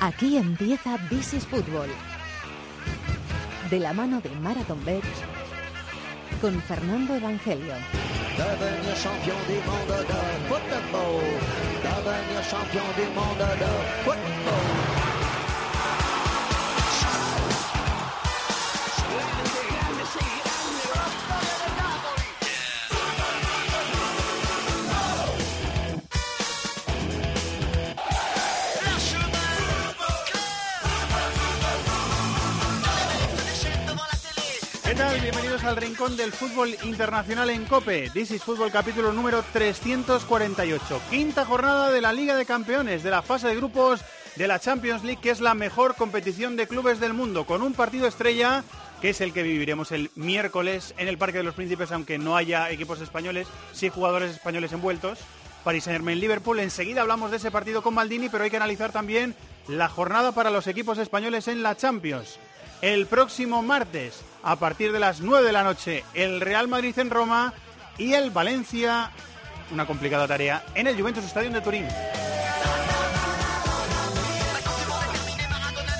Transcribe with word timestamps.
Aquí 0.00 0.38
empieza 0.38 0.96
This 1.10 1.34
is 1.34 1.46
Fútbol. 1.46 1.88
De 3.68 3.78
la 3.78 3.92
mano 3.92 4.22
de 4.22 4.30
Marathon 4.36 4.82
Bets 4.82 5.06
con 6.40 6.58
Fernando 6.62 7.14
Evangelio. 7.16 7.74
Al 35.70 35.76
Rincón 35.76 36.16
del 36.16 36.32
Fútbol 36.32 36.74
Internacional 36.82 37.48
en 37.48 37.64
COPE. 37.64 38.10
This 38.10 38.32
is 38.32 38.42
Fútbol 38.42 38.72
capítulo 38.72 39.12
número 39.12 39.44
348. 39.52 41.00
Quinta 41.08 41.44
jornada 41.44 41.92
de 41.92 42.00
la 42.00 42.12
Liga 42.12 42.34
de 42.34 42.44
Campeones, 42.44 43.04
de 43.04 43.10
la 43.10 43.22
fase 43.22 43.46
de 43.46 43.54
grupos 43.54 44.00
de 44.34 44.48
la 44.48 44.58
Champions 44.58 45.04
League, 45.04 45.20
que 45.22 45.30
es 45.30 45.40
la 45.40 45.54
mejor 45.54 45.94
competición 45.94 46.56
de 46.56 46.66
clubes 46.66 46.98
del 46.98 47.12
mundo, 47.12 47.46
con 47.46 47.62
un 47.62 47.72
partido 47.72 48.08
estrella 48.08 48.64
que 49.00 49.10
es 49.10 49.20
el 49.20 49.32
que 49.32 49.44
viviremos 49.44 49.92
el 49.92 50.10
miércoles 50.16 50.92
en 50.98 51.06
el 51.06 51.18
Parque 51.18 51.38
de 51.38 51.44
los 51.44 51.54
Príncipes, 51.54 51.92
aunque 51.92 52.18
no 52.18 52.36
haya 52.36 52.68
equipos 52.70 53.00
españoles, 53.00 53.46
sí 53.72 53.90
jugadores 53.90 54.32
españoles 54.32 54.72
envueltos. 54.72 55.20
Paris 55.62 55.84
Saint-Germain-Liverpool. 55.84 56.58
Enseguida 56.58 57.02
hablamos 57.02 57.30
de 57.30 57.36
ese 57.36 57.52
partido 57.52 57.80
con 57.82 57.94
Maldini, 57.94 58.28
pero 58.28 58.42
hay 58.42 58.50
que 58.50 58.56
analizar 58.56 58.90
también 58.90 59.36
la 59.68 59.88
jornada 59.88 60.32
para 60.32 60.50
los 60.50 60.66
equipos 60.66 60.98
españoles 60.98 61.46
en 61.46 61.62
la 61.62 61.76
Champions. 61.76 62.40
El 62.82 63.06
próximo 63.06 63.62
martes, 63.62 64.24
a 64.42 64.56
partir 64.56 64.92
de 64.92 65.00
las 65.00 65.20
9 65.20 65.46
de 65.46 65.52
la 65.52 65.64
noche, 65.64 66.04
el 66.14 66.40
Real 66.40 66.68
Madrid 66.68 66.98
en 66.98 67.10
Roma 67.10 67.54
y 67.98 68.14
el 68.14 68.30
Valencia, 68.30 69.10
una 69.70 69.86
complicada 69.86 70.26
tarea, 70.26 70.64
en 70.74 70.86
el 70.86 70.98
Juventus 70.98 71.24
Stadium 71.24 71.52
de 71.52 71.60
Turín. 71.60 71.86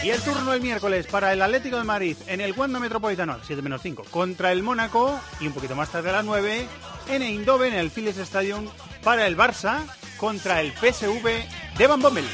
Y 0.03 0.09
el 0.09 0.21
turno 0.23 0.55
el 0.55 0.63
miércoles 0.63 1.07
para 1.07 1.31
el 1.33 1.43
Atlético 1.43 1.77
de 1.77 1.85
Madrid 1.85 2.17
en 2.27 2.41
el 2.41 2.55
Wanda 2.57 2.81
Metropolitano, 2.81 3.37
7 3.43 3.61
menos 3.61 3.83
5, 3.83 4.05
contra 4.11 4.51
el 4.51 4.63
Mónaco 4.63 5.21
y 5.41 5.47
un 5.47 5.53
poquito 5.53 5.77
más 5.77 5.91
tarde 5.91 6.09
a 6.09 6.15
las 6.15 6.25
9 6.25 6.67
en 7.11 7.23
Eindhoven, 7.23 7.75
en 7.75 7.81
el 7.81 7.91
Philips 7.91 8.17
Stadium, 8.17 8.67
para 9.05 9.27
el 9.27 9.37
Barça 9.37 9.81
contra 10.17 10.63
el 10.63 10.73
PSV 10.73 11.77
de 11.77 11.87
Van 11.87 12.01
Bommel. 12.01 12.25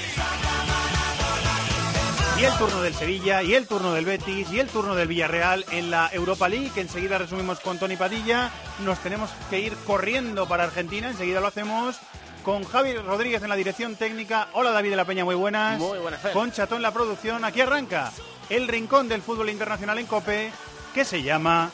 Y 2.39 2.45
el 2.45 2.53
turno 2.59 2.83
del 2.83 2.95
Sevilla, 2.95 3.43
y 3.43 3.55
el 3.55 3.67
turno 3.67 3.95
del 3.95 4.05
Betis, 4.05 4.51
y 4.53 4.61
el 4.61 4.69
turno 4.69 4.95
del 4.95 5.09
Villarreal 5.09 5.65
en 5.71 5.91
la 5.91 6.11
Europa 6.13 6.51
League, 6.51 6.71
que 6.75 6.83
enseguida 6.83 7.17
resumimos 7.17 7.61
con 7.61 7.79
Tony 7.79 7.97
Padilla. 7.97 8.51
Nos 8.85 8.99
tenemos 8.99 9.31
que 9.49 9.61
ir 9.61 9.75
corriendo 9.87 10.47
para 10.47 10.65
Argentina, 10.65 11.09
enseguida 11.09 11.41
lo 11.41 11.47
hacemos 11.47 11.97
con 12.45 12.65
Javi 12.65 12.93
Rodríguez 12.99 13.43
en 13.43 13.49
la 13.49 13.57
dirección 13.57 13.97
técnica. 13.97 14.49
Hola 14.53 14.71
David 14.71 14.91
de 14.91 14.97
la 14.97 15.07
Peña, 15.07 15.25
muy 15.25 15.35
buenas. 15.35 15.79
Muy 15.79 15.99
buenas, 15.99 16.21
Fer. 16.21 16.33
Con 16.33 16.53
Chato 16.53 16.77
en 16.77 16.83
la 16.83 16.93
producción. 16.93 17.43
Aquí 17.43 17.63
arranca 17.63 18.13
el 18.51 18.69
rincón 18.69 19.09
del 19.09 19.23
fútbol 19.23 19.49
internacional 19.49 19.99
en 19.99 20.05
COPE, 20.05 20.53
que 20.95 21.07
se 21.07 21.23
llama 21.23 21.71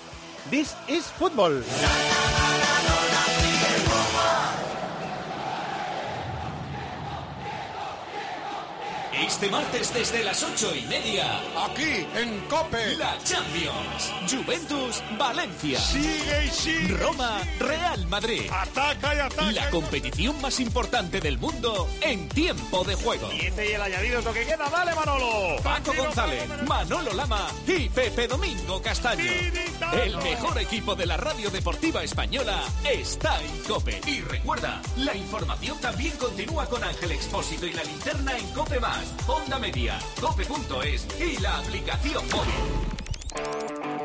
This 0.49 0.77
is 0.87 1.07
Football. 1.19 1.65
Este 9.13 9.51
martes 9.51 9.93
desde 9.93 10.25
las 10.25 10.43
ocho 10.43 10.75
y 10.75 10.83
media, 10.83 11.39
Aquí, 11.65 12.07
en 12.17 12.41
Cope. 12.49 12.97
la 12.97 13.17
Champions. 13.23 14.13
Juventus, 14.31 15.03
Valencia. 15.19 15.79
Sigue 15.79 16.47
y 16.47 16.49
sigue. 16.49 16.97
Roma, 16.97 17.41
Real 17.59 18.07
Madrid. 18.09 18.51
Ataca 18.51 19.15
y 19.15 19.19
ataca. 19.19 19.53
La 19.53 19.71
competición 19.71 20.41
más 20.41 20.59
importante 20.61 21.21
del 21.21 21.39
mundo 21.39 21.89
en 22.01 22.29
tiempo 22.31 22.85
de 22.85 22.95
juego. 22.95 23.31
Y 23.33 23.47
este 23.47 23.71
y 23.71 23.73
el 23.75 23.83
añadido 23.83 24.19
es 24.21 24.25
lo 24.25 24.33
que 24.33 24.45
queda. 24.47 24.69
¡Dale, 24.71 24.95
Manolo! 24.95 25.57
Paco 25.63 25.93
González, 25.97 26.49
Manolo 26.67 27.13
Lama 27.13 27.49
y 27.67 27.89
Pepe 27.91 28.27
Domingo 28.27 28.81
Castaño. 28.81 29.31
El 30.03 30.17
mejor 30.19 30.59
equipo 30.59 30.95
de 30.95 31.07
la 31.07 31.17
radio 31.19 31.51
deportiva 31.51 32.03
española 32.03 32.63
está 32.91 33.41
en 33.43 33.59
COPE. 33.65 34.01
Y 34.07 34.21
recuerda, 34.23 34.81
la 34.97 35.15
información 35.15 35.79
también 35.81 36.17
continúa 36.17 36.67
con 36.67 36.83
Ángel 36.83 37.13
Expósito 37.13 37.67
y 37.67 37.73
la 37.73 37.85
linterna 37.85 38.37
en 38.39 38.47
COPE 38.53 38.81
Más, 38.81 39.02
Onda 39.27 39.59
Media, 39.59 39.99
COPE.es 40.21 41.07
y 41.21 41.41
la 41.41 41.59
aplicación 41.59 42.25
móvil. 42.31 44.02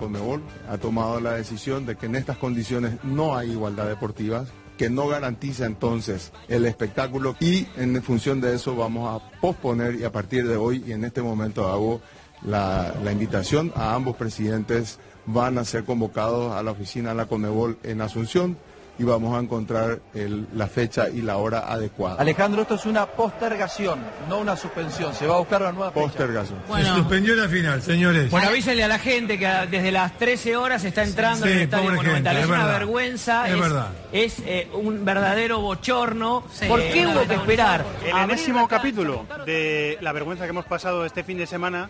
Conmebol 0.00 0.42
ha 0.68 0.78
tomado 0.78 1.20
la 1.20 1.34
decisión 1.34 1.86
de 1.86 1.94
que 1.94 2.06
en 2.06 2.16
estas 2.16 2.38
condiciones 2.38 2.94
no 3.04 3.36
hay 3.36 3.52
igualdad 3.52 3.86
deportiva, 3.86 4.46
que 4.76 4.90
no 4.90 5.06
garantiza 5.06 5.66
entonces 5.66 6.32
el 6.48 6.64
espectáculo 6.64 7.36
y 7.38 7.66
en 7.76 8.02
función 8.02 8.40
de 8.40 8.54
eso 8.54 8.74
vamos 8.74 9.22
a 9.22 9.40
posponer 9.40 9.94
y 9.96 10.04
a 10.04 10.10
partir 10.10 10.48
de 10.48 10.56
hoy 10.56 10.82
y 10.86 10.92
en 10.92 11.04
este 11.04 11.20
momento 11.20 11.68
hago 11.68 12.00
la, 12.42 12.94
invitación 13.12 13.72
a 13.76 13.94
ambos 13.94 14.16
presidentes 14.16 14.98
van 15.26 15.58
a 15.58 15.64
ser 15.64 15.84
convocados 15.84 16.52
a 16.52 16.62
la 16.62 16.70
oficina 16.70 17.10
de 17.10 17.16
la 17.16 17.26
Conmebol 17.26 17.78
en 17.82 18.00
Asunción 18.00 18.56
y 19.00 19.04
vamos 19.04 19.34
a 19.34 19.40
encontrar 19.40 19.98
el- 20.12 20.46
la 20.54 20.66
fecha 20.66 21.08
y 21.08 21.22
la 21.22 21.38
hora 21.38 21.60
adecuada. 21.72 22.16
Alejandro, 22.20 22.60
esto 22.62 22.74
es 22.74 22.84
una 22.84 23.06
postergación, 23.06 23.98
no 24.28 24.38
una 24.38 24.56
suspensión. 24.56 25.14
Se 25.14 25.26
va 25.26 25.36
a 25.36 25.38
buscar 25.38 25.62
una 25.62 25.72
nueva 25.72 25.90
fecha. 25.90 26.04
Postergación. 26.06 26.58
Se 26.76 26.84
suspendió 26.84 27.34
la 27.34 27.48
final, 27.48 27.80
señores. 27.80 28.30
Bueno, 28.30 28.48
avísenle 28.48 28.84
a 28.84 28.88
la 28.88 28.98
gente 28.98 29.38
que 29.38 29.46
desde 29.70 29.90
las 29.90 30.18
13 30.18 30.54
horas 30.56 30.84
está 30.84 31.02
entrando 31.02 31.46
Sí, 31.46 31.52
en 31.52 31.56
el 31.58 31.62
Estadio 31.64 31.84
Monumental. 31.90 32.14
gente, 32.14 32.30
es 32.40 32.44
es 32.44 32.46
una 32.50 32.58
verdad. 32.58 32.78
vergüenza, 32.78 33.48
Es 33.48 33.54
es, 33.54 33.60
verdad. 33.60 33.88
es, 34.12 34.38
eh, 34.44 34.68
un 34.74 35.04
verdadero 35.04 35.60
bochorno. 35.60 36.44
¿Por 36.68 36.80
qué 36.82 37.06
hubo 37.06 37.26
que 37.26 37.34
esperar? 37.34 37.84
El 38.04 38.16
enésimo 38.16 38.60
la 38.60 38.68
capítulo 38.68 39.24
de 39.46 39.96
la 40.02 40.12
vergüenza 40.12 40.44
que 40.44 40.50
hemos 40.50 40.66
pasado 40.66 41.06
este 41.06 41.24
fin 41.24 41.38
de 41.38 41.46
semana 41.46 41.88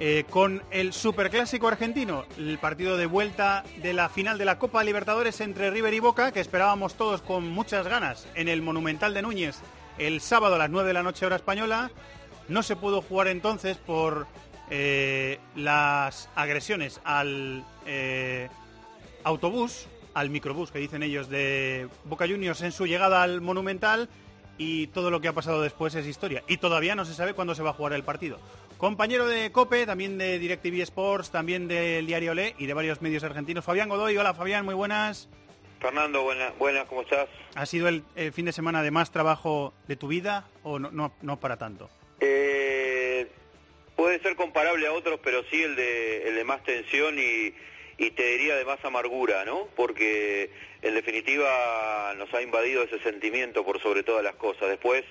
eh, 0.00 0.24
con 0.28 0.62
el 0.72 0.92
Superclásico 0.92 1.68
argentino, 1.68 2.24
el 2.36 2.58
partido 2.58 2.96
de 2.96 3.06
vuelta 3.06 3.64
de 3.80 3.92
la 3.92 4.08
final 4.08 4.38
de 4.38 4.44
la 4.44 4.58
Copa 4.58 4.82
Libertadores 4.82 5.40
entre 5.40 5.70
River 5.70 5.94
y 5.94 6.00
Boca, 6.00 6.32
que 6.32 6.40
esperábamos 6.40 6.94
todos 6.94 7.22
con 7.22 7.48
muchas 7.48 7.86
ganas 7.86 8.26
en 8.34 8.48
el 8.48 8.60
Monumental 8.60 9.14
de 9.14 9.22
Núñez 9.22 9.60
el 9.98 10.20
sábado 10.20 10.56
a 10.56 10.58
las 10.58 10.70
9 10.70 10.88
de 10.88 10.94
la 10.94 11.04
noche 11.04 11.26
hora 11.26 11.36
española. 11.36 11.92
No 12.48 12.64
se 12.64 12.74
pudo 12.74 13.02
jugar 13.02 13.28
entonces 13.28 13.76
por 13.76 14.26
eh, 14.68 15.38
las 15.54 16.28
agresiones 16.34 17.00
al 17.04 17.64
eh, 17.86 18.48
autobús, 19.22 19.86
al 20.12 20.28
microbús 20.28 20.72
que 20.72 20.80
dicen 20.80 21.04
ellos 21.04 21.28
de 21.28 21.88
Boca 22.04 22.26
Juniors 22.26 22.62
en 22.62 22.72
su 22.72 22.86
llegada 22.86 23.22
al 23.22 23.40
Monumental 23.40 24.08
y 24.58 24.88
todo 24.88 25.10
lo 25.10 25.20
que 25.20 25.28
ha 25.28 25.32
pasado 25.32 25.62
después 25.62 25.94
es 25.94 26.06
historia. 26.06 26.42
Y 26.48 26.58
todavía 26.58 26.94
no 26.94 27.04
se 27.04 27.14
sabe 27.14 27.34
cuándo 27.34 27.54
se 27.54 27.62
va 27.62 27.70
a 27.70 27.74
jugar 27.74 27.92
el 27.92 28.04
partido. 28.04 28.38
Compañero 28.84 29.26
de 29.26 29.50
COPE, 29.50 29.86
también 29.86 30.18
de 30.18 30.38
DirecTV 30.38 30.82
Sports, 30.82 31.30
también 31.30 31.68
del 31.68 32.04
Diario 32.04 32.34
Le 32.34 32.54
y 32.58 32.66
de 32.66 32.74
varios 32.74 33.00
medios 33.00 33.24
argentinos. 33.24 33.64
Fabián 33.64 33.88
Godoy, 33.88 34.14
hola 34.18 34.34
Fabián, 34.34 34.66
muy 34.66 34.74
buenas. 34.74 35.30
Fernando, 35.80 36.22
buenas, 36.22 36.52
buenas, 36.58 36.84
¿cómo 36.84 37.00
estás? 37.00 37.26
¿Ha 37.54 37.64
sido 37.64 37.88
el, 37.88 38.02
el 38.14 38.30
fin 38.34 38.44
de 38.44 38.52
semana 38.52 38.82
de 38.82 38.90
más 38.90 39.10
trabajo 39.10 39.72
de 39.88 39.96
tu 39.96 40.08
vida 40.08 40.50
o 40.62 40.78
no, 40.78 40.90
no, 40.90 41.14
no 41.22 41.40
para 41.40 41.56
tanto? 41.56 41.88
Eh, 42.20 43.26
puede 43.96 44.20
ser 44.20 44.36
comparable 44.36 44.86
a 44.86 44.92
otros, 44.92 45.18
pero 45.24 45.42
sí 45.50 45.62
el 45.62 45.76
de, 45.76 46.28
el 46.28 46.34
de 46.34 46.44
más 46.44 46.62
tensión 46.62 47.18
y, 47.18 47.54
y 47.96 48.10
te 48.10 48.22
diría 48.32 48.54
de 48.54 48.66
más 48.66 48.84
amargura, 48.84 49.46
¿no? 49.46 49.66
Porque 49.76 50.50
en 50.82 50.92
definitiva 50.92 52.12
nos 52.18 52.34
ha 52.34 52.42
invadido 52.42 52.82
ese 52.82 52.98
sentimiento 52.98 53.64
por 53.64 53.80
sobre 53.80 54.02
todas 54.02 54.22
las 54.22 54.34
cosas. 54.34 54.68
Después 54.68 55.06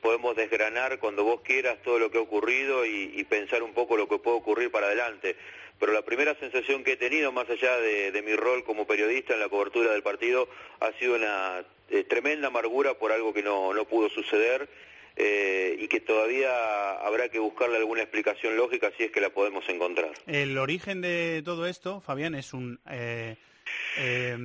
podemos 0.00 0.36
desgranar 0.36 0.98
cuando 0.98 1.24
vos 1.24 1.40
quieras 1.42 1.78
todo 1.82 1.98
lo 1.98 2.10
que 2.10 2.18
ha 2.18 2.22
ocurrido 2.22 2.84
y, 2.86 3.24
pensar 3.24 3.62
un 3.62 3.72
poco 3.72 3.96
lo 3.96 4.08
que 4.08 4.18
puede 4.18 4.38
ocurrir 4.38 4.70
para 4.70 4.86
adelante. 4.86 5.36
Pero 5.78 5.92
la 5.92 6.02
primera 6.02 6.34
sensación 6.34 6.82
que 6.82 6.92
he 6.92 6.96
tenido, 6.96 7.32
más 7.32 7.48
allá 7.48 7.76
de, 7.76 8.22
mi 8.22 8.34
rol 8.34 8.64
como 8.64 8.86
periodista 8.86 9.34
en 9.34 9.40
la 9.40 9.48
cobertura 9.48 9.92
del 9.92 10.02
partido, 10.02 10.48
ha 10.80 10.92
sido 10.98 11.14
una 11.14 11.64
eh, 11.90 12.04
tremenda 12.04 12.48
amargura 12.48 12.94
por 12.94 13.12
algo 13.12 13.32
que 13.32 13.42
no, 13.42 13.72
no 13.72 13.84
pudo 13.84 14.08
suceder 14.10 14.68
eh, 15.16 15.76
y 15.78 15.88
que 15.88 16.00
todavía 16.00 16.92
habrá 17.00 17.28
que 17.28 17.38
buscarle 17.38 17.76
alguna 17.76 18.02
explicación 18.02 18.56
lógica 18.56 18.90
si 18.96 19.04
es 19.04 19.10
que 19.10 19.20
la 19.20 19.30
podemos 19.30 19.68
encontrar. 19.68 20.12
El 20.26 20.56
origen 20.58 21.00
de 21.00 21.42
todo 21.44 21.66
esto, 21.66 22.00
Fabián, 22.00 22.34
es 22.34 22.54
un 22.54 22.80
eh, 22.90 23.36
eh, 23.98 24.36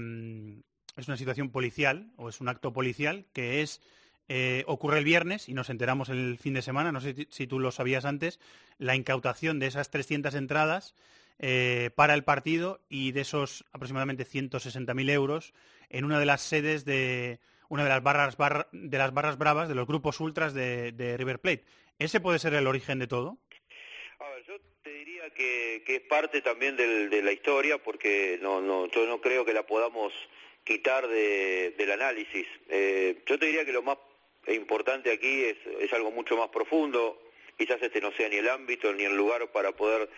es 0.97 1.07
una 1.07 1.17
situación 1.17 1.49
policial 1.49 2.11
o 2.17 2.29
es 2.29 2.41
un 2.41 2.49
acto 2.49 2.73
policial 2.73 3.25
que 3.33 3.61
es 3.61 3.81
eh, 4.27 4.63
ocurre 4.67 4.99
el 4.99 5.05
viernes 5.05 5.49
y 5.49 5.53
nos 5.53 5.69
enteramos 5.69 6.09
el 6.09 6.37
fin 6.39 6.53
de 6.53 6.61
semana, 6.61 6.91
no 6.91 7.01
sé 7.01 7.27
si 7.29 7.47
tú 7.47 7.59
lo 7.59 7.71
sabías 7.71 8.05
antes, 8.05 8.39
la 8.77 8.95
incautación 8.95 9.59
de 9.59 9.67
esas 9.67 9.91
300 9.91 10.33
entradas 10.35 10.95
eh, 11.39 11.91
para 11.95 12.13
el 12.13 12.23
partido 12.23 12.81
y 12.89 13.11
de 13.11 13.21
esos 13.21 13.65
aproximadamente 13.71 14.25
160.000 14.25 15.09
euros 15.11 15.53
en 15.89 16.05
una 16.05 16.19
de 16.19 16.25
las 16.25 16.41
sedes 16.41 16.85
de 16.85 17.39
una 17.69 17.83
de 17.83 17.89
las 17.89 18.03
barras 18.03 18.37
de 18.71 18.97
las 18.97 19.13
barras 19.13 19.37
bravas 19.37 19.67
de 19.69 19.75
los 19.75 19.87
grupos 19.87 20.19
ultras 20.19 20.53
de, 20.53 21.15
River 21.17 21.39
Plate. 21.39 21.65
¿Ese 21.99 22.19
puede 22.19 22.39
ser 22.39 22.53
el 22.53 22.67
origen 22.67 22.99
de 22.99 23.07
todo? 23.07 23.37
A 24.19 24.29
ver, 24.29 24.43
yo 24.47 24.53
te 24.83 24.91
diría 24.91 25.29
que, 25.31 25.83
es 25.85 26.01
parte 26.01 26.41
también 26.41 26.75
de 26.77 27.21
la 27.21 27.31
historia 27.31 27.77
porque 27.77 28.39
no, 28.41 28.61
no, 28.61 28.87
yo 28.87 29.05
no 29.07 29.19
creo 29.21 29.45
que 29.45 29.53
la 29.53 29.65
podamos 29.65 30.13
quitar 30.65 31.07
del 31.07 31.91
análisis. 31.91 32.47
Eh, 32.67 33.23
yo 33.25 33.39
te 33.39 33.45
diría 33.45 33.63
que 33.63 33.71
lo 33.71 33.83
más 33.83 33.97
importante 34.53 35.11
aquí 35.11 35.43
es, 35.43 35.57
es 35.79 35.91
algo 35.93 36.11
mucho 36.11 36.37
más 36.37 36.49
profundo, 36.49 37.21
quizás 37.57 37.81
este 37.81 38.01
no 38.01 38.11
sea 38.11 38.29
ni 38.29 38.37
el 38.37 38.49
ámbito 38.49 38.93
ni 38.93 39.03
el 39.03 39.15
lugar 39.15 39.51
para 39.51 39.71
poder 39.71 40.09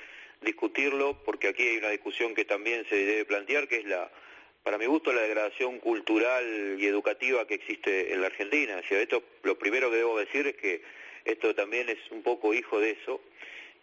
discutirlo, 0.42 1.18
porque 1.24 1.48
aquí 1.48 1.64
hay 1.64 1.78
una 1.78 1.90
discusión 1.90 2.36
que 2.36 2.46
también 2.46 2.86
se 2.90 2.96
debe 2.96 3.26
plantear, 3.26 3.68
que 3.68 3.78
es 3.78 3.86
la, 3.86 4.10
para 4.64 4.78
mi 4.78 4.86
gusto, 4.86 5.14
la 5.14 5.22
degradación 5.22 5.80
cultural 5.80 6.76
y 6.78 6.86
educativa 6.86 7.48
que 7.48 7.56
existe 7.56 8.14
en 8.14 8.22
la 8.22 8.28
Argentina. 8.28 8.78
O 8.78 8.96
esto, 8.96 9.24
lo 9.44 9.58
primero 9.58 9.90
que 9.90 9.98
debo 9.98 10.20
decir 10.20 10.48
es 10.48 10.56
que 10.58 10.82
esto 11.26 11.56
también 11.56 11.90
es 11.90 12.00
un 12.12 12.24
poco 12.24 12.54
hijo 12.54 12.80
de 12.80 12.92
eso. 12.92 13.22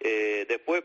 Eh, 0.00 0.44
después 0.48 0.84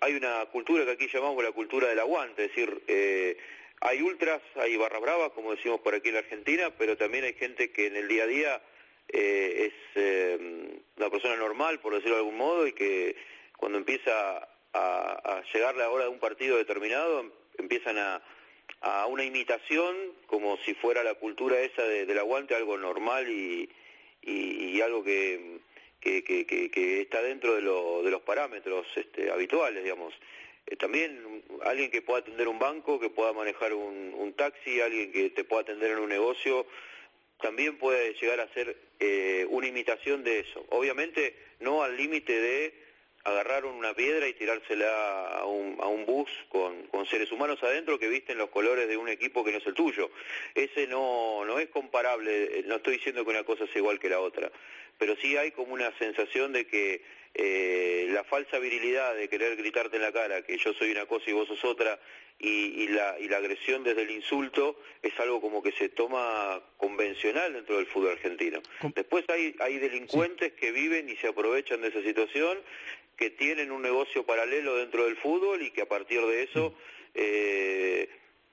hay 0.00 0.14
una 0.14 0.46
cultura 0.46 0.84
que 0.84 0.92
aquí 0.92 1.08
llamamos 1.08 1.42
la 1.42 1.52
cultura 1.52 1.88
del 1.88 1.98
aguante, 1.98 2.44
es 2.44 2.48
decir, 2.50 2.82
eh, 2.86 3.36
hay 3.80 4.02
ultras, 4.02 4.42
hay 4.56 4.76
barras 4.76 5.00
bravas, 5.00 5.32
como 5.32 5.54
decimos 5.54 5.80
por 5.80 5.94
aquí 5.94 6.08
en 6.08 6.14
la 6.14 6.20
Argentina, 6.20 6.70
pero 6.76 6.96
también 6.96 7.24
hay 7.24 7.34
gente 7.34 7.70
que 7.70 7.86
en 7.86 7.96
el 7.96 8.08
día 8.08 8.24
a 8.24 8.26
día 8.26 8.62
eh, 9.12 9.72
es 9.72 10.80
una 10.96 11.10
persona 11.10 11.36
normal, 11.36 11.80
por 11.80 11.94
decirlo 11.94 12.16
de 12.16 12.20
algún 12.20 12.36
modo, 12.36 12.66
y 12.66 12.72
que 12.72 13.16
cuando 13.56 13.78
empieza 13.78 14.48
a, 14.72 15.42
llegar 15.52 15.76
la 15.76 15.90
hora 15.90 16.04
de 16.04 16.10
un 16.10 16.18
partido 16.18 16.56
determinado, 16.56 17.30
empiezan 17.58 17.98
a, 17.98 18.22
una 19.08 19.24
imitación 19.24 19.94
como 20.26 20.56
si 20.58 20.74
fuera 20.74 21.02
la 21.02 21.14
cultura 21.14 21.60
esa 21.60 21.82
del 21.82 22.18
aguante 22.18 22.54
algo 22.54 22.78
normal 22.78 23.28
y, 23.28 23.68
algo 24.80 25.04
que, 25.04 25.60
que, 26.00 27.00
está 27.02 27.20
dentro 27.22 27.54
de, 27.56 27.62
los 27.62 28.22
parámetros 28.22 28.86
este, 28.96 29.30
habituales, 29.30 29.82
digamos. 29.82 30.14
Eh, 30.66 30.76
también 30.76 31.42
alguien 31.64 31.90
que 31.90 32.00
pueda 32.00 32.20
atender 32.20 32.48
un 32.48 32.58
banco, 32.58 33.00
que 33.00 33.10
pueda 33.10 33.32
manejar 33.32 33.74
un, 33.74 34.32
taxi, 34.36 34.80
alguien 34.80 35.12
que 35.12 35.30
te 35.30 35.44
pueda 35.44 35.62
atender 35.62 35.90
en 35.90 35.98
un 35.98 36.08
negocio, 36.08 36.66
también 37.40 37.78
puede 37.78 38.14
llegar 38.14 38.40
a 38.40 38.52
ser 38.54 38.76
eh, 38.98 39.46
una 39.50 39.66
imitación 39.66 40.24
de 40.24 40.40
eso. 40.40 40.64
Obviamente 40.70 41.34
no 41.60 41.82
al 41.82 41.96
límite 41.96 42.32
de 42.40 42.74
agarraron 43.24 43.74
una 43.74 43.92
piedra 43.94 44.26
y 44.26 44.32
tirársela 44.32 45.28
a 45.28 45.44
un, 45.44 45.76
a 45.80 45.86
un 45.88 46.06
bus 46.06 46.30
con, 46.48 46.86
con, 46.86 47.06
seres 47.06 47.30
humanos 47.30 47.62
adentro 47.62 47.98
que 47.98 48.08
visten 48.08 48.38
los 48.38 48.48
colores 48.48 48.88
de 48.88 48.96
un 48.96 49.08
equipo 49.08 49.44
que 49.44 49.52
no 49.52 49.58
es 49.58 49.66
el 49.66 49.74
tuyo. 49.74 50.10
Ese 50.54 50.86
no, 50.86 51.44
no 51.44 51.58
es 51.58 51.68
comparable, 51.68 52.64
no 52.66 52.76
estoy 52.76 52.94
diciendo 52.94 53.24
que 53.24 53.30
una 53.30 53.44
cosa 53.44 53.66
sea 53.66 53.78
igual 53.78 53.98
que 53.98 54.08
la 54.08 54.20
otra, 54.20 54.50
pero 54.98 55.16
sí 55.16 55.36
hay 55.36 55.50
como 55.50 55.74
una 55.74 55.96
sensación 55.98 56.52
de 56.52 56.66
que 56.66 57.02
eh, 57.34 58.08
la 58.10 58.24
falsa 58.24 58.58
virilidad 58.58 59.14
de 59.14 59.28
querer 59.28 59.56
gritarte 59.56 59.96
en 59.96 60.02
la 60.02 60.12
cara 60.12 60.42
que 60.42 60.56
yo 60.56 60.72
soy 60.74 60.90
una 60.90 61.06
cosa 61.06 61.30
y 61.30 61.34
vos 61.34 61.46
sos 61.46 61.64
otra 61.64 61.98
y, 62.42 62.88
la, 62.88 63.18
y 63.20 63.28
la 63.28 63.36
agresión 63.36 63.84
desde 63.84 64.02
el 64.02 64.10
insulto 64.10 64.80
es 65.02 65.18
algo 65.20 65.40
como 65.40 65.62
que 65.62 65.72
se 65.72 65.90
toma 65.90 66.62
convencional 66.78 67.52
dentro 67.52 67.76
del 67.76 67.86
fútbol 67.86 68.12
argentino. 68.12 68.60
Después 68.94 69.24
hay, 69.28 69.54
hay 69.60 69.78
delincuentes 69.78 70.52
que 70.54 70.72
viven 70.72 71.08
y 71.08 71.16
se 71.16 71.28
aprovechan 71.28 71.82
de 71.82 71.88
esa 71.88 72.02
situación 72.02 72.58
que 73.16 73.30
tienen 73.30 73.70
un 73.70 73.82
negocio 73.82 74.24
paralelo 74.24 74.76
dentro 74.76 75.04
del 75.04 75.16
fútbol 75.16 75.60
y 75.60 75.70
que 75.70 75.82
a 75.82 75.88
partir 75.88 76.22
de 76.22 76.42
eso 76.44 76.74
eh, 77.14 78.08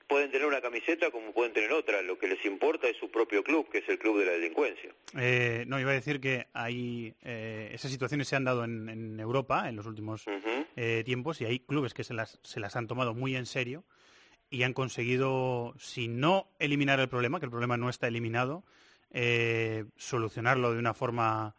pueden 0.08 0.30
tener 0.30 0.46
una 0.46 0.60
camiseta 0.60 1.10
como 1.10 1.32
pueden 1.32 1.52
tener 1.52 1.72
otra. 1.72 2.02
Lo 2.02 2.18
que 2.18 2.26
les 2.26 2.44
importa 2.44 2.88
es 2.88 2.96
su 2.96 3.10
propio 3.10 3.44
club, 3.44 3.68
que 3.70 3.78
es 3.78 3.88
el 3.88 3.98
club 3.98 4.18
de 4.18 4.26
la 4.26 4.32
delincuencia. 4.32 4.90
Eh, 5.18 5.64
no, 5.66 5.78
iba 5.78 5.90
a 5.90 5.94
decir 5.94 6.20
que 6.20 6.46
hay 6.52 7.14
eh, 7.22 7.70
esas 7.72 7.90
situaciones 7.90 8.26
se 8.26 8.36
han 8.36 8.44
dado 8.44 8.64
en, 8.64 9.20
Europa 9.20 9.68
en 9.68 9.76
los 9.76 9.86
últimos 9.86 10.24
tiempos 11.04 11.40
y 11.40 11.44
hay 11.44 11.58
clubes 11.60 11.92
que 11.92 12.04
se 12.04 12.14
las, 12.14 12.38
se 12.42 12.60
las 12.60 12.76
han 12.76 12.86
tomado 12.86 13.14
muy 13.14 13.36
en 13.36 13.46
serio 13.46 13.84
y 14.48 14.62
han 14.62 14.72
conseguido, 14.72 15.74
si 15.78 16.08
no 16.08 16.48
eliminar 16.58 17.00
el 17.00 17.08
problema, 17.08 17.40
que 17.40 17.46
el 17.46 17.50
problema 17.50 17.76
no 17.76 17.90
está 17.90 18.06
eliminado, 18.06 18.64
solucionarlo 19.96 20.72
de 20.72 20.78
una 20.78 20.94
forma 20.94 21.54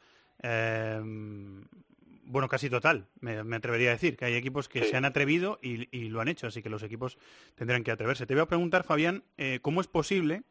bueno, 2.29 2.47
casi 2.47 2.69
total, 2.69 3.07
me, 3.21 3.55
atrevería 3.55 3.89
a 3.89 3.93
decir, 3.93 4.15
que 4.15 4.25
hay 4.25 4.35
equipos 4.35 4.69
que 4.69 4.83
se 4.83 4.95
han 4.95 5.03
atrevido 5.03 5.57
y, 5.63 6.09
lo 6.09 6.21
han 6.21 6.27
hecho, 6.27 6.45
así 6.45 6.61
que 6.61 6.69
los 6.69 6.83
equipos 6.83 7.17
tendrán 7.55 7.83
que 7.83 7.89
atreverse. 7.89 8.27
Te 8.27 8.35
voy 8.35 8.43
a 8.43 8.45
preguntar, 8.45 8.83
Fabián, 8.83 9.23
eh, 9.37 9.57
¿cómo 9.63 9.81
es 9.81 9.87
posible 9.87 10.43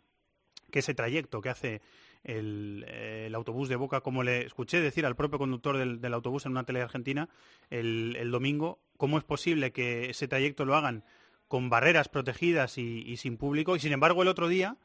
que 0.73 0.81
ese 0.81 0.95
trayecto 0.95 1.41
que 1.41 1.51
hace 1.51 1.81
el, 2.25 3.33
autobús 3.33 3.69
de 3.69 3.77
Boca, 3.77 4.01
como 4.01 4.25
le 4.25 4.45
escuché 4.45 4.81
decir 4.81 5.07
al 5.07 5.15
propio 5.15 5.39
conductor 5.39 5.77
del, 5.77 6.15
autobús 6.15 6.47
en 6.47 6.53
una 6.53 6.65
tele 6.65 6.83
argentina 6.83 7.29
el, 7.71 8.29
domingo, 8.33 8.81
¿cómo 8.97 9.17
es 9.17 9.23
posible 9.23 9.71
que 9.71 10.11
ese 10.11 10.27
trayecto 10.27 10.65
lo 10.65 10.75
hagan 10.75 11.05
con 11.47 11.71
barreras 11.71 12.09
protegidas 12.09 12.77
y 12.77 13.17
sin 13.19 13.37
público? 13.37 13.77
Y 13.77 13.81
sin 13.81 13.93
embargo, 13.93 14.23
el 14.23 14.29
otro 14.29 14.49
día 14.49 14.79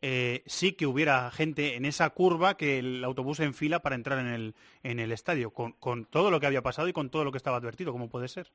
eh, 0.00 0.42
sí 0.46 0.72
que 0.72 0.86
hubiera 0.86 1.30
gente 1.30 1.74
en 1.74 1.84
esa 1.84 2.10
curva 2.10 2.56
que 2.56 2.78
el 2.78 3.02
autobús 3.02 3.40
en 3.40 3.54
fila 3.54 3.80
para 3.80 3.96
entrar 3.96 4.18
en 4.20 4.28
el, 4.28 4.54
en 4.82 5.00
el 5.00 5.10
estadio, 5.10 5.50
con, 5.50 5.72
con 5.72 6.04
todo 6.04 6.30
lo 6.30 6.38
que 6.38 6.46
había 6.46 6.62
pasado 6.62 6.88
y 6.88 6.92
con 6.92 7.10
todo 7.10 7.24
lo 7.24 7.32
que 7.32 7.38
estaba 7.38 7.56
advertido, 7.56 7.92
¿cómo 7.92 8.08
puede 8.08 8.28
ser? 8.28 8.52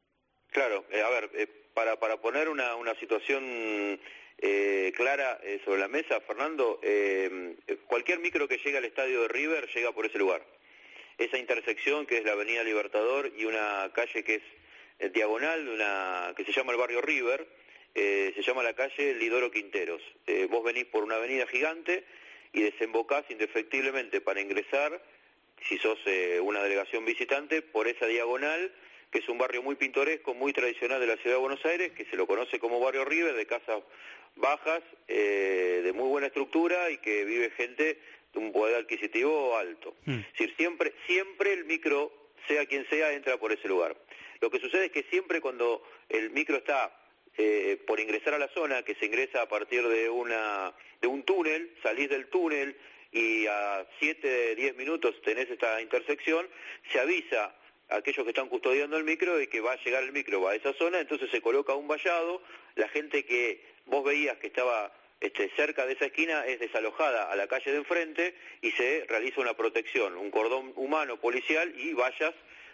Claro, 0.52 0.86
eh, 0.92 1.02
a 1.02 1.10
ver, 1.10 1.30
eh, 1.34 1.48
para, 1.74 2.00
para 2.00 2.22
poner 2.22 2.48
una, 2.48 2.76
una 2.76 2.96
situación 2.96 4.00
clara 4.96 5.40
sobre 5.64 5.80
la 5.80 5.88
mesa, 5.88 6.20
Fernando, 6.20 6.82
cualquier 7.88 8.20
micro 8.20 8.48
que 8.48 8.58
llegue 8.58 8.78
al 8.78 8.84
estadio 8.84 9.22
de 9.22 9.28
River 9.30 9.70
llega 9.74 9.94
por 9.94 10.06
ese 10.06 10.18
lugar. 10.18 10.46
Esa 11.18 11.38
intersección 11.38 12.06
que 12.06 12.18
es 12.18 12.26
la 12.26 12.34
Avenida 12.34 12.62
Libertador 12.64 13.32
y 13.38 13.46
una 13.46 13.90
calle 13.94 14.24
que 14.26 14.42
es 15.00 15.14
diagonal, 15.14 15.70
una 15.70 16.34
que 16.36 16.44
se 16.44 16.52
llama 16.52 16.74
el 16.74 16.78
barrio 16.78 17.02
River, 17.02 17.48
eh, 17.96 18.34
se 18.36 18.42
llama 18.42 18.64
la 18.64 18.74
calle 18.74 19.14
Lidoro 19.16 19.52
Quinteros. 19.52 20.02
Eh, 20.26 20.48
vos 20.50 20.64
venís 20.64 20.86
por 20.86 21.04
una 21.04 21.16
avenida 21.16 21.46
gigante 21.48 22.04
y 22.52 22.62
desembocás 22.62 23.24
indefectiblemente 23.30 24.22
para 24.22 24.42
ingresar, 24.42 25.02
si 25.68 25.78
sos 25.78 26.00
eh, 26.06 26.40
una 26.42 26.64
delegación 26.64 27.06
visitante, 27.06 27.62
por 27.62 27.88
esa 27.88 28.08
diagonal, 28.08 28.72
que 29.12 29.20
es 29.20 29.30
un 29.30 29.38
barrio 29.38 29.62
muy 29.62 29.76
pintoresco, 29.76 30.34
muy 30.34 30.54
tradicional 30.54 31.00
de 31.00 31.08
la 31.08 31.18
ciudad 31.18 31.36
de 31.36 31.42
Buenos 31.42 31.64
Aires, 31.66 31.92
que 31.92 32.06
se 32.06 32.16
lo 32.16 32.26
conoce 32.26 32.60
como 32.60 32.80
barrio 32.80 33.06
River, 33.06 33.36
de 33.36 33.46
casas 33.46 33.84
bajas, 34.36 34.82
de 35.08 35.92
muy 35.94 36.10
buena 36.10 36.28
estructura 36.28 36.90
y 36.90 36.98
que 36.98 37.24
vive 37.24 37.52
gente 37.52 38.00
de 38.34 38.40
un 38.40 38.52
poder 38.52 38.78
adquisitivo 38.78 39.56
alto. 39.56 39.96
Hmm. 40.06 40.20
Es 40.20 40.32
decir, 40.32 40.56
siempre, 40.58 40.94
siempre 41.06 41.54
el 41.54 41.66
micro, 41.66 42.12
sea 42.48 42.66
quien 42.66 42.90
sea, 42.90 43.14
entra 43.14 43.38
por 43.38 43.52
ese 43.52 43.68
lugar. 43.68 43.96
Lo 44.42 44.50
que 44.50 44.60
sucede 44.60 44.86
es 44.86 44.92
que 44.92 45.04
siempre 45.04 45.40
cuando 45.40 45.84
el 46.10 46.32
micro 46.32 46.58
está 46.58 46.92
eh, 47.38 47.82
por 47.88 48.00
ingresar 48.00 48.34
a 48.34 48.40
la 48.40 48.48
zona, 48.50 48.84
que 48.84 48.96
se 48.96 49.06
ingresa 49.06 49.42
a 49.42 49.48
partir 49.48 49.88
de, 49.88 50.10
una, 50.10 50.74
de 51.02 51.08
un 51.08 51.24
túnel, 51.24 51.76
salís 51.82 52.10
del 52.10 52.28
túnel 52.28 52.76
y 53.12 53.46
a 53.48 53.86
7, 54.00 54.56
10 54.56 54.76
minutos 54.76 55.22
tenés 55.24 55.50
esta 55.50 55.82
intersección, 55.82 56.48
se 56.92 57.00
avisa 57.00 57.56
a 57.90 57.98
aquellos 57.98 58.24
que 58.24 58.32
están 58.32 58.50
custodiando 58.50 58.98
el 58.98 59.04
micro 59.04 59.36
de 59.38 59.48
que 59.48 59.62
va 59.62 59.74
a 59.74 59.84
llegar 59.84 60.04
el 60.04 60.12
micro 60.12 60.48
a 60.48 60.56
esa 60.56 60.74
zona, 60.74 61.00
entonces 61.00 61.30
se 61.30 61.42
coloca 61.42 61.74
un 61.74 61.88
vallado, 61.88 62.42
la 62.76 62.88
gente 62.90 63.26
que 63.26 63.64
vos 63.86 64.04
veías 64.04 64.38
que 64.38 64.48
estaba 64.48 64.92
este, 65.20 65.50
cerca 65.56 65.86
de 65.86 65.94
esa 65.94 66.06
esquina 66.06 66.46
es 66.46 66.60
desalojada 66.60 67.32
a 67.32 67.36
la 67.36 67.48
calle 67.48 67.72
de 67.72 67.78
enfrente 67.78 68.36
y 68.62 68.72
se 68.72 69.06
realiza 69.08 69.42
una 69.42 69.54
protección, 69.54 70.18
un 70.18 70.32
cordón 70.32 70.74
humano 70.76 71.20
policial 71.20 71.74
y 71.80 71.94
vallas 71.94 72.34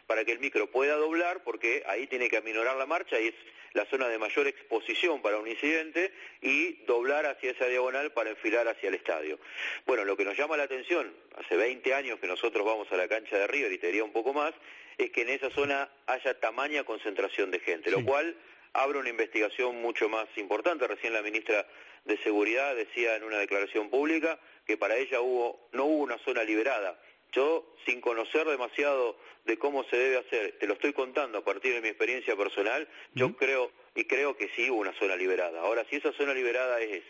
para 0.10 0.26
que 0.26 0.32
el 0.32 0.40
micro 0.40 0.66
pueda 0.66 0.96
doblar 0.96 1.44
porque 1.44 1.84
ahí 1.86 2.08
tiene 2.08 2.30
que 2.30 2.38
aminorar 2.38 2.76
la 2.78 2.88
marcha 2.88 3.20
y 3.20 3.28
es 3.28 3.36
la 3.74 3.86
zona 3.86 4.08
de 4.08 4.18
mayor 4.18 4.48
exposición 4.48 5.22
para 5.22 5.38
un 5.38 5.48
incidente 5.48 6.12
y 6.42 6.84
doblar 6.88 7.28
hacia 7.28 7.52
esa 7.52 7.68
diagonal 7.68 8.12
para 8.12 8.32
enfilar 8.32 8.68
hacia 8.68 8.90
el 8.90 8.96
estadio. 8.96 9.38
Bueno, 9.86 10.06
lo 10.06 10.18
que 10.18 10.26
nos 10.26 10.36
llama 10.36 10.58
la 10.58 10.64
atención, 10.64 11.14
hace 11.38 11.56
20 11.56 11.94
años 11.94 12.20
que 12.20 12.26
nosotros 12.26 12.66
vamos 12.66 12.92
a 12.92 12.98
la 12.98 13.08
cancha 13.08 13.38
de 13.38 13.46
River 13.46 13.72
y 13.72 13.78
te 13.78 13.86
diría 13.86 14.04
un 14.04 14.12
poco 14.12 14.34
más, 14.34 14.52
es 14.98 15.12
que 15.12 15.22
en 15.22 15.30
esa 15.30 15.52
zona 15.52 15.88
haya 16.08 16.40
tamaña 16.40 16.84
concentración 16.86 17.52
de 17.52 17.60
gente, 17.60 17.92
lo 17.92 18.04
cual 18.04 18.36
abre 18.74 18.98
una 18.98 19.10
investigación 19.10 19.80
mucho 19.80 20.10
más 20.10 20.26
importante. 20.38 20.88
Recién 20.88 21.14
la 21.14 21.22
ministra 21.22 21.68
de 22.06 22.18
Seguridad 22.18 22.76
decía 22.76 23.16
en 23.16 23.26
una 23.26 23.38
declaración 23.38 23.92
pública 23.92 24.40
que 24.66 24.76
para 24.76 24.96
ella 24.96 25.22
hubo, 25.22 25.70
no 25.72 25.86
hubo 25.86 26.02
una 26.02 26.18
zona 26.18 26.44
liberada. 26.44 27.00
Yo, 27.32 27.66
sin 27.86 28.02
conocer 28.02 28.48
demasiado 28.48 29.18
de 29.46 29.58
cómo 29.58 29.84
se 29.86 29.98
debe 29.98 30.18
hacer, 30.18 30.58
te 30.60 30.68
lo 30.68 30.74
estoy 30.74 30.94
contando 30.94 31.38
a 31.38 31.44
partir 31.44 31.74
de 31.74 31.82
mi 31.82 31.90
experiencia 31.90 32.36
personal, 32.36 32.88
yo 33.14 33.36
creo 33.36 33.72
y 33.96 34.06
creo 34.06 34.36
que 34.36 34.50
sí 34.56 34.70
hubo 34.70 34.82
una 34.82 34.94
zona 34.94 35.16
liberada. 35.16 35.62
Ahora, 35.62 35.86
si 35.90 35.98
esa 35.98 36.12
zona 36.14 36.34
liberada 36.34 36.80
es 36.82 37.04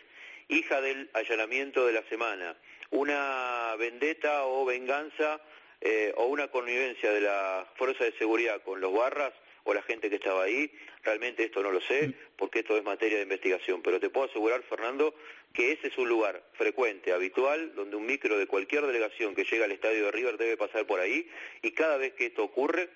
hija 0.47 0.81
del 0.81 1.09
allanamiento 1.13 1.85
de 1.85 1.93
la 1.93 2.03
semana, 2.09 2.55
una 2.91 3.75
vendetta 3.77 4.45
o 4.45 4.65
venganza 4.65 5.39
eh, 5.81 6.13
o 6.17 6.25
una 6.25 6.49
connivencia 6.49 7.11
de 7.11 7.21
la 7.21 7.67
fuerza 7.75 8.03
de 8.03 8.17
seguridad 8.17 8.61
con 8.63 8.81
los 8.81 8.93
barras 8.93 9.33
o 9.69 9.73
la 9.73 9.83
gente 9.83 10.09
que 10.09 10.15
estaba 10.15 10.43
ahí, 10.43 10.71
realmente 11.03 11.43
esto 11.43 11.61
no 11.61 11.71
lo 11.71 11.79
sé, 11.81 12.13
porque 12.37 12.59
esto 12.59 12.75
es 12.75 12.83
materia 12.83 13.17
de 13.17 13.23
investigación, 13.23 13.81
pero 13.83 13.99
te 13.99 14.09
puedo 14.09 14.27
asegurar, 14.27 14.63
Fernando, 14.63 15.13
que 15.53 15.73
ese 15.73 15.87
es 15.87 15.97
un 15.97 16.09
lugar 16.09 16.43
frecuente, 16.53 17.13
habitual, 17.13 17.75
donde 17.75 17.95
un 17.95 18.05
micro 18.05 18.37
de 18.37 18.47
cualquier 18.47 18.85
delegación 18.87 19.35
que 19.35 19.43
llega 19.43 19.65
al 19.65 19.71
estadio 19.71 20.05
de 20.05 20.11
River 20.11 20.37
debe 20.37 20.57
pasar 20.57 20.87
por 20.87 20.99
ahí, 20.99 21.29
y 21.61 21.71
cada 21.71 21.97
vez 21.97 22.13
que 22.13 22.25
esto 22.25 22.43
ocurre, 22.43 22.89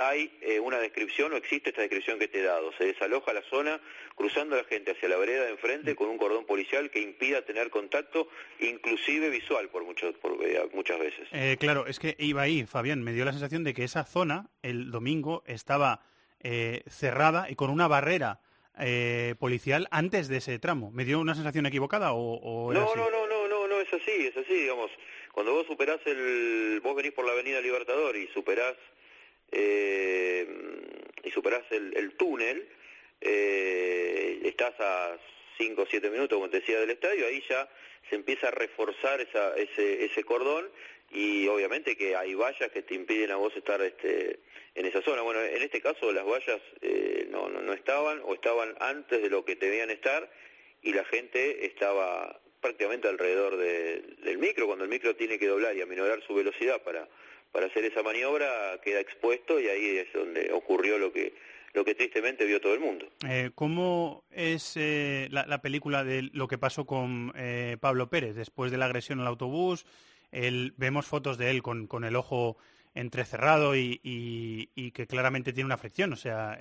hay 0.00 0.32
eh, 0.40 0.58
una 0.58 0.78
descripción 0.78 1.30
o 1.34 1.36
existe 1.36 1.68
esta 1.68 1.82
descripción 1.82 2.18
que 2.18 2.26
te 2.26 2.40
he 2.40 2.42
dado. 2.42 2.72
Se 2.78 2.86
desaloja 2.86 3.34
la 3.34 3.42
zona 3.42 3.78
cruzando 4.14 4.56
la 4.56 4.64
gente 4.64 4.92
hacia 4.92 5.10
la 5.10 5.18
vereda 5.18 5.44
de 5.44 5.50
enfrente 5.50 5.94
con 5.94 6.08
un 6.08 6.16
cordón 6.16 6.46
policial 6.46 6.90
que 6.90 7.00
impida 7.00 7.42
tener 7.42 7.68
contacto, 7.68 8.28
inclusive 8.60 9.28
visual 9.28 9.68
por, 9.68 9.84
mucho, 9.84 10.10
por 10.14 10.42
eh, 10.42 10.68
muchas 10.72 10.98
veces. 10.98 11.28
Eh, 11.32 11.58
claro, 11.60 11.86
es 11.86 11.98
que 11.98 12.16
iba 12.18 12.40
ahí, 12.40 12.64
Fabián, 12.64 13.02
me 13.02 13.12
dio 13.12 13.26
la 13.26 13.32
sensación 13.32 13.62
de 13.62 13.74
que 13.74 13.84
esa 13.84 14.04
zona 14.04 14.48
el 14.62 14.90
domingo 14.90 15.42
estaba 15.46 16.00
cerrada 16.86 17.50
y 17.50 17.54
con 17.54 17.68
una 17.68 17.86
barrera 17.86 18.40
policial 19.38 19.88
antes 19.90 20.28
de 20.28 20.38
ese 20.38 20.58
tramo. 20.58 20.90
¿Me 20.90 21.04
dio 21.04 21.20
una 21.20 21.34
sensación 21.34 21.66
equivocada 21.66 22.12
o, 22.14 22.72
no, 22.72 22.94
no, 22.96 23.10
no, 23.10 23.26
no, 23.26 23.46
no, 23.46 23.66
no 23.66 23.80
es 23.80 23.92
así, 23.92 24.28
es 24.28 24.36
así, 24.38 24.54
digamos. 24.54 24.90
Cuando 25.32 25.52
vos 25.52 25.66
superás 25.66 26.00
el, 26.06 26.80
vos 26.82 26.96
venís 26.96 27.12
por 27.12 27.26
la 27.26 27.32
Avenida 27.32 27.60
Libertador 27.60 28.16
y 28.16 28.26
superás 28.28 28.74
eh, 29.52 30.46
y 31.22 31.30
superás 31.30 31.62
el, 31.70 32.12
túnel, 32.16 32.68
eh, 33.20 34.40
estás 34.44 34.74
a 34.80 35.18
5 35.58 35.82
o 35.82 35.86
7 35.86 36.10
minutos, 36.10 36.36
como 36.36 36.50
te 36.50 36.60
decía, 36.60 36.80
del 36.80 36.90
estadio, 36.90 37.26
ahí 37.26 37.42
ya 37.48 37.68
se 38.08 38.16
empieza 38.16 38.48
a 38.48 38.50
reforzar 38.50 39.20
esa, 39.20 39.54
ese, 39.56 40.04
ese 40.04 40.24
cordón 40.24 40.68
y 41.10 41.48
obviamente 41.48 41.96
que 41.96 42.16
hay 42.16 42.34
vallas 42.34 42.70
que 42.70 42.82
te 42.82 42.94
impiden 42.94 43.30
a 43.30 43.36
vos 43.36 43.54
estar 43.56 43.80
este, 43.82 44.40
en 44.74 44.86
esa 44.86 45.02
zona. 45.02 45.22
Bueno, 45.22 45.40
en 45.40 45.62
este 45.62 45.80
caso 45.80 46.12
las 46.12 46.24
vallas 46.24 46.60
eh, 46.80 47.26
no, 47.30 47.48
no, 47.48 47.72
estaban 47.72 48.20
o 48.24 48.34
estaban 48.34 48.74
antes 48.80 49.20
de 49.22 49.28
lo 49.28 49.44
que 49.44 49.56
debían 49.56 49.90
estar 49.90 50.30
y 50.82 50.92
la 50.92 51.04
gente 51.04 51.66
estaba 51.66 52.40
prácticamente 52.60 53.08
alrededor 53.08 53.56
del 53.56 54.38
micro, 54.38 54.66
cuando 54.66 54.84
el 54.84 54.90
micro 54.90 55.16
tiene 55.16 55.38
que 55.38 55.46
doblar 55.46 55.74
y 55.76 55.80
aminorar 55.80 56.22
su 56.26 56.34
velocidad 56.34 56.82
para 56.82 57.08
para 57.52 57.66
hacer 57.66 57.84
esa 57.84 58.02
maniobra 58.02 58.80
queda 58.82 59.00
expuesto 59.00 59.60
y 59.60 59.68
ahí 59.68 59.98
es 59.98 60.12
donde 60.12 60.52
ocurrió 60.52 60.98
lo 60.98 61.12
que 61.12 61.34
lo 61.72 61.84
que 61.84 61.94
tristemente 61.94 62.44
vio 62.46 62.60
todo 62.60 62.74
el 62.74 62.80
mundo. 62.80 63.06
Eh, 63.28 63.50
¿Cómo 63.54 64.24
es 64.30 64.76
eh, 64.76 65.28
la, 65.30 65.62
película 65.62 66.04
de 66.04 66.22
lo 66.32 66.48
que 66.48 66.58
pasó 66.58 66.84
con 66.84 67.32
eh, 67.36 67.76
Pablo 67.80 68.10
Pérez 68.10 68.34
después 68.34 68.70
de 68.70 68.78
la 68.78 68.86
agresión 68.86 69.20
al 69.20 69.26
autobús? 69.26 69.86
vemos 70.76 71.06
fotos 71.06 71.38
de 71.38 71.50
él 71.50 71.60
con, 71.60 71.88
con 71.88 72.04
el 72.04 72.14
ojo 72.14 72.56
entrecerrado 72.94 73.74
y, 73.74 74.00
y, 74.02 74.90
que 74.92 75.08
claramente 75.08 75.52
tiene 75.52 75.66
una 75.66 75.76
fricción, 75.76 76.12
o 76.12 76.16
sea, 76.16 76.56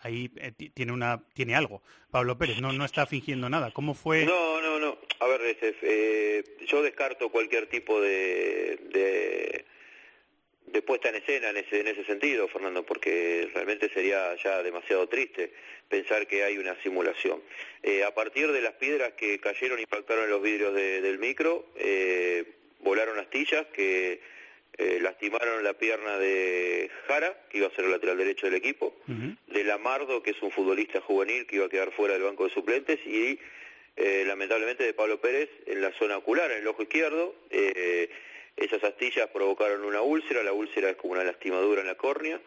ahí 0.00 0.28
tiene 0.72 0.92
una 0.92 1.20
tiene 1.34 1.56
algo. 1.56 1.82
Pablo 2.12 2.38
Pérez 2.38 2.60
no 2.60 2.72
no 2.72 2.84
está 2.84 3.06
fingiendo 3.06 3.48
nada. 3.48 3.72
¿Cómo 3.72 3.94
fue? 3.94 4.24
No, 4.24 4.60
no, 4.60 4.78
no. 4.78 4.98
A 5.18 5.26
ver, 5.26 5.40
este, 5.42 6.44
yo 6.66 6.80
descarto 6.82 7.28
cualquier 7.30 7.68
tipo 7.68 8.00
de 8.00 8.78
de 8.92 9.64
puesta 10.86 11.08
en 11.08 11.16
escena 11.16 11.50
en 11.50 11.58
ese, 11.58 11.80
en 11.80 11.88
ese 11.88 12.04
sentido, 12.04 12.48
Fernando, 12.48 12.84
porque 12.84 13.48
realmente 13.52 13.88
sería 13.92 14.34
ya 14.42 14.62
demasiado 14.62 15.08
triste 15.08 15.52
pensar 15.88 16.26
que 16.26 16.44
hay 16.44 16.58
una 16.58 16.80
simulación. 16.82 17.42
Eh, 17.82 18.04
a 18.04 18.14
partir 18.14 18.50
de 18.52 18.60
las 18.60 18.74
piedras 18.74 19.12
que 19.12 19.38
cayeron 19.38 19.78
y 19.78 19.82
impactaron 19.82 20.24
en 20.24 20.30
los 20.30 20.42
vidrios 20.42 20.74
del 20.74 21.18
micro, 21.18 21.66
eh, 21.76 22.44
volaron 22.80 23.18
astillas 23.18 23.66
que 23.68 24.20
eh, 24.78 24.98
lastimaron 25.00 25.64
la 25.64 25.74
pierna 25.74 26.18
de 26.18 26.90
Jara, 27.06 27.36
que 27.48 27.58
iba 27.58 27.68
a 27.68 27.70
ser 27.70 27.84
el 27.84 27.92
lateral 27.92 28.18
derecho 28.18 28.46
del 28.46 28.56
equipo, 28.56 28.94
de 29.06 29.64
Lamardo, 29.64 30.22
que 30.22 30.30
es 30.30 30.42
un 30.42 30.50
futbolista 30.50 31.00
juvenil 31.00 31.46
que 31.46 31.56
iba 31.56 31.66
a 31.66 31.70
quedar 31.70 31.92
fuera 31.92 32.14
del 32.14 32.24
banco 32.24 32.44
de 32.44 32.54
suplentes, 32.54 32.98
y 33.06 33.38
lamentablemente 34.26 34.84
de 34.84 34.92
Pablo 34.92 35.18
Pérez 35.20 35.48
en 35.66 35.80
la 35.80 35.92
zona 35.92 36.18
ocular, 36.18 36.50
en 36.50 36.58
el 36.58 36.68
ojo 36.68 36.82
izquierdo. 36.82 37.34
Esas 38.56 38.82
astillas 38.84 39.28
provocaron 39.28 39.84
una 39.84 40.00
úlcera, 40.00 40.42
la 40.42 40.52
úlcera 40.52 40.90
es 40.90 40.96
como 40.96 41.12
una 41.12 41.24
lastimadura 41.24 41.82
en 41.82 41.86
la 41.86 41.96
córnea. 41.96 42.40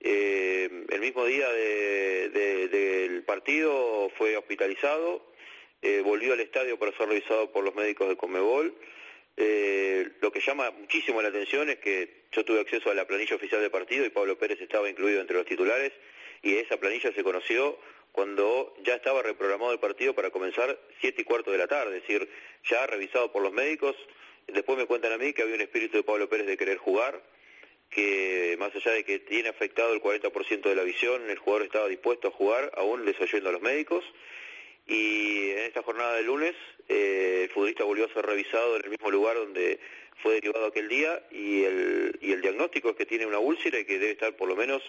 Eh, 0.00 0.84
el 0.90 1.00
mismo 1.00 1.24
día 1.24 1.50
del 1.50 3.22
partido 3.24 4.10
fue 4.18 4.36
hospitalizado, 4.36 5.32
eh, 5.80 6.02
volvió 6.04 6.34
al 6.34 6.40
estadio 6.40 6.78
para 6.78 6.96
ser 6.96 7.08
revisado 7.08 7.50
por 7.52 7.64
los 7.64 7.74
médicos 7.74 8.08
de 8.08 8.16
Comebol. 8.16 8.74
Eh, 9.38 10.10
lo 10.20 10.30
que 10.30 10.40
llama 10.40 10.70
muchísimo 10.70 11.22
la 11.22 11.28
atención 11.28 11.68
es 11.70 11.76
que 11.76 12.24
yo 12.32 12.44
tuve 12.44 12.60
acceso 12.60 12.90
a 12.90 12.94
la 12.94 13.06
planilla 13.06 13.36
oficial 13.36 13.60
del 13.60 13.70
partido 13.70 14.04
y 14.04 14.10
Pablo 14.10 14.38
Pérez 14.38 14.60
estaba 14.60 14.88
incluido 14.88 15.20
entre 15.20 15.36
los 15.36 15.46
titulares 15.46 15.92
y 16.42 16.56
esa 16.56 16.78
planilla 16.78 17.12
se 17.12 17.22
conoció 17.22 17.78
cuando 18.12 18.74
ya 18.82 18.94
estaba 18.94 19.22
reprogramado 19.22 19.72
el 19.72 19.78
partido 19.78 20.14
para 20.14 20.30
comenzar 20.30 20.78
siete 21.00 21.22
y 21.22 21.24
cuarto 21.24 21.50
de 21.50 21.58
la 21.58 21.66
tarde, 21.66 21.98
es 21.98 22.02
decir, 22.02 22.28
ya 22.64 22.86
revisado 22.86 23.30
por 23.30 23.42
los 23.42 23.52
médicos, 23.52 23.94
Después 24.48 24.78
me 24.78 24.86
cuentan 24.86 25.12
a 25.12 25.18
mí 25.18 25.32
que 25.32 25.42
había 25.42 25.56
un 25.56 25.60
espíritu 25.60 25.96
de 25.96 26.02
Pablo 26.04 26.28
Pérez 26.28 26.46
de 26.46 26.56
querer 26.56 26.78
jugar, 26.78 27.20
que 27.90 28.56
más 28.58 28.74
allá 28.74 28.92
de 28.92 29.04
que 29.04 29.18
tiene 29.18 29.48
afectado 29.48 29.92
el 29.92 30.00
40% 30.00 30.62
de 30.62 30.74
la 30.74 30.82
visión, 30.82 31.28
el 31.28 31.38
jugador 31.38 31.66
estaba 31.66 31.88
dispuesto 31.88 32.28
a 32.28 32.30
jugar, 32.30 32.72
aún 32.76 33.04
desoyendo 33.04 33.48
a 33.48 33.52
los 33.52 33.62
médicos. 33.62 34.04
Y 34.86 35.50
en 35.50 35.58
esta 35.58 35.82
jornada 35.82 36.14
de 36.14 36.22
lunes, 36.22 36.54
eh, 36.88 37.42
el 37.44 37.50
futbolista 37.50 37.84
volvió 37.84 38.04
a 38.04 38.12
ser 38.12 38.24
revisado 38.24 38.76
en 38.76 38.84
el 38.84 38.90
mismo 38.90 39.10
lugar 39.10 39.36
donde 39.36 39.80
fue 40.22 40.34
derivado 40.34 40.66
aquel 40.66 40.88
día 40.88 41.22
y 41.30 41.64
el, 41.64 42.18
y 42.20 42.32
el 42.32 42.40
diagnóstico 42.40 42.90
es 42.90 42.96
que 42.96 43.06
tiene 43.06 43.26
una 43.26 43.40
úlcera 43.40 43.78
y 43.80 43.84
que 43.84 43.98
debe 43.98 44.12
estar 44.12 44.34
por 44.36 44.48
lo 44.48 44.56
menos 44.56 44.82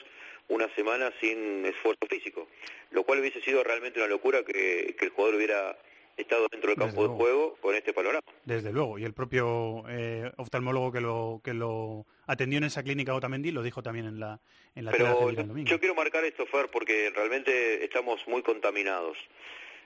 una 0.49 0.73
semana 0.75 1.11
sin 1.19 1.65
esfuerzo 1.65 2.05
físico, 2.07 2.47
lo 2.91 3.03
cual 3.03 3.19
hubiese 3.19 3.41
sido 3.41 3.63
realmente 3.63 3.99
una 3.99 4.07
locura 4.07 4.43
que, 4.43 4.95
que 4.97 5.05
el 5.05 5.11
jugador 5.11 5.35
hubiera 5.35 5.77
estado 6.17 6.47
dentro 6.51 6.69
del 6.69 6.79
campo 6.79 7.07
de 7.07 7.15
juego 7.15 7.55
con 7.61 7.75
este 7.75 7.93
panorama. 7.93 8.23
Desde 8.45 8.71
luego, 8.71 8.97
y 8.97 9.03
el 9.03 9.13
propio 9.13 9.83
eh, 9.89 10.31
oftalmólogo 10.37 10.91
que 10.91 11.01
lo, 11.01 11.41
que 11.43 11.53
lo 11.53 12.05
atendió 12.25 12.57
en 12.57 12.65
esa 12.65 12.83
clínica 12.83 13.13
Otamendi 13.13 13.51
lo 13.51 13.63
dijo 13.63 13.81
también 13.83 14.05
en 14.05 14.19
la, 14.19 14.39
en 14.75 14.85
la 14.85 14.91
Pero 14.91 15.31
yo 15.31 15.79
quiero 15.79 15.95
marcar 15.95 16.25
esto, 16.25 16.45
Fer, 16.45 16.69
porque 16.69 17.11
realmente 17.15 17.83
estamos 17.83 18.19
muy 18.27 18.41
contaminados. 18.41 19.17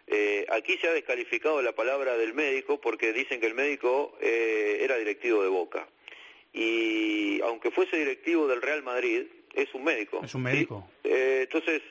Eh, 0.07 0.45
aquí 0.49 0.77
se 0.77 0.87
ha 0.87 0.93
descalificado 0.93 1.61
la 1.61 1.73
palabra 1.73 2.17
del 2.17 2.33
médico 2.33 2.81
porque 2.81 3.13
dicen 3.13 3.39
que 3.39 3.47
el 3.47 3.53
médico 3.53 4.17
eh, 4.19 4.79
era 4.81 4.97
directivo 4.97 5.43
de 5.43 5.49
Boca. 5.49 5.87
Y 6.53 7.39
aunque 7.41 7.71
fuese 7.71 7.97
directivo 7.97 8.47
del 8.47 8.61
Real 8.61 8.83
Madrid, 8.83 9.27
es 9.53 9.73
un 9.73 9.83
médico. 9.83 10.21
Es 10.23 10.35
un 10.35 10.43
médico. 10.43 10.87
Eh, 11.03 11.41
entonces, 11.43 11.81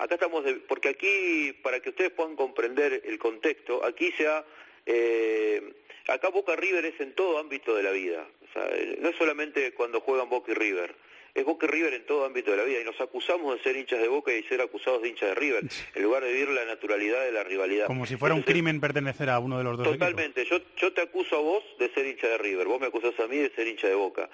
acá 0.00 0.14
estamos, 0.14 0.44
porque 0.66 0.88
aquí, 0.88 1.52
para 1.62 1.80
que 1.80 1.90
ustedes 1.90 2.10
puedan 2.10 2.34
comprender 2.34 3.02
el 3.04 3.18
contexto, 3.18 3.84
aquí 3.84 4.10
se 4.12 4.26
ha, 4.26 4.44
eh, 4.86 5.74
acá 6.08 6.30
Boca 6.30 6.56
River 6.56 6.86
es 6.86 6.98
en 7.00 7.14
todo 7.14 7.38
ámbito 7.38 7.76
de 7.76 7.82
la 7.82 7.90
vida, 7.90 8.26
o 8.48 8.52
sea, 8.52 8.68
no 8.98 9.08
es 9.10 9.16
solamente 9.16 9.72
cuando 9.74 10.00
juegan 10.00 10.28
Boca 10.28 10.52
y 10.52 10.54
River, 10.54 10.94
es 11.34 11.44
Boca 11.44 11.66
y 11.66 11.68
River 11.68 11.94
en 11.94 12.06
todo 12.06 12.24
ámbito 12.24 12.50
de 12.50 12.56
la 12.56 12.64
vida. 12.64 12.80
Y 12.80 12.84
nos 12.84 13.00
acusamos 13.00 13.56
de 13.56 13.62
ser 13.62 13.76
hinchas 13.76 14.00
de 14.00 14.08
Boca 14.08 14.32
y 14.32 14.42
ser 14.44 14.60
acusados 14.60 15.02
de 15.02 15.10
hinchas 15.10 15.28
de 15.28 15.34
River, 15.36 15.64
en 15.94 16.02
lugar 16.02 16.24
de 16.24 16.32
vivir 16.32 16.48
la 16.48 16.64
naturalidad 16.64 17.24
de 17.24 17.32
la 17.32 17.44
rivalidad. 17.44 17.86
Como 17.86 18.06
si 18.06 18.16
fuera 18.16 18.34
un 18.34 18.42
crimen 18.42 18.80
pertenecer 18.80 19.30
a 19.30 19.38
uno 19.38 19.58
de 19.58 19.64
los 19.64 19.78
dos 19.78 19.86
Totalmente, 19.86 20.44
yo, 20.44 20.58
yo 20.76 20.92
te 20.92 21.02
acuso 21.02 21.36
a 21.36 21.40
vos 21.40 21.62
de 21.78 21.88
ser 21.92 22.06
hincha 22.06 22.26
de 22.26 22.38
River, 22.38 22.66
vos 22.66 22.80
me 22.80 22.88
acusas 22.88 23.18
a 23.20 23.26
mí 23.26 23.36
de 23.36 23.50
ser 23.50 23.68
hincha 23.68 23.86
de 23.86 23.94
Boca. 23.94 24.28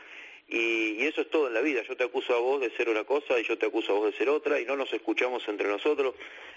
Y, 0.48 1.04
eso 1.06 1.22
es 1.22 1.30
todo 1.30 1.48
en 1.48 1.54
la 1.54 1.60
vida. 1.60 1.82
Yo 1.82 1.96
te 1.96 2.04
acuso 2.04 2.34
a 2.34 2.38
vos 2.38 2.60
de 2.60 2.70
ser 2.70 2.88
una 2.88 3.04
cosa 3.04 3.38
y 3.38 3.44
yo 3.44 3.58
te 3.58 3.66
acuso 3.66 3.92
a 3.92 3.98
vos 3.98 4.12
de 4.12 4.18
ser 4.18 4.28
otra 4.28 4.60
y 4.60 4.64
no 4.64 4.76
nos 4.76 4.92
escuchamos 4.92 5.46
entre 5.48 5.68
nosotros. 5.68 6.14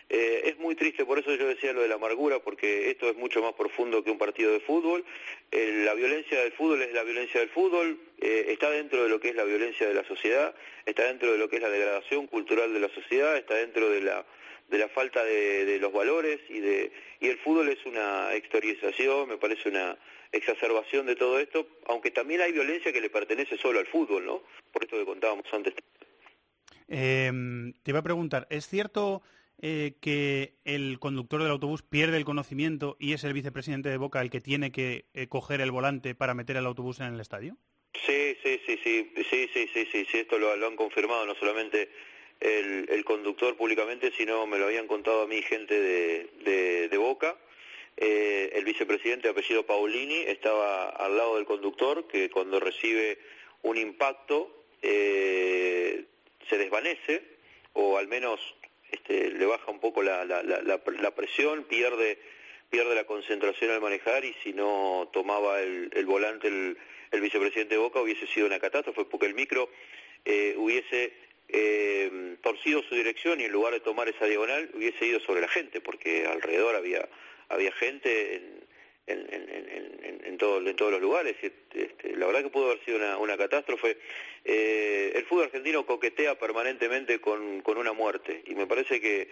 Eh, 0.09 0.41
es 0.45 0.57
muy 0.57 0.73
triste, 0.75 1.05
por 1.05 1.19
eso 1.19 1.33
yo 1.35 1.47
decía 1.47 1.71
lo 1.71 1.81
de 1.81 1.87
la 1.87 1.95
amargura, 1.95 2.39
porque 2.39 2.89
esto 2.89 3.07
es 3.09 3.15
mucho 3.15 3.41
más 3.41 3.53
profundo 3.53 4.03
que 4.03 4.09
un 4.09 4.17
partido 4.17 4.51
de 4.51 4.59
fútbol. 4.59 5.05
Eh, 5.51 5.83
la 5.85 5.93
violencia 5.93 6.41
del 6.41 6.51
fútbol 6.53 6.81
es 6.81 6.93
la 6.93 7.03
violencia 7.03 7.39
del 7.39 7.49
fútbol, 7.49 7.99
eh, 8.19 8.45
está 8.49 8.71
dentro 8.71 9.03
de 9.03 9.09
lo 9.09 9.19
que 9.19 9.29
es 9.29 9.35
la 9.35 9.43
violencia 9.43 9.87
de 9.87 9.93
la 9.93 10.03
sociedad, 10.05 10.55
está 10.85 11.03
dentro 11.03 11.31
de 11.31 11.37
lo 11.37 11.47
que 11.47 11.57
es 11.57 11.61
la 11.61 11.69
degradación 11.69 12.25
cultural 12.25 12.73
de 12.73 12.79
la 12.79 12.89
sociedad, 12.89 13.37
está 13.37 13.55
dentro 13.55 13.89
de 13.89 14.01
la 14.01 14.25
de 14.69 14.77
la 14.77 14.87
falta 14.87 15.23
de, 15.23 15.65
de 15.65 15.79
los 15.79 15.91
valores 15.91 16.39
y 16.47 16.59
de 16.59 16.91
y 17.19 17.27
el 17.27 17.39
fútbol 17.39 17.69
es 17.69 17.83
una 17.85 18.35
exteriorización, 18.35 19.29
me 19.29 19.37
parece 19.37 19.67
una 19.67 19.97
exacerbación 20.31 21.05
de 21.05 21.15
todo 21.15 21.39
esto, 21.39 21.67
aunque 21.87 22.11
también 22.11 22.41
hay 22.41 22.51
violencia 22.51 22.93
que 22.93 23.01
le 23.01 23.09
pertenece 23.09 23.57
solo 23.57 23.79
al 23.79 23.87
fútbol, 23.87 24.25
¿no? 24.25 24.43
Por 24.71 24.83
esto 24.83 24.97
que 24.97 25.05
contábamos 25.05 25.45
antes. 25.51 25.73
Eh, 26.87 27.31
te 27.83 27.91
iba 27.91 27.99
a 27.99 28.03
preguntar, 28.03 28.47
¿es 28.49 28.67
cierto 28.67 29.21
eh, 29.61 29.93
que 30.01 30.55
el 30.65 30.99
conductor 30.99 31.41
del 31.41 31.51
autobús 31.51 31.81
pierde 31.81 32.17
el 32.17 32.25
conocimiento 32.25 32.95
y 32.99 33.13
es 33.13 33.23
el 33.23 33.33
vicepresidente 33.33 33.89
de 33.89 33.97
Boca 33.97 34.21
el 34.21 34.29
que 34.29 34.41
tiene 34.41 34.71
que 34.71 35.05
eh, 35.13 35.27
coger 35.27 35.61
el 35.61 35.71
volante 35.71 36.15
para 36.15 36.33
meter 36.33 36.57
el 36.57 36.65
autobús 36.65 36.99
en 36.99 37.13
el 37.13 37.19
estadio? 37.19 37.57
Sí, 38.05 38.37
sí, 38.43 38.59
sí, 38.65 38.79
sí, 38.83 39.11
sí, 39.15 39.49
sí, 39.53 39.67
sí, 39.73 39.85
sí, 39.91 40.05
sí 40.09 40.17
esto 40.17 40.37
lo, 40.37 40.53
han 40.53 40.75
confirmado 40.75 41.25
no 41.25 41.35
solamente 41.35 41.89
el, 42.39 43.03
conductor 43.03 43.55
públicamente, 43.57 44.11
sino 44.15 44.45
me 44.45 44.59
lo 44.59 44.65
habían 44.65 44.85
contado 44.85 45.23
a 45.23 45.27
mí 45.27 45.41
gente 45.41 45.73
de, 45.73 46.87
de 46.87 46.97
Boca 46.97 47.35
eh, 48.01 48.51
el 48.55 48.63
vicepresidente 48.63 49.27
de 49.27 49.31
apellido 49.31 49.65
Paulini 49.65 50.19
estaba 50.19 50.87
al 50.87 51.17
lado 51.17 51.35
del 51.35 51.45
conductor 51.45 52.07
que 52.07 52.29
cuando 52.29 52.57
recibe 52.57 53.19
un 53.63 53.77
impacto 53.77 54.63
eh, 54.81 56.05
se 56.47 56.57
desvanece 56.57 57.21
o 57.73 57.97
al 57.97 58.07
menos 58.07 58.39
este, 58.89 59.31
le 59.31 59.45
baja 59.45 59.69
un 59.69 59.81
poco 59.81 60.01
la, 60.01 60.23
la, 60.23 60.41
la, 60.41 60.61
la, 60.63 61.15
presión, 61.15 61.65
pierde 61.65 62.17
pierde 62.69 62.95
la 62.95 63.03
concentración 63.03 63.71
al 63.71 63.81
manejar 63.81 64.23
y 64.23 64.33
si 64.43 64.53
no 64.53 65.09
tomaba 65.11 65.59
el, 65.59 65.89
el 65.93 66.05
volante 66.05 66.47
el, 66.47 66.77
el, 67.11 67.19
vicepresidente 67.19 67.75
Boca 67.75 67.99
hubiese 67.99 68.27
sido 68.27 68.47
una 68.47 68.59
catástrofe 68.59 69.03
porque 69.03 69.25
el 69.25 69.33
micro 69.33 69.69
eh, 70.23 70.55
hubiese 70.57 71.11
eh, 71.49 72.37
torcido 72.41 72.81
su 72.83 72.95
dirección 72.95 73.41
y 73.41 73.43
en 73.43 73.51
lugar 73.51 73.73
de 73.73 73.81
tomar 73.81 74.07
esa 74.07 74.25
diagonal 74.25 74.69
hubiese 74.73 75.05
ido 75.05 75.19
sobre 75.19 75.41
la 75.41 75.49
gente 75.49 75.81
porque 75.81 76.25
alrededor 76.27 76.75
había 76.75 77.09
había 77.49 77.71
gente 77.73 78.35
en, 78.35 78.59
en, 79.07 79.27
en, 79.31 80.21
en, 80.25 80.37
todo, 80.37 80.65
en 80.65 80.75
todos 80.75 80.91
los 80.91 81.01
lugares. 81.01 81.35
Este, 81.41 82.15
la 82.15 82.27
verdad 82.27 82.43
que 82.43 82.49
pudo 82.49 82.67
haber 82.67 82.85
sido 82.85 82.97
una, 82.97 83.17
una 83.17 83.37
catástrofe. 83.37 83.97
Eh, 84.45 85.11
el 85.15 85.25
fútbol 85.25 85.45
argentino 85.45 85.85
coquetea 85.85 86.37
permanentemente 86.37 87.19
con, 87.19 87.61
con 87.61 87.77
una 87.77 87.93
muerte 87.93 88.43
y 88.45 88.55
me 88.55 88.67
parece 88.67 89.01
que 89.01 89.29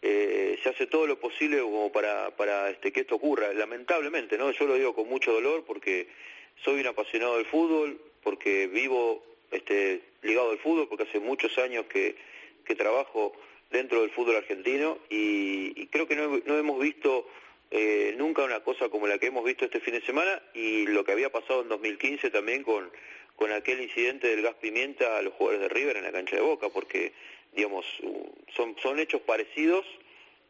eh, 0.00 0.58
se 0.62 0.68
hace 0.68 0.86
todo 0.86 1.06
lo 1.06 1.18
posible 1.20 1.60
como 1.60 1.92
para, 1.92 2.34
para 2.36 2.70
este, 2.70 2.92
que 2.92 3.00
esto 3.00 3.16
ocurra. 3.16 3.52
Lamentablemente, 3.52 4.36
¿no? 4.38 4.50
Yo 4.50 4.66
lo 4.66 4.74
digo 4.74 4.94
con 4.94 5.08
mucho 5.08 5.32
dolor 5.32 5.64
porque 5.64 6.08
soy 6.64 6.80
un 6.80 6.86
apasionado 6.86 7.36
del 7.36 7.46
fútbol, 7.46 8.00
porque 8.22 8.66
vivo 8.66 9.24
este, 9.50 10.00
ligado 10.22 10.50
al 10.50 10.58
fútbol, 10.58 10.88
porque 10.88 11.04
hace 11.04 11.20
muchos 11.20 11.56
años 11.58 11.86
que, 11.86 12.16
que 12.64 12.74
trabajo 12.74 13.32
dentro 13.70 14.00
del 14.00 14.10
fútbol 14.10 14.36
argentino 14.36 14.98
y, 15.08 15.72
y 15.80 15.86
creo 15.86 16.06
que 16.06 16.16
no, 16.16 16.40
no 16.44 16.58
hemos 16.58 16.80
visto 16.80 17.26
eh, 17.74 18.14
nunca 18.18 18.44
una 18.44 18.60
cosa 18.60 18.90
como 18.90 19.06
la 19.06 19.16
que 19.16 19.28
hemos 19.28 19.42
visto 19.44 19.64
este 19.64 19.80
fin 19.80 19.94
de 19.94 20.02
semana 20.02 20.42
y 20.52 20.86
lo 20.88 21.06
que 21.06 21.12
había 21.12 21.32
pasado 21.32 21.62
en 21.62 21.70
2015 21.70 22.28
también 22.28 22.62
con, 22.64 22.90
con 23.34 23.50
aquel 23.50 23.80
incidente 23.80 24.28
del 24.28 24.42
gas 24.42 24.56
pimienta 24.60 25.16
a 25.16 25.22
los 25.22 25.32
jugadores 25.32 25.62
de 25.62 25.74
River 25.74 25.96
en 25.96 26.04
la 26.04 26.12
cancha 26.12 26.36
de 26.36 26.42
Boca, 26.42 26.68
porque, 26.68 27.14
digamos, 27.54 27.86
son, 28.54 28.76
son 28.82 28.98
hechos 28.98 29.22
parecidos 29.22 29.86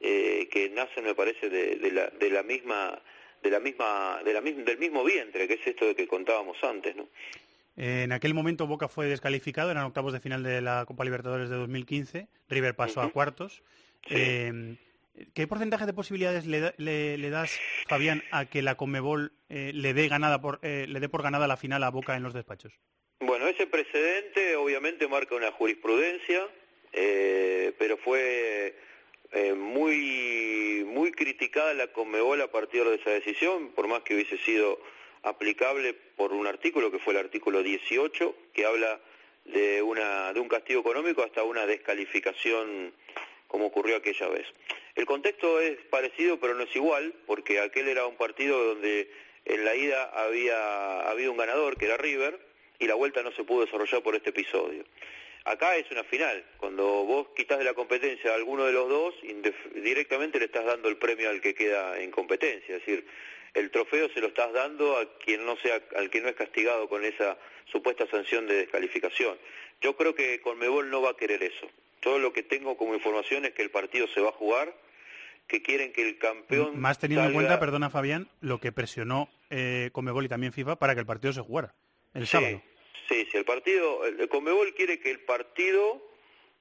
eh, 0.00 0.48
que 0.50 0.68
nacen, 0.70 1.04
me 1.04 1.14
parece, 1.14 1.48
de, 1.48 1.76
de, 1.76 1.92
la, 1.92 2.08
de 2.08 2.28
la 2.28 2.42
misma 2.42 3.00
de 3.40 3.50
la 3.50 3.60
misma, 3.60 4.20
de 4.24 4.32
la 4.32 4.40
misma, 4.40 4.62
del 4.64 4.78
mismo 4.78 5.04
vientre, 5.04 5.46
que 5.46 5.54
es 5.54 5.66
esto 5.66 5.86
de 5.86 5.94
que 5.94 6.08
contábamos 6.08 6.56
antes, 6.62 6.96
¿no? 6.96 7.08
En 7.76 8.12
aquel 8.12 8.34
momento 8.34 8.66
Boca 8.66 8.88
fue 8.88 9.06
descalificado, 9.06 9.70
eran 9.70 9.84
octavos 9.84 10.12
de 10.12 10.20
final 10.20 10.42
de 10.42 10.60
la 10.60 10.84
Copa 10.86 11.04
Libertadores 11.04 11.50
de 11.50 11.56
2015, 11.56 12.26
River 12.48 12.74
pasó 12.74 13.00
uh 13.00 13.04
-huh. 13.04 13.08
a 13.08 13.12
cuartos. 13.12 13.62
Sí. 14.06 14.14
Eh, 14.16 14.76
¿Qué 15.34 15.46
porcentaje 15.46 15.84
de 15.84 15.92
posibilidades 15.92 16.46
le, 16.46 16.72
le, 16.78 17.18
le, 17.18 17.30
das, 17.30 17.60
Fabián, 17.86 18.22
a 18.30 18.46
que 18.46 18.62
la 18.62 18.76
Conmebol 18.76 19.32
eh, 19.50 19.72
le 19.74 19.92
dé 19.92 20.08
ganada 20.08 20.40
por 20.40 20.58
eh, 20.62 20.86
le 20.88 21.00
dé 21.00 21.08
por 21.08 21.22
ganada 21.22 21.46
la 21.46 21.58
final 21.58 21.82
a 21.84 21.90
Boca 21.90 22.16
en 22.16 22.22
los 22.22 22.32
despachos? 22.32 22.72
Bueno, 23.20 23.46
ese 23.46 23.66
precedente 23.66 24.56
obviamente 24.56 25.06
marca 25.08 25.34
una 25.34 25.52
jurisprudencia, 25.52 26.48
eh, 26.92 27.74
pero 27.78 27.98
fue 27.98 28.74
eh, 29.32 29.52
muy 29.52 30.84
muy 30.86 31.12
criticada 31.12 31.74
la 31.74 31.88
Conmebol 31.88 32.40
a 32.40 32.50
partir 32.50 32.84
de 32.84 32.94
esa 32.94 33.10
decisión, 33.10 33.72
por 33.72 33.88
más 33.88 34.02
que 34.02 34.14
hubiese 34.14 34.38
sido 34.38 34.80
aplicable 35.22 35.92
por 35.92 36.32
un 36.32 36.46
artículo 36.46 36.90
que 36.90 36.98
fue 36.98 37.12
el 37.12 37.20
artículo 37.20 37.62
18, 37.62 38.34
que 38.54 38.64
habla 38.64 38.98
de 39.44 39.82
una 39.82 40.32
de 40.32 40.40
un 40.40 40.48
castigo 40.48 40.80
económico 40.80 41.22
hasta 41.22 41.42
una 41.42 41.66
descalificación 41.66 42.94
como 43.46 43.66
ocurrió 43.66 43.96
aquella 43.96 44.28
vez. 44.28 44.46
El 44.94 45.06
contexto 45.06 45.60
es 45.60 45.78
parecido, 45.90 46.38
pero 46.38 46.54
no 46.54 46.64
es 46.64 46.76
igual, 46.76 47.14
porque 47.26 47.60
aquel 47.60 47.88
era 47.88 48.06
un 48.06 48.16
partido 48.16 48.62
donde 48.62 49.10
en 49.44 49.64
la 49.64 49.74
ida 49.74 50.04
había 50.14 51.30
un 51.30 51.36
ganador, 51.36 51.76
que 51.76 51.86
era 51.86 51.96
River, 51.96 52.38
y 52.78 52.86
la 52.86 52.94
vuelta 52.94 53.22
no 53.22 53.32
se 53.32 53.44
pudo 53.44 53.64
desarrollar 53.64 54.02
por 54.02 54.14
este 54.16 54.30
episodio. 54.30 54.84
Acá 55.44 55.76
es 55.76 55.90
una 55.90 56.04
final, 56.04 56.44
cuando 56.58 56.84
vos 56.84 57.28
quitas 57.34 57.58
de 57.58 57.64
la 57.64 57.74
competencia 57.74 58.30
a 58.30 58.36
alguno 58.36 58.64
de 58.64 58.72
los 58.72 58.88
dos, 58.88 59.14
directamente 59.74 60.38
le 60.38 60.44
estás 60.44 60.64
dando 60.64 60.88
el 60.88 60.98
premio 60.98 61.30
al 61.30 61.40
que 61.40 61.54
queda 61.54 62.00
en 62.00 62.10
competencia, 62.12 62.76
es 62.76 62.86
decir, 62.86 63.04
el 63.54 63.70
trofeo 63.70 64.08
se 64.10 64.20
lo 64.20 64.28
estás 64.28 64.52
dando 64.52 64.96
a 64.96 65.18
quien 65.18 65.44
no 65.44 65.56
sea, 65.56 65.82
al 65.96 66.10
que 66.10 66.20
no 66.20 66.28
es 66.28 66.36
castigado 66.36 66.88
con 66.88 67.04
esa 67.04 67.36
supuesta 67.70 68.06
sanción 68.06 68.46
de 68.46 68.54
descalificación. 68.54 69.36
Yo 69.80 69.96
creo 69.96 70.14
que 70.14 70.40
Conmebol 70.40 70.88
no 70.90 71.02
va 71.02 71.10
a 71.10 71.16
querer 71.16 71.42
eso. 71.42 71.68
Todo 72.02 72.18
lo 72.18 72.32
que 72.32 72.42
tengo 72.42 72.76
como 72.76 72.94
información 72.94 73.44
es 73.44 73.52
que 73.52 73.62
el 73.62 73.70
partido 73.70 74.08
se 74.08 74.20
va 74.20 74.30
a 74.30 74.32
jugar, 74.32 74.74
que 75.46 75.62
quieren 75.62 75.92
que 75.92 76.06
el 76.06 76.18
campeón. 76.18 76.80
Más 76.80 76.98
teniendo 76.98 77.22
salga... 77.22 77.30
en 77.30 77.34
cuenta, 77.34 77.60
perdona 77.60 77.90
Fabián, 77.90 78.28
lo 78.40 78.58
que 78.58 78.72
presionó 78.72 79.28
eh, 79.50 79.90
Conmebol 79.92 80.24
y 80.24 80.28
también 80.28 80.52
FIFA 80.52 80.76
para 80.76 80.94
que 80.94 81.00
el 81.00 81.06
partido 81.06 81.32
se 81.32 81.42
jugara 81.42 81.74
el 82.12 82.26
sí, 82.26 82.32
sábado. 82.32 82.60
Sí, 83.08 83.26
sí, 83.30 83.36
el 83.36 83.44
partido. 83.44 84.04
El 84.04 84.28
Conmebol 84.28 84.74
quiere 84.74 84.98
que 84.98 85.12
el 85.12 85.20
partido 85.20 86.02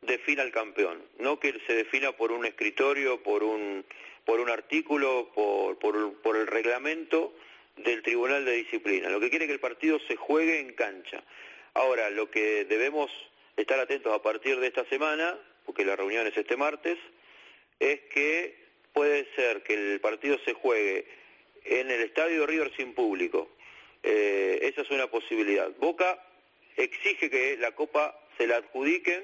defina 0.01 0.43
al 0.43 0.51
campeón, 0.51 1.01
no 1.17 1.39
que 1.39 1.59
se 1.65 1.73
defina 1.73 2.11
por 2.11 2.31
un 2.31 2.45
escritorio, 2.45 3.23
por 3.23 3.43
un, 3.43 3.83
por 4.25 4.39
un 4.39 4.49
artículo, 4.49 5.31
por, 5.33 5.79
por, 5.79 6.21
por 6.21 6.37
el 6.37 6.45
reglamento 6.45 7.33
del 7.77 8.03
Tribunal 8.03 8.45
de 8.45 8.53
Disciplina. 8.53 9.09
Lo 9.09 9.19
que 9.19 9.31
quiere 9.31 9.45
es 9.45 9.49
que 9.49 9.53
el 9.53 9.59
partido 9.59 9.97
se 10.07 10.15
juegue 10.15 10.59
en 10.59 10.73
cancha. 10.73 11.23
Ahora, 11.73 12.09
lo 12.09 12.29
que 12.29 12.65
debemos 12.65 13.09
estar 13.57 13.79
atentos 13.79 14.13
a 14.13 14.21
partir 14.21 14.59
de 14.59 14.67
esta 14.67 14.85
semana, 14.85 15.37
porque 15.65 15.85
la 15.85 15.95
reunión 15.95 16.27
es 16.27 16.37
este 16.37 16.57
martes, 16.57 16.97
es 17.79 17.99
que 18.13 18.61
puede 18.93 19.27
ser 19.35 19.63
que 19.63 19.73
el 19.73 19.99
partido 19.99 20.37
se 20.45 20.53
juegue 20.53 21.05
en 21.65 21.91
el 21.91 22.01
estadio 22.01 22.45
River 22.45 22.71
sin 22.75 22.93
público. 22.93 23.49
Eh, 24.03 24.59
esa 24.63 24.81
es 24.81 24.89
una 24.89 25.07
posibilidad. 25.07 25.69
Boca 25.77 26.23
exige 26.75 27.29
que 27.29 27.57
la 27.57 27.71
Copa 27.73 28.17
se 28.37 28.47
la 28.47 28.57
adjudiquen 28.57 29.23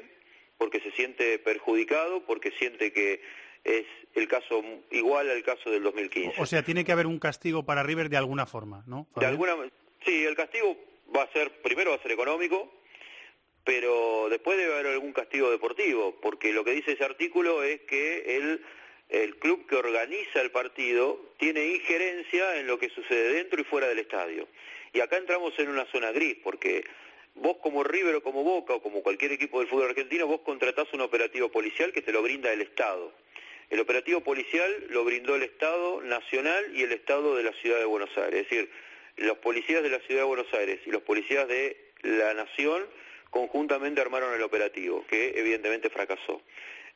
porque 0.57 0.79
se 0.79 0.91
siente 0.91 1.39
perjudicado, 1.39 2.25
porque 2.25 2.51
siente 2.51 2.91
que 2.91 3.21
es 3.63 3.85
el 4.15 4.27
caso 4.27 4.63
igual 4.91 5.29
al 5.29 5.43
caso 5.43 5.69
del 5.69 5.83
2015. 5.83 6.41
O 6.41 6.45
sea, 6.45 6.63
tiene 6.63 6.83
que 6.83 6.91
haber 6.91 7.07
un 7.07 7.19
castigo 7.19 7.63
para 7.63 7.83
River 7.83 8.09
de 8.09 8.17
alguna 8.17 8.45
forma, 8.45 8.83
¿no? 8.87 9.07
De 9.15 9.25
alguna, 9.25 9.55
sí, 10.05 10.25
el 10.25 10.35
castigo 10.35 10.77
va 11.15 11.23
a 11.23 11.31
ser 11.31 11.61
primero 11.61 11.91
va 11.91 11.97
a 11.97 12.01
ser 12.01 12.11
económico, 12.11 12.71
pero 13.67 14.29
después 14.29 14.57
debe 14.57 14.75
haber 14.75 14.87
algún 14.93 15.11
castigo 15.11 15.51
deportivo, 15.51 16.15
porque 16.21 16.53
lo 16.53 16.63
que 16.63 16.71
dice 16.71 16.93
ese 16.93 17.03
artículo 17.03 17.63
es 17.63 17.81
que 17.81 18.37
el, 18.37 18.63
el 19.09 19.35
club 19.39 19.67
que 19.67 19.75
organiza 19.75 20.39
el 20.41 20.51
partido 20.51 21.19
tiene 21.37 21.65
injerencia 21.65 22.61
en 22.61 22.67
lo 22.67 22.79
que 22.79 22.87
sucede 22.87 23.33
dentro 23.33 23.59
y 23.59 23.65
fuera 23.65 23.89
del 23.89 23.99
estadio. 23.99 24.47
Y 24.93 25.01
acá 25.01 25.17
entramos 25.17 25.51
en 25.59 25.67
una 25.67 25.83
zona 25.91 26.13
gris, 26.13 26.37
porque 26.41 26.85
vos 27.35 27.57
como 27.61 27.83
River 27.83 28.15
o 28.15 28.23
como 28.23 28.41
Boca 28.41 28.73
o 28.73 28.81
como 28.81 29.03
cualquier 29.03 29.33
equipo 29.33 29.59
del 29.59 29.67
fútbol 29.67 29.89
argentino, 29.89 30.27
vos 30.27 30.39
contratás 30.45 30.87
un 30.93 31.01
operativo 31.01 31.49
policial 31.49 31.91
que 31.91 32.01
te 32.01 32.13
lo 32.13 32.21
brinda 32.21 32.53
el 32.53 32.61
Estado. 32.61 33.11
El 33.69 33.81
operativo 33.81 34.21
policial 34.21 34.71
lo 34.91 35.03
brindó 35.03 35.35
el 35.35 35.43
Estado 35.43 36.01
Nacional 36.03 36.73
y 36.73 36.83
el 36.83 36.93
Estado 36.93 37.35
de 37.35 37.43
la 37.43 37.51
Ciudad 37.51 37.79
de 37.79 37.85
Buenos 37.85 38.17
Aires. 38.17 38.43
Es 38.43 38.49
decir, 38.49 38.69
los 39.17 39.39
policías 39.39 39.83
de 39.83 39.89
la 39.89 39.99
Ciudad 39.99 40.21
de 40.21 40.27
Buenos 40.27 40.53
Aires 40.53 40.79
y 40.85 40.89
los 40.89 41.01
policías 41.01 41.49
de 41.49 41.75
la 42.03 42.33
Nación 42.33 42.85
conjuntamente 43.29 44.01
armaron 44.01 44.33
el 44.33 44.43
operativo, 44.43 45.05
que 45.07 45.33
evidentemente 45.35 45.89
fracasó. 45.89 46.41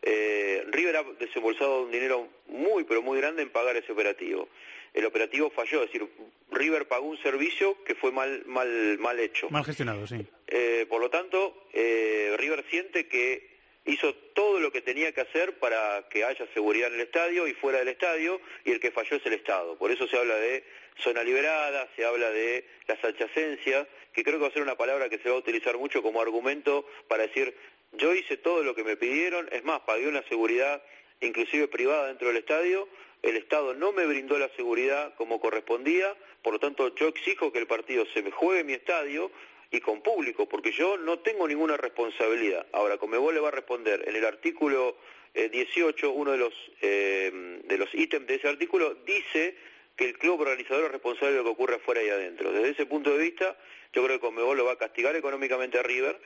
Eh, 0.01 0.63
River 0.69 0.97
ha 0.97 1.03
desembolsado 1.19 1.83
un 1.83 1.91
dinero 1.91 2.27
muy, 2.47 2.83
pero 2.83 3.01
muy 3.01 3.19
grande 3.19 3.43
en 3.43 3.49
pagar 3.49 3.75
ese 3.75 3.91
operativo. 3.91 4.49
El 4.93 5.05
operativo 5.05 5.49
falló, 5.51 5.83
es 5.83 5.91
decir, 5.91 6.07
River 6.51 6.87
pagó 6.87 7.07
un 7.07 7.21
servicio 7.21 7.81
que 7.83 7.95
fue 7.95 8.11
mal, 8.11 8.43
mal, 8.45 8.97
mal 8.99 9.19
hecho. 9.19 9.49
Mal 9.49 9.63
gestionado, 9.63 10.05
sí. 10.05 10.25
Eh, 10.47 10.85
por 10.89 10.99
lo 10.99 11.09
tanto, 11.09 11.67
eh, 11.71 12.35
River 12.37 12.65
siente 12.69 13.07
que 13.07 13.51
hizo 13.85 14.13
todo 14.33 14.59
lo 14.59 14.71
que 14.71 14.81
tenía 14.81 15.11
que 15.11 15.21
hacer 15.21 15.57
para 15.59 16.07
que 16.09 16.23
haya 16.23 16.45
seguridad 16.53 16.89
en 16.89 16.95
el 16.95 17.01
estadio 17.01 17.47
y 17.47 17.53
fuera 17.53 17.79
del 17.79 17.87
estadio, 17.87 18.41
y 18.65 18.71
el 18.71 18.79
que 18.79 18.91
falló 18.91 19.17
es 19.17 19.25
el 19.25 19.33
Estado. 19.33 19.77
Por 19.77 19.91
eso 19.91 20.07
se 20.07 20.17
habla 20.17 20.35
de 20.35 20.63
zona 20.97 21.23
liberada, 21.23 21.87
se 21.95 22.05
habla 22.05 22.29
de 22.29 22.65
las 22.87 23.03
adyacencias, 23.03 23.87
que 24.13 24.23
creo 24.23 24.37
que 24.37 24.43
va 24.43 24.47
a 24.47 24.53
ser 24.53 24.61
una 24.61 24.75
palabra 24.75 25.09
que 25.09 25.19
se 25.19 25.29
va 25.29 25.35
a 25.35 25.39
utilizar 25.39 25.77
mucho 25.77 26.01
como 26.01 26.21
argumento 26.21 26.85
para 27.07 27.23
decir, 27.23 27.55
yo 27.93 28.13
hice 28.13 28.37
todo 28.37 28.63
lo 28.63 28.75
que 28.75 28.83
me 28.83 28.97
pidieron, 28.97 29.47
es 29.51 29.63
más, 29.63 29.81
pagué 29.81 30.07
una 30.07 30.23
seguridad 30.23 30.81
inclusive 31.21 31.67
privada 31.67 32.07
dentro 32.07 32.27
del 32.29 32.37
estadio, 32.37 32.87
el 33.21 33.37
Estado 33.37 33.75
no 33.75 33.91
me 33.91 34.05
brindó 34.05 34.39
la 34.39 34.49
seguridad 34.55 35.13
como 35.15 35.39
correspondía, 35.39 36.15
por 36.41 36.53
lo 36.53 36.59
tanto 36.59 36.95
yo 36.95 37.07
exijo 37.07 37.51
que 37.51 37.59
el 37.59 37.67
partido 37.67 38.05
se 38.13 38.23
me 38.23 38.31
juegue 38.31 38.63
mi 38.63 38.73
estadio 38.73 39.31
y 39.69 39.79
con 39.79 40.01
público, 40.01 40.49
porque 40.49 40.71
yo 40.71 40.97
no 40.97 41.19
tengo 41.19 41.47
ninguna 41.47 41.77
responsabilidad. 41.77 42.65
Ahora, 42.73 42.97
Comebol 42.97 43.35
le 43.35 43.39
va 43.39 43.49
a 43.49 43.51
responder 43.51 44.03
en 44.07 44.15
el 44.15 44.25
artículo 44.25 44.97
eh, 45.33 45.49
18, 45.49 46.11
uno 46.11 46.31
de 46.31 46.37
los, 46.37 46.53
eh, 46.81 47.61
de 47.63 47.77
los 47.77 47.93
ítems 47.93 48.27
de 48.27 48.35
ese 48.35 48.49
artículo, 48.49 48.95
dice 49.05 49.55
que 49.95 50.05
el 50.05 50.17
club 50.17 50.41
organizador 50.41 50.85
es 50.85 50.91
responsable 50.91 51.33
de 51.33 51.37
lo 51.37 51.43
que 51.43 51.49
ocurre 51.51 51.75
afuera 51.75 52.03
y 52.03 52.09
adentro. 52.09 52.51
Desde 52.51 52.69
ese 52.69 52.85
punto 52.85 53.11
de 53.11 53.17
vista, 53.17 53.57
yo 53.93 54.03
creo 54.03 54.17
que 54.17 54.25
Comebol 54.25 54.57
lo 54.57 54.65
va 54.65 54.73
a 54.73 54.77
castigar 54.77 55.15
económicamente 55.15 55.77
a 55.77 55.83
River 55.83 56.19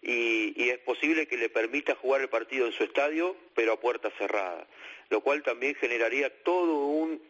y, 0.00 0.52
y 0.56 0.70
es 0.70 0.78
posible 0.78 1.26
que 1.26 1.36
le 1.36 1.48
permita 1.48 1.94
jugar 1.94 2.20
el 2.20 2.28
partido 2.28 2.66
en 2.66 2.72
su 2.72 2.84
estadio, 2.84 3.36
pero 3.54 3.72
a 3.72 3.80
puerta 3.80 4.10
cerrada, 4.18 4.66
lo 5.10 5.20
cual 5.20 5.42
también 5.42 5.74
generaría 5.76 6.30
todo 6.42 6.86
un 6.86 7.22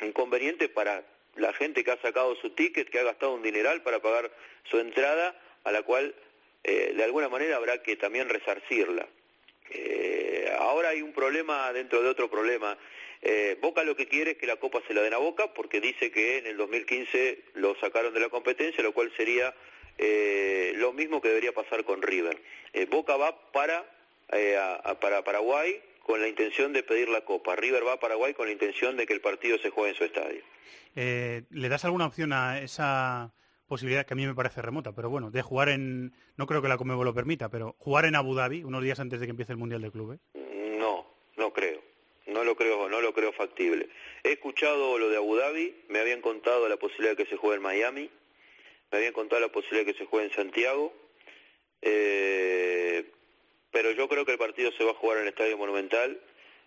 inconveniente 0.00 0.68
para 0.68 1.04
la 1.36 1.52
gente 1.52 1.84
que 1.84 1.90
ha 1.90 2.00
sacado 2.00 2.34
su 2.36 2.50
ticket, 2.50 2.88
que 2.88 2.98
ha 2.98 3.04
gastado 3.04 3.34
un 3.34 3.42
dineral 3.42 3.82
para 3.82 4.00
pagar 4.00 4.30
su 4.64 4.78
entrada, 4.78 5.38
a 5.64 5.72
la 5.72 5.82
cual 5.82 6.14
eh, 6.64 6.94
de 6.96 7.04
alguna 7.04 7.28
manera 7.28 7.56
habrá 7.56 7.82
que 7.82 7.96
también 7.96 8.28
resarcirla. 8.28 9.06
Eh, 9.70 10.52
ahora 10.58 10.90
hay 10.90 11.02
un 11.02 11.12
problema 11.12 11.72
dentro 11.72 12.02
de 12.02 12.08
otro 12.08 12.30
problema. 12.30 12.76
Eh, 13.22 13.58
Boca 13.60 13.84
lo 13.84 13.96
que 13.96 14.06
quiere 14.06 14.32
es 14.32 14.36
que 14.38 14.46
la 14.46 14.56
Copa 14.56 14.80
se 14.86 14.94
la 14.94 15.02
den 15.02 15.14
a 15.14 15.18
Boca 15.18 15.52
porque 15.54 15.80
dice 15.80 16.10
que 16.10 16.38
en 16.38 16.46
el 16.46 16.56
2015 16.56 17.44
lo 17.54 17.74
sacaron 17.76 18.14
de 18.14 18.20
la 18.20 18.28
competencia, 18.28 18.82
lo 18.82 18.92
cual 18.92 19.12
sería 19.16 19.54
eh, 19.98 20.72
lo 20.76 20.92
mismo 20.92 21.20
que 21.20 21.28
debería 21.28 21.52
pasar 21.52 21.84
con 21.84 22.02
River. 22.02 22.40
Eh, 22.72 22.86
Boca 22.86 23.16
va 23.16 23.52
para, 23.52 23.84
eh, 24.32 24.58
para 25.00 25.22
Paraguay 25.22 25.80
con 26.00 26.20
la 26.20 26.28
intención 26.28 26.72
de 26.72 26.82
pedir 26.82 27.08
la 27.08 27.22
Copa. 27.22 27.56
River 27.56 27.84
va 27.86 27.94
a 27.94 28.00
Paraguay 28.00 28.32
con 28.34 28.46
la 28.46 28.52
intención 28.52 28.96
de 28.96 29.06
que 29.06 29.12
el 29.12 29.20
partido 29.20 29.58
se 29.58 29.70
juegue 29.70 29.90
en 29.90 29.96
su 29.96 30.04
estadio. 30.04 30.42
Eh, 30.94 31.42
¿Le 31.50 31.68
das 31.68 31.84
alguna 31.84 32.06
opción 32.06 32.32
a 32.32 32.60
esa 32.60 33.34
posibilidad 33.66 34.06
que 34.06 34.14
a 34.14 34.16
mí 34.16 34.24
me 34.24 34.34
parece 34.34 34.62
remota, 34.62 34.94
pero 34.94 35.10
bueno, 35.10 35.30
de 35.30 35.42
jugar 35.42 35.68
en, 35.68 36.14
no 36.36 36.46
creo 36.46 36.62
que 36.62 36.68
la 36.68 36.78
Comebol 36.78 37.04
lo 37.04 37.14
permita, 37.14 37.48
pero 37.48 37.74
jugar 37.78 38.04
en 38.04 38.14
Abu 38.14 38.34
Dhabi 38.34 38.62
unos 38.62 38.82
días 38.82 39.00
antes 39.00 39.18
de 39.18 39.26
que 39.26 39.30
empiece 39.30 39.52
el 39.52 39.58
Mundial 39.58 39.82
de 39.82 39.90
Clubes? 39.90 40.20
No, 40.78 41.06
no 41.36 41.52
creo. 41.52 41.82
No 42.28 42.44
creo, 42.56 42.88
no 42.88 43.00
lo 43.00 43.12
creo 43.12 43.32
factible. 43.32 43.88
He 44.24 44.32
escuchado 44.32 44.98
lo 44.98 45.08
de 45.08 45.16
Abu 45.16 45.36
Dhabi, 45.36 45.74
me 45.88 46.00
habían 46.00 46.20
contado 46.20 46.68
la 46.68 46.76
posibilidad 46.76 47.16
de 47.16 47.24
que 47.24 47.30
se 47.30 47.36
juegue 47.36 47.56
en 47.56 47.62
Miami, 47.62 48.10
me 48.90 48.98
habían 48.98 49.12
contado 49.12 49.40
la 49.40 49.48
posibilidad 49.48 49.86
de 49.86 49.92
que 49.92 49.98
se 49.98 50.06
juegue 50.06 50.26
en 50.26 50.34
Santiago, 50.34 50.92
eh, 51.82 53.04
pero 53.70 53.90
yo 53.92 54.08
creo 54.08 54.24
que 54.24 54.32
el 54.32 54.38
partido 54.38 54.72
se 54.72 54.84
va 54.84 54.92
a 54.92 54.94
jugar 54.94 55.18
en 55.18 55.24
el 55.24 55.28
Estadio 55.28 55.58
Monumental. 55.58 56.20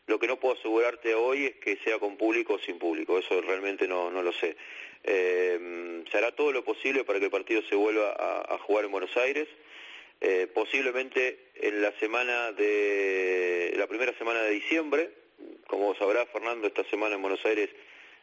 Lo 0.07 0.19
que 0.19 0.27
no 0.27 0.39
puedo 0.39 0.55
asegurarte 0.55 1.13
hoy 1.13 1.45
es 1.45 1.55
que 1.57 1.77
sea 1.83 1.99
con 1.99 2.17
público 2.17 2.53
o 2.53 2.59
sin 2.59 2.79
público, 2.79 3.19
eso 3.19 3.41
realmente 3.41 3.87
no, 3.87 4.09
no 4.09 4.23
lo 4.23 4.31
sé. 4.33 4.55
Eh, 5.03 6.03
se 6.09 6.17
hará 6.17 6.35
todo 6.35 6.51
lo 6.51 6.63
posible 6.63 7.03
para 7.03 7.19
que 7.19 7.25
el 7.25 7.31
partido 7.31 7.61
se 7.63 7.75
vuelva 7.75 8.11
a, 8.11 8.55
a 8.55 8.57
jugar 8.59 8.85
en 8.85 8.91
Buenos 8.91 9.15
Aires. 9.17 9.47
Eh, 10.21 10.47
posiblemente 10.53 11.51
en 11.55 11.81
la 11.81 11.93
semana 11.93 12.51
de 12.51 13.73
la 13.77 13.87
primera 13.87 14.13
semana 14.17 14.41
de 14.41 14.51
diciembre, 14.51 15.09
como 15.67 15.95
sabrá 15.95 16.25
Fernando, 16.27 16.67
esta 16.67 16.83
semana 16.85 17.15
en 17.15 17.21
Buenos 17.21 17.43
Aires 17.45 17.69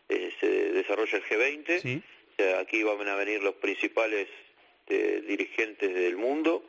eh, 0.08 0.32
se 0.40 0.46
desarrolla 0.72 1.18
el 1.18 1.24
G20. 1.24 1.80
Sí. 1.80 2.02
O 2.32 2.42
sea, 2.42 2.58
aquí 2.60 2.82
van 2.82 3.08
a 3.08 3.16
venir 3.16 3.42
los 3.42 3.54
principales 3.54 4.28
eh, 4.88 5.22
dirigentes 5.26 5.94
del 5.94 6.16
mundo. 6.16 6.62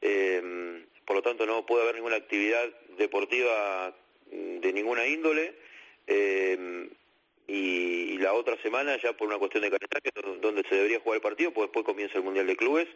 Eh, 0.00 0.84
por 1.04 1.16
lo 1.16 1.22
tanto, 1.22 1.46
no 1.46 1.64
puede 1.64 1.82
haber 1.82 1.94
ninguna 1.96 2.16
actividad 2.16 2.68
deportiva 2.98 3.94
mm, 4.30 4.58
de 4.60 4.72
ninguna 4.72 5.06
índole. 5.06 5.54
Eh, 6.06 6.88
y, 7.46 7.54
y 8.14 8.18
la 8.18 8.34
otra 8.34 8.56
semana, 8.62 8.98
ya 9.02 9.14
por 9.14 9.28
una 9.28 9.38
cuestión 9.38 9.62
de 9.62 9.70
calendario, 9.70 10.12
do- 10.14 10.36
donde 10.40 10.62
se 10.68 10.74
debería 10.74 11.00
jugar 11.00 11.16
el 11.16 11.22
partido, 11.22 11.50
pues 11.52 11.68
después 11.68 11.86
comienza 11.86 12.18
el 12.18 12.24
Mundial 12.24 12.46
de 12.46 12.56
Clubes 12.56 12.88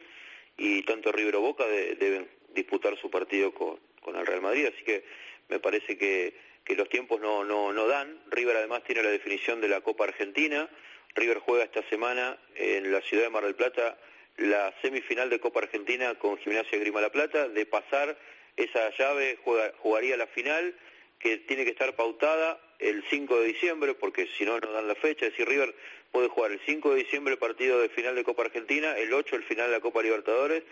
y 0.58 0.82
tanto 0.82 1.10
River 1.10 1.36
o 1.36 1.40
Boca 1.40 1.66
de- 1.66 1.94
deben 1.94 2.28
disputar 2.54 2.98
su 3.00 3.10
partido 3.10 3.52
con, 3.54 3.78
con 4.02 4.16
el 4.16 4.26
Real 4.26 4.42
Madrid. 4.42 4.66
Así 4.66 4.84
que 4.84 5.04
me 5.48 5.58
parece 5.58 5.96
que, 5.96 6.34
que 6.64 6.74
los 6.76 6.88
tiempos 6.88 7.20
no, 7.20 7.44
no, 7.44 7.72
no 7.72 7.86
dan. 7.86 8.18
River 8.30 8.56
además 8.56 8.82
tiene 8.84 9.02
la 9.02 9.10
definición 9.10 9.60
de 9.60 9.68
la 9.68 9.80
Copa 9.80 10.04
Argentina. 10.04 10.68
River 11.14 11.38
juega 11.38 11.64
esta 11.64 11.82
semana 11.88 12.38
en 12.54 12.90
la 12.92 13.00
ciudad 13.02 13.24
de 13.24 13.30
Mar 13.30 13.44
del 13.44 13.54
Plata 13.54 13.98
la 14.38 14.74
semifinal 14.80 15.28
de 15.28 15.40
Copa 15.40 15.60
Argentina 15.60 16.14
con 16.14 16.38
Gimnasia 16.38 16.78
Grima 16.78 17.00
La 17.00 17.10
Plata. 17.10 17.48
De 17.48 17.66
pasar 17.66 18.16
esa 18.56 18.90
llave 18.96 19.38
jugaría 19.78 20.16
la 20.16 20.26
final 20.28 20.74
que 21.18 21.38
tiene 21.38 21.64
que 21.64 21.70
estar 21.70 21.94
pautada 21.94 22.60
el 22.78 23.04
5 23.08 23.40
de 23.40 23.46
diciembre, 23.46 23.94
porque 23.94 24.26
si 24.36 24.44
no, 24.44 24.58
no 24.58 24.72
dan 24.72 24.88
la 24.88 24.94
fecha. 24.96 25.26
Es 25.26 25.32
decir, 25.32 25.48
River 25.48 25.74
puede 26.10 26.28
jugar 26.28 26.52
el 26.52 26.60
5 26.66 26.90
de 26.90 26.96
diciembre 26.96 27.34
el 27.34 27.38
partido 27.38 27.80
de 27.80 27.88
final 27.90 28.14
de 28.14 28.24
Copa 28.24 28.42
Argentina, 28.42 28.96
el 28.98 29.12
8 29.12 29.36
el 29.36 29.44
final 29.44 29.66
de 29.66 29.76
la 29.76 29.80
Copa 29.80 30.02
Libertadores 30.02 30.62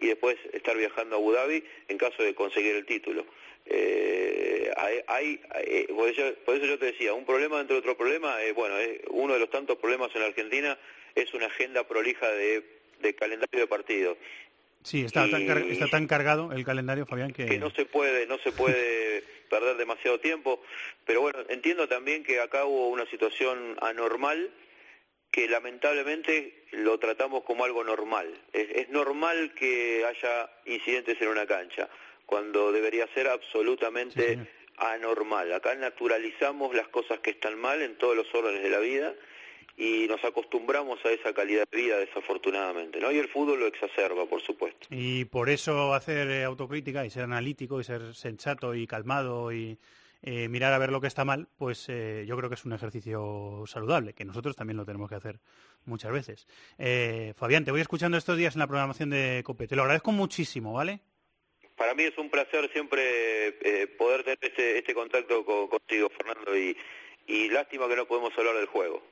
y 0.00 0.06
después 0.08 0.36
estar 0.52 0.76
viajando 0.76 1.16
a 1.16 1.18
Abu 1.18 1.32
Dhabi 1.32 1.62
en 1.88 1.98
caso 1.98 2.22
de 2.22 2.34
conseguir 2.34 2.74
el 2.74 2.86
título. 2.86 3.26
Eh, 3.66 4.49
hay, 4.80 5.00
hay- 5.06 5.40
eh, 5.56 5.86
por, 5.94 6.08
eso, 6.08 6.22
por 6.44 6.56
eso 6.56 6.66
yo 6.66 6.78
te 6.78 6.86
decía, 6.86 7.14
un 7.14 7.24
problema 7.26 7.58
dentro 7.58 7.74
de 7.76 7.80
otro 7.80 7.96
problema, 7.96 8.42
eh, 8.42 8.52
bueno, 8.52 8.78
eh, 8.78 9.02
uno 9.10 9.34
de 9.34 9.40
los 9.40 9.50
tantos 9.50 9.78
problemas 9.78 10.10
en 10.14 10.20
la 10.22 10.28
Argentina 10.28 10.78
es 11.14 11.32
una 11.34 11.46
agenda 11.46 11.86
prolija 11.86 12.28
de, 12.30 12.64
de 13.00 13.14
calendario 13.14 13.60
de 13.60 13.66
partidos. 13.66 14.16
Sí, 14.82 15.04
está, 15.04 15.28
tan, 15.28 15.46
car- 15.46 15.58
está 15.68 15.88
tan 15.88 16.06
cargado 16.06 16.52
el 16.52 16.64
calendario, 16.64 17.04
Fabián, 17.04 17.32
que... 17.32 17.44
que 17.44 17.58
no 17.58 17.70
se 17.70 17.84
puede 17.84 18.26
no 18.26 18.38
se 18.38 18.50
puede 18.52 19.22
perder 19.50 19.76
demasiado 19.76 20.18
tiempo. 20.20 20.62
Pero 21.04 21.20
bueno 21.20 21.40
entiendo 21.50 21.86
también 21.86 22.24
que 22.24 22.40
acá 22.40 22.64
hubo 22.64 22.88
una 22.88 23.04
situación 23.06 23.76
anormal 23.82 24.50
que 25.30 25.48
lamentablemente 25.48 26.64
lo 26.72 26.98
tratamos 26.98 27.44
como 27.44 27.64
algo 27.64 27.84
normal. 27.84 28.32
Es, 28.54 28.68
es 28.74 28.88
normal 28.88 29.52
que 29.54 30.04
haya 30.06 30.50
incidentes 30.64 31.20
en 31.20 31.28
una 31.28 31.46
cancha 31.46 31.88
cuando 32.24 32.72
debería 32.72 33.06
ser 33.12 33.28
absolutamente 33.28 34.38
anormal 34.80 35.52
acá 35.52 35.74
naturalizamos 35.74 36.74
las 36.74 36.88
cosas 36.88 37.20
que 37.20 37.30
están 37.30 37.58
mal 37.58 37.82
en 37.82 37.96
todos 37.96 38.16
los 38.16 38.26
órdenes 38.34 38.62
de 38.62 38.70
la 38.70 38.78
vida 38.78 39.14
y 39.76 40.06
nos 40.08 40.22
acostumbramos 40.24 40.98
a 41.04 41.10
esa 41.10 41.32
calidad 41.32 41.64
de 41.70 41.76
vida 41.76 41.98
desafortunadamente 41.98 43.00
no 43.00 43.12
y 43.12 43.18
el 43.18 43.28
fútbol 43.28 43.60
lo 43.60 43.66
exacerba 43.66 44.26
por 44.26 44.40
supuesto 44.42 44.86
Y 44.90 45.24
por 45.26 45.48
eso 45.48 45.94
hacer 45.94 46.30
eh, 46.30 46.44
autocrítica 46.44 47.04
y 47.04 47.10
ser 47.10 47.24
analítico 47.24 47.80
y 47.80 47.84
ser 47.84 48.14
sensato 48.14 48.74
y 48.74 48.86
calmado 48.86 49.52
y 49.52 49.78
eh, 50.22 50.48
mirar 50.48 50.72
a 50.74 50.78
ver 50.78 50.92
lo 50.92 51.00
que 51.00 51.06
está 51.06 51.24
mal, 51.24 51.48
pues 51.56 51.86
eh, 51.88 52.24
yo 52.28 52.36
creo 52.36 52.50
que 52.50 52.54
es 52.54 52.64
un 52.66 52.74
ejercicio 52.74 53.64
saludable, 53.66 54.12
que 54.12 54.26
nosotros 54.26 54.54
también 54.54 54.76
lo 54.76 54.84
tenemos 54.84 55.08
que 55.08 55.14
hacer 55.14 55.40
muchas 55.86 56.12
veces. 56.12 56.46
Eh, 56.76 57.32
Fabián, 57.36 57.64
te 57.64 57.70
voy 57.70 57.80
escuchando 57.80 58.18
estos 58.18 58.36
días 58.36 58.54
en 58.54 58.58
la 58.58 58.66
programación 58.66 59.08
de 59.08 59.42
COPE. 59.44 59.66
Te 59.66 59.76
lo 59.76 59.82
agradezco 59.82 60.12
muchísimo, 60.12 60.74
¿vale? 60.74 61.00
Para 61.80 61.94
mí 61.94 62.02
es 62.02 62.18
un 62.18 62.28
placer 62.28 62.70
siempre 62.74 63.00
eh, 63.48 63.86
poder 63.98 64.22
tener 64.22 64.38
este, 64.42 64.78
este 64.78 64.92
contacto 64.92 65.42
co- 65.46 65.66
contigo, 65.70 66.10
Fernando, 66.10 66.54
y, 66.54 66.76
y 67.26 67.48
lástima 67.48 67.88
que 67.88 67.96
no 67.96 68.04
podemos 68.06 68.36
hablar 68.36 68.54
del 68.56 68.66
juego. 68.66 69.02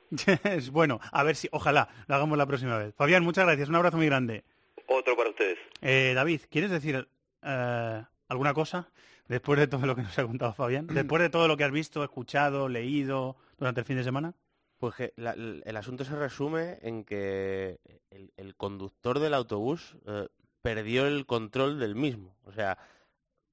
Es 0.43 0.69
bueno, 0.71 0.99
a 1.11 1.23
ver 1.23 1.35
si, 1.35 1.49
ojalá, 1.51 1.89
lo 2.07 2.13
hagamos 2.13 2.37
la 2.37 2.45
próxima 2.45 2.77
vez. 2.77 2.93
Fabián, 2.93 3.23
muchas 3.23 3.45
gracias, 3.47 3.69
un 3.69 3.75
abrazo 3.75 3.97
muy 3.97 4.05
grande. 4.05 4.43
Otro 4.85 5.17
para 5.17 5.31
ustedes. 5.31 5.57
Eh, 5.81 6.11
David, 6.13 6.41
¿quieres 6.51 6.69
decir 6.69 7.07
eh, 7.43 8.03
alguna 8.27 8.53
cosa 8.53 8.91
después 9.27 9.59
de 9.59 9.65
todo 9.67 9.85
lo 9.87 9.95
que 9.95 10.03
nos 10.03 10.19
ha 10.19 10.23
contado 10.27 10.53
Fabián? 10.53 10.85
Después 10.93 11.23
de 11.23 11.29
todo 11.31 11.47
lo 11.47 11.57
que 11.57 11.63
has 11.63 11.71
visto, 11.71 12.03
escuchado, 12.03 12.69
leído 12.69 13.35
durante 13.57 13.81
el 13.81 13.85
fin 13.87 13.97
de 13.97 14.03
semana. 14.03 14.35
Pues 14.77 14.93
que 14.95 15.13
la- 15.17 15.31
el, 15.33 15.63
el 15.65 15.75
asunto 15.75 16.05
se 16.05 16.15
resume 16.15 16.77
en 16.83 17.03
que 17.03 17.79
el, 18.11 18.31
el 18.37 18.55
conductor 18.55 19.17
del 19.19 19.33
autobús 19.33 19.95
eh, 20.07 20.27
perdió 20.61 21.07
el 21.07 21.25
control 21.25 21.79
del 21.79 21.95
mismo. 21.95 22.35
O 22.45 22.51
sea, 22.51 22.77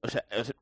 o 0.00 0.08
sea, 0.08 0.24
o 0.38 0.44
sea, 0.44 0.54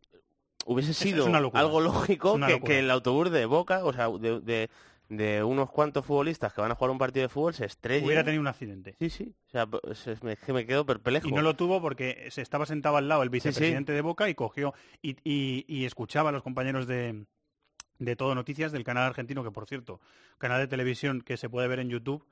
hubiese 0.67 0.91
Es- 0.93 0.97
sido 0.99 1.27
algo 1.55 1.81
lógico 1.81 2.39
que, 2.65 2.79
el 2.79 2.91
autobús 2.91 3.31
de 3.31 3.47
Boca, 3.47 3.85
o 3.85 3.93
sea, 3.93 4.09
de, 4.09 4.41
de- 4.41 4.71
de 5.11 5.45
unos 5.45 5.71
cuantos 5.71 6.05
futbolistas 6.07 6.55
que 6.55 6.63
van 6.63 6.71
a 6.73 6.75
jugar 6.75 6.91
un 6.91 6.97
partido 6.99 7.25
de 7.25 7.29
fútbol 7.29 7.53
se 7.53 7.67
estrelle. 7.67 8.05
Hubiera 8.07 8.25
tenido 8.25 8.41
un 8.41 8.47
accidente. 8.47 8.97
Sí, 8.99 9.11
sí. 9.11 9.35
O 9.49 9.51
sea, 9.51 9.69
es- 9.91 10.23
me, 10.23 10.33
es 10.33 10.39
que 10.41 10.53
me 10.55 10.65
quedo 10.67 10.87
perplejo. 10.87 11.29
Y 11.29 11.33
no 11.33 11.43
lo 11.43 11.55
tuvo 11.55 11.81
porque 11.83 12.27
se 12.31 12.41
estaba 12.41 12.65
sentado 12.65 12.97
al 12.97 13.07
lado 13.09 13.23
el 13.23 13.29
Sí, 13.29 13.39
sí. 13.41 13.49
vicepresidente 13.49 13.93
de 13.93 14.01
Boca 14.01 14.29
y 14.31 14.35
cogió 14.35 14.73
y, 15.03 15.17
y- 15.23 15.67
y 15.69 15.85
escuchaba 15.85 16.31
a 16.31 16.33
los 16.33 16.43
compañeros 16.43 16.87
de, 16.87 17.27
de 17.99 18.17
Todo 18.17 18.35
Noticias 18.35 18.73
del 18.73 18.83
canal 18.83 19.05
argentino, 19.05 19.45
que 19.45 19.51
por 19.51 19.67
cierto, 19.67 20.01
canal 20.39 20.59
de 20.61 20.69
televisión 20.69 21.21
que 21.21 21.37
se 21.37 21.51
puede 21.51 21.69
ver 21.69 21.81
en 21.81 21.91
YouTube 21.91 22.25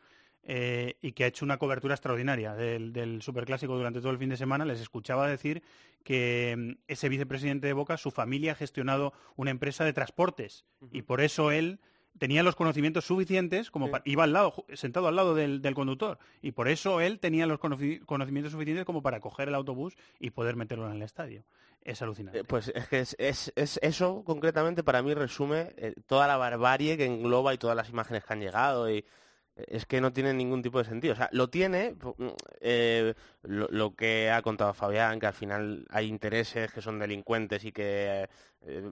eh, 0.44 0.96
y 1.02 1.12
que 1.12 1.24
ha 1.24 1.28
hecho 1.28 1.44
una 1.44 1.58
cobertura 1.58 1.94
extraordinaria 1.94 2.54
del, 2.54 2.92
del 2.92 3.22
Superclásico 3.22 3.76
durante 3.76 4.00
todo 4.00 4.10
el 4.12 4.18
fin 4.18 4.28
de 4.30 4.36
semana, 4.36 4.64
les 4.64 4.80
escuchaba 4.80 5.28
decir 5.28 5.62
que 6.04 6.54
mm, 6.56 6.82
ese 6.88 7.08
vicepresidente 7.08 7.66
de 7.68 7.72
Boca, 7.72 7.96
su 7.96 8.10
familia 8.10 8.52
ha 8.52 8.56
gestionado 8.56 9.12
una 9.36 9.50
empresa 9.50 9.84
de 9.84 9.92
transportes 9.92 10.64
y 10.90 11.02
por 11.02 11.20
eso 11.20 11.50
él 11.52 11.78
tenía 12.18 12.42
los 12.42 12.56
conocimientos 12.56 13.04
suficientes 13.06 13.70
como 13.70 13.90
pa- 13.90 14.02
iba 14.04 14.24
al 14.24 14.32
lado 14.34 14.66
sentado 14.74 15.08
al 15.08 15.16
lado 15.16 15.34
del, 15.34 15.62
del 15.62 15.74
conductor 15.74 16.18
y 16.42 16.52
por 16.52 16.68
eso 16.68 17.00
él 17.00 17.18
tenía 17.20 17.46
los 17.46 17.58
conoci- 17.58 18.04
conocimientos 18.04 18.52
suficientes 18.52 18.84
como 18.84 19.00
para 19.00 19.20
coger 19.20 19.48
el 19.48 19.54
autobús 19.54 19.94
y 20.20 20.30
poder 20.30 20.54
meterlo 20.56 20.86
en 20.90 20.96
el 20.96 21.02
estadio. 21.02 21.44
Es 21.84 22.02
alucinante. 22.02 22.40
Eh, 22.40 22.44
Pues 22.44 22.70
es 22.74 22.86
que 22.88 23.00
es, 23.00 23.16
es- 23.18 23.52
es 23.56 23.78
eso 23.82 24.24
concretamente 24.24 24.82
para 24.84 25.02
mí 25.02 25.14
resume 25.14 25.70
eh, 25.76 25.94
toda 26.06 26.26
la 26.28 26.36
barbarie 26.36 26.96
que 26.98 27.06
engloba 27.06 27.54
y 27.54 27.58
todas 27.58 27.76
las 27.76 27.88
imágenes 27.88 28.24
que 28.24 28.32
han 28.34 28.40
llegado 28.40 28.90
y 28.90 29.04
es 29.56 29.84
que 29.86 30.00
no 30.00 30.12
tiene 30.12 30.32
ningún 30.32 30.62
tipo 30.62 30.78
de 30.78 30.84
sentido. 30.84 31.14
O 31.14 31.16
sea, 31.16 31.28
lo 31.32 31.48
tiene 31.48 31.94
mm, 31.94 32.26
eh, 32.60 33.14
lo, 33.42 33.68
lo 33.70 33.94
que 33.94 34.30
ha 34.30 34.40
contado 34.42 34.72
Fabián, 34.74 35.20
que 35.20 35.26
al 35.26 35.34
final 35.34 35.86
hay 35.90 36.06
intereses 36.08 36.72
que 36.72 36.80
son 36.80 36.98
delincuentes 36.98 37.64
y 37.64 37.72
que 37.72 38.28
eh, 38.62 38.90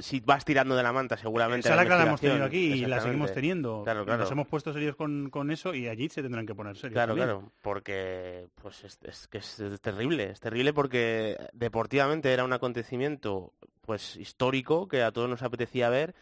si 0.00 0.20
vas 0.20 0.44
tirando 0.44 0.76
de 0.76 0.82
la 0.82 0.92
manta 0.92 1.16
seguramente... 1.16 1.68
esa 1.68 1.76
la 1.76 1.84
la 1.84 2.02
hemos 2.04 2.20
tenido 2.20 2.44
aquí 2.44 2.72
y 2.72 2.86
la 2.86 3.00
seguimos 3.00 3.32
teniendo 3.32 3.82
Claro, 3.84 4.04
claro. 4.04 4.20
nos 4.22 4.30
hemos 4.30 4.46
puesto 4.48 4.72
serios 4.72 4.96
con, 4.96 5.30
con 5.30 5.50
eso 5.50 5.74
y 5.74 5.88
allí 5.88 6.08
se 6.08 6.22
tendrán 6.22 6.46
que 6.46 6.54
poner 6.54 6.76
serios 6.76 6.94
Claro, 6.94 7.14
también. 7.14 7.28
claro, 7.28 7.52
porque 7.62 8.48
pues 8.60 8.84
es, 8.84 8.98
es 9.02 9.26
que 9.28 9.38
es, 9.38 9.60
es 9.60 9.80
terrible, 9.80 10.30
es 10.30 10.40
terrible 10.40 10.72
porque 10.72 11.36
deportivamente 11.52 12.32
era 12.32 12.44
un 12.44 12.52
acontecimiento 12.52 13.52
pues 13.80 14.16
histórico 14.16 14.88
que 14.88 15.02
a 15.02 15.12
todos 15.12 15.28
nos 15.28 15.42
apetecía 15.42 15.88
ver 15.88 16.14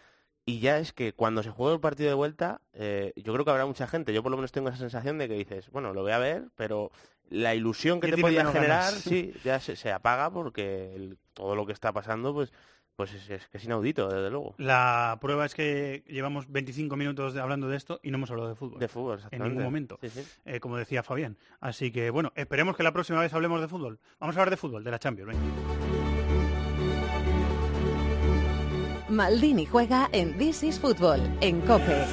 y 0.45 0.59
ya 0.61 0.79
es 0.79 0.93
que 0.93 1.13
cuando 1.13 1.43
se 1.43 1.51
juega 1.51 1.75
el 1.75 1.81
partido 1.81 2.09
de 2.09 2.15
vuelta, 2.15 2.61
eh, 2.73 3.13
yo 3.17 3.33
creo 3.33 3.45
que 3.45 3.51
habrá 3.53 3.67
mucha 3.67 3.87
gente, 3.87 4.13
yo 4.13 4.23
por 4.23 4.31
lo 4.31 4.37
menos 4.37 4.53
tengo 4.53 4.69
esa 4.69 4.79
sensación 4.79 5.19
de 5.19 5.29
que 5.29 5.35
dices, 5.35 5.71
bueno, 5.71 5.93
lo 5.93 6.03
voy 6.03 6.13
a 6.13 6.19
ver, 6.19 6.49
pero 6.57 6.91
la 7.31 7.55
ilusión 7.55 8.01
que 8.01 8.11
te 8.11 8.19
podía 8.19 8.45
generar, 8.47 8.85
ganas. 8.85 8.95
sí, 9.03 9.33
ya 9.45 9.61
se, 9.61 9.77
se 9.77 9.93
apaga 9.93 10.31
porque 10.31 10.95
el- 10.95 11.19
todo 11.35 11.55
lo 11.57 11.65
que 11.67 11.73
está 11.73 11.93
pasando, 11.93 12.35
pues, 12.35 12.53
pues 12.97 13.15
es, 13.15 13.31
es 13.31 13.49
que 13.49 13.57
es 13.57 13.65
inaudito, 13.65 14.09
desde 14.09 14.29
luego. 14.31 14.55
La 14.59 15.17
prueba 15.21 15.47
es 15.47 15.55
que 15.55 16.05
llevamos 16.09 16.51
25 16.51 16.95
minutos 16.97 17.33
de- 17.35 17.41
hablando 17.41 17.69
de 17.69 17.77
esto 17.77 18.01
y 18.03 18.11
no 18.11 18.19
hemos 18.19 18.31
hablado 18.31 18.49
de 18.51 18.55
fútbol. 18.55 18.81
De 18.81 18.89
fútbol, 18.89 19.21
en 19.31 19.43
ningún 19.45 19.63
momento, 19.63 19.99
Sí, 20.03 20.11
sí. 20.11 20.23
eh, 20.45 20.61
como 20.61 20.77
decía 20.77 21.03
Fabián. 21.03 21.39
Así 21.61 21.91
que 21.91 22.11
bueno, 22.11 22.33
esperemos 22.35 22.77
que 22.77 22.83
la 22.83 22.93
próxima 22.93 23.21
vez 23.21 23.33
hablemos 23.33 23.61
de 23.63 23.69
fútbol. 23.69 23.99
Vamos 24.21 24.37
a 24.37 24.41
hablar 24.41 24.51
de 24.51 24.57
fútbol, 24.59 24.85
de 24.85 24.91
la 24.91 24.99
Champions. 24.99 25.31
venga. 25.31 26.02
Maldini 29.13 29.67
juega 29.67 30.09
en 30.13 30.39
This 30.39 30.63
is 30.63 30.81
Football 30.81 31.21
en 31.43 31.61
Cope. 31.61 32.07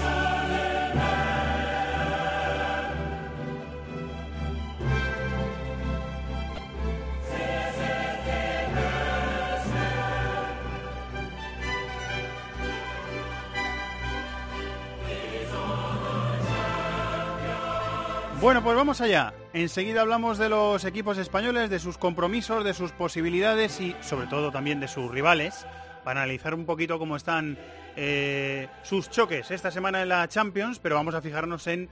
Bueno, 18.41 18.63
pues 18.63 18.75
vamos 18.75 19.01
allá. 19.01 19.33
Enseguida 19.53 20.01
hablamos 20.01 20.37
de 20.37 20.49
los 20.49 20.83
equipos 20.85 21.17
españoles, 21.17 21.69
de 21.69 21.79
sus 21.79 21.97
compromisos, 21.97 22.63
de 22.63 22.73
sus 22.73 22.91
posibilidades 22.91 23.79
y 23.81 23.95
sobre 24.01 24.27
todo 24.27 24.51
también 24.51 24.79
de 24.79 24.87
sus 24.87 25.11
rivales, 25.11 25.65
para 26.09 26.23
analizar 26.23 26.55
un 26.55 26.65
poquito 26.65 26.97
cómo 26.97 27.15
están 27.15 27.55
eh, 27.95 28.67
sus 28.81 29.11
choques 29.11 29.51
esta 29.51 29.69
semana 29.69 30.01
en 30.01 30.09
la 30.09 30.27
Champions, 30.27 30.79
pero 30.79 30.95
vamos 30.95 31.13
a 31.13 31.21
fijarnos 31.21 31.67
en 31.67 31.87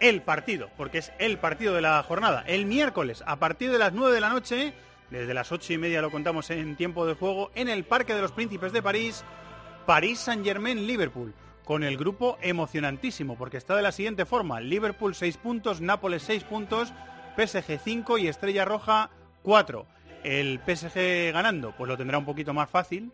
el 0.00 0.22
partido, 0.22 0.70
porque 0.76 0.98
es 0.98 1.12
el 1.20 1.38
partido 1.38 1.72
de 1.72 1.80
la 1.80 2.02
jornada. 2.02 2.42
El 2.48 2.66
miércoles, 2.66 3.22
a 3.28 3.36
partir 3.36 3.70
de 3.70 3.78
las 3.78 3.92
9 3.92 4.12
de 4.12 4.20
la 4.20 4.28
noche, 4.30 4.74
desde 5.08 5.32
las 5.34 5.52
ocho 5.52 5.72
y 5.72 5.78
media 5.78 6.02
lo 6.02 6.10
contamos 6.10 6.50
en 6.50 6.74
tiempo 6.74 7.06
de 7.06 7.14
juego, 7.14 7.52
en 7.54 7.68
el 7.68 7.84
Parque 7.84 8.12
de 8.12 8.22
los 8.22 8.32
Príncipes 8.32 8.72
de 8.72 8.82
París, 8.82 9.24
París 9.86 10.18
Saint-Germain-Liverpool, 10.18 11.32
con 11.64 11.84
el 11.84 11.96
grupo 11.96 12.36
emocionantísimo, 12.42 13.38
porque 13.38 13.58
está 13.58 13.76
de 13.76 13.82
la 13.82 13.92
siguiente 13.92 14.24
forma, 14.24 14.58
Liverpool 14.58 15.14
6 15.14 15.36
puntos, 15.36 15.80
Nápoles 15.80 16.24
6 16.24 16.42
puntos, 16.42 16.92
PSG 17.36 17.78
5 17.78 18.18
y 18.18 18.26
Estrella 18.26 18.64
Roja 18.64 19.10
4. 19.44 19.86
El 20.24 20.58
PSG 20.58 21.32
ganando, 21.32 21.72
pues 21.76 21.86
lo 21.86 21.96
tendrá 21.96 22.18
un 22.18 22.24
poquito 22.24 22.52
más 22.52 22.68
fácil, 22.68 23.12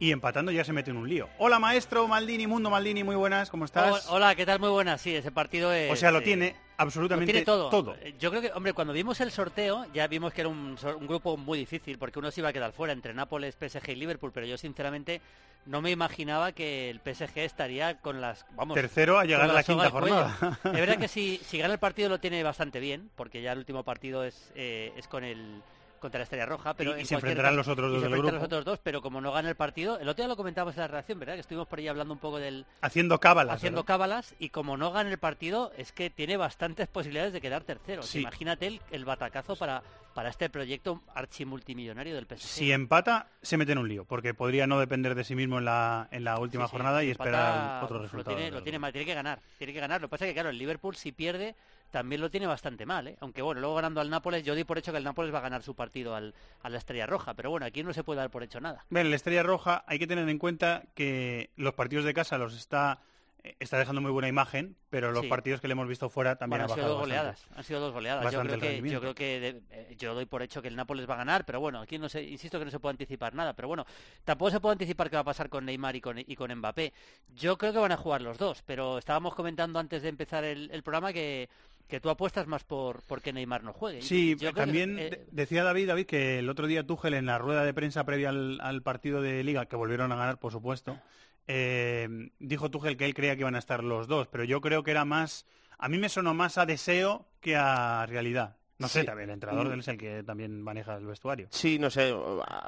y 0.00 0.12
empatando 0.12 0.52
ya 0.52 0.64
se 0.64 0.72
mete 0.72 0.90
en 0.90 0.96
un 0.96 1.08
lío. 1.08 1.28
Hola 1.38 1.58
maestro 1.58 2.06
Maldini, 2.06 2.46
Mundo 2.46 2.70
Maldini, 2.70 3.02
muy 3.02 3.16
buenas, 3.16 3.50
¿cómo 3.50 3.64
estás? 3.64 4.06
Ho- 4.08 4.14
Hola, 4.14 4.34
¿qué 4.34 4.46
tal? 4.46 4.60
Muy 4.60 4.68
buenas. 4.70 5.00
Sí, 5.00 5.14
ese 5.14 5.32
partido 5.32 5.72
es... 5.72 5.90
o 5.90 5.96
sea, 5.96 6.10
lo 6.12 6.18
eh, 6.20 6.22
tiene 6.22 6.56
absolutamente 6.76 7.32
lo 7.32 7.34
tiene 7.34 7.44
todo. 7.44 7.68
todo. 7.68 7.96
Eh, 8.00 8.14
Yo 8.18 8.30
creo 8.30 8.40
que, 8.42 8.52
hombre, 8.54 8.72
cuando 8.72 8.92
vimos 8.92 9.20
el 9.20 9.32
sorteo 9.32 9.86
ya 9.92 10.06
vimos 10.06 10.32
que 10.32 10.42
era 10.42 10.48
un, 10.50 10.76
un 11.00 11.06
grupo 11.06 11.36
muy 11.36 11.58
difícil 11.58 11.98
porque 11.98 12.18
uno 12.20 12.30
se 12.30 12.40
iba 12.40 12.50
a 12.50 12.52
quedar 12.52 12.72
fuera 12.72 12.92
entre 12.92 13.12
Nápoles, 13.12 13.56
PSG 13.56 13.90
y 13.90 13.96
Liverpool, 13.96 14.30
pero 14.32 14.46
yo 14.46 14.56
sinceramente 14.56 15.20
no 15.66 15.82
me 15.82 15.90
imaginaba 15.90 16.52
que 16.52 16.88
el 16.90 17.00
PSG 17.00 17.38
estaría 17.38 17.98
con 17.98 18.20
las... 18.20 18.46
Vamos, 18.52 18.76
Tercero 18.76 19.18
a 19.18 19.24
llegar 19.24 19.50
a 19.50 19.52
la 19.52 19.62
quinta 19.64 19.90
jornada. 19.90 20.58
Es 20.64 20.72
verdad 20.72 20.98
que 20.98 21.08
si, 21.08 21.38
si 21.44 21.58
gana 21.58 21.72
el 21.74 21.80
partido 21.80 22.08
lo 22.08 22.20
tiene 22.20 22.42
bastante 22.44 22.78
bien, 22.78 23.10
porque 23.16 23.42
ya 23.42 23.50
el 23.52 23.58
último 23.58 23.82
partido 23.82 24.22
es, 24.22 24.52
eh, 24.54 24.92
es 24.96 25.08
con 25.08 25.24
el 25.24 25.60
contra 25.98 26.18
la 26.18 26.24
Estrella 26.24 26.46
Roja, 26.46 26.74
pero 26.74 26.98
Y- 26.98 27.04
se 27.04 27.14
enfrentarán 27.14 27.56
los 27.56 27.68
otros 27.68 27.90
dos 27.92 28.02
del 28.02 28.12
grupo. 28.12 28.30
los 28.32 28.42
otros 28.42 28.64
dos, 28.64 28.78
pero 28.82 29.00
como 29.02 29.20
no 29.20 29.32
gana 29.32 29.48
el 29.48 29.56
partido, 29.56 29.98
el 29.98 30.08
otro 30.08 30.22
día 30.22 30.28
lo 30.28 30.36
comentábamos 30.36 30.74
en 30.76 30.80
la 30.82 30.88
reacción, 30.88 31.18
¿verdad? 31.18 31.34
Que 31.34 31.40
estuvimos 31.40 31.66
por 31.68 31.78
ahí 31.78 31.88
hablando 31.88 32.12
un 32.14 32.20
poco 32.20 32.38
del, 32.38 32.66
Haciendo 32.80 33.18
cábalas. 33.20 33.56
haciendo 33.56 33.82
¿verdad? 33.82 33.86
cábalas 33.94 34.34
y 34.38 34.48
como 34.50 34.76
no 34.76 34.92
gana 34.92 35.10
el 35.10 35.18
partido 35.18 35.72
es 35.76 35.92
que 35.92 36.10
tiene 36.10 36.36
bastantes 36.36 36.88
posibilidades 36.88 37.32
de 37.32 37.40
quedar 37.40 37.64
tercero. 37.64 38.02
Sí. 38.02 38.20
Imagínate 38.20 38.66
el, 38.66 38.80
el 38.90 39.04
batacazo 39.04 39.56
para, 39.56 39.82
para 40.14 40.28
este 40.30 40.48
proyecto 40.50 41.02
archimultimillonario 41.14 42.14
del 42.14 42.26
PSG. 42.26 42.38
Si 42.40 42.72
empata, 42.72 43.28
se 43.42 43.56
mete 43.56 43.72
en 43.72 43.78
un 43.78 43.88
lío, 43.88 44.04
porque 44.04 44.34
podría 44.34 44.66
no 44.66 44.78
depender 44.80 45.14
de 45.14 45.24
sí 45.24 45.34
mismo 45.34 45.58
en 45.58 45.64
la, 45.64 46.08
en 46.10 46.24
la 46.24 46.38
última 46.38 46.64
Sí, 46.64 46.70
sí, 46.70 46.72
jornada 46.76 47.04
y 47.04 47.10
esperar 47.10 47.84
otro 47.84 47.98
lo 47.98 48.02
resultado. 48.04 48.36
tiene, 48.36 48.50
lo 48.50 48.62
tiene 48.62 48.78
mal, 48.78 48.92
tiene 48.92 49.06
que 49.06 49.14
ganar, 49.14 49.40
tiene 49.58 49.72
que 49.72 49.80
ganar. 49.80 50.00
Lo 50.00 50.08
que 50.08 50.10
pasa 50.10 50.24
es 50.26 50.30
que 50.30 50.34
claro, 50.34 50.50
el 50.50 50.58
Liverpool 50.58 50.96
si 50.96 51.12
pierde 51.12 51.54
también 51.90 52.20
lo 52.20 52.30
tiene 52.30 52.46
bastante 52.46 52.84
mal, 52.86 53.08
¿eh? 53.08 53.16
aunque 53.20 53.42
bueno, 53.42 53.60
luego 53.60 53.76
ganando 53.76 54.00
al 54.00 54.10
Nápoles, 54.10 54.42
yo 54.44 54.54
di 54.54 54.64
por 54.64 54.78
hecho 54.78 54.92
que 54.92 54.98
el 54.98 55.04
Nápoles 55.04 55.32
va 55.32 55.38
a 55.38 55.42
ganar 55.42 55.62
su 55.62 55.74
partido 55.74 56.14
al, 56.14 56.34
a 56.62 56.68
la 56.68 56.78
Estrella 56.78 57.06
Roja, 57.06 57.34
pero 57.34 57.50
bueno, 57.50 57.66
aquí 57.66 57.82
no 57.82 57.92
se 57.92 58.04
puede 58.04 58.18
dar 58.20 58.30
por 58.30 58.42
hecho 58.42 58.60
nada. 58.60 58.84
Bien, 58.90 59.08
la 59.10 59.16
Estrella 59.16 59.42
Roja 59.42 59.84
hay 59.86 59.98
que 59.98 60.06
tener 60.06 60.28
en 60.28 60.38
cuenta 60.38 60.84
que 60.94 61.50
los 61.56 61.74
partidos 61.74 62.04
de 62.04 62.14
casa 62.14 62.36
los 62.38 62.54
está 62.54 63.00
eh, 63.44 63.54
está 63.60 63.78
dejando 63.78 64.00
muy 64.00 64.10
buena 64.10 64.26
imagen, 64.26 64.74
pero 64.90 65.12
los 65.12 65.22
Sí. 65.22 65.28
partidos 65.28 65.60
que 65.60 65.68
le 65.68 65.72
hemos 65.72 65.86
visto 65.86 66.10
fuera 66.10 66.34
también 66.34 66.58
Bueno, 66.60 66.64
ha 66.64 66.66
han 66.66 66.74
sido 66.74 66.86
bajado 66.86 66.98
dos 66.98 67.08
bastante. 67.08 67.28
goleadas, 67.46 67.56
han 67.56 67.64
sido 67.64 67.80
dos 67.80 67.92
goleadas. 67.92 68.32
Yo 68.32 68.40
creo 68.42 68.58
que, 68.58 68.90
yo 68.90 69.00
creo 69.00 69.14
que 69.14 69.40
de- 69.40 69.62
eh, 69.70 69.94
yo 69.96 70.12
doy 70.14 70.26
por 70.26 70.42
hecho 70.42 70.60
que 70.60 70.66
el 70.66 70.74
Nápoles 70.74 71.08
va 71.08 71.14
a 71.14 71.18
ganar, 71.18 71.44
pero 71.46 71.60
bueno, 71.60 71.78
aquí 71.80 71.98
no 71.98 72.08
sé, 72.08 72.24
insisto 72.24 72.58
que 72.58 72.64
no 72.64 72.70
se 72.72 72.80
puede 72.80 72.94
anticipar 72.94 73.34
nada, 73.34 73.52
pero 73.54 73.68
bueno, 73.68 73.86
tampoco 74.24 74.50
se 74.50 74.58
puede 74.58 74.72
anticipar 74.72 75.08
qué 75.08 75.14
va 75.14 75.20
a 75.20 75.24
pasar 75.24 75.48
con 75.48 75.64
Neymar 75.66 75.94
y 75.94 76.00
con, 76.00 76.18
y 76.18 76.34
con 76.34 76.52
Mbappé. 76.52 76.92
Yo 77.36 77.56
creo 77.56 77.72
que 77.72 77.78
van 77.78 77.92
a 77.92 77.96
jugar 77.96 78.22
los 78.22 78.38
dos, 78.38 78.62
pero 78.66 78.98
estábamos 78.98 79.36
comentando 79.36 79.78
antes 79.78 80.02
de 80.02 80.08
empezar 80.08 80.42
el, 80.42 80.68
el 80.72 80.82
programa 80.82 81.12
que, 81.12 81.48
que 81.88 82.00
tú 82.00 82.10
apuestas 82.10 82.46
más 82.46 82.64
por, 82.64 83.02
por 83.02 83.20
que 83.22 83.32
Neymar 83.32 83.64
no 83.64 83.72
juegue. 83.72 84.02
Sí, 84.02 84.30
Yo 84.32 84.38
creo 84.38 84.52
que, 84.54 84.60
también 84.60 84.98
eh, 84.98 85.10
de- 85.10 85.26
decía 85.32 85.64
David, 85.64 85.88
David 85.88 86.06
que 86.06 86.38
el 86.38 86.48
otro 86.50 86.66
día 86.66 86.86
Tuchel 86.86 87.14
en 87.14 87.26
la 87.26 87.38
rueda 87.38 87.64
de 87.64 87.72
prensa 87.74 88.04
previa 88.04 88.28
al, 88.28 88.60
al 88.60 88.82
partido 88.82 89.20
de 89.22 89.42
Liga, 89.42 89.66
que 89.66 89.76
volvieron 89.76 90.12
a 90.12 90.16
ganar, 90.16 90.38
por 90.38 90.52
supuesto, 90.52 90.98
eh, 91.46 92.30
dijo 92.38 92.70
Tuchel 92.70 92.96
que 92.96 93.06
él 93.06 93.14
creía 93.14 93.34
que 93.34 93.40
iban 93.40 93.54
a 93.54 93.58
estar 93.58 93.82
los 93.82 94.06
dos, 94.06 94.28
pero 94.28 94.44
yo 94.44 94.60
creo 94.60 94.82
que 94.82 94.90
era 94.90 95.04
más, 95.04 95.46
a 95.78 95.88
mí 95.88 95.98
me 95.98 96.08
sonó 96.08 96.34
más 96.34 96.58
a 96.58 96.66
deseo 96.66 97.26
que 97.40 97.56
a 97.56 98.04
realidad. 98.06 98.56
No 98.78 98.86
sé, 98.86 99.00
Sí. 99.00 99.06
también 99.06 99.30
el 99.30 99.34
entrenador 99.34 99.74
Mm. 99.76 99.80
es 99.80 99.88
el 99.88 99.98
que 99.98 100.22
también 100.22 100.62
maneja 100.62 100.94
el 100.96 101.06
vestuario. 101.06 101.48
Sí, 101.50 101.78
no 101.80 101.90
sé, 101.90 102.14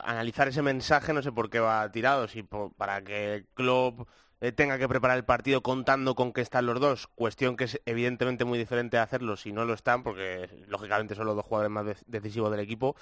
analizar 0.03 0.49
ese 0.49 0.61
mensaje, 0.63 1.13
no 1.13 1.23
sé 1.23 1.31
por 1.31 1.51
qué 1.51 1.61
va 1.61 1.91
tirado, 1.93 2.27
si 2.27 2.43
para 2.43 3.03
que 3.05 3.45
Klopp 3.55 4.09
eh, 4.41 4.53
tenga 4.53 4.79
que 4.79 4.89
preparar 4.89 5.17
el 5.17 5.25
partido 5.25 5.63
contando 5.63 6.15
con 6.15 6.33
que 6.33 6.41
están 6.41 6.67
los 6.67 6.81
dos, 6.81 7.07
cuestión 7.09 7.57
que 7.57 7.65
es 7.65 7.81
evidentemente 7.87 8.45
muy 8.45 8.59
diferente 8.59 8.99
a 8.99 9.03
hacerlo 9.03 9.37
si 9.37 9.53
no 9.53 9.65
lo 9.65 9.75
están, 9.75 10.03
porque 10.03 10.49
lógicamente 10.69 11.15
son 11.15 11.27
los 11.27 11.37
dos 11.37 11.45
jugadores 11.45 11.71
más 11.71 11.87
de- 11.87 11.97
decisivos 12.07 12.51
del 12.51 12.61
equipo, 12.61 12.97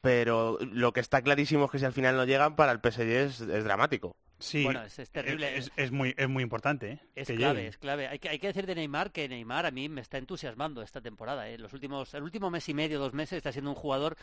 pero 0.00 0.58
lo 0.60 0.92
que 0.92 1.00
está 1.00 1.22
clarísimo 1.22 1.66
es 1.66 1.70
que 1.70 1.78
si 1.80 1.84
al 1.86 1.92
final 1.92 2.16
no 2.16 2.24
llegan, 2.24 2.56
para 2.56 2.72
el 2.72 2.80
PSG 2.80 3.50
es 3.50 3.64
dramático. 3.64 4.16
Sí, 4.42 4.64
Bueno, 4.64 4.82
es- 4.82 4.98
es 4.98 5.10
terrible. 5.10 5.56
Es, 5.56 5.70
es 5.76 5.90
muy, 5.90 6.14
es 6.16 6.28
muy 6.28 6.42
importante. 6.42 6.90
¿eh? 6.92 6.98
Es 7.14 7.28
que 7.28 7.36
clave, 7.36 7.66
es 7.66 7.78
clave. 7.78 8.08
Hay 8.08 8.18
que, 8.18 8.28
hay 8.28 8.38
que 8.38 8.48
decir 8.48 8.66
de 8.66 8.74
Neymar 8.74 9.12
que 9.12 9.28
Neymar 9.28 9.66
a 9.66 9.70
mí 9.70 9.88
me 9.88 10.00
está 10.00 10.18
entusiasmando 10.18 10.82
esta 10.82 11.00
temporada. 11.00 11.48
¿eh? 11.48 11.58
Los 11.58 11.72
últimos, 11.72 12.12
el 12.14 12.22
último 12.22 12.50
mes 12.50 12.68
y 12.68 12.74
medio, 12.74 12.98
dos 12.98 13.12
meses, 13.14 13.36
está 13.38 13.52
siendo 13.52 13.70
un 13.70 13.76
jugador 13.76 14.16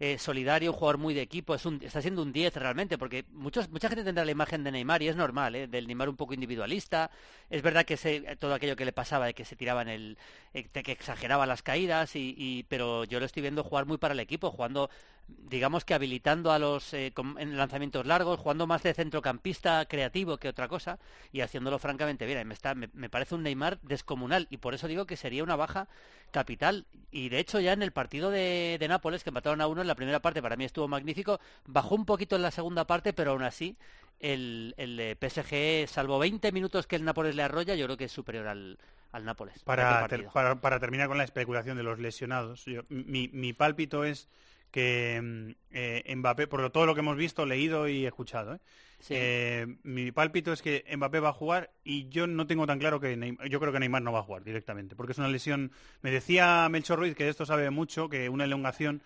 eh, 0.00 0.18
solidario, 0.18 0.72
un 0.72 0.76
jugador 0.76 0.98
muy 0.98 1.14
de 1.14 1.22
equipo. 1.22 1.54
Es 1.54 1.64
un, 1.66 1.80
está 1.82 2.00
siendo 2.02 2.22
un 2.22 2.32
10 2.32 2.54
realmente, 2.56 2.98
porque 2.98 3.24
muchos, 3.32 3.68
mucha 3.70 3.88
gente 3.88 4.02
tendrá 4.04 4.24
la 4.24 4.30
imagen 4.32 4.64
de 4.64 4.72
Neymar 4.72 5.02
y 5.02 5.08
es 5.08 5.16
normal, 5.16 5.54
¿eh? 5.54 5.66
del 5.68 5.86
Neymar 5.86 6.08
un 6.08 6.16
poco 6.16 6.34
individualista. 6.34 7.10
Es 7.50 7.62
verdad 7.62 7.84
que 7.84 7.96
se- 7.96 8.20
todo 8.36 8.54
aquello 8.54 8.76
que 8.76 8.84
le 8.84 8.92
pasaba 8.92 9.26
de 9.26 9.34
que 9.34 9.44
se 9.44 9.54
tiraba 9.56 9.82
en 9.82 9.88
el, 9.88 10.18
eh, 10.52 10.64
que 10.64 10.92
exageraba 10.92 11.46
las 11.46 11.62
caídas, 11.62 12.16
y, 12.16 12.34
y- 12.36 12.64
pero 12.64 13.04
yo 13.04 13.20
lo 13.20 13.26
estoy 13.26 13.42
viendo 13.42 13.62
jugar 13.64 13.86
muy 13.86 13.98
para 13.98 14.14
el 14.14 14.20
equipo, 14.20 14.50
jugando 14.50 14.90
digamos 15.28 15.84
que 15.84 15.94
habilitando 15.94 16.52
a 16.52 16.58
los 16.58 16.92
eh, 16.94 17.12
con- 17.14 17.38
en 17.38 17.56
lanzamientos 17.56 18.06
largos, 18.06 18.38
jugando 18.40 18.66
más 18.66 18.82
de 18.82 18.94
centrocampista 18.94 19.84
creativo 19.86 20.38
que 20.38 20.48
otra 20.48 20.68
cosa 20.68 20.98
y 21.32 21.40
haciéndolo 21.40 21.78
francamente 21.78 22.26
bien. 22.26 22.46
Me, 22.46 22.54
está, 22.54 22.74
me, 22.74 22.88
me 22.92 23.08
parece 23.08 23.34
un 23.34 23.42
Neymar 23.42 23.80
descomunal 23.82 24.46
y 24.50 24.58
por 24.58 24.74
eso 24.74 24.88
digo 24.88 25.06
que 25.06 25.16
sería 25.16 25.42
una 25.44 25.56
baja 25.56 25.88
capital. 26.30 26.86
Y 27.10 27.28
de 27.28 27.38
hecho 27.38 27.60
ya 27.60 27.72
en 27.72 27.82
el 27.82 27.92
partido 27.92 28.30
de, 28.30 28.76
de 28.78 28.88
Nápoles, 28.88 29.22
que 29.24 29.30
empataron 29.30 29.60
a 29.60 29.66
uno 29.66 29.80
en 29.82 29.86
la 29.88 29.94
primera 29.94 30.20
parte, 30.20 30.42
para 30.42 30.56
mí 30.56 30.64
estuvo 30.64 30.88
magnífico, 30.88 31.40
bajó 31.66 31.94
un 31.94 32.04
poquito 32.06 32.36
en 32.36 32.42
la 32.42 32.50
segunda 32.50 32.86
parte, 32.86 33.12
pero 33.12 33.32
aún 33.32 33.42
así 33.42 33.76
el, 34.20 34.74
el 34.76 35.16
PSG, 35.16 35.86
salvo 35.88 36.18
20 36.18 36.52
minutos 36.52 36.86
que 36.86 36.96
el 36.96 37.04
Nápoles 37.04 37.34
le 37.34 37.42
arrolla, 37.42 37.74
yo 37.74 37.86
creo 37.86 37.96
que 37.96 38.04
es 38.04 38.12
superior 38.12 38.46
al, 38.46 38.78
al 39.12 39.24
Nápoles. 39.24 39.62
Para, 39.64 40.06
ter- 40.08 40.08
partido. 40.20 40.32
para, 40.32 40.60
para 40.60 40.80
terminar 40.80 41.08
con 41.08 41.18
la 41.18 41.24
especulación 41.24 41.76
de 41.76 41.82
los 41.82 41.98
lesionados, 41.98 42.64
yo- 42.64 42.82
mi, 42.88 43.28
mi 43.28 43.52
pálpito 43.52 44.04
es 44.04 44.28
que 44.74 45.20
mm, 45.22 45.50
eh, 45.70 46.14
Mbappé, 46.16 46.48
por 46.48 46.68
todo 46.70 46.84
lo 46.84 46.94
que 46.94 47.00
hemos 47.00 47.16
visto, 47.16 47.46
leído 47.46 47.86
y 47.88 48.06
escuchado, 48.06 48.54
¿eh? 48.56 48.58
Sí. 48.98 49.14
Eh, 49.16 49.66
mi 49.84 50.10
pálpito 50.10 50.52
es 50.52 50.62
que 50.62 50.84
Mbappé 50.96 51.20
va 51.20 51.28
a 51.28 51.32
jugar 51.32 51.70
y 51.84 52.08
yo 52.08 52.26
no 52.26 52.46
tengo 52.48 52.66
tan 52.66 52.78
claro 52.80 52.98
que 52.98 53.16
Neymar, 53.16 53.48
yo 53.48 53.60
creo 53.60 53.72
que 53.72 53.78
Neymar 53.78 54.02
no 54.02 54.12
va 54.12 54.18
a 54.20 54.22
jugar 54.24 54.42
directamente, 54.42 54.96
porque 54.96 55.12
es 55.12 55.18
una 55.18 55.28
lesión, 55.28 55.70
me 56.02 56.10
decía 56.10 56.66
Melchor 56.70 56.98
Ruiz 56.98 57.14
que 57.14 57.24
de 57.24 57.30
esto 57.30 57.46
sabe 57.46 57.70
mucho, 57.70 58.08
que 58.08 58.28
una 58.28 58.44
elongación, 58.44 59.02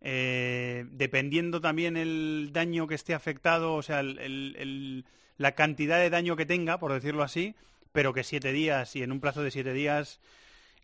dependiendo 0.00 1.60
también 1.60 1.96
el 1.96 2.50
daño 2.52 2.86
que 2.86 2.94
esté 2.94 3.14
afectado, 3.14 3.74
o 3.74 3.82
sea, 3.82 4.00
el- 4.00 4.18
el- 4.18 4.56
el- 4.58 5.04
la 5.38 5.52
cantidad 5.52 5.98
de 5.98 6.10
daño 6.10 6.34
que 6.36 6.46
tenga, 6.46 6.78
por 6.78 6.92
decirlo 6.92 7.22
así, 7.22 7.54
pero 7.92 8.12
que 8.14 8.24
siete 8.24 8.52
días 8.52 8.96
y 8.96 9.02
en 9.02 9.12
un 9.12 9.20
plazo 9.20 9.42
de 9.42 9.50
siete 9.50 9.72
días 9.72 10.18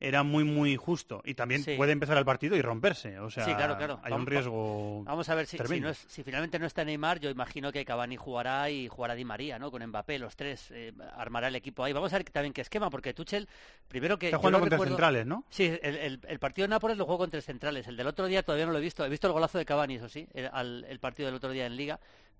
era 0.00 0.22
muy, 0.22 0.44
muy 0.44 0.76
justo. 0.76 1.22
Y 1.24 1.34
también 1.34 1.64
Sí. 1.64 1.74
puede 1.76 1.92
empezar 1.92 2.16
el 2.18 2.24
partido 2.24 2.56
y 2.56 2.62
romperse. 2.62 3.18
O 3.18 3.30
sea, 3.30 3.44
sí, 3.44 3.54
claro, 3.54 3.76
claro. 3.76 4.00
hay 4.02 4.10
Vamos- 4.12 4.20
un 4.20 4.26
riesgo. 4.26 5.02
Vamos 5.04 5.28
a 5.28 5.34
ver 5.34 5.46
si, 5.46 5.58
si, 5.58 5.80
no 5.80 5.88
es- 5.90 6.04
si 6.08 6.22
finalmente 6.22 6.58
no 6.58 6.66
está 6.66 6.84
Neymar, 6.84 7.18
yo 7.20 7.30
imagino 7.30 7.72
que 7.72 7.84
Cavani 7.84 8.16
jugará 8.16 8.70
y 8.70 8.88
jugará 8.88 9.14
Di 9.14 9.24
María, 9.24 9.58
¿no? 9.58 9.70
Con 9.70 9.84
Mbappé, 9.86 10.18
los 10.18 10.36
tres, 10.36 10.70
eh, 10.70 10.92
armará 11.16 11.48
el 11.48 11.56
equipo 11.56 11.82
ahí. 11.82 11.92
Vamos 11.92 12.12
a 12.12 12.18
ver 12.18 12.30
también 12.30 12.52
qué 12.52 12.60
esquema, 12.60 12.90
porque 12.90 13.12
Tuchel, 13.14 13.48
primero 13.88 14.18
que... 14.18 14.26
Está 14.26 14.38
jugando 14.38 14.60
con 14.60 14.68
tres 14.68 14.82
centrales, 14.82 15.26
¿no? 15.26 15.44
Sí, 15.50 15.64
el, 15.82 15.96
el- 15.96 16.20
el 16.28 16.38
partido 16.38 16.64
de 16.66 16.70
Nápoles 16.70 16.96
lo 16.96 17.04
jugó 17.04 17.18
con 17.18 17.30
tres 17.30 17.44
centrales. 17.44 17.88
El 17.88 17.96
del 17.96 18.06
otro 18.06 18.26
día 18.26 18.42
todavía 18.42 18.66
no 18.66 18.72
lo 18.72 18.78
he 18.78 18.82
visto. 18.82 19.04
He 19.04 19.08
visto 19.08 19.26
el 19.26 19.32
golazo 19.32 19.58
de 19.58 19.64
Cavani, 19.64 19.96
eso 19.96 20.08
sí, 20.08 20.28
el, 20.34 20.48
al- 20.52 20.84
el 20.88 20.98
partido 21.00 21.26
del 21.26 21.34
otro 21.34 21.50
día 21.50 21.66
en 21.66 21.76
Liga. 21.76 21.98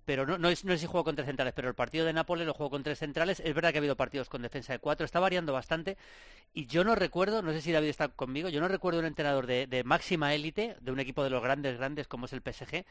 Pero 0.09 0.25
no, 0.25 0.38
no, 0.38 0.49
es, 0.49 0.64
no 0.64 0.73
sé 0.73 0.79
si 0.79 0.87
jugó 0.87 1.05
con 1.05 1.16
tres 1.16 1.27
centrales, 1.27 1.53
pero 1.55 1.68
el 1.68 1.75
partido 1.75 2.07
de 2.07 2.14
Nápoles 2.14 2.47
lo 2.47 2.55
jugó 2.55 2.71
con 2.71 2.83
tres 2.83 2.99
centrales. 2.99 3.40
Es 3.44 3.55
verdad 3.55 3.73
que 3.73 3.77
ha 3.77 3.81
habido 3.81 3.94
partidos 3.94 4.31
con 4.31 4.40
defensa 4.40 4.73
de 4.73 4.79
cuatro, 4.79 5.05
está 5.05 5.21
variando 5.21 5.53
bastante. 5.53 5.99
Y 6.55 6.64
yo 6.64 6.83
no 6.83 6.94
recuerdo, 6.94 7.42
no 7.42 7.53
sé 7.53 7.61
si 7.61 7.73
David 7.73 7.90
está 7.90 8.09
conmigo, 8.09 8.49
yo 8.49 8.59
no 8.62 8.68
recuerdo 8.68 9.01
un 9.01 9.05
entrenador 9.05 9.47
de, 9.47 9.66
de 9.66 9.85
máxima 9.85 10.33
élite, 10.35 10.77
de 10.81 10.92
un 10.92 10.99
equipo 10.99 11.23
de 11.25 11.29
los 11.29 11.42
grandes, 11.42 11.77
grandes 11.77 12.09
como 12.09 12.25
es 12.25 12.33
el 12.33 12.40
PSG, 12.40 12.87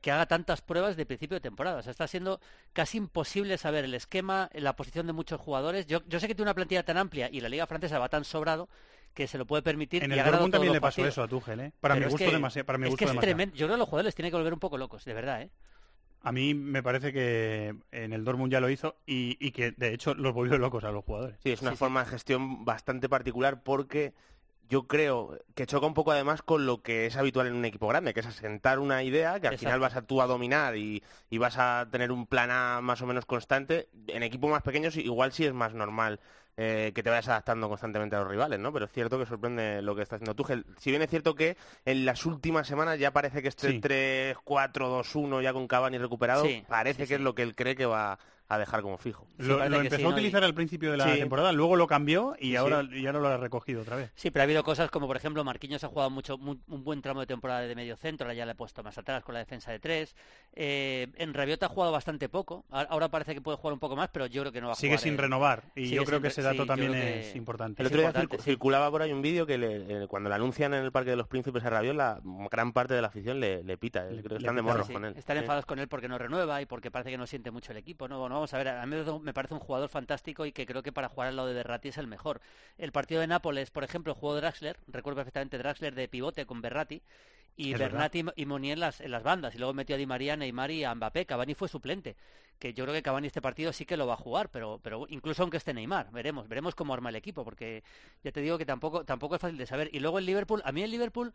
que 0.00 0.10
haga 0.10 0.24
tantas 0.24 0.62
pruebas 0.62 0.96
de 0.96 1.04
principio 1.04 1.34
de 1.34 1.42
temporada. 1.42 1.80
O 1.80 1.82
sea, 1.82 1.90
está 1.90 2.06
siendo 2.06 2.40
casi 2.72 2.96
imposible 2.96 3.58
saber 3.58 3.84
el 3.84 3.92
esquema, 3.92 4.48
la 4.54 4.74
posición 4.74 5.06
de 5.06 5.12
muchos 5.12 5.38
jugadores. 5.42 5.86
Yo, 5.86 6.00
yo 6.08 6.20
sé 6.20 6.26
que 6.26 6.34
tiene 6.34 6.48
una 6.48 6.54
plantilla 6.54 6.86
tan 6.86 6.96
amplia 6.96 7.28
y 7.30 7.42
la 7.42 7.50
Liga 7.50 7.66
Francesa 7.66 7.98
va 7.98 8.08
tan 8.08 8.24
sobrado 8.24 8.70
que 9.12 9.26
se 9.26 9.36
lo 9.36 9.44
puede 9.46 9.60
permitir. 9.60 10.04
En 10.04 10.10
y 10.10 10.18
el 10.18 10.24
Dortmund 10.24 10.52
también 10.52 10.72
le 10.72 10.80
pasó 10.80 11.02
partidos. 11.02 11.12
eso 11.12 11.22
a 11.22 11.28
Tuchel, 11.28 11.60
¿eh? 11.60 11.72
Para 11.80 11.96
Pero 11.96 12.06
mi 12.06 12.06
es 12.06 12.12
gusto 12.12 12.24
que- 12.24 12.32
demasiado. 12.32 12.64
Para 12.64 12.78
mi 12.78 12.84
es 12.86 12.90
gusto 12.92 12.98
que 13.00 13.04
es 13.04 13.10
demasiado. 13.10 13.34
tremendo. 13.36 13.56
Yo 13.56 13.66
creo 13.66 13.76
que 13.76 13.80
los 13.80 13.88
jugadores 13.90 14.06
les 14.06 14.14
tiene 14.14 14.30
que 14.30 14.36
volver 14.38 14.54
un 14.54 14.58
poco 14.58 14.78
locos, 14.78 15.04
de 15.04 15.12
verdad, 15.12 15.42
¿eh? 15.42 15.50
A 16.22 16.32
mí 16.32 16.54
me 16.54 16.82
parece 16.82 17.12
que 17.12 17.74
en 17.90 18.12
el 18.12 18.24
Dortmund 18.24 18.52
ya 18.52 18.60
lo 18.60 18.70
hizo 18.70 18.96
y, 19.06 19.36
y 19.40 19.50
que 19.50 19.72
de 19.72 19.92
hecho 19.92 20.14
los 20.14 20.32
volvió 20.32 20.58
locos 20.58 20.84
a 20.84 20.92
los 20.92 21.04
jugadores. 21.04 21.38
Sí, 21.42 21.50
es 21.50 21.62
una 21.62 21.74
forma 21.74 22.04
de 22.04 22.10
gestión 22.10 22.64
bastante 22.64 23.08
particular 23.08 23.62
porque 23.62 24.14
yo 24.68 24.86
creo 24.86 25.38
que 25.54 25.66
choca 25.66 25.86
un 25.86 25.94
poco 25.94 26.12
además 26.12 26.40
con 26.40 26.64
lo 26.64 26.80
que 26.80 27.06
es 27.06 27.16
habitual 27.16 27.46
en 27.46 27.54
un 27.54 27.64
equipo 27.64 27.88
grande, 27.88 28.14
que 28.14 28.20
es 28.20 28.26
asentar 28.26 28.78
una 28.78 29.02
idea 29.02 29.38
que 29.40 29.48
al 29.48 29.58
final 29.58 29.80
vas 29.80 29.96
a 29.96 30.02
tú 30.02 30.22
a 30.22 30.26
dominar 30.26 30.76
y, 30.76 31.02
y 31.28 31.38
vas 31.38 31.58
a 31.58 31.88
tener 31.90 32.10
un 32.10 32.26
plan 32.26 32.50
A 32.50 32.80
más 32.80 33.02
o 33.02 33.06
menos 33.06 33.26
constante. 33.26 33.88
En 34.06 34.22
equipos 34.22 34.50
más 34.50 34.62
pequeños 34.62 34.96
igual 34.96 35.32
sí 35.32 35.44
es 35.44 35.52
más 35.52 35.74
normal 35.74 36.20
eh, 36.56 36.92
que 36.94 37.02
te 37.02 37.10
vayas 37.10 37.28
adaptando 37.28 37.68
constantemente 37.68 38.14
a 38.16 38.20
los 38.20 38.28
rivales, 38.28 38.58
¿no? 38.58 38.72
Pero 38.72 38.84
es 38.84 38.92
cierto 38.92 39.18
que 39.18 39.26
sorprende 39.26 39.80
lo 39.82 39.94
que 39.94 40.02
está 40.02 40.16
haciendo 40.16 40.34
Tuchel. 40.34 40.66
Si 40.78 40.90
bien 40.90 41.02
es 41.02 41.10
cierto 41.10 41.34
que 41.34 41.56
en 41.84 42.04
las 42.04 42.26
últimas 42.26 42.66
semanas 42.66 42.98
ya 42.98 43.10
parece 43.12 43.40
que 43.42 43.48
este 43.48 43.70
Sí. 43.70 43.80
3-4-2-1 43.80 45.42
ya 45.42 45.52
con 45.52 45.66
Cavani 45.66 45.98
recuperado, 45.98 46.44
Sí, 46.44 46.64
parece 46.68 47.02
sí, 47.04 47.08
que 47.08 47.14
es 47.16 47.20
lo 47.20 47.34
que 47.34 47.42
él 47.42 47.54
cree 47.54 47.74
que 47.76 47.86
va 47.86 48.18
a 48.54 48.58
dejar 48.58 48.82
como 48.82 48.98
fijo. 48.98 49.26
Lo, 49.38 49.62
empezó 49.64 49.96
sí, 49.96 50.02
a 50.02 50.04
¿no? 50.04 50.10
Y- 50.10 50.12
utilizar 50.14 50.44
al 50.44 50.54
principio 50.54 50.90
de 50.90 50.96
la 50.98 51.12
Sí. 51.12 51.18
temporada, 51.20 51.52
luego 51.52 51.76
lo 51.76 51.86
cambió 51.86 52.34
y 52.38 52.50
Sí, 52.50 52.56
ahora, 52.56 52.82
y 52.92 53.06
ahora 53.06 53.18
lo 53.20 53.28
ha 53.28 53.36
recogido 53.36 53.82
otra 53.82 53.96
vez. 53.96 54.12
Sí, 54.14 54.30
pero 54.30 54.42
ha 54.42 54.44
habido 54.44 54.62
cosas 54.64 54.90
como, 54.90 55.06
por 55.06 55.16
ejemplo, 55.16 55.42
Marquinhos 55.44 55.82
ha 55.84 55.88
jugado 55.88 56.10
mucho 56.10 56.38
mu- 56.38 56.56
un 56.68 56.84
buen 56.84 57.00
tramo 57.02 57.20
de 57.20 57.26
temporada 57.26 57.60
de 57.60 57.74
medio 57.74 57.96
centro, 57.96 58.26
ahora 58.26 58.34
ya 58.34 58.44
le 58.46 58.52
ha 58.52 58.54
puesto 58.56 58.82
más 58.82 58.96
atrás 58.98 59.22
con 59.24 59.32
la 59.34 59.38
defensa 59.40 59.70
de 59.72 59.78
tres. 59.78 60.14
Eh, 60.54 61.08
en 61.16 61.32
Rabiota 61.34 61.66
ha 61.66 61.68
jugado 61.68 61.92
bastante 61.92 62.28
poco, 62.28 62.64
ahora 62.70 63.08
parece 63.08 63.34
que 63.34 63.40
puede 63.40 63.56
jugar 63.56 63.72
un 63.72 63.78
poco 63.80 63.96
más, 63.96 64.08
pero 64.12 64.26
yo 64.26 64.42
creo 64.42 64.52
que 64.52 64.60
no 64.60 64.66
va 64.68 64.72
a 64.74 64.76
Sigue 64.76 64.92
jugar. 64.92 65.00
sin 65.02 65.14
eh. 65.14 65.16
renovar 65.16 65.62
y 65.74 65.84
sigue 65.84 65.96
yo 65.96 66.04
creo 66.04 66.18
sin 66.18 66.22
que 66.22 66.28
ese 66.28 66.42
dato 66.42 66.66
también 66.66 66.94
es 66.94 67.34
importante. 67.36 67.82
El 67.82 67.86
otro 67.86 67.98
día 68.00 68.08
importante, 68.08 68.38
circulaba 68.42 68.90
por 68.90 69.02
ahí 69.02 69.12
un 69.12 69.22
vídeo 69.22 69.46
que 69.46 69.56
le- 69.58 70.04
eh, 70.04 70.06
cuando 70.08 70.28
lo 70.28 70.34
anuncian 70.34 70.74
en 70.74 70.84
el 70.84 70.92
Parque 70.92 71.10
de 71.10 71.16
los 71.16 71.26
Príncipes 71.28 71.64
a 71.64 71.70
Rabiot, 71.70 71.96
la 71.96 72.20
gran 72.50 72.72
parte 72.72 72.94
de 72.94 73.00
la 73.02 73.08
afición 73.08 73.40
le, 73.40 73.62
le 73.64 73.76
pita. 73.78 74.06
eh, 74.08 74.12
Le- 74.12 74.22
creo 74.22 74.22
que 74.22 74.34
le 74.34 74.38
están 74.38 74.56
de 74.56 74.62
morros 74.62 74.86
Sí, 74.86 74.92
con 74.92 75.04
él. 75.04 75.14
Están 75.16 75.36
Sí. 75.36 75.40
enfadados 75.40 75.64
con 75.66 75.78
él 75.78 75.88
porque 75.88 76.08
no 76.08 76.18
renueva 76.18 76.60
y 76.60 76.66
porque 76.66 76.90
parece 76.90 77.10
que 77.10 77.18
no 77.18 77.26
siente 77.26 77.50
mucho 77.50 77.72
el 77.72 77.78
equipo. 77.78 78.08
No, 78.08 78.20
bueno, 78.20 78.41
vamos 78.42 78.54
a 78.54 78.58
ver, 78.58 78.68
a 78.68 78.86
mí 78.86 78.96
me 79.22 79.32
parece 79.32 79.54
un 79.54 79.60
jugador 79.60 79.88
fantástico 79.88 80.44
y 80.44 80.50
que 80.50 80.66
creo 80.66 80.82
que 80.82 80.90
para 80.90 81.08
jugar 81.08 81.28
al 81.28 81.36
lado 81.36 81.46
de 81.46 81.54
Berratti 81.54 81.90
es 81.90 81.98
el 81.98 82.08
mejor. 82.08 82.40
El 82.76 82.90
partido 82.90 83.20
de 83.20 83.28
Nápoles, 83.28 83.70
por 83.70 83.84
ejemplo, 83.84 84.16
jugó 84.16 84.34
Draxler, 84.34 84.78
recuerdo 84.88 85.18
perfectamente 85.18 85.58
Draxler 85.58 85.94
de 85.94 86.08
pivote 86.08 86.44
con 86.44 86.60
Berratti 86.60 87.02
y 87.56 87.72
Es 87.74 87.80
y 88.34 88.46
Monier 88.46 88.72
en 88.72 88.80
las, 88.80 89.00
en 89.00 89.12
las 89.12 89.22
bandas 89.22 89.54
y 89.54 89.58
luego 89.58 89.74
metió 89.74 89.94
a 89.94 89.98
Di 89.98 90.06
María, 90.06 90.36
Neymar 90.36 90.72
y 90.72 90.82
a 90.82 90.92
Mbappé. 90.92 91.24
Cavani 91.24 91.54
fue 91.54 91.68
suplente, 91.68 92.16
que 92.58 92.74
yo 92.74 92.82
creo 92.84 92.94
que 92.94 93.02
Cavani 93.02 93.28
este 93.28 93.40
partido 93.40 93.72
sí 93.72 93.84
que 93.84 93.96
lo 93.96 94.08
va 94.08 94.14
a 94.14 94.16
jugar, 94.16 94.48
pero, 94.50 94.80
pero 94.82 95.06
incluso 95.08 95.42
aunque 95.42 95.58
esté 95.58 95.72
Neymar, 95.72 96.10
veremos, 96.10 96.48
veremos 96.48 96.74
cómo 96.74 96.94
arma 96.94 97.10
el 97.10 97.16
equipo, 97.16 97.44
porque 97.44 97.84
ya 98.24 98.32
te 98.32 98.40
digo 98.40 98.58
que 98.58 98.66
tampoco, 98.66 99.04
tampoco 99.04 99.36
es 99.36 99.40
fácil 99.40 99.58
de 99.58 99.66
saber. 99.66 99.88
Y 99.92 100.00
luego 100.00 100.18
el 100.18 100.26
Liverpool, 100.26 100.62
a 100.64 100.72
mí 100.72 100.82
el 100.82 100.90
Liverpool 100.90 101.32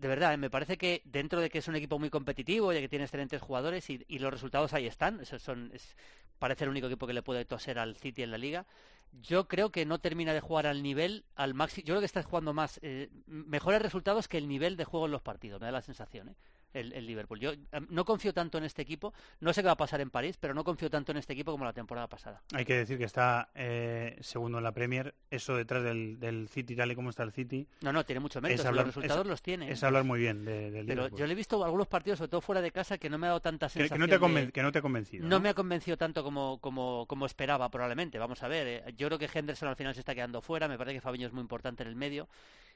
de 0.00 0.08
verdad, 0.08 0.32
eh, 0.32 0.36
me 0.38 0.48
parece 0.48 0.78
que 0.78 1.02
dentro 1.04 1.40
de 1.40 1.50
que 1.50 1.58
es 1.58 1.68
un 1.68 1.76
equipo 1.76 1.98
muy 1.98 2.08
competitivo 2.08 2.72
y 2.72 2.74
de 2.74 2.80
que 2.80 2.88
tiene 2.88 3.04
excelentes 3.04 3.42
jugadores 3.42 3.88
y, 3.90 4.04
y 4.08 4.18
los 4.18 4.32
resultados 4.32 4.72
ahí 4.72 4.86
están, 4.86 5.20
esos 5.20 5.42
son, 5.42 5.70
es, 5.74 5.94
parece 6.38 6.64
el 6.64 6.70
único 6.70 6.86
equipo 6.86 7.06
que 7.06 7.12
le 7.12 7.22
puede 7.22 7.44
toser 7.44 7.78
al 7.78 7.96
City 7.96 8.22
en 8.22 8.30
la 8.30 8.38
liga. 8.38 8.66
Yo 9.12 9.46
creo 9.46 9.70
que 9.70 9.84
no 9.84 9.98
termina 9.98 10.32
de 10.32 10.40
jugar 10.40 10.66
al 10.66 10.82
nivel, 10.82 11.24
al 11.34 11.52
máximo. 11.52 11.84
Yo 11.84 11.92
creo 11.92 12.00
que 12.00 12.06
está 12.06 12.22
jugando 12.22 12.54
más, 12.54 12.78
eh, 12.82 13.10
mejores 13.26 13.82
resultados 13.82 14.26
que 14.26 14.38
el 14.38 14.48
nivel 14.48 14.76
de 14.76 14.84
juego 14.84 15.06
en 15.06 15.12
los 15.12 15.22
partidos, 15.22 15.60
me 15.60 15.66
da 15.66 15.72
la 15.72 15.82
sensación, 15.82 16.30
¿eh? 16.30 16.36
El, 16.74 16.92
el 16.92 17.06
Liverpool. 17.06 17.38
Yo 17.40 17.52
eh, 17.52 17.58
no 17.88 18.04
confío 18.04 18.32
tanto 18.32 18.58
en 18.58 18.64
este 18.64 18.82
equipo, 18.82 19.12
no 19.40 19.52
sé 19.52 19.62
qué 19.62 19.66
va 19.66 19.72
a 19.72 19.76
pasar 19.76 20.00
en 20.00 20.10
París, 20.10 20.36
pero 20.38 20.54
no 20.54 20.64
confío 20.64 20.90
tanto 20.90 21.12
en 21.12 21.18
este 21.18 21.32
equipo 21.32 21.50
como 21.52 21.64
la 21.64 21.72
temporada 21.72 22.06
pasada. 22.08 22.42
Hay 22.54 22.64
que 22.64 22.74
decir 22.74 22.98
que 22.98 23.04
está 23.04 23.50
eh, 23.54 24.16
segundo 24.20 24.58
en 24.58 24.64
la 24.64 24.72
Premier, 24.72 25.14
eso 25.30 25.56
detrás 25.56 25.82
del, 25.82 26.18
del 26.20 26.48
City, 26.48 26.76
tal 26.76 26.90
y 26.92 26.94
como 26.94 27.10
está 27.10 27.22
el 27.22 27.32
City. 27.32 27.66
No, 27.82 27.92
no, 27.92 28.04
tiene 28.04 28.20
mucho 28.20 28.40
mérito, 28.40 28.62
hablar- 28.66 28.86
los 28.86 28.94
resultados 28.94 29.24
es- 29.24 29.30
los 29.30 29.42
tiene. 29.42 29.70
Es 29.70 29.82
hablar 29.82 30.04
muy 30.04 30.20
bien 30.20 30.44
de, 30.44 30.70
del 30.70 30.86
Pero 30.86 31.02
Liverpool. 31.02 31.18
yo 31.20 31.26
le 31.26 31.32
he 31.32 31.36
visto 31.36 31.64
algunos 31.64 31.86
partidos, 31.88 32.18
sobre 32.18 32.30
todo 32.30 32.40
fuera 32.40 32.60
de 32.60 32.70
casa, 32.70 32.98
que 32.98 33.10
no 33.10 33.18
me 33.18 33.26
ha 33.26 33.30
dado 33.30 33.40
tanta 33.40 33.68
sensación. 33.68 33.96
que 33.96 33.98
no 34.00 34.06
te 34.08 34.14
ha 34.14 34.28
de- 34.44 34.52
que 34.52 34.62
no 34.62 34.72
te 34.72 34.78
ha 34.78 34.82
convencido. 34.82 35.26
No 35.26 35.40
me 35.40 35.48
ha 35.48 35.54
convencido 35.54 35.96
tanto 35.96 36.22
como, 36.22 36.58
como, 36.60 37.06
como 37.06 37.26
esperaba, 37.26 37.68
probablemente. 37.70 38.18
Vamos 38.18 38.42
a 38.42 38.48
ver. 38.48 38.66
eh, 38.66 38.94
Yo 38.96 39.06
creo 39.08 39.18
que 39.18 39.28
Henderson 39.32 39.68
al 39.68 39.76
final 39.76 39.94
se 39.94 40.00
está 40.00 40.14
quedando 40.14 40.40
fuera. 40.40 40.68
Me 40.68 40.76
parece 40.78 40.94
que 40.96 41.00
Fabinho 41.00 41.26
es 41.26 41.32
muy 41.32 41.42
importante 41.42 41.82
en 41.82 41.88
el 41.88 41.96
medio. 41.96 42.28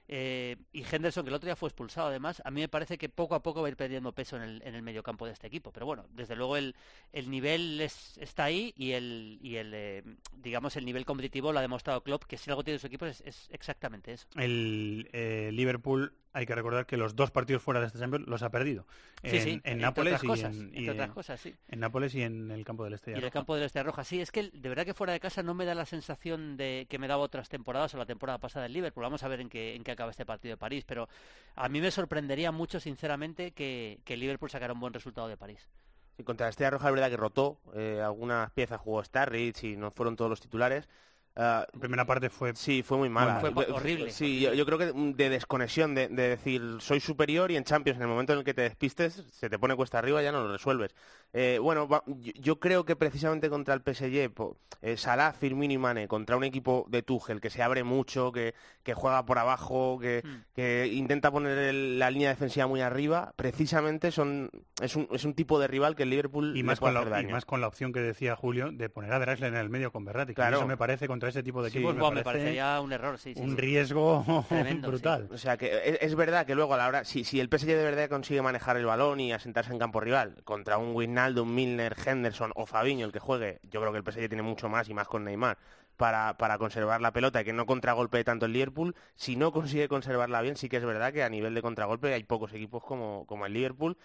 Eh, 0.06 0.56
y 0.72 0.84
Henderson, 0.84 1.24
que 1.24 1.30
el 1.30 1.34
otro 1.34 1.46
día 1.46 1.56
fue 1.56 1.68
expulsado 1.68 2.08
además, 2.08 2.42
a 2.44 2.50
mí 2.50 2.60
me 2.60 2.68
parece 2.68 2.98
que 2.98 3.08
poco 3.08 3.34
a 3.34 3.42
poco 3.42 3.62
va 3.62 3.68
a 3.68 3.70
ir 3.70 3.76
perdiendo 3.76 4.12
peso 4.12 4.36
en 4.36 4.42
el, 4.42 4.62
en 4.62 4.74
el 4.74 4.82
mediocampo 4.82 5.24
de 5.26 5.32
este 5.32 5.46
equipo. 5.46 5.72
Pero 5.72 5.86
bueno, 5.86 6.06
desde 6.10 6.36
luego 6.36 6.56
el, 6.56 6.74
el 7.12 7.30
nivel 7.30 7.80
es- 7.80 8.18
está 8.18 8.44
ahí 8.44 8.74
y 8.76 8.92
el, 8.92 9.38
y 9.40 9.56
el 9.56 9.72
eh, 9.74 10.02
digamos, 10.36 10.76
el 10.76 10.84
nivel 10.84 11.04
competitivo 11.06 11.52
lo 11.52 11.58
ha 11.58 11.62
demostrado 11.62 12.02
Klopp, 12.02 12.24
que 12.24 12.36
si 12.36 12.50
algo 12.50 12.62
tiene 12.64 12.78
su 12.78 12.86
equipo 12.86 13.06
es, 13.06 13.22
es 13.22 13.48
exactamente 13.50 14.12
eso. 14.12 14.26
El 14.36 15.08
eh, 15.12 15.50
Liverpool, 15.52 16.12
hay 16.34 16.46
que 16.46 16.54
recordar 16.54 16.84
que 16.84 16.96
los 16.96 17.14
dos 17.14 17.30
partidos 17.30 17.62
fuera 17.62 17.80
de 17.80 17.86
este 17.86 17.98
Champions 18.00 18.26
los 18.26 18.42
ha 18.42 18.50
perdido. 18.50 18.86
Sí, 19.22 19.36
en, 19.36 19.42
sí, 19.42 19.60
en 19.62 19.78
Nápoles 19.78 20.22
y 20.22 20.26
cosas, 20.26 20.54
en, 20.54 20.62
entre 20.64 20.82
y 20.82 20.88
otras 20.88 21.08
en- 21.08 21.14
cosas, 21.14 21.40
sí. 21.40 21.54
en 21.68 21.80
Nápoles 21.80 22.14
y 22.16 22.22
en 22.22 22.50
el 22.50 22.64
campo 22.64 22.82
del 22.84 22.94
Este. 22.94 23.12
Y 23.12 23.14
en 23.14 23.24
el 23.24 23.30
campo 23.30 23.54
del 23.54 23.64
Este 23.64 23.80
Roja. 23.84 24.02
Sí, 24.02 24.20
es 24.20 24.32
que 24.32 24.50
de 24.52 24.68
verdad 24.68 24.84
que 24.84 24.94
fuera 24.94 25.12
de 25.12 25.20
casa 25.20 25.44
no 25.44 25.54
me 25.54 25.64
da 25.64 25.76
la 25.76 25.86
sensación 25.86 26.56
de 26.56 26.86
que 26.90 26.98
me 26.98 27.06
daba 27.06 27.22
otras 27.22 27.48
temporadas 27.48 27.94
o 27.94 27.98
la 27.98 28.04
temporada 28.04 28.38
pasada 28.38 28.64
del 28.64 28.72
Liverpool. 28.72 29.04
Vamos 29.04 29.22
a 29.22 29.28
ver 29.28 29.40
en 29.40 29.48
qué, 29.48 29.76
en 29.76 29.84
qué 29.84 29.92
acaba 29.92 30.10
este 30.10 30.26
partido 30.26 30.52
de 30.52 30.56
París. 30.56 30.84
Pero 30.84 31.08
a 31.54 31.68
mí 31.68 31.80
me 31.80 31.92
sorprendería 31.92 32.50
mucho, 32.50 32.80
sinceramente, 32.80 33.52
que, 33.52 34.00
Liverpool 34.08 34.50
sacara 34.50 34.72
un 34.72 34.80
buen 34.80 34.92
resultado 34.92 35.28
de 35.28 35.36
París. 35.36 35.68
Sí, 36.16 36.24
contra 36.24 36.46
la 36.46 36.50
Estrella 36.50 36.70
Roja 36.70 36.88
es 36.88 36.94
verdad 36.94 37.10
que 37.10 37.16
rotó 37.16 37.60
eh, 37.74 38.00
algunas 38.04 38.50
piezas, 38.50 38.80
jugó 38.80 39.04
Starrich 39.04 39.62
y 39.62 39.76
no 39.76 39.92
fueron 39.92 40.16
todos 40.16 40.30
los 40.30 40.40
titulares. 40.40 40.88
Ah, 41.36 41.66
La 41.72 41.80
primera 41.80 42.04
parte 42.04 42.30
fue 42.30 42.54
sí, 42.54 42.82
fue 42.82 42.96
muy 42.96 43.08
mala. 43.08 43.40
Fue 43.40 43.50
horrible, 43.72 44.10
Sí, 44.10 44.40
yo, 44.40 44.54
yo 44.54 44.64
creo 44.64 44.78
que 44.78 44.92
mm, 44.92 45.14
de 45.14 45.30
desconexión, 45.30 45.94
de, 45.94 46.06
de 46.08 46.28
decir 46.28 46.62
soy 46.78 47.00
superior 47.00 47.50
y 47.50 47.56
en 47.56 47.64
Champions, 47.64 47.96
en 47.96 48.02
el 48.02 48.08
momento 48.08 48.32
en 48.32 48.38
el 48.40 48.44
que 48.44 48.54
te 48.54 48.62
despistes, 48.62 49.24
se 49.32 49.50
te 49.50 49.58
pone 49.58 49.74
cuesta 49.74 49.98
arriba, 49.98 50.22
ya 50.22 50.30
no 50.30 50.42
lo 50.44 50.52
resuelves. 50.52 50.94
Eh, 51.32 51.58
bueno, 51.60 51.88
va- 51.88 52.04
yo, 52.06 52.32
yo 52.40 52.60
creo 52.60 52.84
que 52.84 52.94
precisamente 52.94 53.50
contra 53.50 53.74
el 53.74 53.80
PSG, 53.82 54.30
po- 54.32 54.56
eh, 54.82 54.96
Salah, 54.96 55.32
Firmino 55.32 55.74
y 55.74 55.78
Mane, 55.78 56.06
contra 56.06 56.36
un 56.36 56.44
equipo 56.44 56.86
de 56.88 57.02
Tuchel 57.02 57.40
que 57.40 57.50
se 57.50 57.62
abre 57.62 57.82
mucho, 57.82 58.30
que, 58.30 58.54
que 58.84 58.94
juega 58.94 59.26
por 59.26 59.38
abajo, 59.38 59.98
que, 60.00 60.22
Hmm. 60.24 60.44
que 60.54 60.86
intenta 60.92 61.32
poner 61.32 61.58
el- 61.58 61.98
la 61.98 62.10
línea 62.12 62.28
defensiva 62.28 62.68
muy 62.68 62.80
arriba, 62.80 63.32
precisamente 63.36 64.12
son 64.12 64.50
es 64.80 64.94
un, 64.96 65.08
es 65.10 65.24
un 65.24 65.34
tipo 65.34 65.58
de 65.58 65.66
rival 65.66 65.96
que 65.96 66.04
el 66.04 66.10
Liverpool 66.10 66.56
y 66.56 66.62
más, 66.62 66.78
puede 66.78 66.94
con 66.94 67.02
hacer 67.02 67.12
la, 67.12 67.28
y 67.28 67.32
más 67.32 67.44
con 67.44 67.60
la 67.60 67.66
opción 67.66 67.92
que 67.92 68.00
decía 68.00 68.36
Julio 68.36 68.70
de 68.72 68.88
poner 68.88 69.12
a 69.12 69.18
Draxler 69.18 69.52
en 69.52 69.58
el 69.58 69.68
medio 69.70 69.90
con 69.90 70.04
Berratti. 70.04 70.30
que 70.32 70.34
Claro. 70.34 70.58
Eso 70.58 70.66
me 70.68 70.76
parece 70.76 71.08
contra 71.08 71.23
ese 71.28 71.42
tipo 71.42 71.62
de 71.62 71.68
equipos 71.68 71.94
me 71.94 72.02
me 72.10 72.22
parece 72.22 72.22
parecería 72.22 72.80
un 72.80 72.92
error, 72.92 73.18
sí. 73.18 73.34
sí, 73.34 73.42
un 73.42 73.50
sí. 73.50 73.56
riesgo 73.56 74.24
Tremendo, 74.48 74.90
sí. 74.96 75.02
brutal. 75.02 75.28
O 75.32 75.38
sea 75.38 75.56
que 75.56 75.66
es, 75.88 75.98
es 76.00 76.14
verdad 76.14 76.46
que 76.46 76.54
luego 76.54 76.74
a 76.74 76.76
la 76.76 76.88
hora, 76.88 77.04
si, 77.04 77.24
si 77.24 77.40
el 77.40 77.48
PSG 77.48 77.66
de 77.66 77.84
verdad 77.84 78.08
consigue 78.08 78.42
manejar 78.42 78.76
el 78.76 78.86
balón 78.86 79.20
y 79.20 79.32
asentarse 79.32 79.72
en 79.72 79.78
campo 79.78 80.00
rival 80.00 80.42
contra 80.44 80.78
un 80.78 80.94
Wijnaldum, 80.94 81.54
Milner, 81.54 81.96
Henderson 82.04 82.52
o 82.54 82.66
Fabinho, 82.66 83.06
el 83.06 83.12
que 83.12 83.20
juegue, 83.20 83.60
yo 83.70 83.80
creo 83.80 83.92
que 83.92 83.98
el 83.98 84.04
PSG 84.04 84.28
tiene 84.28 84.42
mucho 84.42 84.68
más 84.68 84.88
y 84.88 84.94
más 84.94 85.08
con 85.08 85.24
Neymar 85.24 85.58
para, 85.96 86.36
para 86.36 86.58
conservar 86.58 87.00
la 87.00 87.12
pelota 87.12 87.40
y 87.40 87.44
que 87.44 87.52
no 87.52 87.66
contragolpee 87.66 88.24
tanto 88.24 88.46
el 88.46 88.52
Liverpool. 88.52 88.94
Si 89.14 89.36
no 89.36 89.52
consigue 89.52 89.88
conservarla 89.88 90.42
bien, 90.42 90.56
sí 90.56 90.68
que 90.68 90.76
es 90.78 90.84
verdad 90.84 91.12
que 91.12 91.22
a 91.22 91.28
nivel 91.28 91.54
de 91.54 91.62
contragolpe 91.62 92.12
hay 92.12 92.24
pocos 92.24 92.52
equipos 92.52 92.82
como, 92.84 93.26
como 93.26 93.46
el 93.46 93.52
Liverpool 93.52 93.96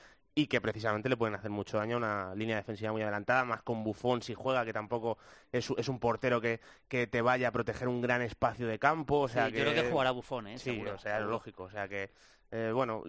y 0.42 0.48
que 0.48 0.62
precisamente 0.62 1.10
le 1.10 1.18
pueden 1.18 1.36
hacer 1.36 1.52
mucho 1.52 1.78
daño 1.78 1.96
a 1.96 1.98
una 1.98 2.36
línea 2.36 2.56
defensiva 2.56 2.92
muy 2.92 3.02
adelantada, 3.02 3.44
más 3.44 3.62
con 3.62 3.84
Buffon 3.84 4.22
si 4.22 4.34
juega, 4.34 4.64
que 4.64 4.72
tampoco 4.72 5.18
es, 5.52 5.70
es 5.78 5.90
un 5.90 6.00
portero 6.00 6.40
que, 6.40 6.62
que 6.88 7.08
te 7.08 7.22
vaya 7.22 7.50
a 7.50 7.52
proteger 7.52 7.88
un 7.88 8.02
gran 8.02 8.22
espacio 8.22 8.68
de 8.68 8.80
campo. 8.80 9.20
O 9.20 9.28
sea 9.28 9.48
Sí, 9.48 9.54
que... 9.54 9.60
Yo 9.60 9.66
creo 9.66 9.84
que 9.84 9.92
jugará 9.92 10.12
Bufón, 10.12 10.48
¿eh? 10.48 10.58
Sí, 10.58 10.72
seguro, 10.72 10.96
o 10.96 10.98
sea, 10.98 11.20
es 11.20 11.26
lógico. 11.26 11.64
O 11.64 11.70
sea 11.70 11.88
que, 11.88 12.12
eh, 12.52 12.72
bueno, 12.74 13.04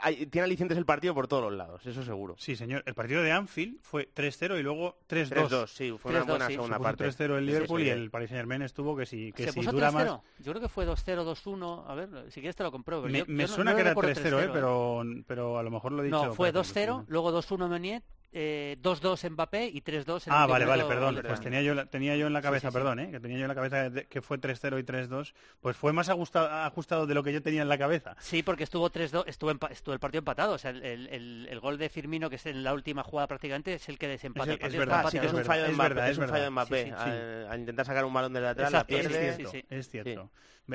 hay- 0.00 0.26
tiene 0.26 0.44
alicientes 0.44 0.76
el 0.78 0.84
partido 0.84 1.14
por 1.14 1.28
todos 1.28 1.42
los 1.44 1.52
lados, 1.52 1.84
eso 1.86 2.02
seguro. 2.02 2.34
Sí, 2.38 2.56
señor. 2.56 2.82
El 2.86 2.94
partido 2.94 3.22
de 3.22 3.32
Anfield 3.32 3.78
fue 3.82 4.08
3-0 4.12 4.58
y 4.58 4.62
luego 4.62 4.98
3-2. 5.08 5.48
3-2, 5.50 5.66
sí, 5.70 5.94
fue 5.98 6.10
una 6.12 6.20
3-2, 6.22 6.26
buena 6.26 6.46
sí. 6.46 6.52
segunda 6.54 6.74
Se 6.76 6.78
puso 6.78 6.82
parte. 6.88 7.04
3-0 7.04 7.38
el 7.38 7.44
Sí, 7.44 7.52
Liverpool 7.52 7.80
sí, 7.80 7.86
y 7.86 7.90
sí. 7.90 7.92
el 7.92 8.10
Paris 8.10 8.28
Saint-Germain 8.30 8.62
estuvo 8.62 8.96
que 8.96 9.06
si, 9.06 9.32
que 9.32 9.44
¿Se 9.44 9.52
si 9.52 9.60
puso 9.60 9.72
dura 9.72 9.90
3-0? 9.90 9.92
más... 9.94 10.20
Yo 10.40 10.52
creo 10.52 10.60
que 10.62 10.68
fue 10.68 10.86
2-0, 10.86 11.24
2-1. 11.24 11.84
A 11.86 11.94
ver, 11.94 12.08
si 12.30 12.40
quieres 12.40 12.56
te 12.56 12.62
lo 12.62 12.70
compruebo. 12.72 13.02
pero 13.02 13.12
Me, 13.12 13.18
yo- 13.20 13.24
me 13.28 13.42
yo 13.44 13.48
no- 13.48 13.54
suena 13.54 13.70
no 13.72 13.76
que 13.76 13.80
era 13.82 13.90
recuerdo 13.90 14.10
3-0, 14.12 14.40
eh, 14.40 14.48
3-0, 14.48 14.52
pero, 14.52 15.02
pero 15.26 15.58
a 15.58 15.62
lo 15.62 15.70
mejor 15.70 15.92
lo 15.92 16.02
he 16.02 16.06
dicho. 16.06 16.24
No, 16.26 16.34
fue 16.34 16.52
para 16.52 16.62
2-0, 16.62 17.04
luego 17.08 17.32
2-1 17.32 17.68
Meunier, 17.68 18.02
eh, 18.32 18.76
2-2 18.82 19.30
Mbappé 19.30 19.66
y 19.68 19.80
3-2 19.80 20.26
en 20.26 20.32
el 20.32 20.38
Ah, 20.38 20.42
último 20.42 20.48
vale, 20.48 20.64
vale, 20.66 20.84
perdón. 20.84 21.20
Pues 21.26 21.40
tenía 21.40 21.62
yo, 21.62 21.74
la- 21.74 21.86
tenía 21.86 22.16
yo 22.16 22.26
en 22.26 22.32
la 22.32 22.42
cabeza, 22.42 22.68
sí, 22.68 22.72
sí. 22.72 22.74
perdón, 22.74 22.98
¿eh? 23.00 23.10
que 23.10 23.20
tenía 23.20 23.38
yo 23.38 23.44
en 23.44 23.48
la 23.48 23.54
cabeza 23.54 23.88
de- 23.90 24.06
que 24.06 24.20
fue 24.20 24.38
3-0 24.38 24.78
y 24.78 24.82
3-2. 24.82 25.32
Pues 25.60 25.76
fue 25.76 25.92
más 25.92 26.08
ajustado, 26.08 26.48
ajustado 26.50 27.06
de 27.06 27.14
lo 27.14 27.22
que 27.22 27.32
yo 27.32 27.42
tenía 27.42 27.62
en 27.62 27.68
la 27.68 27.78
cabeza. 27.78 28.14
Sí, 28.20 28.42
porque 28.42 28.64
estuvo 28.64 28.90
3-2, 28.90 29.24
estuvo, 29.26 29.50
estuvo 29.70 29.94
el 29.94 30.00
partido 30.00 30.18
empatado. 30.20 30.54
O 30.54 30.58
sea, 30.58 30.70
el, 30.70 30.84
el- 30.84 31.06
el- 31.08 31.48
el 31.50 31.60
gol 31.60 31.78
de 31.78 31.88
Firmino, 31.88 32.28
que 32.28 32.36
es 32.36 32.46
en 32.46 32.62
la 32.62 32.74
última 32.74 33.02
jugada 33.02 33.26
prácticamente, 33.28 33.74
es 33.74 33.88
el 33.88 33.98
que 33.98 34.08
desempata 34.08 34.50
Es- 34.50 34.54
el 34.54 34.58
partido. 34.60 34.82
es 34.82 34.88
verdad, 34.88 35.10
sí, 35.10 35.18
que 35.20 35.26
es 35.26 35.32
un 35.32 35.44
fallo 35.44 35.62
de 35.62 35.68
es 35.70 35.74
Mbappé, 35.74 35.88
verdad, 35.88 36.06
es 36.06 36.12
es 36.12 36.18
un 36.18 36.28
fallo 36.28 36.44
de. 36.44 36.50
Mbappé. 36.50 36.84
Sí, 36.84 36.90
sí, 36.90 36.96
sí. 36.96 37.10
Al, 37.10 37.46
al 37.50 37.60
intentar 37.60 37.86
sacar 37.86 38.04
un 38.04 38.12
balón 38.12 38.32
de 38.32 38.40
lateral, 38.40 38.72
Exacto, 38.72 38.94
la 38.94 39.00
pierde. 39.08 39.36
sí, 39.36 39.44
sí. 39.50 39.64
Es 39.70 39.88
cierto. 39.88 40.30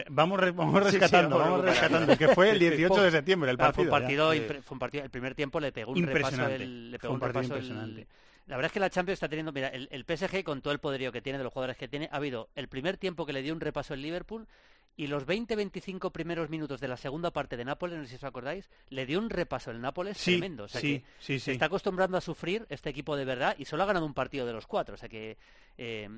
Vamos, 0.10 0.40
re- 0.40 0.52
vamos 0.52 0.84
Sí, 0.86 0.92
sí, 0.92 0.98
rescatando, 1.00 1.38
vamos 1.38 1.62
rescatando, 1.66 2.18
que 2.18 2.30
fue 2.30 2.52
el 2.52 2.60
Sí, 2.60 2.70
sí. 2.70 2.76
18 2.78 3.02
de 3.04 3.12
septiembre 3.12 3.52
el 3.52 3.58
Ah, 3.60 3.74
fue 3.74 3.86
partido. 3.86 3.86
un 3.86 4.00
partido, 4.02 4.34
impre- 4.34 4.62
fue 4.62 4.76
un 4.76 4.80
partido, 4.80 5.04
el 5.04 5.10
primer 5.10 5.36
tiempo 5.36 5.60
le 5.60 5.72
pegó 5.72 5.92
un 5.92 5.98
repaso 5.98 6.18
Impresionante. 6.36 6.64
el, 6.64 6.92
le 6.92 6.98
Fue 6.98 7.02
pegó 7.02 7.14
un 7.14 7.16
un 7.16 7.20
partido 7.20 7.42
repaso 7.42 7.56
el- 7.56 7.64
impresionante. 7.66 8.08
La 8.48 8.56
verdad 8.56 8.68
es 8.68 8.74
que 8.74 8.80
la 8.80 8.90
Champions 8.90 9.16
está 9.18 9.30
teniendo, 9.30 9.52
mira, 9.52 9.68
el, 9.68 9.88
el 9.92 10.04
PSG 10.06 10.44
con 10.44 10.62
todo 10.62 10.74
el 10.74 10.80
poderío 10.80 11.12
que 11.12 11.22
tiene, 11.22 11.38
de 11.38 11.44
los 11.44 11.54
jugadores 11.54 11.78
que 11.78 11.88
tiene, 11.88 12.10
ha 12.12 12.16
habido 12.18 12.50
el 12.56 12.68
primer 12.68 12.98
tiempo 12.98 13.26
que 13.26 13.34
le 13.34 13.42
dio 13.42 13.54
un 13.54 13.60
repaso 13.62 13.94
el 13.94 14.02
Liverpool 14.02 14.48
y 14.98 15.08
los 15.08 15.26
20-25 15.26 16.12
primeros 16.12 16.50
minutos 16.50 16.82
de 16.82 16.88
la 16.88 16.98
segunda 16.98 17.32
parte 17.32 17.56
de 17.56 17.64
Nápoles, 17.66 17.98
no 17.98 18.04
sé 18.04 18.10
si 18.12 18.16
os 18.18 18.24
acordáis, 18.24 18.70
le 18.90 19.06
dio 19.06 19.20
un 19.20 19.30
repaso 19.30 19.72
el 19.72 19.80
Nápoles 19.80 20.18
Sí, 20.18 20.32
tremendo. 20.34 20.66
O 20.66 20.68
sea 20.68 20.82
sí, 20.82 21.00
que 21.00 21.06
sí, 21.20 21.40
se 21.40 21.46
sí. 21.46 21.52
está 21.52 21.66
acostumbrando 21.66 22.18
a 22.18 22.22
sufrir 22.22 22.66
este 22.70 22.90
equipo 22.90 23.16
de 23.16 23.26
verdad 23.26 23.56
y 23.58 23.66
solo 23.66 23.84
ha 23.84 23.86
ganado 23.86 24.06
un 24.06 24.14
partido 24.14 24.46
de 24.46 24.54
los 24.54 24.68
cuatro. 24.68 24.96
O 24.96 24.98
sea 24.98 25.08
que, 25.08 25.38
eh, 25.78 26.10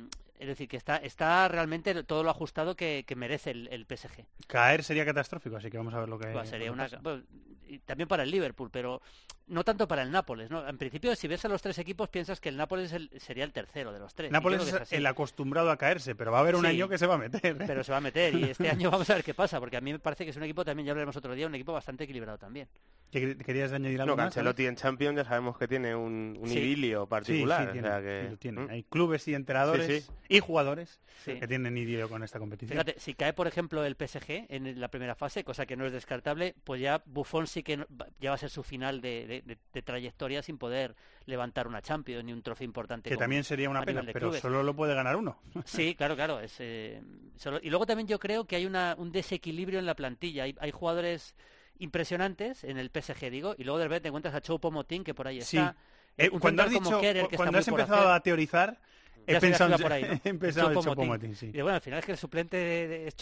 es 0.44 0.48
decir, 0.50 0.68
que 0.68 0.78
está, 0.78 0.98
está 0.98 1.48
realmente 1.48 2.04
todo 2.04 2.22
lo 2.24 2.30
ajustado 2.30 2.76
que, 2.76 3.04
que 3.08 3.16
merece 3.16 3.52
el, 3.52 3.68
el 3.72 3.86
PSG. 3.86 4.26
Caer 4.48 4.84
sería 4.84 5.06
catastrófico, 5.06 5.56
así 5.58 5.70
que 5.72 5.78
vamos 5.78 5.94
a 5.94 6.00
ver 6.00 6.10
lo 6.10 6.20
que 6.20 6.26
sería 6.46 6.68
lo 6.68 6.74
que 6.74 6.80
una, 6.80 6.84
pasa. 6.84 7.00
bueno, 7.02 7.24
y 7.68 7.80
también 7.80 8.08
para 8.08 8.24
el 8.24 8.30
Liverpool, 8.30 8.70
pero 8.72 9.02
no 9.48 9.64
tanto 9.64 9.88
para 9.88 10.04
el 10.04 10.12
Nápoles. 10.12 10.50
¿no? 10.52 10.68
En 10.68 10.78
principio, 10.78 11.16
si 11.16 11.28
ves 11.28 11.44
a 11.46 11.50
los 11.50 11.62
tres 11.62 11.78
equipos, 11.80 12.08
piensas 12.10 12.40
que 12.40 12.50
el 12.50 12.58
Nápoles 12.58 12.92
el- 12.94 13.10
sería 13.20 13.44
el 13.44 13.52
tercero 13.52 13.92
de 13.92 14.00
los 14.00 14.14
tres. 14.14 14.32
Nápoles 14.32 14.62
es 14.72 14.92
el 14.94 15.06
acostumbrado 15.06 15.72
a 15.72 15.78
caerse, 15.78 16.14
pero 16.16 16.32
va 16.32 16.38
a 16.38 16.42
haber 16.42 16.56
un 16.56 16.62
Sí. 16.62 16.68
año 16.68 16.88
que 16.88 16.98
se 16.98 17.08
va 17.08 17.16
a 17.16 17.18
meter. 17.18 17.46
¿eh? 17.62 17.66
Pero 17.66 17.84
se 17.84 17.92
va 17.92 17.98
a 17.98 18.02
meter 18.02 18.36
y 18.36 18.44
este 18.44 18.70
año 18.86 18.92
vamos 18.92 19.10
a 19.10 19.16
ver 19.16 19.24
qué 19.24 19.34
pasa, 19.34 19.60
porque 19.60 19.78
a 19.78 19.82
mí 19.82 19.92
me 19.92 20.00
parece 20.00 20.24
que 20.24 20.32
es 20.32 20.38
un 20.38 20.44
equipo 20.44 20.64
también, 20.64 20.86
ya 20.86 20.92
hablaremos 20.92 21.16
otro 21.16 21.34
día, 21.34 21.48
un 21.48 21.56
equipo 21.56 21.74
bastante 21.74 22.04
equilibrado 22.04 22.38
también. 22.38 22.68
¿Qué- 23.12 23.38
¿Querías 23.38 23.72
añadir 23.72 24.02
algo 24.02 24.12
No, 24.12 24.16
que 24.18 24.22
más? 24.26 24.28
Ancelotti 24.38 24.66
en 24.66 24.76
Champions 24.76 25.18
ya 25.18 25.24
sabemos 25.26 25.58
que 25.58 25.68
tiene 25.68 25.96
un, 25.96 26.38
un 26.40 26.50
Sí. 26.50 26.60
idilio 26.60 27.06
particular. 27.08 27.68
sí, 27.68 27.72
tiene, 27.74 27.88
o 27.88 27.92
sea 27.92 28.00
sí, 28.00 28.06
que, 28.06 28.30
lo 28.32 28.38
tiene. 28.38 28.62
¿Mm? 28.62 28.70
Hay 28.70 28.84
clubes 28.84 29.28
y 29.28 29.34
entrenadores 29.36 29.86
Sí, 29.88 30.02
sí. 30.02 30.12
Y 30.38 30.40
jugadores 30.40 31.00
Sí. 31.24 31.40
que 31.40 31.48
tienen 31.48 31.78
idilio 31.78 32.10
con 32.10 32.24
esta 32.24 32.40
competición. 32.40 32.74
Fíjate, 32.78 33.00
si 33.00 33.14
cae, 33.14 33.34
por 33.34 33.48
ejemplo, 33.48 33.84
el 33.86 33.96
PSG 33.96 34.46
en 34.50 34.80
la 34.80 34.88
primera 34.90 35.16
fase, 35.16 35.44
cosa 35.44 35.66
que 35.66 35.76
no 35.78 35.86
es 35.86 35.92
descartable, 35.94 36.56
pues 36.64 36.82
ya 36.82 37.02
Buffon 37.06 37.48
sí 37.48 37.64
que 37.64 37.86
ya 38.20 38.30
va 38.32 38.36
a 38.36 38.38
ser 38.40 38.50
su 38.50 38.64
final 38.64 39.00
de, 39.02 39.26
de- 39.28 39.42
de- 39.44 39.58
de 39.74 39.82
trayectoria 39.82 40.42
sin 40.44 40.58
poder 40.58 40.96
levantar 41.26 41.68
una 41.68 41.82
Champions 41.82 42.24
ni 42.26 42.34
un 42.34 42.42
trofeo 42.42 42.66
importante. 42.66 43.10
que 43.10 43.16
como- 43.16 43.24
también 43.24 43.44
sería 43.44 43.70
una 43.70 43.84
pena, 43.84 44.02
pero 44.06 44.20
clubes. 44.28 44.42
solo 44.42 44.64
lo 44.64 44.76
puede 44.76 44.94
ganar 44.96 45.16
uno. 45.16 45.40
Sí, 45.66 45.96
claro, 45.96 46.16
claro. 46.16 46.40
Es, 46.40 46.56
eh, 46.60 47.02
solo- 47.38 47.60
Y 47.64 47.70
luego 47.70 47.86
también 47.86 48.08
yo 48.08 48.20
creo 48.20 48.46
que 48.46 48.56
hay 48.56 48.66
una, 48.66 48.96
un 48.98 49.12
desequilibrio 49.12 49.80
en 49.80 49.86
la 49.86 49.96
plantilla. 49.96 50.44
Hay, 50.44 50.56
hay 50.60 50.72
jugadores 50.72 51.36
impresionantes 51.80 52.64
en 52.64 52.78
el 52.78 52.90
PSG, 52.90 53.30
digo, 53.30 53.56
y 53.58 53.64
luego 53.64 53.78
de 53.80 53.86
repente 53.86 54.02
te 54.04 54.08
encuentras 54.10 54.34
a 54.36 54.42
Choupo-Moting, 54.42 55.04
que 55.04 55.14
por 55.14 55.28
ahí 55.28 55.42
Sí. 55.42 55.58
está. 55.58 55.76
Eh, 56.18 56.30
cuando 56.30 56.64
has 56.64 56.70
dicho, 56.70 57.02
cuando 57.36 57.58
empezado 57.60 58.12
a 58.14 58.20
teorizar, 58.20 58.80
he 59.28 59.40
pensado, 59.40 59.78
por 59.78 59.92
ahí, 59.92 60.04
¿no? 60.04 60.10
he 60.24 60.34
pensado 60.34 60.70
en 60.72 60.76
Choupo-Moting. 60.78 60.96
Choupo-Moting, 61.08 61.36
sí. 61.36 61.52
Y 61.54 61.62
bueno, 61.62 61.76
al 61.76 61.82
final 61.82 62.00
es 62.00 62.06
que 62.06 62.12
el 62.14 62.18
suplente 62.18 62.58
de- 62.58 62.88
de- 62.88 63.08
es 63.08 63.16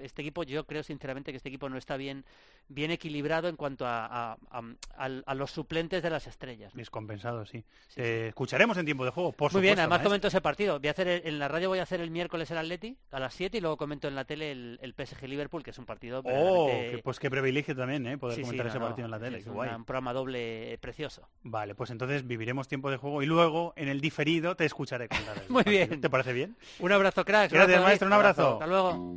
Este 0.00 0.22
equipo, 0.22 0.42
yo 0.44 0.64
creo 0.66 0.82
sinceramente 0.82 1.30
que 1.32 1.36
este 1.36 1.48
equipo 1.48 1.68
no 1.68 1.76
está 1.76 1.96
bien, 1.96 2.24
bien 2.68 2.90
equilibrado 2.90 3.48
en 3.48 3.56
cuanto 3.56 3.86
a, 3.86 4.06
a- 4.06 4.38
a- 4.50 4.62
a- 4.96 5.22
a 5.26 5.34
los 5.34 5.50
suplentes 5.50 6.02
de 6.02 6.10
las 6.10 6.26
estrellas. 6.26 6.74
¿no? 6.74 6.78
Descompensado, 6.78 7.44
sí. 7.46 7.64
Sí, 7.88 7.94
Te 7.96 8.28
escucharemos 8.28 8.76
en 8.78 8.84
tiempo 8.84 9.04
de 9.04 9.10
juego, 9.10 9.32
por 9.32 9.52
Muy 9.52 9.62
bien, 9.62 9.78
además 9.78 9.90
maestro. 9.98 10.08
comento 10.10 10.28
ese 10.28 10.40
partido. 10.40 10.78
Voy 10.78 10.88
a 10.88 10.90
hacer 10.92 11.08
el- 11.08 11.22
en 11.26 11.38
la 11.38 11.48
radio 11.48 11.68
voy 11.68 11.78
a 11.78 11.82
hacer 11.82 12.00
el 12.00 12.10
miércoles 12.10 12.50
el 12.50 12.58
Atleti 12.58 12.96
a 13.10 13.20
las 13.20 13.34
7 13.34 13.58
y 13.58 13.60
luego 13.60 13.76
comento 13.76 14.08
en 14.08 14.14
la 14.14 14.24
tele 14.24 14.50
el, 14.52 14.78
el 14.82 14.94
PSG 14.94 15.28
Liverpool, 15.28 15.62
que 15.62 15.70
es 15.70 15.78
un 15.78 15.86
partido 15.86 16.20
Oh, 16.24 16.66
verdaderamente- 16.66 17.02
pues 17.02 17.18
qué 17.18 17.30
privilegio 17.30 17.74
también, 17.76 18.06
¿eh? 18.06 18.18
Poder 18.18 18.36
Sí, 18.36 18.42
sí, 18.42 18.44
comentar 18.46 18.66
no, 18.66 18.70
ese 18.72 18.80
partido 18.80 19.04
en 19.06 19.10
la 19.10 19.18
tele. 19.20 19.38
es 19.38 19.44
qué 19.44 19.50
una- 19.50 19.56
guay. 19.56 19.74
un 19.74 19.84
programa 19.84 20.12
doble 20.12 20.72
eh, 20.72 20.78
precioso. 20.78 21.28
Vale, 21.42 21.74
pues 21.74 21.90
entonces 21.90 22.26
viviremos 22.26 22.68
tiempo 22.68 22.90
de 22.90 22.96
juego 22.96 23.22
y 23.22 23.26
luego 23.26 23.72
en 23.76 23.88
el 23.88 24.00
diferido 24.00 24.56
te 24.56 24.64
escucharé 24.64 25.08
Muy 25.48 25.64
bien. 25.64 26.00
¿Te 26.00 26.10
parece 26.10 26.32
bien? 26.32 26.56
Un 26.78 26.92
abrazo, 26.92 27.24
cracks. 27.24 27.52
Gracias, 27.52 27.82
maestro, 27.82 28.06
un 28.08 28.12
abrazo. 28.12 28.52
Hasta 28.54 28.66
luego. 28.66 29.14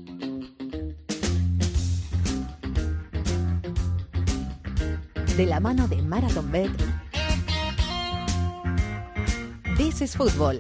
De 5.38 5.46
la 5.46 5.60
mano 5.60 5.88
de 5.88 6.02
Marathon 6.02 6.52
Bet. 6.52 6.72
This 9.78 10.02
is 10.02 10.16
Football. 10.16 10.60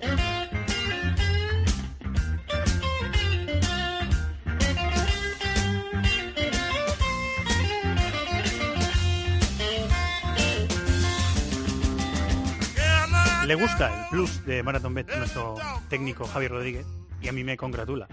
Le 13.49 13.55
gusta 13.55 13.87
el 13.87 14.09
plus 14.11 14.45
de 14.45 14.61
Marathon 14.61 14.93
Bet, 14.93 15.11
nuestro 15.17 15.55
técnico 15.89 16.27
Javier 16.27 16.51
Rodríguez, 16.51 16.85
y 17.19 17.29
a 17.29 17.31
mí 17.31 17.43
me 17.43 17.57
congratula. 17.57 18.07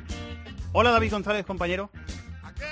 Hola 0.73 0.91
David 0.93 1.11
González, 1.11 1.45
compañero. 1.45 1.91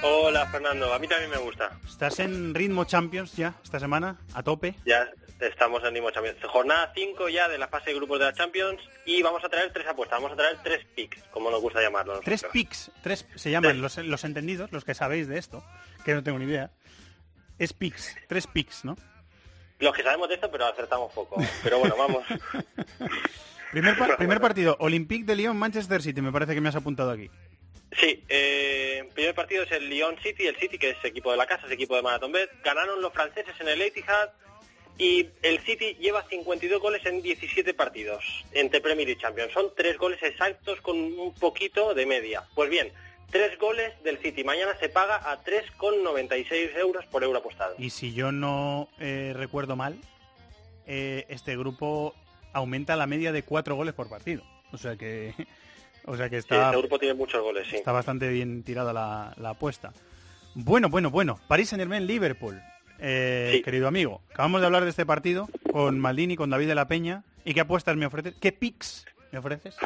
Hola 0.02 0.46
Fernando, 0.46 0.94
a 0.94 0.98
mí 0.98 1.06
también 1.06 1.30
me 1.30 1.36
gusta. 1.36 1.78
¿Estás 1.86 2.20
en 2.20 2.54
ritmo 2.54 2.86
Champions 2.86 3.36
ya 3.36 3.54
esta 3.62 3.78
semana? 3.78 4.16
¿A 4.32 4.42
tope? 4.42 4.76
Ya 4.86 5.06
estamos 5.40 5.84
en 5.84 5.92
Nimo 5.92 6.10
Champions. 6.10 6.38
Jornada 6.42 6.90
5 6.94 7.28
ya 7.28 7.50
de 7.50 7.58
la 7.58 7.68
fase 7.68 7.90
de 7.90 7.96
grupos 7.96 8.18
de 8.18 8.24
la 8.24 8.32
Champions 8.32 8.80
y 9.04 9.20
vamos 9.20 9.44
a 9.44 9.50
traer 9.50 9.70
tres 9.70 9.86
apuestas, 9.86 10.18
vamos 10.18 10.32
a 10.32 10.36
traer 10.36 10.56
tres 10.64 10.86
picks, 10.96 11.22
como 11.32 11.50
nos 11.50 11.60
gusta 11.60 11.82
llamarlo. 11.82 12.18
Tres 12.20 12.46
picks, 12.50 12.90
tres 13.02 13.26
se 13.34 13.50
llaman 13.50 13.82
los, 13.82 13.98
los 13.98 14.24
entendidos, 14.24 14.72
los 14.72 14.86
que 14.86 14.94
sabéis 14.94 15.28
de 15.28 15.36
esto, 15.36 15.62
que 16.02 16.14
no 16.14 16.22
tengo 16.22 16.38
ni 16.38 16.46
idea. 16.46 16.70
Es 17.58 17.74
picks, 17.74 18.16
tres 18.26 18.46
picks, 18.46 18.86
¿no? 18.86 18.96
Los 19.78 19.94
que 19.94 20.02
sabemos 20.02 20.28
de 20.28 20.36
esto, 20.36 20.50
pero 20.50 20.66
acertamos 20.66 21.12
poco. 21.12 21.36
Pero 21.62 21.78
bueno, 21.78 21.96
vamos. 21.96 22.24
Primer, 23.72 23.96
primer 24.16 24.40
partido, 24.40 24.76
Olympique 24.78 25.24
de 25.24 25.34
Lyon, 25.34 25.56
Manchester 25.56 26.00
City, 26.00 26.22
me 26.22 26.30
parece 26.30 26.54
que 26.54 26.60
me 26.60 26.68
has 26.68 26.76
apuntado 26.76 27.10
aquí. 27.10 27.28
Sí, 27.98 28.22
eh, 28.28 29.08
primer 29.14 29.34
partido 29.34 29.64
es 29.64 29.72
el 29.72 29.88
Lyon 29.88 30.16
City, 30.22 30.46
el 30.46 30.54
City 30.56 30.78
que 30.78 30.90
es 30.90 31.04
equipo 31.04 31.32
de 31.32 31.36
la 31.36 31.46
casa, 31.46 31.66
es 31.66 31.72
equipo 31.72 31.96
de 31.96 32.02
Marathon 32.02 32.30
Bet. 32.30 32.50
Ganaron 32.62 33.02
los 33.02 33.12
franceses 33.12 33.54
en 33.60 33.66
el 33.66 33.82
Etihad 33.82 34.30
y 34.96 35.28
el 35.42 35.58
City 35.60 35.96
lleva 36.00 36.24
52 36.28 36.80
goles 36.80 37.04
en 37.04 37.20
17 37.20 37.74
partidos 37.74 38.44
entre 38.52 38.80
Premier 38.80 39.08
y 39.08 39.16
Champions. 39.16 39.52
Son 39.52 39.72
tres 39.76 39.98
goles 39.98 40.22
exactos 40.22 40.80
con 40.80 40.96
un 40.96 41.34
poquito 41.34 41.94
de 41.94 42.06
media. 42.06 42.44
Pues 42.54 42.70
bien, 42.70 42.92
tres 43.30 43.58
goles 43.58 43.92
del 44.02 44.18
City. 44.18 44.44
Mañana 44.44 44.72
se 44.78 44.88
paga 44.88 45.16
a 45.16 45.42
3,96 45.44 46.76
euros 46.76 47.04
por 47.06 47.22
euro 47.24 47.38
apostado. 47.38 47.74
Y 47.78 47.90
si 47.90 48.12
yo 48.14 48.32
no 48.32 48.88
eh, 48.98 49.32
recuerdo 49.36 49.76
mal, 49.76 49.96
eh, 50.86 51.26
este 51.28 51.56
grupo 51.56 52.14
aumenta 52.52 52.96
la 52.96 53.06
media 53.06 53.32
de 53.32 53.42
cuatro 53.42 53.74
goles 53.76 53.94
por 53.94 54.08
partido. 54.08 54.42
O 54.72 54.78
sea 54.78 54.96
que, 54.96 55.34
o 56.06 56.16
sea 56.16 56.28
que 56.28 56.36
Sí, 56.36 56.46
está, 56.50 56.66
este 56.66 56.78
grupo 56.78 56.98
tiene 56.98 57.14
muchos 57.14 57.42
goles, 57.42 57.66
sí. 57.68 57.76
está 57.76 57.92
bastante 57.92 58.28
bien 58.28 58.62
tirada 58.62 58.92
la, 58.92 59.34
la 59.36 59.50
apuesta. 59.50 59.92
Bueno, 60.54 60.88
bueno, 60.88 61.10
bueno. 61.10 61.40
París 61.48 61.68
Saint 61.70 61.80
Germain, 61.80 62.06
Liverpool. 62.06 62.60
Eh, 63.00 63.50
Sí. 63.54 63.62
Querido 63.62 63.88
amigo, 63.88 64.22
acabamos 64.30 64.60
de 64.60 64.66
hablar 64.66 64.84
de 64.84 64.90
este 64.90 65.04
partido 65.04 65.48
con 65.72 65.98
Maldini, 65.98 66.36
con 66.36 66.50
David 66.50 66.68
de 66.68 66.74
la 66.76 66.86
Peña. 66.86 67.24
¿Y 67.44 67.52
qué 67.52 67.60
apuestas 67.60 67.96
me 67.96 68.06
ofreces? 68.06 68.34
¿Qué 68.40 68.52
picks 68.52 69.04
me 69.32 69.38
ofreces? 69.40 69.76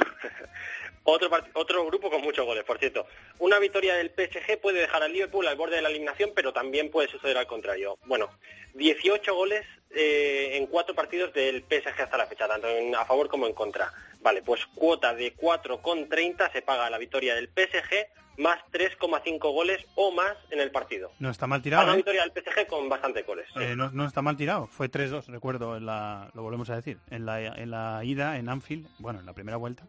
Otro, 1.10 1.30
otro 1.54 1.86
grupo 1.86 2.10
con 2.10 2.20
muchos 2.20 2.44
goles, 2.44 2.64
por 2.64 2.78
cierto. 2.78 3.06
Una 3.38 3.58
victoria 3.58 3.94
del 3.94 4.10
PSG 4.10 4.60
puede 4.60 4.80
dejar 4.80 5.02
al 5.02 5.12
Liverpool 5.12 5.46
al 5.48 5.56
borde 5.56 5.76
de 5.76 5.82
la 5.82 5.88
eliminación, 5.88 6.32
pero 6.34 6.52
también 6.52 6.90
puede 6.90 7.08
suceder 7.08 7.38
al 7.38 7.46
contrario. 7.46 7.98
Bueno, 8.04 8.28
18 8.74 9.34
goles 9.34 9.64
eh, 9.90 10.58
en 10.58 10.66
cuatro 10.66 10.94
partidos 10.94 11.32
del 11.32 11.62
PSG 11.62 12.02
hasta 12.02 12.18
la 12.18 12.26
fecha, 12.26 12.46
tanto 12.46 12.68
en- 12.68 12.94
a 12.94 13.06
favor 13.06 13.28
como 13.28 13.46
en 13.46 13.54
contra. 13.54 13.90
Vale, 14.20 14.42
pues 14.42 14.66
cuota 14.74 15.14
de 15.14 15.34
4,30 15.34 16.52
se 16.52 16.60
paga 16.60 16.90
la 16.90 16.98
victoria 16.98 17.34
del 17.34 17.48
PSG 17.48 18.06
más 18.36 18.58
3,5 18.70 19.50
goles 19.52 19.84
o 19.94 20.12
más 20.12 20.36
en 20.50 20.60
el 20.60 20.70
partido. 20.70 21.10
No 21.18 21.30
está 21.30 21.46
mal 21.46 21.62
tirado, 21.62 21.84
una 21.84 21.94
¿eh? 21.94 21.96
victoria 21.96 22.22
del 22.22 22.32
PSG 22.32 22.66
con 22.66 22.88
bastantes 22.88 23.24
goles. 23.26 23.48
Eh, 23.58 23.74
no, 23.74 23.90
no 23.92 24.04
está 24.06 24.20
mal 24.20 24.36
tirado, 24.36 24.66
fue 24.66 24.88
3-2, 24.90 25.26
recuerdo, 25.28 25.76
en 25.78 25.86
la, 25.86 26.30
lo 26.34 26.42
volvemos 26.42 26.68
a 26.70 26.76
decir, 26.76 26.98
en 27.10 27.24
la, 27.26 27.40
en 27.40 27.70
la 27.70 28.00
ida 28.04 28.36
en 28.38 28.48
Anfield, 28.50 28.86
bueno, 28.98 29.20
en 29.20 29.26
la 29.26 29.32
primera 29.32 29.56
vuelta, 29.56 29.84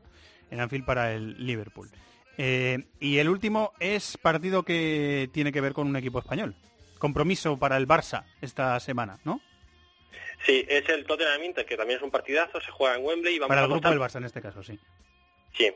en 0.51 0.59
Anfield 0.59 0.85
para 0.85 1.13
el 1.13 1.45
Liverpool. 1.45 1.89
Eh, 2.37 2.85
y 2.99 3.17
el 3.17 3.27
último 3.29 3.73
es 3.79 4.17
partido 4.17 4.63
que 4.63 5.29
tiene 5.33 5.51
que 5.51 5.61
ver 5.61 5.73
con 5.73 5.87
un 5.87 5.95
equipo 5.97 6.19
español, 6.19 6.55
compromiso 6.97 7.57
para 7.57 7.75
el 7.77 7.87
Barça 7.87 8.23
esta 8.41 8.79
semana, 8.79 9.19
¿no? 9.25 9.41
Sí, 10.45 10.65
es 10.69 10.87
el 10.87 11.05
Tottenham 11.05 11.43
Inter, 11.43 11.65
que 11.65 11.75
también 11.75 11.97
es 11.97 12.03
un 12.03 12.11
partidazo, 12.11 12.61
se 12.61 12.71
juega 12.71 12.95
en 12.95 13.03
Wembley 13.05 13.35
y 13.35 13.39
vamos 13.39 13.49
Para 13.49 13.61
a 13.61 13.63
el 13.65 13.71
grupo 13.71 13.89
del 13.89 13.99
Barça 13.99 14.15
en 14.17 14.23
este 14.23 14.41
caso, 14.41 14.63
sí. 14.63 14.79
Sí. 15.57 15.69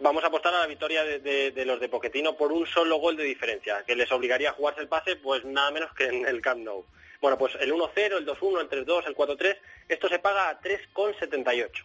Vamos 0.00 0.22
a 0.24 0.28
apostar 0.28 0.54
a 0.54 0.60
la 0.60 0.66
victoria 0.66 1.02
de, 1.04 1.18
de- 1.18 1.50
de 1.50 1.64
los 1.66 1.78
de 1.80 1.88
Poquetino 1.88 2.36
por 2.36 2.52
un 2.52 2.66
solo 2.66 2.96
gol 2.98 3.16
de 3.16 3.24
diferencia, 3.24 3.82
que 3.86 3.96
les 3.96 4.10
obligaría 4.12 4.50
a 4.50 4.52
jugarse 4.54 4.80
el 4.80 4.88
pase, 4.88 5.16
pues 5.16 5.44
nada 5.44 5.70
menos 5.72 5.92
que 5.92 6.06
en 6.06 6.24
el 6.26 6.40
Camp 6.40 6.62
Nou. 6.62 6.86
Bueno, 7.20 7.36
pues 7.36 7.54
el 7.60 7.72
1-0, 7.72 8.16
el 8.16 8.24
2-1, 8.26 8.60
el 8.60 8.70
3-2, 8.86 9.06
el 9.08 9.16
4-3, 9.16 9.56
esto 9.88 10.08
se 10.08 10.20
paga 10.20 10.48
a 10.50 10.60
3,78. 10.60 11.84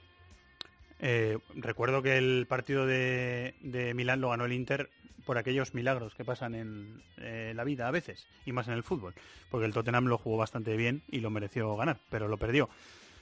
Eh, 1.00 1.38
recuerdo 1.56 2.02
que 2.02 2.18
el 2.18 2.46
partido 2.48 2.86
de, 2.86 3.56
de 3.62 3.94
Milán 3.94 4.22
lo 4.22 4.30
ganó 4.30 4.46
el 4.46 4.54
Inter 4.54 4.90
por 5.26 5.38
aquellos 5.38 5.74
milagros 5.74 6.16
que 6.16 6.26
pasan 6.26 6.56
en 6.56 7.02
eh, 7.18 7.54
la 7.56 7.64
vida 7.64 7.88
a 7.88 7.92
veces, 7.92 8.28
y 8.46 8.52
más 8.52 8.68
en 8.68 8.74
el 8.74 8.84
fútbol, 8.84 9.14
porque 9.50 9.66
el 9.66 9.74
Tottenham 9.74 10.06
lo 10.06 10.18
jugó 10.18 10.38
bastante 10.38 10.76
bien 10.76 11.02
y 11.10 11.20
lo 11.20 11.30
mereció 11.30 11.76
ganar, 11.76 11.98
pero 12.10 12.28
lo 12.28 12.38
perdió. 12.38 12.70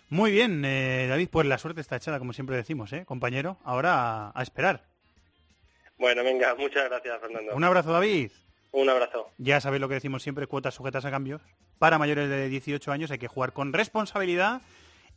Muy 0.10 0.32
bien, 0.32 0.64
eh, 0.66 1.08
David, 1.08 1.30
pues 1.32 1.48
la 1.48 1.58
suerte 1.58 1.80
está 1.80 1.96
echada, 1.96 2.20
como 2.20 2.34
siempre 2.34 2.56
decimos, 2.56 2.92
¿eh, 2.92 3.06
compañero? 3.06 3.58
Ahora 3.64 3.94
a, 4.28 4.32
a 4.36 4.44
esperar. 4.44 4.84
Bueno, 5.98 6.24
venga, 6.24 6.56
muchas 6.56 6.90
gracias, 6.90 7.22
Fernando. 7.22 7.56
Un 7.56 7.64
abrazo, 7.64 7.92
David. 7.94 8.32
Un 8.72 8.90
abrazo. 8.90 9.30
Ya 9.38 9.62
sabéis 9.62 9.82
lo 9.82 9.88
que 9.88 9.96
decimos 9.96 10.24
siempre, 10.24 10.48
cuotas 10.48 10.74
sujetas 10.74 11.06
a 11.06 11.12
cambios. 11.12 11.42
Para 11.78 11.98
mayores 11.98 12.30
de 12.30 12.50
18 12.50 12.92
años 12.92 13.12
hay 13.12 13.20
que 13.20 13.28
jugar 13.28 13.54
con 13.54 13.74
responsabilidad 13.74 14.62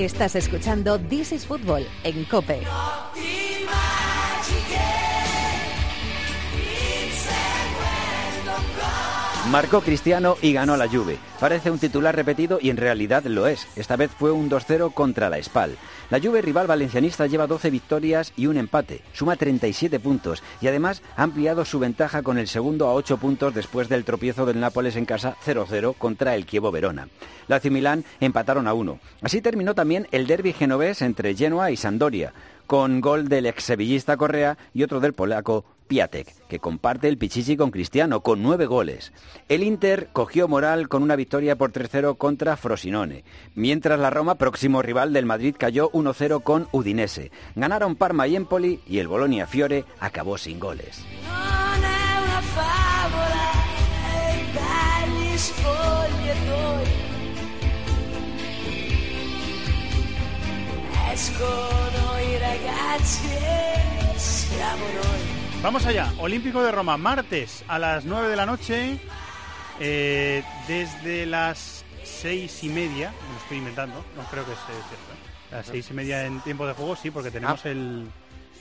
Estás 0.00 0.34
escuchando 0.34 0.98
This 0.98 1.30
is 1.32 1.46
Football 1.46 1.86
en 2.04 2.24
Cope. 2.24 2.62
Marcó 9.50 9.82
Cristiano 9.82 10.36
y 10.40 10.54
ganó 10.54 10.78
la 10.78 10.88
Juve. 10.88 11.18
Parece 11.38 11.70
un 11.70 11.78
titular 11.78 12.16
repetido 12.16 12.58
y 12.62 12.70
en 12.70 12.78
realidad 12.78 13.24
lo 13.24 13.46
es. 13.46 13.66
Esta 13.76 13.96
vez 13.96 14.10
fue 14.10 14.32
un 14.32 14.48
2-0 14.48 14.94
contra 14.94 15.28
la 15.28 15.42
Spal. 15.42 15.76
La 16.10 16.18
Juve 16.18 16.42
rival 16.42 16.66
valencianista 16.66 17.28
lleva 17.28 17.46
12 17.46 17.70
victorias 17.70 18.32
y 18.36 18.46
un 18.46 18.56
empate. 18.56 19.02
Suma 19.12 19.36
37 19.36 20.00
puntos 20.00 20.42
y 20.60 20.66
además 20.66 21.02
ha 21.16 21.22
ampliado 21.22 21.64
su 21.64 21.78
ventaja 21.78 22.22
con 22.24 22.36
el 22.36 22.48
segundo 22.48 22.88
a 22.88 22.94
8 22.94 23.18
puntos 23.18 23.54
después 23.54 23.88
del 23.88 24.04
tropiezo 24.04 24.44
del 24.44 24.58
Nápoles 24.58 24.96
en 24.96 25.04
casa 25.04 25.36
0-0 25.46 25.94
contra 25.96 26.34
el 26.34 26.46
Chievo 26.46 26.72
Verona. 26.72 27.08
Lazio 27.46 27.70
y 27.70 27.74
Milán 27.74 28.04
empataron 28.18 28.66
a 28.66 28.74
1. 28.74 28.98
Así 29.22 29.40
terminó 29.40 29.76
también 29.76 30.08
el 30.10 30.26
derby 30.26 30.52
genovés 30.52 31.00
entre 31.00 31.36
Genoa 31.36 31.70
y 31.70 31.76
Sampdoria 31.76 32.32
con 32.70 33.00
gol 33.00 33.28
del 33.28 33.46
ex 33.46 33.64
sevillista 33.64 34.16
Correa 34.16 34.56
y 34.72 34.84
otro 34.84 35.00
del 35.00 35.12
polaco 35.12 35.64
Piatek, 35.88 36.46
que 36.46 36.60
comparte 36.60 37.08
el 37.08 37.18
Pichichi 37.18 37.56
con 37.56 37.72
Cristiano, 37.72 38.20
con 38.20 38.44
nueve 38.44 38.66
goles. 38.66 39.12
El 39.48 39.64
Inter 39.64 40.10
cogió 40.12 40.46
moral 40.46 40.88
con 40.88 41.02
una 41.02 41.16
victoria 41.16 41.58
por 41.58 41.72
3-0 41.72 42.16
contra 42.16 42.56
Frosinone, 42.56 43.24
mientras 43.56 43.98
la 43.98 44.10
Roma, 44.10 44.36
próximo 44.36 44.82
rival 44.82 45.12
del 45.12 45.26
Madrid, 45.26 45.56
cayó 45.58 45.90
1-0 46.02 46.42
con 46.42 46.68
Udinese. 46.72 47.30
Ganaron 47.54 47.96
Parma 47.96 48.26
y 48.26 48.36
Empoli 48.36 48.80
y 48.86 48.98
el 48.98 49.08
Bolonia 49.08 49.46
Fiore 49.46 49.84
acabó 49.98 50.38
sin 50.38 50.58
goles. 50.58 51.04
E. 61.02 61.16
Vamos 65.62 65.84
allá, 65.84 66.12
Olímpico 66.18 66.62
de 66.62 66.72
Roma, 66.72 66.96
martes 66.96 67.64
a 67.68 67.78
las 67.78 68.04
9 68.04 68.28
de 68.28 68.36
la 68.36 68.46
noche, 68.46 68.98
eh, 69.78 70.42
desde 70.66 71.26
las 71.26 71.84
seis 72.04 72.64
y 72.64 72.68
media, 72.68 73.10
me 73.10 73.34
lo 73.34 73.40
estoy 73.40 73.58
inventando, 73.58 74.04
no 74.16 74.22
creo 74.30 74.44
que 74.44 74.52
sea 74.52 74.66
cierto. 74.66 75.19
Las 75.50 75.66
seis 75.66 75.90
y 75.90 75.94
media 75.94 76.26
en 76.26 76.40
tiempo 76.40 76.66
de 76.66 76.74
juego, 76.74 76.94
sí, 76.96 77.10
porque 77.10 77.30
tenemos 77.30 77.64
el... 77.66 78.06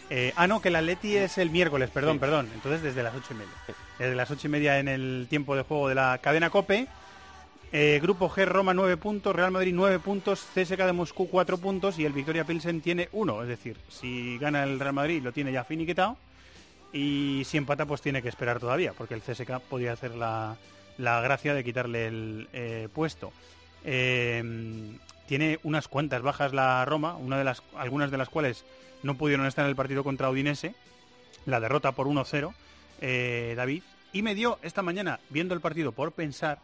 eh, 0.10 0.34
ah, 0.36 0.48
no, 0.48 0.62
que 0.62 0.70
el 0.70 0.76
Atleti 0.76 1.16
es 1.18 1.38
el 1.38 1.50
miércoles, 1.52 1.90
perdón, 1.92 2.14
Sí. 2.16 2.20
perdón. 2.20 2.50
Entonces 2.54 2.82
desde 2.82 3.04
las 3.04 3.14
ocho 3.16 3.34
y 3.34 3.36
media. 3.36 3.52
Desde 4.00 4.16
las 4.16 4.32
ocho 4.32 4.48
y 4.48 4.52
media 4.52 4.80
en 4.80 4.88
el 4.88 5.28
tiempo 5.30 5.56
de 5.56 5.62
juego 5.64 5.88
de 5.90 5.96
la 5.96 6.18
cadena 6.20 6.50
COPE. 6.50 6.88
Eh, 7.72 8.00
grupo 8.02 8.28
G, 8.32 8.46
Roma 8.46 8.74
9 8.74 8.98
puntos, 8.98 9.36
Real 9.36 9.52
Madrid 9.52 9.74
9 9.76 10.00
puntos, 10.00 10.44
CSK 10.56 10.78
de 10.86 10.94
Moscú 10.94 11.30
4 11.30 11.60
puntos 11.60 12.00
y 12.00 12.06
el 12.06 12.14
Victoria 12.14 12.44
Pilsen 12.44 12.82
tiene 12.82 13.10
1. 13.12 13.44
Es 13.44 13.48
decir, 13.48 13.78
si 13.90 14.40
gana 14.40 14.64
el 14.64 14.80
Real 14.80 14.94
Madrid 14.94 15.22
lo 15.22 15.32
tiene 15.32 15.52
ya 15.52 15.64
finiquitado 15.64 16.18
y 16.92 17.44
si 17.46 17.58
empata 17.58 17.86
pues 17.86 18.02
tiene 18.02 18.24
que 18.24 18.30
esperar 18.30 18.60
todavía 18.60 18.94
porque 18.94 19.14
el 19.14 19.22
CSK 19.22 19.60
podía 19.70 19.94
hacer 19.94 20.16
la, 20.16 20.56
la 20.98 21.22
gracia 21.22 21.54
de 21.54 21.64
quitarle 21.64 22.08
el 22.08 22.48
eh, 22.54 22.88
puesto. 22.92 23.32
Eh, 23.86 24.44
tiene 25.30 25.60
unas 25.62 25.88
cuantas 25.88 26.24
bajas 26.24 26.54
la 26.54 26.84
Roma, 26.86 27.16
una 27.16 27.38
de 27.38 27.44
las, 27.44 27.62
algunas 27.78 28.10
de 28.10 28.18
las 28.18 28.30
cuales 28.30 28.66
no 29.04 29.14
pudieron 29.14 29.46
estar 29.46 29.64
en 29.64 29.70
el 29.70 29.76
partido 29.76 30.04
contra 30.04 30.28
Udinese, 30.32 30.74
la 31.46 31.60
derrota 31.60 31.92
por 31.92 32.08
1-0, 32.08 32.52
eh, 33.00 33.54
David, 33.56 33.84
y 34.12 34.24
me 34.24 34.34
dio 34.34 34.58
esta 34.64 34.82
mañana, 34.82 35.20
viendo 35.30 35.54
el 35.54 35.62
partido, 35.62 35.92
por 35.92 36.14
pensar 36.14 36.58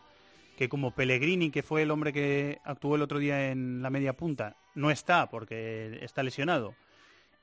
que 0.58 0.68
como 0.68 0.90
Pellegrini, 0.90 1.52
que 1.52 1.62
fue 1.62 1.84
el 1.84 1.92
hombre 1.92 2.12
que 2.12 2.58
actuó 2.64 2.96
el 2.96 3.04
otro 3.04 3.20
día 3.20 3.52
en 3.52 3.84
la 3.84 3.92
media 3.92 4.14
punta, 4.14 4.56
no 4.74 4.90
está 4.90 5.30
porque 5.30 6.00
está 6.02 6.24
lesionado. 6.24 6.74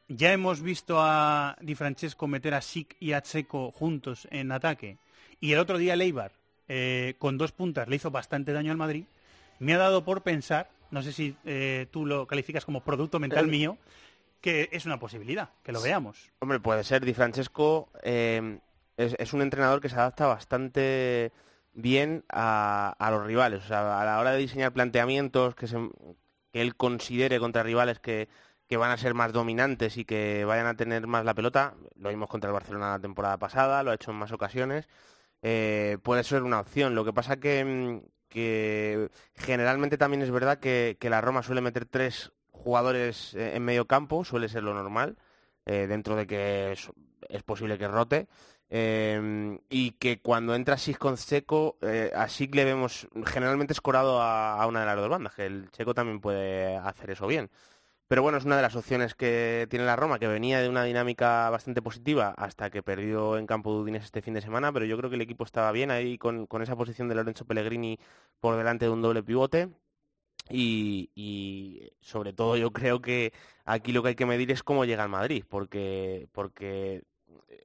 Ya 0.09 0.33
hemos 0.33 0.61
visto 0.61 0.97
a 1.01 1.57
Di 1.61 1.77
Francesco 1.77 2.27
meter 2.27 2.55
a 2.55 2.62
Sic 2.62 2.97
y 2.99 3.12
a 3.12 3.23
Checo 3.23 3.70
juntos 3.70 4.27
en 4.33 4.51
ataque. 4.51 4.99
Y 5.39 5.53
el 5.53 5.61
otro 5.61 5.79
día 5.79 5.95
Leibar, 5.95 6.33
eh, 6.66 7.14
con 7.20 7.39
dos 7.39 7.53
puntas, 7.53 7.87
le 7.87 7.95
hizo 7.95 8.11
bastante 8.11 8.53
daño 8.53 8.73
al 8.73 8.77
Madrid. 8.77 9.05
Me 9.61 9.75
ha 9.75 9.79
dado 9.79 10.05
por 10.05 10.23
pensar, 10.23 10.68
no 10.93 11.03
sé 11.03 11.12
si 11.12 11.36
eh, 11.45 11.86
tú 11.90 12.07
lo 12.07 12.26
calificas 12.28 12.64
como 12.64 12.80
producto 12.84 13.18
mental 13.18 13.49
mío, 13.49 13.76
que 14.40 14.68
es 14.72 14.86
una 14.86 14.99
posibilidad, 15.01 15.51
que 15.64 15.72
lo 15.72 15.80
veamos. 15.82 16.30
Hombre, 16.38 16.61
puede 16.61 16.84
ser. 16.84 17.05
Di 17.05 17.14
Francesco 17.14 17.88
eh, 18.03 18.59
es, 18.97 19.14
es 19.18 19.32
un 19.32 19.43
entrenador 19.43 19.80
que 19.80 19.88
se 19.88 19.97
adapta 19.97 20.26
bastante 20.26 21.32
bien 21.72 22.24
a, 22.28 22.95
a 22.99 23.11
los 23.11 23.24
rivales. 23.26 23.64
O 23.64 23.66
sea, 23.66 24.01
a 24.01 24.05
la 24.05 24.20
hora 24.20 24.32
de 24.32 24.38
diseñar 24.38 24.72
planteamientos 24.72 25.55
que, 25.55 25.66
se- 25.66 25.90
que 26.53 26.61
él 26.61 26.76
considere 26.76 27.38
contra 27.40 27.62
rivales 27.62 27.99
que, 28.01 28.28
que 28.68 28.76
van 28.76 28.90
a 28.90 28.97
ser 28.99 29.14
más 29.14 29.32
dominantes 29.32 29.97
y 29.97 30.05
que 30.05 30.45
vayan 30.45 30.66
a 30.66 30.76
tener 30.76 31.07
más 31.07 31.24
la 31.24 31.34
pelota, 31.34 31.74
lo 31.97 32.09
vimos 32.11 32.28
contra 32.28 32.49
el 32.51 32.55
Barcelona 32.55 32.90
la 32.93 33.01
temporada 33.01 33.38
pasada, 33.38 33.82
lo 33.82 33.90
ha 33.90 33.95
hecho 33.95 34.11
en 34.11 34.18
más 34.18 34.32
ocasiones, 34.32 34.88
eh, 35.43 35.99
puede 36.03 36.24
ser 36.24 36.43
una 36.43 36.61
opción. 36.61 36.95
Lo 36.95 37.05
que 37.05 37.12
pasa 37.12 37.38
que, 37.38 37.64
mm, 37.64 38.01
que 38.33 39.11
generalmente 39.37 39.99
también 39.99 40.22
es 40.22 40.30
verdad 40.30 40.59
que, 40.59 40.97
la 41.03 41.20
Roma 41.20 41.43
suele 41.43 41.61
meter 41.61 41.85
tres 41.85 42.33
jugadores 42.51 43.35
eh, 43.35 43.57
en 43.57 43.64
medio 43.64 43.87
campo, 43.87 44.24
suele 44.24 44.49
ser 44.49 44.62
lo 44.62 44.74
normal, 44.74 45.16
eh, 45.66 45.87
dentro 45.89 46.16
de 46.16 46.26
que 46.26 46.72
es, 46.72 47.43
posible 47.45 47.78
que 47.78 47.89
rote. 47.89 48.28
eh, 48.70 49.59
y 49.68 49.93
que 49.93 50.20
cuando 50.20 50.55
entra 50.55 50.78
Sik 50.78 50.99
con 50.99 51.16
Checo, 51.16 51.76
eh, 51.83 52.11
a 52.14 52.28
Sik 52.28 52.55
le 52.55 52.64
vemos 52.64 53.07
generalmente 53.26 53.74
escorado 53.74 54.20
a, 54.22 54.55
a 54.61 54.66
una 54.66 54.80
de 54.80 54.87
las 54.87 54.97
dos 54.97 55.11
bandas, 55.11 55.35
que 55.35 55.47
el 55.47 55.70
Checo 55.70 55.95
también 55.95 56.20
puede 56.20 56.76
hacer 56.76 57.11
eso 57.11 57.26
bien. 57.26 57.51
Pero 58.12 58.20
bueno, 58.20 58.36
es 58.36 58.44
una 58.44 58.56
de 58.56 58.62
las 58.62 58.76
opciones 58.76 59.14
que 59.14 59.66
tiene 59.70 59.86
la 59.86 59.96
Roma, 59.96 60.18
que 60.18 60.26
venía 60.26 60.60
de 60.60 60.68
una 60.68 60.84
dinámica 60.84 61.48
bastante 61.48 61.80
positiva 61.80 62.34
hasta 62.36 62.68
que 62.68 62.82
perdió 62.82 63.38
en 63.38 63.46
campo 63.46 63.74
de 63.74 63.80
Udinese 63.80 64.04
este 64.04 64.20
fin 64.20 64.34
de 64.34 64.42
semana, 64.42 64.70
pero 64.70 64.84
yo 64.84 64.98
creo 64.98 65.08
que 65.08 65.16
el 65.16 65.22
equipo 65.22 65.44
estaba 65.44 65.72
bien 65.72 65.90
ahí 65.90 66.18
con, 66.18 66.46
con 66.46 66.60
esa 66.60 66.76
posición 66.76 67.08
de 67.08 67.14
Lorenzo 67.14 67.46
Pellegrini 67.46 67.98
por 68.38 68.54
delante 68.58 68.84
de 68.84 68.90
un 68.90 69.00
doble 69.00 69.22
pivote. 69.22 69.70
Y, 70.50 71.90
sobre 72.02 72.34
todo 72.34 72.58
yo 72.58 72.70
creo 72.70 73.00
que 73.00 73.32
aquí 73.64 73.92
lo 73.92 74.02
que 74.02 74.10
hay 74.10 74.14
que 74.14 74.26
medir 74.26 74.50
es 74.50 74.62
cómo 74.62 74.84
llega 74.84 75.04
al 75.04 75.08
Madrid, 75.08 75.44
porque, 75.48 76.28
porque 76.32 77.04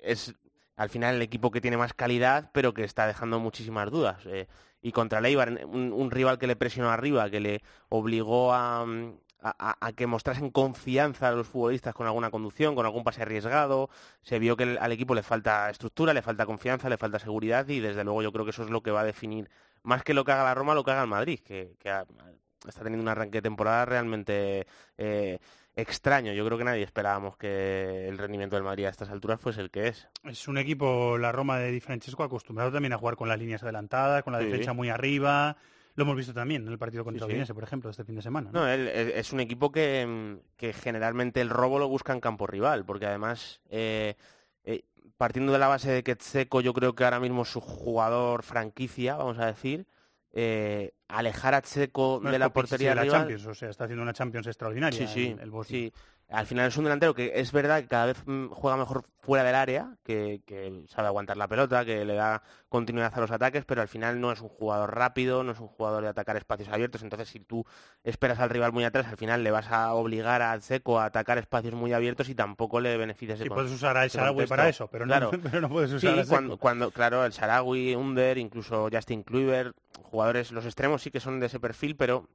es 0.02 0.34
al 0.78 0.88
final 0.88 1.16
el 1.16 1.24
equipo 1.24 1.52
que 1.52 1.60
tiene 1.60 1.76
más 1.76 1.94
calidad, 1.94 2.52
pero 2.54 2.74
que 2.74 2.86
está 2.86 3.06
dejando 3.06 3.42
muchísimas 3.42 3.92
dudas. 3.92 4.26
Eh, 4.26 4.48
y 4.82 4.94
contra 4.94 5.20
el 5.20 5.26
Eibar, 5.26 5.66
un, 5.66 5.92
un 5.92 6.10
rival 6.10 6.40
que 6.40 6.48
le 6.48 6.56
presionó 6.56 6.90
arriba, 6.90 7.30
que 7.30 7.42
le 7.42 7.62
obligó 7.90 8.54
a, 8.54 8.86
mm, 8.86 9.18
a, 9.58 9.92
que 9.94 10.08
mostrasen 10.08 10.50
confianza 10.52 11.30
a 11.30 11.32
los 11.32 11.48
futbolistas 11.48 11.94
con 11.94 12.08
alguna 12.08 12.32
conducción, 12.32 12.76
con 12.76 12.86
algún 12.86 13.04
pase 13.04 13.22
arriesgado. 13.22 13.90
Se 14.22 14.40
vio 14.40 14.58
que 14.58 14.64
el- 14.64 14.78
al 14.80 14.92
equipo 14.92 15.14
le 15.16 15.24
falta 15.24 15.70
estructura, 15.70 16.14
le 16.14 16.22
falta 16.22 16.46
confianza, 16.46 16.90
le 16.90 16.98
falta 16.98 17.20
seguridad 17.20 17.68
y 17.68 17.80
desde 17.80 18.04
luego 18.04 18.22
yo 18.22 18.32
creo 18.32 18.46
que 18.46 18.52
eso 18.52 18.64
es 18.64 18.70
lo 18.70 18.82
que 18.82 18.92
va 18.92 19.02
a 19.02 19.06
definir 19.06 19.50
más 19.84 20.04
que 20.04 20.14
lo 20.14 20.26
que 20.26 20.32
haga 20.32 20.44
la 20.44 20.54
Roma, 20.56 20.74
lo 20.76 20.84
que 20.84 20.92
haga 20.92 21.02
el 21.04 21.08
Madrid, 21.08 21.40
que, 21.40 21.76
que 21.80 21.90
ha- 21.90 22.06
está 22.68 22.82
teniendo 22.84 23.04
un 23.04 23.10
arranque 23.10 23.38
de 23.38 23.44
temporada 23.44 23.86
realmente 23.86 24.66
eh, 24.98 25.40
extraño. 25.76 26.34
Yo 26.34 26.44
creo 26.46 26.58
que 26.58 26.64
nadie 26.64 26.84
esperábamos 26.84 27.38
que 27.38 28.08
el 28.10 28.18
rendimiento 28.18 28.56
del 28.56 28.64
Madrid 28.66 28.86
a 28.86 28.90
estas 28.90 29.10
alturas 29.10 29.40
fuese 29.40 29.62
el 29.62 29.70
que 29.70 29.88
es. 29.90 30.08
Es 30.24 30.48
un 30.48 30.58
equipo, 30.58 31.18
la 31.18 31.32
Roma 31.32 31.60
de 31.60 31.72
Di 31.72 31.80
Francesco, 31.80 32.24
acostumbrado 32.24 32.72
también 32.72 32.94
a 32.94 32.98
jugar 32.98 33.16
con 33.16 33.30
las 33.30 33.38
líneas 33.40 33.62
adelantadas, 33.64 34.24
con 34.24 34.34
la 34.34 34.40
Sí. 34.40 34.46
defensa 34.46 34.74
muy 34.74 34.90
arriba. 34.90 35.56
Lo 35.98 36.04
hemos 36.04 36.16
visto 36.16 36.32
también 36.34 36.62
en 36.66 36.72
el 36.72 36.78
partido 36.78 37.04
contra 37.04 37.26
Sí, 37.26 37.26
sí. 37.26 37.32
Udinese, 37.34 37.54
por 37.56 37.64
ejemplo, 37.64 37.90
este 37.90 38.04
fin 38.06 38.16
de 38.16 38.22
semana. 38.22 38.52
¿no? 38.52 38.60
No, 38.62 38.68
él- 38.70 38.88
él- 38.88 39.12
es 39.16 39.34
un 39.34 39.40
equipo 39.40 39.72
que, 39.72 40.06
mm, 40.08 40.56
que 40.56 40.72
generalmente 40.72 41.42
el 41.42 41.50
robo 41.50 41.80
lo 41.80 41.90
busca 41.90 42.14
en 42.14 42.20
campo 42.20 42.46
rival, 42.46 42.86
porque 42.86 43.08
además, 43.08 43.62
eh, 43.72 44.16
eh, 44.64 44.84
partiendo 45.18 45.52
de 45.54 45.58
la 45.60 45.68
base 45.68 45.90
de 45.92 46.04
que 46.04 46.16
Tseco 46.16 46.62
yo 46.62 46.72
creo 46.74 46.94
que 46.94 47.04
ahora 47.04 47.20
mismo 47.20 47.46
su 47.46 47.62
jugador 47.62 48.44
franquicia, 48.44 49.16
vamos 49.16 49.40
a 49.40 49.48
decir, 49.48 49.88
eh, 50.34 50.94
alejar 51.08 51.56
a 51.56 51.62
Tseco 51.62 52.20
No 52.22 52.30
de 52.30 52.38
la 52.38 52.54
portería 52.54 52.90
de 52.90 52.96
la 52.96 53.02
rival... 53.02 53.20
Champions, 53.22 53.46
o 53.48 53.56
sea, 53.56 53.70
está 53.72 53.86
haciendo 53.86 54.04
una 54.04 54.14
Champions 54.14 54.46
extraordinaria 54.46 55.08
Sí, 55.08 55.12
sí, 55.12 55.36
el, 55.42 55.52
el 55.52 55.64
sí. 55.66 55.92
Al 56.30 56.46
final 56.46 56.68
es 56.68 56.76
un 56.76 56.84
delantero 56.84 57.14
que 57.16 57.32
es 57.36 57.54
verdad 57.54 57.80
que 57.82 57.88
cada 57.88 58.08
vez 58.08 58.22
mm, 58.26 58.48
juega 58.50 58.76
mejor 58.76 59.06
fuera 59.22 59.46
del 59.46 59.56
área, 59.56 59.96
que, 60.04 60.42
que 60.46 60.84
sabe 60.90 61.08
aguantar 61.08 61.38
la 61.38 61.48
pelota, 61.48 61.86
que 61.86 62.04
le 62.04 62.16
da 62.16 62.44
continuidad 62.68 63.14
a 63.16 63.22
los 63.22 63.32
ataques, 63.32 63.64
pero 63.64 63.82
al 63.82 63.88
final 63.88 64.20
no 64.20 64.34
es 64.34 64.42
un 64.42 64.50
jugador 64.50 64.94
rápido, 64.94 65.46
no 65.46 65.54
es 65.54 65.60
un 65.62 65.68
jugador 65.70 66.04
de 66.04 66.10
atacar 66.10 66.36
espacios 66.36 66.68
abiertos. 66.68 67.02
Entonces, 67.02 67.30
si 67.30 67.40
tú 67.40 67.66
esperas 68.04 68.40
al 68.40 68.50
rival 68.50 68.74
muy 68.74 68.84
atrás, 68.84 69.08
al 69.08 69.16
final 69.16 69.42
le 69.42 69.52
vas 69.52 69.72
a 69.72 69.94
obligar 69.94 70.42
a 70.42 70.60
Seco 70.60 71.00
a 71.00 71.06
atacar 71.06 71.38
espacios 71.38 71.74
muy 71.76 71.94
abiertos 71.94 72.28
y 72.28 72.36
tampoco 72.36 72.82
le 72.82 72.98
beneficias. 72.98 73.40
Sí, 73.40 73.48
puedes 73.50 73.72
usar 73.72 73.96
a 73.96 74.02
El 74.02 74.08
ese 74.08 74.18
Shaarawy 74.18 74.34
contexto. 74.36 74.56
para 74.56 74.70
eso, 74.70 74.88
pero 74.90 75.06
no- 75.06 75.10
Claro. 75.12 75.32
pero 75.44 75.62
no 75.62 75.70
puedes 75.70 75.94
usar 75.94 76.14
Sí, 76.14 76.20
a 76.20 76.26
cuando, 76.26 76.58
cuando, 76.58 76.92
claro, 76.92 77.26
el 77.26 77.32
Sharawi, 77.32 77.96
Under, 77.96 78.38
incluso 78.38 78.90
Justin 78.92 79.24
Kluivert, 79.24 79.78
jugadores, 80.04 80.52
los 80.52 80.66
extremos 80.66 81.02
sí 81.02 81.10
que 81.10 81.22
son 81.22 81.40
de 81.40 81.46
ese 81.46 81.60
perfil, 81.62 81.96
pero 81.96 82.28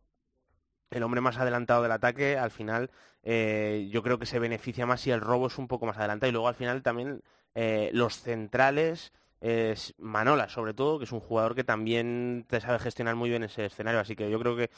el 0.93 1.03
hombre 1.03 1.21
más 1.21 1.39
adelantado 1.39 1.83
del 1.83 1.93
ataque, 1.93 2.37
al 2.39 2.51
final, 2.51 2.91
eh, 3.23 3.89
yo 3.91 4.03
creo 4.03 4.19
que 4.19 4.27
se 4.27 4.39
beneficia 4.39 4.87
más 4.87 5.01
si 5.01 5.11
el 5.11 5.21
robo 5.21 5.47
es 5.47 5.59
un 5.59 5.69
poco 5.69 5.87
más 5.87 5.97
adelantado. 5.97 6.29
Y 6.29 6.33
luego 6.33 6.49
al 6.49 6.55
final 6.55 6.83
también 6.83 7.23
eh, 7.55 7.91
los 7.93 8.21
centrales, 8.21 9.13
es 9.41 9.95
Manola 9.99 10.49
sobre 10.49 10.75
todo, 10.75 10.99
que 10.99 11.05
es 11.05 11.13
un 11.13 11.21
jugador 11.21 11.55
que 11.55 11.65
también 11.65 12.45
te 12.49 12.61
sabe 12.61 12.79
gestionar 12.79 13.17
muy 13.17 13.31
bien 13.31 13.43
ese 13.43 13.65
escenario. 13.65 14.01
Así 14.01 14.15
que 14.15 14.31
yo 14.31 14.39
creo 14.39 14.55
que, 14.57 14.71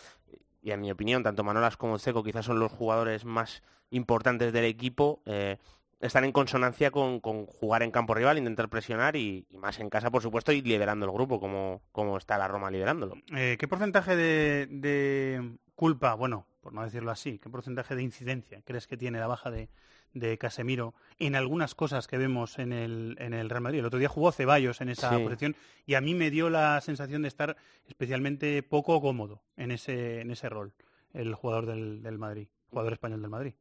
y 0.63 0.71
en 0.71 0.81
mi 0.81 0.91
opinión, 0.91 1.23
tanto 1.23 1.45
Manolas 1.45 1.77
como 1.77 1.99
Seco 1.99 2.23
quizás 2.23 2.47
son 2.47 2.59
los 2.59 2.73
jugadores 2.73 3.25
más 3.25 3.63
importantes 3.91 4.53
del 4.53 4.65
equipo. 4.65 5.21
eh, 5.27 5.59
están 6.01 6.25
en 6.25 6.33
consonancia 6.33 6.91
con, 6.91 7.21
jugar 7.47 7.83
en 7.83 7.91
campo 7.91 8.13
rival, 8.13 8.37
intentar 8.37 8.69
presionar 8.69 9.17
y, 9.17 9.47
más 9.53 9.81
en 9.81 9.89
casa, 9.89 10.11
por 10.11 10.21
supuesto, 10.21 10.53
y 10.53 10.61
liderando 10.61 11.07
el 11.07 11.13
grupo, 11.13 11.41
como, 11.41 11.81
como 11.93 12.19
está 12.19 12.37
la 12.37 12.47
Roma 12.47 12.71
liderándolo. 12.71 13.17
Eh, 13.35 13.57
¿Qué 13.59 13.67
porcentaje 13.67 14.15
de 14.15 15.57
culpa, 15.75 16.15
bueno, 16.15 16.47
por 16.61 16.73
no 16.73 16.83
decirlo 16.83 17.11
así, 17.11 17.39
qué 17.39 17.51
porcentaje 17.51 17.95
de 17.95 18.03
incidencia 18.03 18.63
crees 18.63 18.87
que 18.87 18.97
tiene 18.97 19.19
la 19.19 19.27
baja 19.27 19.51
de, 19.51 19.69
de 20.13 20.39
Casemiro 20.39 20.95
en 21.19 21.35
algunas 21.37 21.75
cosas 21.75 22.07
que 22.07 22.17
vemos 22.19 22.59
en 22.59 22.73
el, 22.73 23.17
en 23.19 23.35
el 23.35 23.51
Real 23.51 23.63
Madrid? 23.63 23.81
El 23.81 23.87
otro 23.87 23.99
día 23.99 24.09
jugó 24.09 24.33
Ceballos 24.33 24.81
en 24.81 24.89
esa 24.89 25.17
Sí. 25.17 25.23
posición 25.23 25.57
y 25.87 25.95
a 25.95 26.01
mí 26.01 26.15
me 26.15 26.31
dio 26.31 26.49
la 26.51 26.81
sensación 26.81 27.23
de 27.23 27.29
estar 27.29 27.57
especialmente 27.87 28.63
poco 28.63 29.01
cómodo 29.01 29.43
en 29.57 29.71
ese, 29.73 30.21
en 30.21 30.31
ese 30.31 30.49
rol, 30.49 30.73
el 31.13 31.35
jugador 31.35 31.67
del, 31.67 32.03
del 32.03 32.19
Madrid, 32.19 32.49
jugador 32.71 32.93
español 32.95 33.21
del 33.21 33.31
Madrid. 33.31 33.55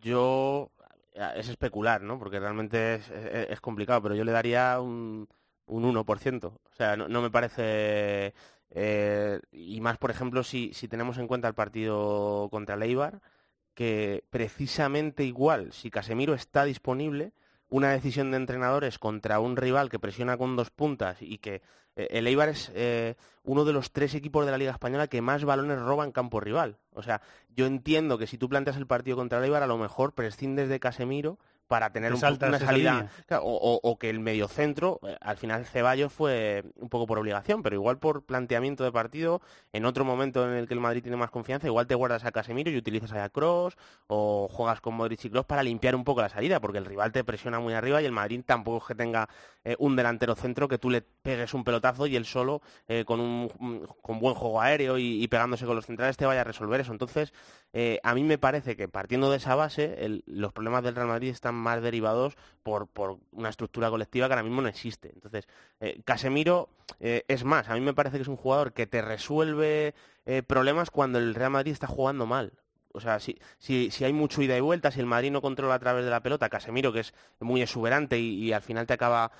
Yo, 0.00 0.70
es 1.36 1.48
especular, 1.48 2.02
¿no? 2.02 2.18
Porque 2.18 2.38
realmente 2.40 2.94
es, 2.96 3.10
es- 3.10 3.50
es 3.50 3.60
complicado, 3.60 4.02
pero 4.02 4.14
yo 4.14 4.24
le 4.24 4.32
daría 4.32 4.80
un, 4.80 5.28
un 5.66 5.84
1%. 5.84 6.44
O 6.44 6.60
sea, 6.74 6.96
no, 6.96 7.08
no 7.08 7.22
me 7.22 7.30
parece... 7.30 8.34
eh, 8.70 9.40
y 9.52 9.80
más, 9.80 9.98
por 9.98 10.10
ejemplo, 10.10 10.42
si, 10.42 10.70
tenemos 10.88 11.18
en 11.18 11.26
cuenta 11.26 11.48
el 11.48 11.54
partido 11.54 12.48
contra 12.50 12.76
el 12.76 12.82
Eibar, 12.82 13.20
que 13.74 14.24
precisamente 14.30 15.24
igual, 15.24 15.72
si 15.72 15.90
Casemiro 15.90 16.34
está 16.34 16.64
disponible, 16.64 17.32
una 17.68 17.90
decisión 17.90 18.30
de 18.30 18.36
entrenadores 18.36 18.98
contra 18.98 19.40
un 19.40 19.56
rival 19.56 19.90
que 19.90 19.98
presiona 19.98 20.36
con 20.36 20.56
dos 20.56 20.70
puntas 20.70 21.18
y 21.20 21.38
que 21.38 21.62
eh, 21.96 22.08
el 22.10 22.26
Eibar 22.26 22.48
es 22.48 22.70
eh, 22.74 23.14
uno 23.44 23.64
de 23.64 23.72
los 23.72 23.92
tres 23.92 24.14
equipos 24.14 24.44
de 24.44 24.50
la 24.50 24.58
Liga 24.58 24.72
Española 24.72 25.06
que 25.06 25.22
más 25.22 25.44
balones 25.44 25.78
roba 25.78 26.04
en 26.04 26.12
campo 26.12 26.40
rival. 26.40 26.78
O 26.92 27.02
sea, 27.02 27.22
yo 27.48 27.66
entiendo 27.66 28.18
que 28.18 28.26
si 28.26 28.38
tú 28.38 28.48
planteas 28.48 28.76
el 28.76 28.86
partido 28.86 29.16
contra 29.16 29.38
el 29.38 29.44
Eibar, 29.44 29.62
a 29.62 29.68
lo 29.68 29.78
mejor 29.78 30.14
prescindes 30.14 30.68
de 30.68 30.80
Casemiro 30.80 31.38
para 31.70 31.92
tener 31.92 32.10
un 32.16 32.18
una 32.48 32.58
salida. 32.66 32.90
Claro, 33.26 33.44
o, 33.46 33.96
que 33.96 34.10
el 34.10 34.18
mediocentro, 34.18 34.98
eh, 35.06 35.16
al 35.20 35.36
final 35.36 35.64
Ceballos 35.64 36.12
fue 36.12 36.64
un 36.80 36.88
poco 36.88 37.06
por 37.06 37.16
obligación, 37.18 37.62
pero 37.62 37.76
igual 37.76 37.98
por 37.98 38.24
planteamiento 38.24 38.82
de 38.82 38.90
partido, 38.90 39.40
en 39.72 39.84
otro 39.84 40.04
momento 40.04 40.44
en 40.44 40.56
el 40.56 40.66
que 40.66 40.74
el 40.74 40.80
Madrid 40.80 41.00
tiene 41.02 41.16
más 41.16 41.30
confianza, 41.30 41.68
igual 41.68 41.86
te 41.86 41.94
guardas 41.94 42.24
a 42.24 42.32
Casemiro 42.32 42.70
y 42.72 42.76
utilizas 42.76 43.12
a 43.12 43.28
Kroos 43.28 43.76
o 44.08 44.48
juegas 44.50 44.80
con 44.80 44.94
Modric 44.94 45.24
y 45.24 45.30
Kroos 45.30 45.46
para 45.46 45.62
limpiar 45.62 45.94
un 45.94 46.02
poco 46.02 46.20
la 46.22 46.28
salida, 46.28 46.58
porque 46.60 46.78
el 46.78 46.86
rival 46.86 47.12
te 47.12 47.22
presiona 47.22 47.60
muy 47.60 47.72
arriba 47.74 48.02
y 48.02 48.04
el 48.04 48.12
Madrid 48.12 48.42
tampoco 48.44 48.78
es 48.78 48.84
que 48.88 48.94
tenga 48.96 49.28
eh, 49.62 49.76
un 49.78 49.94
delantero 49.94 50.34
centro 50.34 50.66
que 50.66 50.78
tú 50.78 50.90
le 50.90 51.02
pegues 51.02 51.54
un 51.54 51.62
pelotazo 51.62 52.06
y 52.08 52.16
él 52.16 52.24
solo 52.24 52.62
eh, 52.88 53.04
con 53.06 53.20
un 53.20 53.48
un- 53.60 53.86
con 54.02 54.18
buen 54.18 54.34
juego 54.34 54.60
aéreo 54.60 54.98
y, 54.98 55.22
y 55.22 55.28
pegándose 55.28 55.66
con 55.66 55.76
los 55.76 55.86
centrales 55.86 56.16
te 56.16 56.26
vaya 56.26 56.40
a 56.40 56.44
resolver 56.44 56.80
eso. 56.80 56.90
Entonces, 56.92 57.32
eh, 57.72 58.00
a 58.02 58.14
mí 58.14 58.24
me 58.24 58.38
parece 58.38 58.74
que 58.76 58.88
partiendo 58.88 59.30
de 59.30 59.36
esa 59.36 59.54
base, 59.54 60.04
el- 60.04 60.24
los 60.26 60.52
problemas 60.52 60.82
del 60.82 60.96
Real 60.96 61.06
Madrid 61.06 61.28
están 61.30 61.54
más 61.60 61.82
derivados 61.82 62.36
por, 62.62 62.86
por 62.88 63.18
una 63.32 63.48
estructura 63.48 63.90
colectiva 63.90 64.26
que 64.26 64.34
ahora 64.34 64.42
mismo 64.42 64.62
no 64.62 64.68
existe. 64.68 65.10
Entonces, 65.14 65.48
eh, 65.80 66.00
Casemiro 66.04 66.68
eh, 66.98 67.24
es 67.28 67.44
más, 67.44 67.68
a 67.68 67.74
mí 67.74 67.80
me 67.80 67.94
parece 67.94 68.16
que 68.16 68.22
es 68.22 68.28
un 68.28 68.36
jugador 68.36 68.72
que 68.72 68.86
te 68.86 69.02
resuelve 69.02 69.94
eh, 70.26 70.42
problemas 70.42 70.90
cuando 70.90 71.18
el 71.18 71.34
Real 71.34 71.50
Madrid 71.50 71.72
está 71.72 71.86
jugando 71.86 72.26
mal. 72.26 72.52
O 72.92 73.00
sea, 73.00 73.20
si, 73.20 73.38
si, 73.58 73.92
si 73.92 74.04
hay 74.04 74.12
mucho 74.12 74.42
ida 74.42 74.56
y 74.56 74.60
vuelta, 74.60 74.90
si 74.90 74.98
el 74.98 75.06
Madrid 75.06 75.30
no 75.30 75.40
controla 75.40 75.74
a 75.74 75.78
través 75.78 76.04
de 76.04 76.10
la 76.10 76.24
pelota, 76.24 76.48
Casemiro, 76.48 76.92
que 76.92 77.00
es 77.00 77.14
muy 77.38 77.62
exuberante 77.62 78.18
y, 78.18 78.52
al 78.52 78.62
final 78.62 78.88
te 78.88 78.94
acaba 78.94 79.30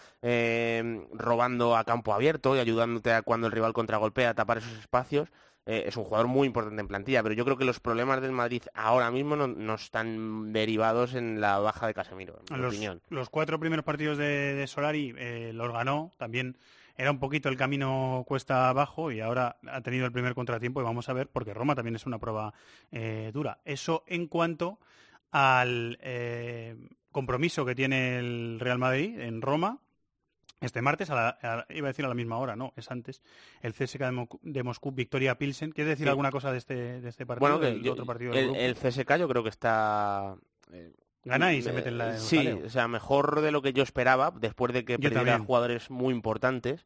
robando 1.13 1.77
a 1.77 1.83
campo 1.83 2.15
abierto 2.15 2.55
y 2.55 2.61
ayudándote 2.61 3.13
a 3.13 3.23
cuando 3.23 3.49
el 3.49 3.53
rival 3.53 3.73
contragolpea 3.73 4.31
a 4.31 4.35
tapar 4.35 4.59
esos 4.59 4.79
espacios, 4.79 5.31
eh, 5.67 5.85
es 5.87 5.97
un 5.97 6.05
jugador 6.05 6.27
muy 6.27 6.47
importante 6.47 6.81
en 6.81 6.89
plantilla. 6.89 7.23
Pero 7.23 7.35
yo 7.35 7.45
creo 7.45 7.57
que 7.57 7.65
los 7.65 7.81
problemas 7.81 8.21
del 8.21 8.33
Madrid 8.33 8.63
ahora 8.75 9.11
mismo 9.11 9.37
no, 9.37 9.47
no 9.47 9.75
están 9.75 10.53
derivados 10.53 11.15
en 11.15 11.41
la 11.41 11.59
baja 11.59 11.87
de 11.87 11.95
Casemiro, 11.95 12.41
en 12.51 12.57
mi 12.57 12.63
los, 12.63 12.75
opinión. 12.75 13.03
los 13.09 13.31
cuatro 13.31 13.59
primeros 13.61 13.85
partidos 13.85 14.19
de, 14.19 14.55
de 14.55 14.67
Solari 14.67 15.15
eh, 15.19 15.53
los 15.55 15.73
ganó, 15.73 16.11
también 16.17 16.57
era 16.97 17.11
un 17.11 17.19
poquito 17.19 17.49
el 17.49 17.57
camino 17.57 18.25
cuesta 18.27 18.69
abajo 18.69 19.11
y 19.11 19.21
ahora 19.21 19.57
ha 19.69 19.81
tenido 19.81 20.07
el 20.07 20.13
primer 20.13 20.35
contratiempo 20.35 20.81
y 20.81 20.85
vamos 20.85 21.09
a 21.09 21.13
ver, 21.13 21.29
porque 21.29 21.55
Roma 21.55 21.75
también 21.75 21.97
es 21.97 22.05
una 22.05 22.19
prueba 22.19 22.53
eh, 22.91 23.31
dura. 23.33 23.61
Eso 23.65 24.05
en 24.07 24.27
cuanto 24.27 24.79
al 25.31 25.99
compromiso 27.13 27.65
que 27.65 27.75
tiene 27.75 28.19
el 28.19 28.59
Real 28.61 28.79
Madrid 28.79 29.19
en 29.19 29.41
Roma. 29.43 29.79
Este 30.61 30.83
martes, 30.83 31.09
a 31.11 31.15
la- 31.15 31.39
a- 31.43 31.67
iba 31.73 31.87
a 31.89 31.91
decir 31.91 32.05
a 32.05 32.09
la 32.09 32.15
misma 32.15 32.37
hora, 32.39 32.55
no, 32.55 32.73
es 32.77 32.91
antes, 32.91 33.23
el 33.63 33.73
CSK 33.73 33.99
de, 34.07 34.13
Mo- 34.13 34.29
de 34.43 34.63
Moscú, 34.63 34.93
Victoria 34.93 35.39
Pilsen. 35.39 35.73
¿Quieres 35.73 35.93
decir 35.93 36.05
Sí. 36.07 36.11
alguna 36.11 36.31
cosa 36.31 36.53
de 36.53 36.59
este, 36.59 37.01
de 37.01 37.09
este 37.09 37.25
partido? 37.25 37.49
Bueno, 37.59 37.65
del 37.65 37.83
yo- 37.83 37.93
otro 37.93 38.05
partido 38.05 38.33
del 38.33 38.39
el, 38.41 38.45
grupo? 38.51 38.61
el 38.61 38.75
CSK 38.77 39.17
yo 39.17 39.29
creo 39.29 39.43
que 39.43 39.49
está... 39.49 40.37
eh, 40.73 40.93
Gana 41.25 41.53
y 41.55 41.63
se 41.63 41.71
eh, 41.71 41.73
mete 41.73 41.89
en 41.89 41.99
la- 41.99 42.09
en 42.11 42.15
el 42.15 42.21
Sí, 42.21 42.37
jaleo. 42.37 42.67
o 42.67 42.69
sea, 42.71 42.89
mejor 42.89 43.41
de 43.41 43.51
lo 43.53 43.63
que 43.63 43.73
yo 43.73 43.83
esperaba, 43.83 44.33
después 44.39 44.73
de 44.75 44.85
que 44.85 44.95
Yo 44.95 44.99
perdiera 45.01 45.25
también. 45.33 45.47
jugadores 45.47 45.91
muy 45.91 46.13
importantes. 46.15 46.85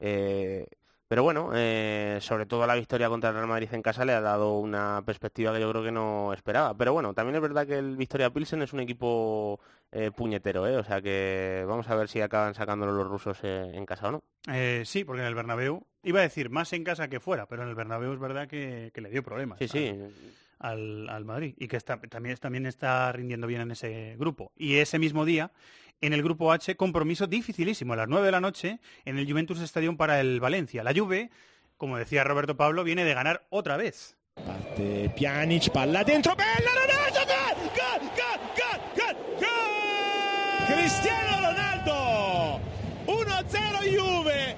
eh, 0.00 0.66
pero 1.08 1.22
bueno, 1.22 1.50
eh, 1.54 2.18
sobre 2.20 2.46
todo 2.46 2.66
la 2.66 2.74
victoria 2.74 3.08
contra 3.08 3.30
el 3.30 3.36
Real 3.36 3.46
Madrid 3.48 3.68
en 3.72 3.82
casa 3.82 4.04
le 4.04 4.12
ha 4.12 4.20
dado 4.20 4.58
una 4.58 5.02
perspectiva 5.04 5.52
que 5.52 5.60
yo 5.60 5.70
creo 5.70 5.82
que 5.84 5.92
no 5.92 6.32
esperaba. 6.32 6.74
Pero 6.76 6.92
bueno, 6.92 7.14
también 7.14 7.36
es 7.36 7.42
verdad 7.42 7.66
que 7.66 7.78
el 7.78 7.96
Victoria 7.96 8.30
Pilsen 8.30 8.62
es 8.62 8.72
un 8.72 8.80
equipo 8.80 9.60
eh, 9.92 10.10
puñetero, 10.10 10.66
¿eh? 10.66 10.76
O 10.76 10.84
sea 10.84 11.00
que 11.02 11.64
vamos 11.68 11.88
a 11.88 11.94
ver 11.94 12.08
si 12.08 12.20
acaban 12.20 12.54
sacándolo 12.54 12.92
los 12.92 13.06
rusos 13.08 13.38
eh, 13.42 13.70
en 13.74 13.86
casa 13.86 14.08
o 14.08 14.12
no. 14.12 14.22
Eh, 14.52 14.82
sí, 14.84 15.04
porque 15.04 15.22
en 15.22 15.28
el 15.28 15.34
Bernabéu, 15.34 15.86
iba 16.02 16.20
a 16.20 16.22
decir 16.24 16.50
más 16.50 16.72
en 16.72 16.84
casa 16.84 17.08
que 17.08 17.20
fuera, 17.20 17.46
pero 17.46 17.62
en 17.62 17.68
el 17.68 17.74
Bernabéu 17.74 18.12
es 18.12 18.18
verdad 18.20 18.48
que, 18.48 18.90
que 18.94 19.00
le 19.00 19.10
dio 19.10 19.22
problemas 19.22 19.58
Sí, 19.58 19.68
sí. 19.68 19.88
al, 19.88 20.12
al- 20.58 21.08
al 21.10 21.24
Madrid 21.24 21.54
y 21.58 21.68
que 21.68 21.76
está, 21.76 22.00
también, 22.00 22.36
también 22.38 22.66
está 22.66 23.12
rindiendo 23.12 23.46
bien 23.46 23.60
en 23.60 23.70
ese 23.70 24.16
grupo. 24.18 24.52
Y 24.56 24.76
ese 24.76 24.98
mismo 24.98 25.24
día, 25.24 25.52
en 26.00 26.12
el 26.12 26.22
grupo 26.22 26.52
H, 26.52 26.76
compromiso 26.76 27.26
dificilísimo, 27.26 27.92
a 27.92 27.96
las 27.96 28.08
9 28.08 28.26
de 28.26 28.32
la 28.32 28.40
noche, 28.40 28.80
en 29.04 29.18
el 29.18 29.30
Juventus 29.30 29.60
Stadium 29.60 29.96
para 29.96 30.20
el 30.20 30.40
Valencia. 30.40 30.84
La 30.84 30.92
Juve, 30.94 31.30
como 31.76 31.96
decía 31.98 32.24
Roberto 32.24 32.56
Pablo, 32.56 32.84
viene 32.84 33.04
de 33.04 33.14
ganar 33.14 33.46
otra 33.50 33.76
vez. 33.76 34.16
Parte 34.34 35.10
Pjanic, 35.16 35.70
palla 35.70 36.02
dentro, 36.04 36.34
bella 36.34 36.54
Ronaldo, 36.58 37.20
gol, 37.20 37.60
gol, 37.76 38.00
gol, 38.16 38.40
gol, 38.56 38.80
gol, 38.96 39.16
gol! 39.40 40.76
Cristiano 40.76 41.48
Ronaldo, 41.48 42.60
1-0 43.06 43.98
Juve, 43.98 44.53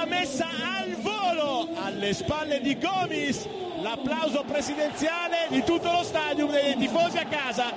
palla 0.00 0.06
messa 0.06 0.46
al 0.78 0.94
volo 0.96 1.68
alle 1.76 2.12
spalle 2.14 2.60
di 2.60 2.76
Gomis, 2.78 3.46
l'applauso 3.82 4.44
presidenziale 4.44 5.46
di 5.50 5.62
tutto 5.64 5.90
lo 5.90 6.02
stadium 6.02 6.50
dei 6.50 6.76
tifosi 6.76 7.18
a 7.18 7.26
casa 7.26 7.72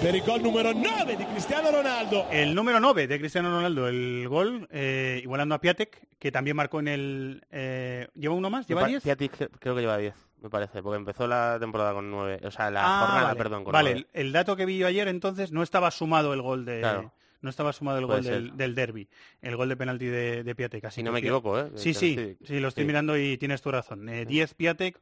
per 0.00 0.14
il 0.14 0.22
gol 0.22 0.40
numero 0.42 0.72
9 0.72 1.16
di 1.16 1.24
Cristiano 1.26 1.70
Ronaldo. 1.70 2.26
El 2.30 2.54
número 2.54 2.78
9 2.80 3.06
de 3.06 3.18
Cristiano 3.18 3.50
Ronaldo, 3.50 3.86
el 3.88 4.26
gol, 4.28 4.66
eh, 4.70 5.20
igualando 5.22 5.54
a 5.54 5.60
Piatek, 5.60 6.08
que 6.18 6.30
también 6.32 6.56
marcó 6.56 6.80
en 6.80 6.88
el... 6.88 7.46
eh, 7.50 8.08
¿Lleva 8.14 8.34
uno 8.34 8.50
más? 8.50 8.66
¿Lleva 8.66 8.82
Me 8.82 8.86
pa- 8.86 8.90
10? 8.90 9.02
Piatic 9.02 9.38
cre- 9.38 9.50
creo 9.58 9.74
que 9.74 9.80
lleva 9.80 9.96
10, 9.96 10.14
me 10.42 10.50
parece, 10.50 10.82
porque 10.82 10.96
empezó 10.96 11.26
la 11.26 11.56
temporada 11.58 11.94
con 11.94 12.10
9, 12.10 12.40
o 12.44 12.50
sea, 12.50 12.70
la 12.70 12.82
Ah, 12.84 13.00
jornada, 13.00 13.22
vale. 13.28 13.38
perdón, 13.38 13.64
con 13.64 13.72
Vale, 13.72 13.90
9. 13.92 14.06
el, 14.12 14.26
el 14.26 14.32
dato 14.32 14.56
que 14.56 14.66
vi 14.66 14.76
yo 14.78 14.86
ayer 14.86 15.08
entonces 15.08 15.52
no 15.52 15.62
estaba 15.62 15.90
sumado 15.90 16.34
el 16.34 16.42
gol 16.42 16.64
de... 16.66 16.80
Claro. 16.80 17.12
No 17.44 17.50
estaba 17.50 17.72
sumado 17.74 17.98
el 17.98 18.06
Puede 18.06 18.22
gol 18.22 18.30
del, 18.30 18.56
del 18.56 18.74
derby, 18.74 19.06
el 19.42 19.54
gol 19.54 19.68
de 19.68 19.76
penalti 19.76 20.06
de, 20.06 20.42
de 20.42 20.54
Piatek. 20.54 20.86
así 20.86 20.96
Si 20.96 21.02
no 21.02 21.12
me 21.12 21.18
equivoco, 21.18 21.60
¿eh? 21.60 21.70
Sí, 21.76 21.92
sí, 21.92 22.14
sí, 22.16 22.38
sí, 22.42 22.58
lo 22.58 22.68
estoy 22.68 22.84
sí. 22.84 22.86
mirando 22.86 23.18
y 23.18 23.36
tienes 23.36 23.60
tu 23.60 23.70
razón. 23.70 24.08
Eh, 24.08 24.24
10 24.24 24.54
Piatek, 24.54 24.98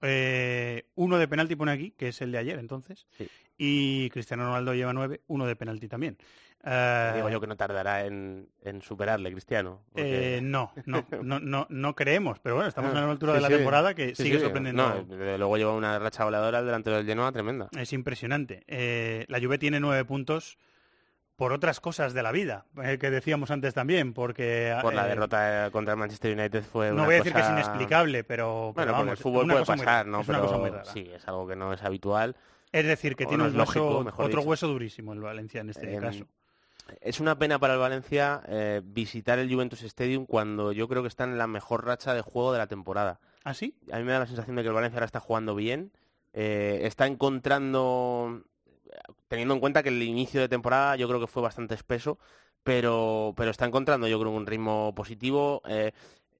eh, 0.00 0.86
uno 0.94 1.18
de 1.18 1.28
penalti 1.28 1.54
pone 1.54 1.70
aquí, 1.72 1.90
que 1.92 2.08
es 2.08 2.20
el 2.22 2.32
de 2.32 2.38
ayer 2.38 2.58
entonces, 2.58 3.06
Sí. 3.16 3.28
y 3.58 4.08
Cristiano 4.10 4.44
Ronaldo 4.44 4.74
lleva 4.74 4.92
9, 4.92 5.20
uno 5.26 5.46
de 5.46 5.54
penalti 5.54 5.86
también. 5.86 6.16
Eh, 6.64 7.12
Digo 7.16 7.28
yo 7.28 7.40
que 7.40 7.46
no 7.46 7.56
tardará 7.56 8.06
en, 8.06 8.48
en 8.62 8.82
superarle, 8.82 9.30
Cristiano. 9.32 9.82
porque- 9.92 10.38
eh, 10.38 10.40
no, 10.40 10.72
no, 10.86 11.06
no, 11.22 11.40
no, 11.40 11.66
no 11.68 11.94
creemos, 11.94 12.38
pero 12.38 12.54
bueno, 12.54 12.68
estamos 12.68 12.92
a 12.94 13.00
la 13.02 13.10
altura 13.10 13.32
Sí, 13.32 13.36
de 13.36 13.42
la 13.42 13.48
sí. 13.48 13.54
temporada 13.54 13.94
que 13.94 14.14
Sí, 14.14 14.22
sigue 14.24 14.38
sorprendiendo. 14.40 14.88
No, 14.88 15.04
desde 15.04 15.38
luego 15.38 15.56
lleva 15.58 15.74
una 15.74 15.98
racha 15.98 16.24
goleadora 16.24 16.60
el 16.60 16.66
delantero 16.66 16.96
del 16.96 17.04
Genoa 17.06 17.32
tremenda. 17.32 17.68
Es 17.78 17.92
impresionante. 17.92 18.62
Eh, 18.66 19.26
la 19.28 19.40
Juve 19.40 19.58
tiene 19.58 19.78
nueve 19.80 20.04
puntos 20.04 20.56
por 21.36 21.52
otras 21.52 21.80
cosas 21.80 22.12
de 22.14 22.22
la 22.22 22.30
vida, 22.32 22.66
eh, 22.84 22.98
que 22.98 23.10
decíamos 23.10 23.50
antes 23.50 23.74
también, 23.74 24.12
porque... 24.12 24.76
Por 24.82 24.94
la 24.94 25.06
eh, 25.06 25.08
derrota 25.10 25.70
contra 25.72 25.94
el 25.94 25.98
Manchester 25.98 26.38
United 26.38 26.62
fue 26.64 26.88
No 26.88 26.94
una 26.94 27.04
voy 27.06 27.14
a 27.14 27.18
decir 27.18 27.32
que 27.32 27.40
es 27.40 27.50
inexplicable, 27.50 28.22
pero... 28.24 28.72
Bueno, 28.74 28.74
pero 28.76 28.92
vamos, 28.92 29.08
el 29.12 29.16
fútbol 29.16 29.48
puede 29.48 29.64
pasar, 29.64 30.06
¿no? 30.06 30.20
Es 30.20 30.28
una 30.28 30.38
Pero 30.38 30.48
cosa 30.48 30.60
muy 30.60 30.70
rara. 30.70 30.84
sí, 30.84 31.10
es 31.14 31.26
algo 31.26 31.46
que 31.48 31.56
no 31.56 31.72
es 31.72 31.82
habitual. 31.82 32.36
Es 32.70 32.86
decir, 32.86 33.16
que 33.16 33.24
O 33.24 33.28
tiene 33.28 33.44
no 33.44 33.50
un 33.50 33.56
lógico, 33.56 33.86
hueso, 33.86 34.04
mejor 34.04 34.24
otro 34.26 34.38
dicho. 34.40 34.48
hueso 34.50 34.68
durísimo 34.68 35.12
el 35.12 35.20
Valencia 35.20 35.60
en 35.62 35.70
este 35.70 35.94
Em, 35.94 36.00
caso. 36.00 36.24
Es 37.00 37.20
una 37.20 37.38
pena 37.38 37.58
para 37.58 37.74
el 37.74 37.80
Valencia 37.80 38.42
eh, 38.48 38.80
visitar 38.84 39.38
el 39.38 39.52
Juventus 39.52 39.82
Stadium 39.82 40.26
cuando 40.26 40.72
yo 40.72 40.88
creo 40.88 41.02
que 41.02 41.08
está 41.08 41.24
en 41.24 41.38
la 41.38 41.46
mejor 41.46 41.86
racha 41.86 42.12
de 42.14 42.22
juego 42.22 42.52
de 42.52 42.58
la 42.58 42.66
temporada. 42.66 43.20
¿Ah, 43.44 43.54
sí? 43.54 43.76
A 43.92 43.98
mí 43.98 44.04
me 44.04 44.12
da 44.12 44.20
la 44.20 44.26
sensación 44.26 44.56
de 44.56 44.62
que 44.62 44.68
el 44.68 44.74
Valencia 44.74 44.96
ahora 44.96 45.06
está 45.06 45.20
jugando 45.20 45.54
bien, 45.54 45.92
está 46.32 47.06
encontrando, 47.06 48.42
teniendo 49.28 49.54
en 49.54 49.60
cuenta 49.60 49.82
que 49.82 49.88
el 49.90 50.02
inicio 50.02 50.40
de 50.40 50.48
temporada 50.48 50.96
yo 50.96 51.08
creo 51.08 51.20
que 51.20 51.26
fue 51.26 51.42
bastante 51.42 51.74
espeso, 51.74 52.18
pero, 52.62 53.34
pero 53.36 53.50
está 53.50 53.64
encontrando 53.66 54.06
yo 54.08 54.18
creo 54.20 54.30
un 54.32 54.46
ritmo 54.46 54.94
positivo. 54.94 55.62
eh, 55.66 55.92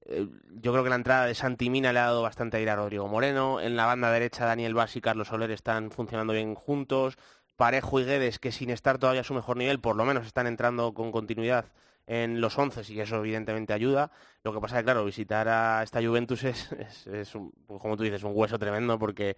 eh, 0.05 0.27
yo 0.61 0.71
creo 0.73 0.83
que 0.83 0.89
la 0.89 0.95
entrada 0.97 1.25
de 1.25 1.35
Santi 1.35 1.69
Mina 1.69 1.93
le 1.93 1.99
ha 1.99 2.03
dado 2.05 2.21
bastante 2.21 2.57
aire 2.57 2.71
a 2.71 2.75
Rodrigo 2.75 3.07
Moreno. 3.07 3.61
En 3.61 3.75
la 3.77 3.85
banda 3.85 4.11
derecha 4.11 4.45
Daniel 4.45 4.73
Vaz 4.73 4.95
y 4.95 5.01
Carlos 5.01 5.29
Soler 5.29 5.51
están 5.51 5.91
funcionando 5.91 6.33
bien 6.33 6.55
juntos. 6.55 7.17
Parejo 7.55 7.99
y 7.99 8.05
Guedes, 8.05 8.39
que 8.39 8.51
sin 8.51 8.69
estar 8.69 8.97
todavía 8.97 9.21
a 9.21 9.23
su 9.23 9.33
mejor 9.33 9.57
nivel, 9.57 9.79
por 9.79 9.95
lo 9.95 10.03
menos 10.05 10.25
están 10.25 10.47
entrando 10.47 10.93
con 10.93 11.11
continuidad 11.11 11.65
en 12.05 12.41
los 12.41 12.57
11 12.57 12.81
y 12.91 12.99
eso 12.99 13.17
evidentemente 13.17 13.71
ayuda. 13.73 14.11
Lo 14.43 14.51
que 14.53 14.59
pasa 14.59 14.75
es 14.77 14.81
que, 14.81 14.85
claro, 14.85 15.05
visitar 15.05 15.47
a 15.47 15.83
esta 15.83 16.01
Juventus 16.01 16.43
es, 16.43 17.35
un- 17.35 17.51
como 17.79 17.95
tú 17.95 18.03
dices, 18.03 18.23
un 18.23 18.33
hueso 18.35 18.59
tremendo 18.59 18.99
porque 18.99 19.37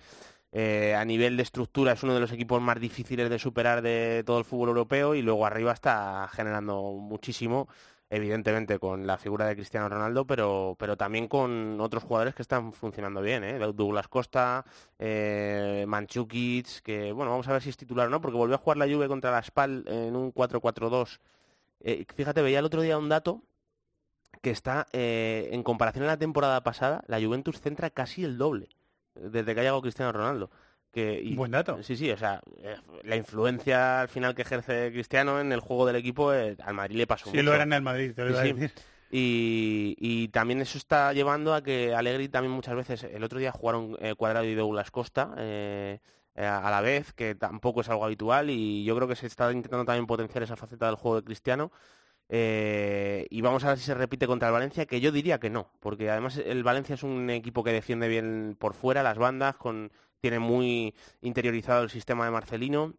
eh, 0.58 0.96
a 0.96 1.04
nivel 1.04 1.36
de 1.36 1.44
estructura 1.44 1.92
es 1.92 2.04
uno 2.04 2.14
de 2.14 2.22
los 2.22 2.32
equipos 2.32 2.62
más 2.62 2.80
difíciles 2.80 3.30
de 3.30 3.40
superar 3.40 3.82
de 3.82 4.24
todo 4.26 4.40
el 4.40 4.46
fútbol 4.46 4.70
europeo 4.70 5.14
y 5.14 5.22
luego 5.22 5.46
arriba 5.46 5.74
está 5.74 6.30
generando 6.32 6.94
muchísimo, 6.94 7.68
evidentemente 8.10 8.80
con 8.80 9.06
la 9.06 9.18
figura 9.18 9.48
de 9.48 9.56
Cristiano 9.56 9.90
Ronaldo, 9.90 10.26
pero, 10.26 10.78
pero 10.80 10.96
también 10.96 11.28
con 11.28 11.82
otros 11.82 12.04
jugadores 12.04 12.36
que 12.36 12.42
están 12.42 12.72
funcionando 12.72 13.22
bien, 13.22 13.44
¿eh? 13.44 13.60
Douglas 13.74 14.08
Costa, 14.08 14.64
eh, 14.98 15.84
Manchukic, 15.90 16.80
que 16.84 17.12
bueno, 17.12 17.32
vamos 17.32 17.50
a 17.50 17.52
ver 17.52 17.62
si 17.62 17.72
es 17.72 17.76
titular 17.76 18.08
o 18.08 18.10
no, 18.10 18.22
porque 18.22 18.38
volvió 18.38 18.56
a 18.56 18.60
jugar 18.60 18.78
la 18.78 18.88
Juve 18.88 19.10
contra 19.10 19.32
la 19.32 19.44
Spal 19.44 19.84
en 19.88 20.16
un 20.16 20.34
4-4-2. 20.34 21.20
Eh, 21.82 22.06
fíjate, 22.16 22.42
veía 22.42 22.60
el 22.60 22.66
otro 22.66 22.82
día 22.82 22.98
un 22.98 23.10
dato 23.10 23.42
que 24.42 24.52
está, 24.52 24.88
en 24.94 25.64
comparación 25.64 26.06
a 26.06 26.08
la 26.08 26.18
temporada 26.18 26.64
pasada, 26.64 27.04
la 27.08 27.20
Juventus 27.20 27.60
centra 27.60 27.90
casi 27.90 28.24
el 28.24 28.38
doble 28.38 28.70
desde 29.16 29.54
que 29.54 29.60
ha 29.60 29.64
llegado 29.64 29.82
Cristiano 29.82 30.12
Ronaldo. 30.12 30.50
Que, 30.92 31.22
y- 31.22 31.36
Buen 31.36 31.52
dato. 31.52 31.82
Sí, 31.84 31.98
sí, 31.98 32.10
o 32.12 32.18
sea, 32.18 32.42
eh, 32.60 32.78
la 33.04 33.16
influencia 33.18 34.02
al 34.02 34.08
final 34.08 34.34
que 34.34 34.44
ejerce 34.44 34.92
Cristiano 34.94 35.42
en 35.42 35.52
el 35.52 35.60
juego 35.60 35.86
del 35.86 35.98
equipo, 35.98 36.34
eh, 36.34 36.56
al 36.64 36.74
Madrid 36.74 36.96
le 36.98 37.08
pasó 37.08 37.26
Sí, 37.26 37.32
mucho. 37.38 37.44
lo 37.44 37.54
era 37.54 37.64
en 37.64 37.74
el 37.74 37.82
Madrid, 37.82 38.14
te 38.16 38.24
lo 38.24 38.42
Sí, 38.42 38.54
sí. 38.58 38.68
Y, 39.12 39.96
y 40.00 40.28
también 40.30 40.62
eso 40.62 40.78
está 40.78 41.14
llevando 41.14 41.54
a 41.54 41.62
que 41.62 41.94
Allegri 41.94 42.28
también 42.30 42.52
muchas 42.52 42.76
veces, 42.76 43.04
el 43.04 43.24
otro 43.24 43.40
día 43.40 43.52
jugaron 43.52 43.96
eh, 44.00 44.16
Cuadrado 44.16 44.46
y 44.46 44.56
Douglas 44.56 44.90
Costa 44.92 45.34
eh, 45.38 46.00
a 46.36 46.70
la 46.70 46.82
vez, 46.82 47.14
que 47.14 47.36
tampoco 47.36 47.82
es 47.82 47.90
algo 47.90 48.04
habitual 48.06 48.50
y 48.50 48.84
yo 48.84 48.96
creo 48.96 49.08
que 49.08 49.16
se 49.16 49.28
está 49.28 49.52
intentando 49.52 49.86
también 49.86 50.06
potenciar 50.08 50.44
esa 50.44 50.56
faceta 50.58 50.88
del 50.88 50.96
juego 50.96 51.18
de 51.18 51.24
Cristiano. 51.24 51.72
Eh, 52.30 53.28
y 53.30 53.42
vamos 53.42 53.64
a 53.64 53.70
ver 53.70 53.78
si 53.78 53.84
se 53.86 53.94
repite 53.94 54.28
contra 54.28 54.48
el 54.48 54.54
Valencia, 54.54 54.86
que 54.86 55.00
yo 55.00 55.12
diría 55.12 55.40
que 55.40 55.50
no, 55.50 55.72
porque 55.80 56.10
además 56.10 56.38
el 56.38 56.64
Valencia 56.64 56.96
es 56.96 57.04
un 57.04 57.30
equipo 57.30 57.64
que 57.64 57.72
defiende 57.72 58.08
bien 58.08 58.56
por 58.60 58.74
fuera 58.74 59.04
las 59.04 59.18
bandas, 59.18 59.56
con, 59.58 59.92
tiene 60.22 60.40
muy 60.40 60.96
interiorizado 61.22 61.84
el 61.84 61.90
sistema 61.90 62.26
de 62.26 62.32
Marcelino 62.32 62.96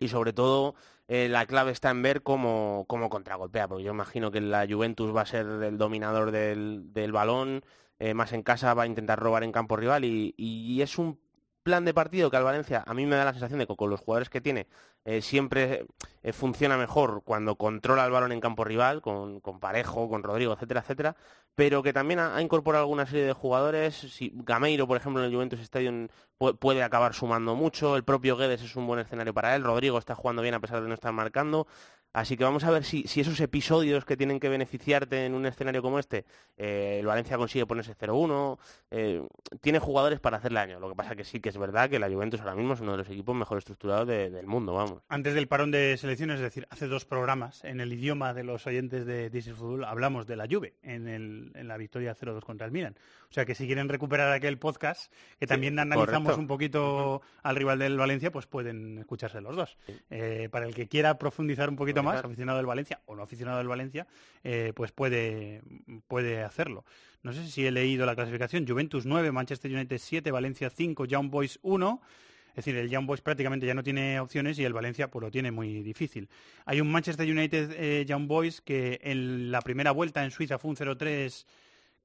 y 0.00 0.08
sobre 0.08 0.32
todo 0.32 0.74
eh, 1.06 1.28
la 1.28 1.46
clave 1.46 1.70
está 1.70 1.90
en 1.90 2.02
ver 2.02 2.22
cómo, 2.22 2.84
cómo 2.88 3.08
contragolpea, 3.10 3.68
porque 3.68 3.84
yo 3.84 3.92
imagino 3.92 4.32
que 4.32 4.40
la 4.40 4.66
Juventus 4.68 5.14
va 5.14 5.22
a 5.22 5.26
ser 5.26 5.46
el 5.46 5.78
dominador 5.78 6.32
del, 6.32 6.92
del 6.92 7.12
balón, 7.12 7.64
eh, 8.00 8.14
más 8.14 8.32
en 8.32 8.42
casa 8.42 8.74
va 8.74 8.82
a 8.84 8.86
intentar 8.86 9.20
robar 9.20 9.44
en 9.44 9.52
campo 9.52 9.76
rival 9.76 10.04
y, 10.04 10.34
y 10.36 10.82
es 10.82 10.98
un 10.98 11.20
plan 11.62 11.84
de 11.84 11.94
partido 11.94 12.30
que 12.30 12.36
al 12.36 12.44
Valencia 12.44 12.82
a 12.86 12.94
mí 12.94 13.06
me 13.06 13.16
da 13.16 13.24
la 13.24 13.32
sensación 13.32 13.58
de 13.60 13.66
que 13.66 13.76
con 13.76 13.90
los 13.90 14.00
jugadores 14.00 14.28
que 14.28 14.40
tiene 14.40 14.66
eh, 15.04 15.22
siempre 15.22 15.86
eh, 16.22 16.32
funciona 16.32 16.76
mejor 16.76 17.22
cuando 17.24 17.56
controla 17.56 18.04
el 18.04 18.12
balón 18.12 18.32
en 18.32 18.40
campo 18.40 18.64
rival, 18.64 19.02
con, 19.02 19.40
con 19.40 19.60
Parejo, 19.60 20.08
con 20.08 20.22
Rodrigo, 20.22 20.52
etcétera, 20.52 20.80
etcétera, 20.80 21.16
pero 21.54 21.82
que 21.82 21.92
también 21.92 22.20
ha, 22.20 22.40
incorporado 22.40 22.84
alguna 22.84 23.06
serie 23.06 23.24
de 23.24 23.32
jugadores. 23.32 23.94
Si 23.94 24.32
Gameiro, 24.34 24.86
por 24.86 24.96
ejemplo, 24.96 25.22
en 25.22 25.28
el 25.28 25.34
Juventus 25.34 25.60
Stadium 25.60 26.08
pu- 26.38 26.56
puede 26.58 26.82
acabar 26.82 27.14
sumando 27.14 27.54
mucho, 27.54 27.96
el 27.96 28.04
propio 28.04 28.36
Guedes 28.36 28.62
es 28.62 28.76
un 28.76 28.86
buen 28.86 29.00
escenario 29.00 29.34
para 29.34 29.54
él, 29.56 29.64
Rodrigo 29.64 29.98
está 29.98 30.14
jugando 30.14 30.42
bien 30.42 30.54
a 30.54 30.60
pesar 30.60 30.82
de 30.82 30.88
no 30.88 30.94
estar 30.94 31.12
marcando. 31.12 31.66
Así 32.14 32.36
que 32.36 32.44
vamos 32.44 32.64
a 32.64 32.70
ver 32.70 32.84
si, 32.84 33.04
si 33.06 33.20
esos 33.22 33.40
episodios 33.40 34.04
que 34.04 34.16
tienen 34.16 34.38
que 34.38 34.48
beneficiarte 34.50 35.24
en 35.24 35.34
un 35.34 35.46
escenario 35.46 35.80
como 35.80 35.98
este, 35.98 36.24
eh, 36.58 36.98
el 37.00 37.06
Valencia 37.06 37.38
consigue 37.38 37.64
ponerse 37.64 37.94
0-1, 37.96 38.58
eh, 38.90 39.22
tiene 39.62 39.78
jugadores 39.78 40.20
para 40.20 40.36
hacerle 40.36 40.60
daño. 40.60 40.78
Lo 40.80 40.90
que 40.90 40.94
pasa 40.94 41.16
que 41.16 41.24
sí 41.24 41.40
que 41.40 41.48
es 41.48 41.56
verdad 41.56 41.88
que 41.88 41.98
la 41.98 42.10
Juventus 42.10 42.40
ahora 42.40 42.54
mismo 42.54 42.74
es 42.74 42.80
uno 42.80 42.92
de 42.92 42.98
los 42.98 43.08
equipos 43.08 43.34
mejor 43.34 43.58
estructurados 43.58 44.06
de- 44.06 44.28
del 44.30 44.46
mundo, 44.46 44.74
vamos. 44.74 45.02
Antes 45.08 45.32
del 45.34 45.48
parón 45.48 45.70
de 45.70 45.96
selecciones, 45.96 46.36
es 46.36 46.42
decir, 46.42 46.66
hace 46.70 46.86
dos 46.86 47.04
programas, 47.06 47.64
en 47.64 47.80
el 47.80 47.92
idioma 47.92 48.34
de 48.34 48.44
los 48.44 48.66
oyentes 48.66 49.06
de 49.06 49.30
is 49.32 49.50
Football, 49.52 49.84
hablamos 49.84 50.26
de 50.26 50.36
la 50.36 50.46
Juve 50.50 50.74
en, 50.82 51.08
el- 51.08 51.50
en 51.54 51.66
la 51.68 51.76
victoria 51.78 52.14
0-2 52.14 52.44
contra 52.44 52.66
el 52.66 52.72
Milan. 52.72 52.94
O 53.32 53.34
sea 53.34 53.46
que 53.46 53.54
si 53.54 53.64
quieren 53.64 53.88
recuperar 53.88 54.30
aquel 54.30 54.58
podcast, 54.58 55.10
que 55.40 55.46
también 55.46 55.78
analizamos 55.78 56.24
correcto. 56.24 56.40
un 56.42 56.46
poquito 56.46 57.22
al 57.42 57.56
rival 57.56 57.78
del 57.78 57.96
Valencia, 57.96 58.30
pues 58.30 58.44
pueden 58.44 58.98
escucharse 58.98 59.40
los 59.40 59.56
dos. 59.56 59.78
Eh, 60.10 60.50
para 60.52 60.66
el 60.66 60.74
que 60.74 60.86
quiera 60.86 61.16
profundizar 61.16 61.70
un 61.70 61.76
poquito 61.76 62.02
más, 62.02 62.22
aficionado 62.22 62.58
del 62.58 62.66
Valencia 62.66 63.00
o 63.06 63.16
no 63.16 63.22
aficionado 63.22 63.56
del 63.56 63.68
Valencia, 63.68 64.06
eh, 64.44 64.74
pues 64.76 64.92
puede, 64.92 65.62
puede 66.08 66.42
hacerlo. 66.42 66.84
No 67.22 67.32
sé 67.32 67.48
si 67.48 67.66
he 67.66 67.70
leído 67.70 68.04
la 68.04 68.14
clasificación. 68.14 68.68
Juventus 68.68 69.06
9, 69.06 69.32
Manchester 69.32 69.72
United 69.72 69.96
7, 69.96 70.30
Valencia 70.30 70.68
5, 70.68 71.06
Young 71.06 71.30
Boys 71.30 71.58
1. 71.62 72.02
Es 72.50 72.56
decir, 72.56 72.76
el 72.76 72.90
Young 72.90 73.06
Boys 73.06 73.22
prácticamente 73.22 73.64
ya 73.64 73.72
no 73.72 73.82
tiene 73.82 74.20
opciones 74.20 74.58
y 74.58 74.64
el 74.66 74.74
Valencia 74.74 75.10
pues 75.10 75.22
lo 75.22 75.30
tiene 75.30 75.50
muy 75.50 75.82
difícil. 75.82 76.28
Hay 76.66 76.82
un 76.82 76.92
Manchester 76.92 77.26
United 77.26 77.70
eh, 77.78 78.04
Young 78.04 78.26
Boys 78.26 78.60
que 78.60 79.00
en 79.02 79.50
la 79.50 79.62
primera 79.62 79.90
vuelta 79.90 80.22
en 80.22 80.30
Suiza 80.30 80.58
fue 80.58 80.68
un 80.68 80.76
0-3 80.76 81.46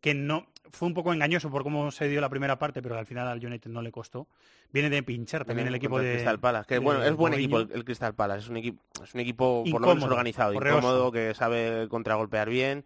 que 0.01 0.13
no 0.13 0.47
fue 0.71 0.87
un 0.87 0.93
poco 0.93 1.13
engañoso 1.13 1.49
por 1.49 1.63
cómo 1.63 1.91
se 1.91 2.07
dio 2.09 2.19
la 2.21 2.29
primera 2.29 2.59
parte, 2.59 2.81
pero 2.81 2.97
al 2.97 3.05
final 3.05 3.27
al 3.27 3.43
United 3.43 3.69
no 3.71 3.81
le 3.81 3.91
costó. 3.91 4.27
Viene 4.71 4.89
de 4.89 5.01
pinchar 5.01 5.45
también 5.45 5.67
el 5.67 5.75
equipo 5.75 5.99
de 5.99 6.11
Crystal 6.13 6.39
Palace, 6.39 6.67
que 6.67 6.73
de 6.75 6.79
bueno, 6.81 7.03
es 7.03 7.15
buen 7.15 7.31
Mourinho. 7.31 7.59
equipo 7.59 7.73
el, 7.73 7.79
el 7.79 7.85
Crystal 7.85 8.13
Palace, 8.13 8.41
es 8.41 8.49
un 8.49 8.57
equipo, 8.57 8.81
es 9.03 9.13
un 9.13 9.19
equipo 9.21 9.63
por 9.71 9.81
lo 9.81 9.87
menos 9.87 10.03
organizado, 10.03 10.53
correoso. 10.53 10.79
incómodo, 10.79 11.11
que 11.11 11.33
sabe 11.33 11.87
contragolpear 11.89 12.49
bien, 12.49 12.83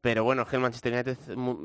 pero 0.00 0.22
bueno, 0.22 0.42
es 0.42 0.48
que 0.48 0.56
el 0.56 0.62
Manchester 0.62 0.92
United 0.92 1.18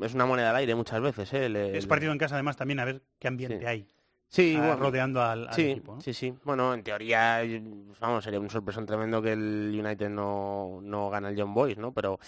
es 0.04 0.14
una 0.14 0.26
moneda 0.26 0.50
al 0.50 0.56
aire 0.56 0.74
muchas 0.74 1.00
veces, 1.00 1.32
¿eh? 1.32 1.48
Le- 1.48 1.76
Es 1.78 1.86
partido 1.86 2.10
en 2.12 2.18
casa 2.18 2.34
además 2.34 2.56
también 2.56 2.80
a 2.80 2.84
ver 2.84 3.02
qué 3.20 3.28
ambiente 3.28 3.60
Sí. 3.60 3.66
hay. 3.66 3.88
Sí, 4.28 4.54
bueno, 4.56 4.76
rodeando 4.76 5.22
al, 5.22 5.46
al 5.46 5.54
sí, 5.54 5.70
equipo. 5.72 5.94
¿no? 5.96 6.00
Sí, 6.00 6.14
sí. 6.14 6.32
Bueno, 6.44 6.72
en 6.72 6.82
teoría, 6.82 7.42
vamos, 8.00 8.24
sería 8.24 8.40
un 8.40 8.48
sorpresón 8.48 8.86
tremendo 8.86 9.20
que 9.20 9.32
el 9.32 9.78
United 9.78 10.08
no, 10.08 10.80
no 10.82 11.10
gana 11.10 11.28
el 11.28 11.38
John 11.38 11.52
Boys, 11.52 11.76
¿no? 11.76 11.92
Pero 11.92 12.18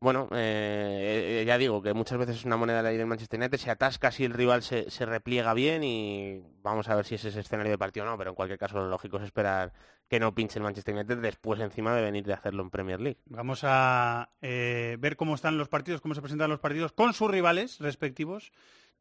bueno, 0.00 0.28
eh, 0.32 1.40
eh, 1.40 1.44
ya 1.46 1.58
digo 1.58 1.82
que 1.82 1.92
muchas 1.92 2.18
veces 2.18 2.36
es 2.36 2.44
una 2.44 2.56
moneda 2.56 2.82
de 2.82 2.90
aire 2.90 2.98
del 2.98 3.08
Manchester 3.08 3.40
United, 3.40 3.58
se 3.58 3.70
atasca 3.70 4.10
si 4.12 4.24
el 4.24 4.32
rival 4.32 4.62
se, 4.62 4.90
se 4.90 5.06
repliega 5.06 5.54
bien 5.54 5.82
y 5.82 6.42
vamos 6.62 6.88
a 6.88 6.94
ver 6.94 7.04
si 7.04 7.16
es 7.16 7.24
ese 7.24 7.40
escenario 7.40 7.72
de 7.72 7.78
partido 7.78 8.06
o 8.06 8.08
no, 8.08 8.16
pero 8.16 8.30
en 8.30 8.36
cualquier 8.36 8.58
caso 8.58 8.78
lo 8.78 8.88
lógico 8.88 9.16
es 9.16 9.24
esperar 9.24 9.72
que 10.08 10.20
no 10.20 10.34
pinche 10.34 10.58
el 10.58 10.62
Manchester 10.62 10.94
United 10.94 11.18
después 11.18 11.60
encima 11.60 11.94
de 11.94 12.02
venir 12.02 12.24
de 12.24 12.32
hacerlo 12.32 12.62
en 12.62 12.70
Premier 12.70 13.00
League. 13.00 13.18
Vamos 13.26 13.60
a 13.64 14.30
eh, 14.40 14.96
ver 15.00 15.16
cómo 15.16 15.34
están 15.34 15.58
los 15.58 15.68
partidos, 15.68 16.00
cómo 16.00 16.14
se 16.14 16.22
presentan 16.22 16.50
los 16.50 16.60
partidos 16.60 16.92
con 16.92 17.12
sus 17.12 17.30
rivales 17.30 17.78
respectivos 17.80 18.52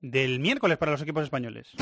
del 0.02 0.40
miércoles 0.40 0.78
para 0.78 0.92
los 0.92 1.02
equipos 1.02 1.24
españoles. 1.24 1.74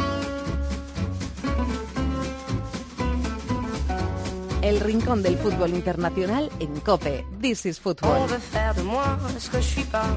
El 4.66 4.80
rincón 4.80 5.22
del 5.22 5.38
fútbol 5.38 5.70
internacional 5.76 6.50
en 6.60 6.80
COPE. 6.80 7.24
This 7.40 7.68
is 7.68 7.78
On 7.78 7.84
Football. 7.84 8.28
veut 8.28 8.40
faire 8.40 8.74
de 8.74 8.82
moi 8.82 9.16
ce 9.38 9.48
que 9.52 9.58
je 9.58 9.68
suis 9.76 9.84
pas. 9.84 10.08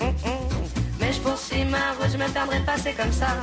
Hum, 0.00 0.08
hum. 0.24 0.48
Mais 0.98 1.12
je 1.14 1.20
poursuis 1.20 1.66
ma 1.66 1.92
route, 1.92 2.10
je 2.10 2.16
me 2.16 2.26
perdrai 2.32 2.60
pas, 2.64 2.78
c'est 2.78 2.94
comme 2.94 3.12
ça. 3.12 3.36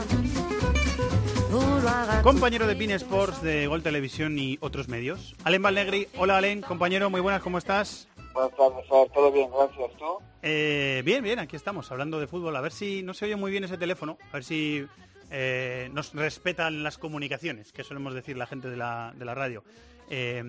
Vouloir 1.51 2.09
un 2.09 2.23
Compañero 2.23 2.65
de 2.65 2.73
Pin 2.73 2.89
Sports 2.95 3.43
de 3.43 3.67
Gol 3.67 3.83
Televisión 3.83 4.39
y 4.39 4.57
otros 4.59 4.87
medios. 4.87 5.35
Alen 5.43 5.61
Valnegri. 5.61 6.07
Hola, 6.17 6.37
Alen. 6.37 6.61
Compañero, 6.61 7.11
muy 7.11 7.21
buenas, 7.21 7.43
¿cómo 7.43 7.59
estás? 7.59 8.07
Buenas 8.33 8.55
tardes, 8.57 8.85
todo 9.13 9.31
bien, 9.31 9.49
gracias. 9.51 9.91
¿Tú? 9.99 10.17
Eh, 10.41 11.03
bien, 11.05 11.23
bien, 11.23 11.37
aquí 11.37 11.55
estamos, 11.55 11.91
hablando 11.91 12.19
de 12.19 12.25
fútbol. 12.25 12.55
A 12.55 12.61
ver 12.61 12.71
si 12.71 13.03
no 13.03 13.13
se 13.13 13.25
oye 13.25 13.35
muy 13.35 13.51
bien 13.51 13.65
ese 13.65 13.77
teléfono, 13.77 14.17
a 14.31 14.33
ver 14.33 14.43
si 14.43 14.83
eh, 15.29 15.91
nos 15.93 16.11
respetan 16.15 16.81
las 16.81 16.97
comunicaciones, 16.97 17.71
que 17.71 17.83
solemos 17.83 18.15
decir 18.15 18.35
la 18.35 18.47
gente 18.47 18.67
de 18.67 18.77
la, 18.77 19.13
de 19.15 19.25
la 19.25 19.35
radio. 19.35 19.63
Eh, 20.09 20.43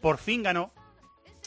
por 0.00 0.18
fin 0.18 0.42
ganó 0.42 0.72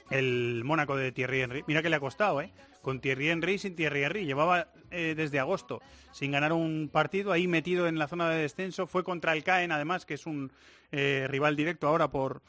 el 0.09 0.63
Mónaco 0.63 0.95
de 0.95 1.11
Thierry 1.11 1.41
Henry. 1.41 1.63
Mira 1.67 1.81
que 1.81 1.89
le 1.89 1.95
ha 1.95 1.99
costado, 1.99 2.41
¿eh? 2.41 2.51
Con 2.81 3.01
Thierry 3.01 3.29
Henry 3.29 3.57
sin 3.57 3.75
Thierry 3.75 4.03
Henry. 4.03 4.25
Llevaba 4.25 4.69
eh, 4.91 5.13
desde 5.15 5.39
agosto 5.39 5.81
sin 6.11 6.31
ganar 6.31 6.53
un 6.53 6.89
partido, 6.91 7.31
ahí 7.31 7.47
metido 7.47 7.87
en 7.87 7.99
la 7.99 8.07
zona 8.07 8.29
de 8.29 8.41
descenso. 8.41 8.87
Fue 8.87 9.03
contra 9.03 9.33
el 9.33 9.43
Caen, 9.43 9.71
además, 9.71 10.05
que 10.05 10.15
es 10.15 10.25
un 10.25 10.51
eh, 10.91 11.27
rival 11.29 11.55
directo 11.55 11.87
ahora 11.87 12.09
por 12.09 12.41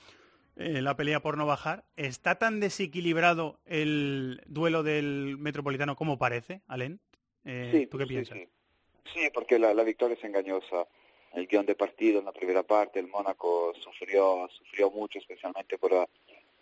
eh, 0.56 0.80
la 0.80 0.96
pelea 0.96 1.20
por 1.20 1.36
no 1.36 1.46
bajar. 1.46 1.84
¿Está 1.96 2.36
tan 2.36 2.60
desequilibrado 2.60 3.60
el 3.66 4.42
duelo 4.46 4.82
del 4.82 5.36
Metropolitano 5.38 5.96
como 5.96 6.18
parece, 6.18 6.62
Alen? 6.68 7.00
Eh, 7.44 7.70
Sí, 7.72 7.86
¿Tú 7.86 7.98
qué 7.98 8.04
sí, 8.04 8.08
piensas? 8.08 8.38
sí. 8.38 8.48
Sí, 9.14 9.28
porque 9.34 9.58
la, 9.58 9.74
la 9.74 9.82
victoria 9.82 10.16
es 10.16 10.22
engañosa. 10.24 10.86
El 11.32 11.46
guion 11.46 11.66
de 11.66 11.74
partido 11.74 12.18
en 12.18 12.24
la 12.24 12.32
primera 12.32 12.62
parte, 12.62 12.98
el 12.98 13.08
Mónaco 13.08 13.72
sufrió, 13.80 14.48
sufrió 14.52 14.90
mucho, 14.90 15.18
especialmente 15.18 15.78
por 15.78 15.92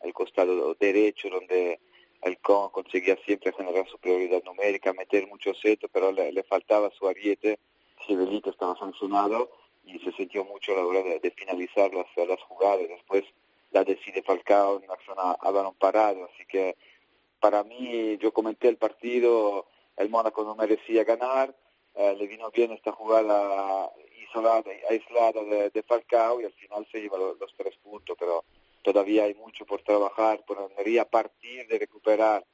el 0.03 0.13
costado 0.13 0.75
derecho, 0.75 1.31
donde 1.31 1.81
el 2.23 2.39
Con 2.39 2.71
conseguía 2.71 3.17
siempre 3.25 3.53
generar 3.53 3.89
superioridad 3.89 4.43
numérica, 4.45 4.93
meter 4.93 5.27
muchos 5.29 5.59
setos, 5.61 5.89
pero 5.93 6.13
le, 6.13 6.33
le 6.33 6.43
faltaba 6.43 6.91
su 6.91 7.07
ariete. 7.07 7.59
Civelito 8.07 8.51
estaba 8.51 8.77
sancionado 8.79 9.51
y 9.85 9.99
se 10.01 10.13
sintió 10.13 10.45
mucho 10.45 10.73
a 10.73 10.77
la 10.77 10.87
hora 10.87 11.03
de, 11.03 11.31
finalizar 11.31 11.93
las, 11.95 12.07
las 12.29 12.43
jugadas. 12.43 12.89
Después 12.89 13.25
la 13.71 13.85
decide 13.85 14.23
Falcao 14.23 14.79
en 14.79 14.85
una 14.85 14.99
zona 15.07 15.33
a 15.41 15.51
balón 15.51 15.75
parado, 15.75 16.29
así 16.33 16.45
que 16.47 16.77
para 17.41 17.63
mí, 17.63 18.19
yo 18.19 18.33
comenté 18.33 18.69
el 18.69 18.77
partido, 18.77 19.67
el 19.97 20.09
Mónaco 20.09 20.43
no 20.43 20.57
merecía 20.57 21.05
ganar, 21.05 21.55
eh, 21.95 22.17
le 22.19 22.27
vino 22.27 22.51
bien 22.51 22.73
esta 22.73 22.93
jugada 22.93 23.91
isolada, 24.29 24.71
aislada 24.89 25.43
de, 25.71 25.83
Falcao 25.83 26.41
y 26.41 26.45
al 26.45 26.53
final 26.53 26.87
se 26.91 27.01
lleva 27.01 27.19
lo- 27.19 27.35
los, 27.35 27.55
tres 27.57 27.77
puntos, 27.79 28.17
pero 28.19 28.45
todavía 28.83 29.25
hay 29.25 29.35
mucho 29.35 29.65
por 29.67 29.83
trabajar, 29.83 30.45
por 30.47 30.59
Almería, 30.59 31.03
a 31.03 31.09
partir 31.09 31.67
de 31.67 31.79
recuperar 31.79 32.45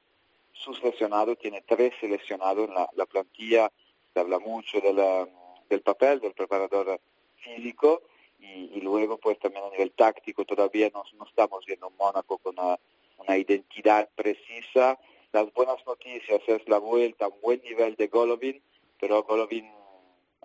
sus 0.52 0.82
lesionados, 0.82 1.38
tiene 1.38 1.62
tres 1.62 1.92
seleccionados 2.00 2.68
en 2.68 2.74
la, 2.74 2.88
la 2.94 3.06
plantilla, 3.06 3.70
se 4.12 4.20
habla 4.20 4.38
mucho 4.38 4.80
de 4.80 4.92
la- 4.92 5.28
del 5.68 5.80
papel 5.82 6.20
del 6.20 6.32
preparador 6.34 7.00
físico 7.36 8.02
y, 8.38 8.70
y 8.76 8.80
luego 8.80 9.18
pues 9.18 9.38
también 9.38 9.64
a 9.64 9.70
nivel 9.70 9.92
táctico 9.92 10.44
todavía 10.44 10.90
no, 10.92 11.02
no 11.18 11.24
estamos 11.26 11.64
viendo 11.66 11.88
un 11.88 11.96
Mónaco 11.96 12.38
con 12.38 12.58
una, 12.58 12.78
una 13.18 13.36
identidad 13.38 14.08
precisa. 14.14 14.98
Las 15.32 15.52
buenas 15.54 15.84
noticias 15.86 16.40
es 16.46 16.68
la 16.68 16.78
vuelta 16.78 17.28
un 17.28 17.40
buen 17.40 17.60
nivel 17.62 17.96
de 17.96 18.06
Golovin, 18.08 18.62
pero 19.00 19.22
Golovin 19.24 19.68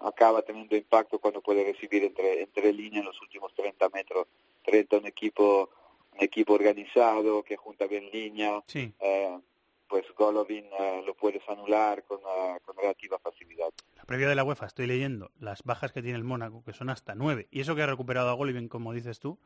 acaba 0.01 0.41
teniendo 0.41 0.75
impacto 0.75 1.19
cuando 1.19 1.41
puede 1.41 1.63
recibir 1.63 2.03
entre, 2.03 2.41
entre 2.43 2.71
líneas 2.73 3.01
en 3.01 3.05
los 3.05 3.21
últimos 3.21 3.53
30 3.53 3.89
metros. 3.89 4.27
30 4.63 4.97
un 4.97 5.05
equipo, 5.07 5.69
un 6.13 6.23
equipo 6.23 6.53
organizado 6.53 7.43
que 7.43 7.55
junta 7.57 7.87
bien 7.87 8.09
línea, 8.11 8.61
Sí. 8.67 8.93
eh, 8.99 9.39
pues 9.87 10.05
Golovin 10.15 10.65
eh, 10.79 11.01
lo 11.05 11.15
puedes 11.15 11.41
anular 11.49 12.03
con, 12.03 12.19
eh, 12.19 12.59
con 12.63 12.75
relativa 12.77 13.17
facilidad. 13.19 13.69
La 13.97 14.03
previa 14.03 14.27
de 14.29 14.35
la 14.35 14.43
UEFA 14.43 14.67
estoy 14.67 14.85
leyendo 14.87 15.31
las 15.39 15.63
bajas 15.63 15.91
que 15.91 16.01
tiene 16.03 16.17
el 16.17 16.23
Mónaco, 16.23 16.63
que 16.63 16.73
son 16.73 16.89
hasta 16.89 17.15
nueve. 17.15 17.47
Y 17.51 17.61
eso 17.61 17.75
que 17.75 17.81
ha 17.81 17.87
recuperado 17.87 18.29
a 18.29 18.33
Golovin, 18.33 18.67
como 18.69 18.93
dices 18.93 19.19
tú. 19.19 19.39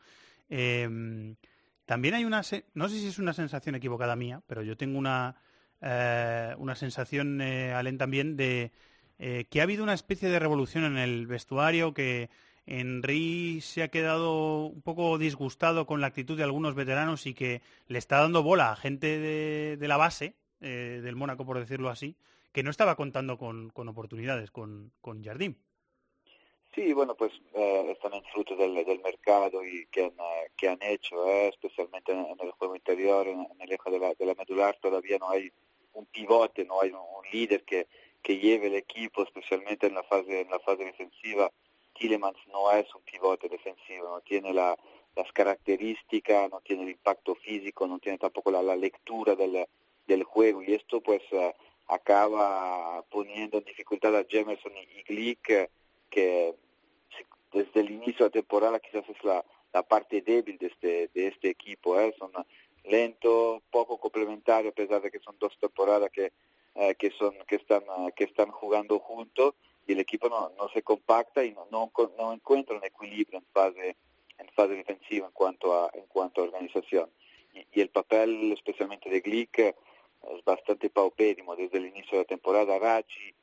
Eh, 0.50 1.36
también 1.86 2.14
hay 2.16 2.26
una... 2.26 2.44
se- 2.44 2.66
No 2.74 2.90
sé 2.90 3.00
si 3.00 3.08
es 3.08 3.20
una 3.20 3.34
sensación 3.34 3.76
equivocada 3.76 4.16
mía, 4.16 4.42
pero 4.48 4.62
yo 4.62 4.76
tengo 4.78 4.98
una, 5.00 5.36
eh, 5.82 6.54
una 6.58 6.76
sensación, 6.76 7.40
Alen, 7.42 7.98
también 7.98 8.36
de 8.36 8.72
eh, 9.20 9.46
que 9.50 9.60
ha 9.60 9.64
habido 9.64 9.84
una 9.84 9.94
especie 9.94 10.30
de 10.30 10.40
revolución 10.40 10.84
en 10.86 10.98
el 10.98 11.28
vestuario, 11.28 11.94
que 11.94 12.30
Henry 12.66 13.62
se 13.62 13.84
ha 13.84 13.90
quedado 13.90 14.66
un 14.66 14.82
poco 14.82 15.18
disgustado 15.18 15.86
con 15.86 16.02
la 16.02 16.08
actitud 16.08 16.38
de 16.38 16.44
algunos 16.44 16.76
veteranos 16.76 17.26
y 17.26 17.34
que 17.34 17.62
le 17.88 18.00
está 18.00 18.20
dando 18.20 18.44
bola 18.44 18.72
a 18.72 18.76
gente 18.76 19.20
de, 19.20 19.88
la 19.88 19.98
base, 19.98 20.36
eh, 20.62 21.02
del 21.04 21.16
Mónaco, 21.16 21.46
por 21.46 21.60
decirlo 21.60 21.90
así, 21.90 22.16
que 22.52 22.64
no 22.64 22.70
estaba 22.70 22.96
contando 22.96 23.38
con, 23.38 23.72
oportunidades 23.76 24.52
con, 24.52 24.92
con 25.02 25.24
Jardim. 25.24 25.56
Sí, 26.74 26.92
bueno, 26.92 27.14
pues 27.14 27.32
eh, 27.54 27.92
es 27.92 28.00
también 28.00 28.24
fruto 28.34 28.56
del, 28.56 28.74
mercado 29.04 29.64
y 29.64 29.86
que 29.88 30.06
han, 30.06 30.12
eh, 30.12 30.50
que 30.58 30.70
han 30.70 30.82
hecho, 30.82 31.28
eh, 31.28 31.50
especialmente 31.50 32.12
en, 32.12 32.26
en 32.26 32.38
el 32.42 32.52
juego 32.52 32.76
interior, 32.76 33.28
en, 33.28 33.42
en 33.42 33.62
el 33.62 33.72
eje 33.72 33.92
de 33.92 34.00
la, 34.00 34.14
de 34.16 34.26
la 34.26 34.34
medular, 34.34 34.76
todavía 34.82 35.20
no 35.20 35.30
hay 35.30 35.52
un 35.94 36.08
pivote, 36.08 36.66
no 36.66 36.82
hay 36.82 36.90
un 36.90 37.32
líder 37.32 37.64
que, 37.64 37.88
que 38.24 38.38
lleve 38.38 38.68
el 38.68 38.76
equipo, 38.76 39.24
especialmente 39.24 39.88
en 39.88 39.96
la 39.96 40.04
fase, 40.04 40.42
en 40.42 40.50
la 40.50 40.60
fase 40.60 40.86
defensiva. 40.86 41.52
Tillemans 41.94 42.38
no 42.48 42.72
es 42.72 42.88
un 42.96 43.02
pivote 43.04 43.50
defensivo, 43.50 44.10
no 44.10 44.22
tiene 44.22 44.54
la- 44.54 44.78
las 45.16 45.32
características, 45.32 46.50
no 46.50 46.60
tiene 46.62 46.84
el 46.84 46.90
impacto 46.90 47.36
físico, 47.36 47.86
no 47.86 48.00
tiene 48.00 48.18
tampoco 48.18 48.50
la, 48.50 48.64
la 48.64 48.76
lectura 48.76 49.36
del, 49.36 49.66
del 50.08 50.24
juego 50.24 50.64
y 50.64 50.74
esto 50.74 51.02
pues 51.02 51.22
eh, 51.32 51.54
acaba 51.88 53.04
poniendo 53.12 53.58
en 53.60 53.64
dificultad 53.66 54.16
a 54.16 54.26
Jamerson 54.28 54.72
y, 54.76 55.04
Glick 55.04 55.50
eh, 55.50 55.70
que 56.10 56.56
desde 57.52 57.82
el 57.82 57.92
inicio 57.92 58.26
de 58.26 58.26
la 58.26 58.30
temporada 58.42 58.80
quizás 58.80 59.08
es 59.08 59.24
la, 59.24 59.44
la 59.72 59.84
parte 59.84 60.22
débil 60.22 60.58
de 60.58 60.68
este, 60.68 61.10
de 61.14 61.28
este 61.28 61.50
equipo. 61.50 62.00
¿eh? 62.00 62.16
Son 62.18 62.32
lentos, 62.86 63.62
poco 63.70 64.00
complementarios, 64.00 64.72
a 64.72 64.76
pesar 64.76 65.02
de 65.02 65.12
que 65.12 65.20
son 65.20 65.36
dos 65.40 65.56
temporadas 65.60 66.10
que, 66.12 66.32
eh, 66.76 66.96
que, 66.96 67.12
son, 67.12 67.36
que, 67.48 67.58
están, 67.58 67.84
eh, 67.84 68.14
que 68.16 68.24
están 68.24 68.50
jugando 68.50 69.00
juntos 69.00 69.54
y 69.86 69.94
el 69.94 70.00
equipo 70.00 70.30
no, 70.30 70.52
no 70.58 70.70
se 70.70 70.82
compacta 70.82 71.44
y 71.44 71.52
no, 71.52 71.68
no, 71.72 71.92
no 72.18 72.34
encuentra 72.34 72.76
un 72.76 72.84
equilibrio 72.84 73.40
en 73.40 73.46
fase, 73.54 73.96
en 74.38 74.50
fase 74.50 74.74
defensiva 74.74 75.28
en 75.28 75.34
cuanto 75.34 75.74
a, 75.74 75.92
en 75.94 76.06
cuanto 76.08 76.42
a 76.42 76.46
organización. 76.46 77.10
Y, 77.54 77.82
el 77.82 77.90
papel 77.90 78.52
especialmente 78.54 79.10
de 79.10 79.20
Glick 79.20 79.60
es 79.60 79.76
bastante 80.46 80.90
paupérrimo 80.90 81.56
desde 81.56 81.78
el 81.78 81.86
inicio 81.86 82.14
de 82.14 82.24
la 82.24 82.28
temporada. 82.28 82.80
Raggi 82.80 83.36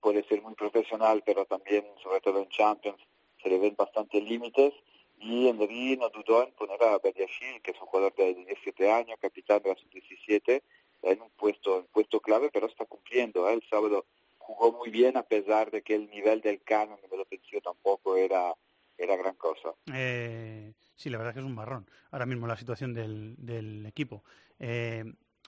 puede 0.00 0.24
ser 0.24 0.42
muy 0.42 0.54
profesional, 0.54 1.22
pero 1.24 1.44
también, 1.44 1.84
sobre 2.02 2.20
todo 2.20 2.40
en 2.40 2.48
Champions, 2.48 2.98
se 3.42 3.48
le 3.48 3.58
ven 3.58 3.74
bastantes 3.76 4.22
límites. 4.22 4.72
Y 5.20 5.48
Henry 5.48 5.96
no 5.96 6.08
dudó 6.10 6.44
en 6.44 6.52
poner 6.52 6.82
a 6.82 6.98
Badiashil, 6.98 7.60
que 7.62 7.72
es 7.72 7.80
un 7.80 7.86
jugador 7.88 8.14
de 8.14 8.34
17 8.34 8.90
años, 8.90 9.18
capitán 9.20 9.60
de 9.62 9.70
la 9.70 9.76
sub-17, 9.76 10.62
en 11.02 11.22
un 11.22 11.30
puesto, 11.30 11.78
un 11.78 11.86
puesto 11.86 12.20
clave, 12.20 12.50
pero 12.52 12.66
está 12.66 12.84
cumpliendo. 12.84 13.48
¿eh? 13.48 13.54
El 13.54 13.62
sábado 13.68 14.06
jugó 14.38 14.72
muy 14.72 14.90
bien, 14.90 15.16
a 15.16 15.22
pesar 15.22 15.70
de 15.70 15.82
que 15.82 15.94
el 15.94 16.08
nivel 16.10 16.40
del 16.40 16.62
Cano, 16.62 16.96
el 16.96 17.02
nivel 17.02 17.20
ofensivo, 17.20 17.60
tampoco 17.60 18.16
era, 18.16 18.54
era 18.96 19.16
gran 19.16 19.36
cosa. 19.36 19.74
Eh, 19.92 20.72
sí, 20.96 21.10
la 21.10 21.18
verdad 21.18 21.30
es 21.30 21.34
que 21.34 21.40
es 21.40 21.46
un 21.46 21.54
marrón 21.54 21.88
ahora 22.10 22.26
mismo 22.26 22.46
la 22.46 22.56
situación 22.56 22.94
del, 22.94 23.34
del 23.38 23.84
equipo. 23.86 24.24
Eh, 24.58 25.04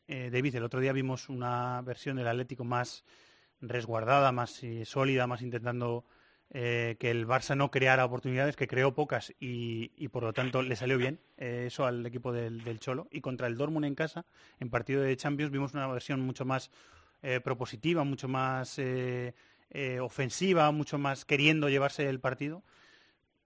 eh, 0.07 0.31
David, 0.31 0.57
el 0.57 0.65
otro 0.65 0.81
día 0.81 0.93
vimos 0.93 1.29
una 1.29 1.81
versión 1.83 2.17
del 2.17 2.29
Atlético 2.29 2.65
más 2.65 3.05
resguardada, 3.61 4.33
más 4.33 4.61
sólida, 4.85 5.27
más 5.27 5.43
intentando 5.43 6.05
eh, 6.53 6.97
que 6.99 7.13
el 7.13 7.29
Barça 7.29 7.57
no 7.57 7.71
creara 7.71 8.05
oportunidades, 8.05 8.57
que 8.57 8.67
creó 8.67 8.93
pocas 8.93 9.33
y, 9.39 10.09
por 10.09 10.25
lo 10.25 10.33
tanto 10.33 10.63
le 10.63 10.75
salió 10.75 10.99
bien 10.99 11.21
eh, 11.37 11.65
eso 11.69 11.87
al 11.87 12.05
equipo 12.05 12.33
del, 12.33 12.81
Cholo. 12.81 13.07
Y 13.13 13.21
contra 13.21 13.47
el 13.47 13.57
Dortmund 13.57 13.87
en 13.87 13.95
casa, 13.95 14.27
en 14.59 14.69
partido 14.69 15.03
de 15.03 15.17
Champions, 15.17 15.53
vimos 15.53 15.75
una 15.75 15.87
versión 15.87 16.21
mucho 16.21 16.45
más 16.45 16.71
eh, 17.23 17.41
propositiva, 17.41 18.03
mucho 18.03 18.27
más 18.27 18.81
ofensiva, 20.01 20.73
mucho 20.73 20.99
más 20.99 21.25
queriendo 21.25 21.69
llevarse 21.69 22.09
el 22.09 22.19
partido 22.19 22.65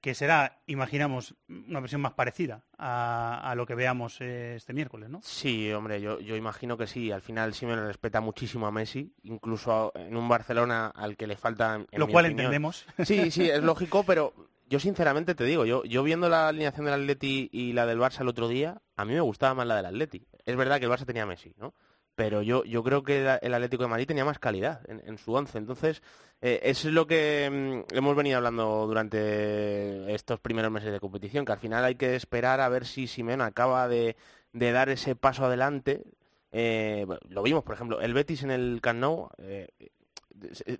que 0.04 0.14
será, 0.14 0.60
imaginamos, 0.66 1.34
una 1.48 1.80
versión 1.80 2.02
más 2.02 2.12
parecida 2.12 2.62
a, 2.76 3.40
a 3.50 3.54
lo 3.54 3.64
que 3.64 3.74
veamos 3.74 4.18
eh, 4.20 4.52
este 4.54 4.74
miércoles, 4.74 5.08
¿no? 5.08 5.20
Sí, 5.22 5.72
hombre, 5.72 5.98
yo, 6.02 6.20
yo 6.20 6.36
imagino 6.36 6.76
que 6.76 6.86
sí. 6.86 7.10
Al 7.10 7.22
final 7.22 7.54
Simeone 7.54 7.86
respeta 7.86 8.20
muchísimo 8.20 8.66
a 8.66 8.70
Messi, 8.70 9.14
incluso 9.22 9.92
en 9.94 10.14
un 10.14 10.28
Barcelona 10.28 10.88
al 10.94 11.16
que 11.16 11.26
le 11.26 11.36
falta... 11.38 11.76
en 11.90 11.98
Lo 11.98 12.06
mi 12.06 12.12
cual 12.12 12.26
opinión- 12.26 12.40
entendemos. 12.52 12.84
Sí, 13.06 13.30
sí, 13.30 13.48
es 13.48 13.62
lógico, 13.62 14.04
pero 14.04 14.34
yo 14.68 14.78
sinceramente 14.78 15.34
te 15.34 15.44
digo, 15.44 15.64
yo, 15.64 15.82
yo 15.84 16.02
viendo 16.02 16.28
la 16.28 16.48
alineación 16.48 16.84
del 16.84 16.94
Atleti 17.00 17.48
y 17.50 17.72
la 17.72 17.86
del 17.86 17.98
Barça 17.98 18.20
el 18.20 18.28
otro 18.28 18.46
día, 18.46 18.82
a 18.96 19.06
mí 19.06 19.14
me 19.14 19.22
gustaba 19.22 19.54
más 19.54 19.66
la 19.66 19.76
del 19.76 19.86
Atleti. 19.86 20.26
Es 20.44 20.54
verdad 20.56 20.80
que 20.80 20.84
el 20.84 20.90
Barça 20.92 21.06
tenía 21.06 21.22
a 21.22 21.26
Messi, 21.26 21.54
¿no? 21.56 21.72
Pero 22.14 22.42
yo, 22.42 22.64
yo 22.64 22.82
creo 22.82 23.02
que 23.02 23.38
el 23.42 23.54
Atlético 23.54 23.82
de 23.82 23.88
Madrid 23.88 24.06
tenía 24.06 24.24
más 24.24 24.38
calidad 24.38 24.80
en, 24.88 25.18
su 25.18 25.32
once. 25.32 25.58
Entonces, 25.58 26.02
eh, 26.40 26.60
eso 26.62 26.88
es 26.88 26.94
lo 26.94 27.06
que 27.06 27.50
mm, 27.50 27.96
hemos 27.96 28.16
venido 28.16 28.36
hablando 28.36 28.86
durante 28.86 30.14
estos 30.14 30.40
primeros 30.40 30.70
meses 30.70 30.92
de 30.92 31.00
competición, 31.00 31.44
que 31.44 31.52
al 31.52 31.58
final 31.58 31.84
hay 31.84 31.96
que 31.96 32.14
esperar 32.14 32.60
a 32.60 32.68
ver 32.68 32.86
si 32.86 33.06
Simeone 33.06 33.44
acaba 33.44 33.88
de, 33.88 34.16
dar 34.52 34.88
ese 34.88 35.16
paso 35.16 35.44
adelante. 35.44 36.04
Eh, 36.52 37.04
lo 37.28 37.42
vimos, 37.42 37.64
por 37.64 37.74
ejemplo, 37.74 38.00
el 38.00 38.14
Betis 38.14 38.44
en 38.44 38.52
el 38.52 38.80
Camp 38.80 39.02
eh, 39.38 39.68
eh, 39.80 39.90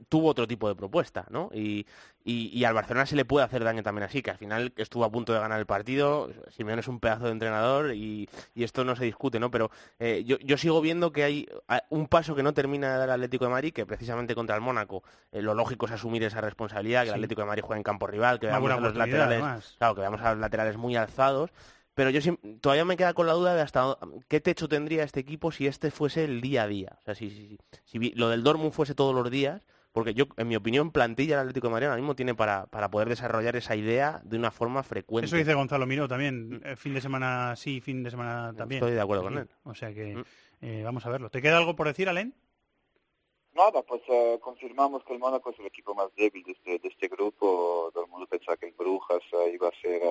tuvo 0.08 0.28
otro 0.28 0.46
tipo 0.46 0.68
de 0.68 0.74
propuesta, 0.74 1.26
¿no? 1.30 1.50
Y, 1.52 1.86
y- 2.24 2.48
y 2.52 2.64
al 2.64 2.74
Barcelona 2.74 3.06
se 3.06 3.16
le 3.16 3.24
puede 3.24 3.44
hacer 3.46 3.62
daño 3.64 3.82
también 3.82 4.04
así, 4.04 4.22
que 4.22 4.30
al 4.30 4.38
final 4.38 4.72
estuvo 4.76 5.04
a 5.04 5.10
punto 5.12 5.32
de 5.32 5.38
ganar 5.38 5.58
el 5.60 5.66
partido, 5.66 6.30
Simeone 6.50 6.80
es 6.80 6.88
un 6.88 7.00
pedazo 7.00 7.26
de 7.26 7.32
entrenador 7.32 7.94
y, 7.94 8.28
y 8.54 8.64
esto 8.64 8.84
no 8.84 8.96
se 8.96 9.04
discute, 9.04 9.38
¿no? 9.38 9.50
Pero 9.50 9.70
eh, 9.98 10.24
yo, 10.26 10.38
yo 10.38 10.56
sigo 10.58 10.80
viendo 10.80 11.12
que 11.12 11.24
hay 11.24 11.48
un 11.90 12.06
paso 12.08 12.34
que 12.34 12.42
no 12.42 12.52
termina 12.54 12.92
de 12.92 12.98
dar 12.98 13.08
el 13.08 13.14
Atlético 13.14 13.44
de 13.44 13.50
Madrid, 13.52 13.72
que 13.72 13.86
precisamente 13.86 14.34
contra 14.34 14.54
el 14.56 14.62
Mónaco 14.62 15.02
eh, 15.32 15.42
lo 15.42 15.54
lógico 15.54 15.86
es 15.86 15.92
asumir 15.92 16.22
esa 16.24 16.40
responsabilidad, 16.40 17.02
que 17.02 17.08
el. 17.10 17.14
Atlético 17.14 17.42
de 17.42 17.46
Madrid 17.48 17.62
juega 17.62 17.76
en 17.78 17.82
campo 17.84 18.06
rival, 18.06 18.38
que 18.40 18.46
veamos 18.46 18.70
a 18.72 18.80
los 18.80 18.92
laterales, 18.98 19.38
además. 19.42 19.74
claro, 19.78 19.94
que 19.94 20.00
veamos 20.00 20.20
a 20.20 20.30
los 20.32 20.40
laterales 20.40 20.76
muy 20.76 20.96
alzados, 20.96 21.50
pero 21.94 22.10
yo 22.10 22.20
todavía 22.60 22.84
me 22.84 22.96
queda 22.96 23.14
con 23.14 23.26
la 23.26 23.32
duda 23.34 23.54
de 23.54 23.62
hasta 23.62 23.96
qué 24.28 24.40
techo 24.40 24.68
tendría 24.68 25.04
este 25.04 25.20
equipo 25.20 25.50
si 25.52 25.66
este 25.66 25.90
fuese 25.90 26.24
el 26.24 26.40
día 26.40 26.64
a 26.64 26.68
día. 26.68 26.98
O 27.00 27.04
sea, 27.04 27.14
si, 27.14 27.30
si, 27.30 27.46
si- 27.48 27.58
si 27.84 27.98
vi- 27.98 28.12
lo 28.16 28.28
del 28.28 28.42
Dortmund 28.42 28.72
fuese 28.72 28.94
todos 28.94 29.14
los 29.14 29.30
días, 29.30 29.66
porque 29.92 30.12
yo, 30.12 30.24
en 30.36 30.48
mi 30.48 30.56
opinión, 30.56 30.90
plantilla 30.90 31.34
el 31.36 31.40
Atlético 31.42 31.68
de 31.68 31.72
Madrid 31.72 31.86
ahora 31.86 32.00
mismo 32.00 32.16
tiene 32.16 32.34
para, 32.34 32.66
para 32.66 32.90
poder 32.90 33.08
desarrollar 33.08 33.54
esa 33.54 33.76
idea 33.76 34.20
de 34.24 34.36
una 34.36 34.50
forma 34.50 34.82
frecuente. 34.82 35.26
Eso 35.26 35.36
dice 35.36 35.54
Gonzalo 35.54 35.86
Miró 35.86 36.08
también, 36.08 36.60
eh, 36.64 36.74
fin 36.74 36.94
de 36.94 37.00
semana 37.00 37.54
sí, 37.54 37.80
fin 37.80 38.02
de 38.02 38.10
semana 38.10 38.52
también. 38.56 38.82
Estoy 38.82 38.94
de 38.94 39.00
acuerdo 39.00 39.22
con 39.22 39.38
él. 39.38 39.48
O 39.62 39.74
sea 39.74 39.94
que 39.94 40.20
eh, 40.62 40.82
vamos 40.84 41.06
a 41.06 41.10
verlo. 41.10 41.30
¿Te 41.30 41.40
queda 41.40 41.58
algo 41.58 41.76
por 41.76 41.86
decir, 41.86 42.08
Alen? 42.08 42.34
Nada, 43.54 43.82
pues 43.82 44.02
eh, 44.08 44.38
confirmamos 44.40 45.04
que 45.04 45.12
el 45.12 45.20
Mónaco 45.20 45.50
es 45.50 45.58
el 45.60 45.66
equipo 45.66 45.94
más 45.94 46.08
débil 46.16 46.42
de 46.42 46.52
este, 46.52 46.78
de 46.80 46.88
este 46.88 47.06
grupo. 47.06 47.88
Todo 47.94 48.04
el 48.04 48.10
mundo 48.10 48.26
pensaba 48.26 48.56
que 48.56 48.66
el 48.66 48.72
Brujas 48.72 49.22
eh, 49.32 49.52
iba 49.54 49.68
a 49.68 49.80
ser 49.80 50.02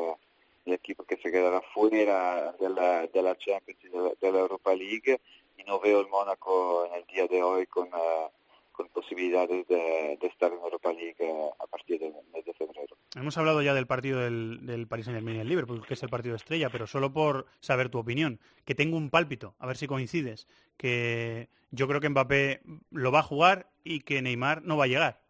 eh, 0.66 0.70
el 0.70 0.74
equipo 0.74 1.03
que 1.03 1.18
se 1.18 1.32
quedará 1.32 1.61
fuera 1.74 2.53
de 2.59 2.70
la, 2.70 3.07
de 3.07 3.22
la 3.22 3.38
Champions 3.38 3.80
y 3.84 3.89
de 3.89 4.18
de 4.22 4.32
la 4.32 4.39
Europa 4.39 4.74
League. 4.76 5.20
Y 5.57 5.64
no 5.64 5.80
veo 5.80 6.01
el 6.01 6.07
Mónaco 6.07 6.86
en 6.86 6.95
el 6.95 7.05
día 7.05 7.28
de 7.28 7.43
hoy 7.43 7.68
con, 7.68 7.88
eh, 7.88 8.28
con 8.72 8.88
posibilidades 8.89 9.68
de, 9.68 10.18
de 10.20 10.28
estar 10.28 10.51
en 10.51 10.59
Europa 10.59 10.91
League 10.91 11.16
a 11.59 11.68
partir 11.68 11.99
del 11.99 12.14
mes 12.34 12.43
de 12.43 12.53
febrero. 12.53 12.97
Hemos 13.16 13.38
hablado 13.38 13.61
ya 13.61 13.76
del 13.76 13.86
partido 13.86 14.20
del, 14.20 14.66
del 14.66 14.88
Paris 14.88 15.05
Saint 15.05 15.18
Germain 15.20 15.38
y 15.38 15.41
el 15.41 15.47
Liverpool, 15.47 15.86
que 15.86 15.93
es 15.93 16.01
el 16.01 16.09
partido 16.09 16.36
estrella, 16.36 16.72
pero 16.72 16.88
solo 16.88 17.14
por 17.14 17.45
saber 17.59 17.89
tu 17.89 17.99
opinión, 17.99 18.39
que 18.66 18.74
tengo 18.74 18.97
un 18.97 19.11
pálpito, 19.11 19.53
a 19.59 19.68
ver 19.68 19.78
si 19.78 19.86
coincides, 19.86 20.47
que 20.78 21.49
yo 21.70 21.88
creo 21.88 22.01
que 22.01 22.09
Mbappé 22.09 22.61
lo 22.89 23.11
va 23.11 23.20
a 23.20 23.24
jugar 23.24 23.70
y 23.84 23.99
que 23.99 24.24
Neymar 24.24 24.64
no 24.64 24.78
va 24.78 24.86
a 24.86 24.88
llegar. 24.88 25.22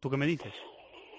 ¿Tú 0.00 0.08
qué 0.08 0.16
me 0.16 0.26
dices? 0.26 0.54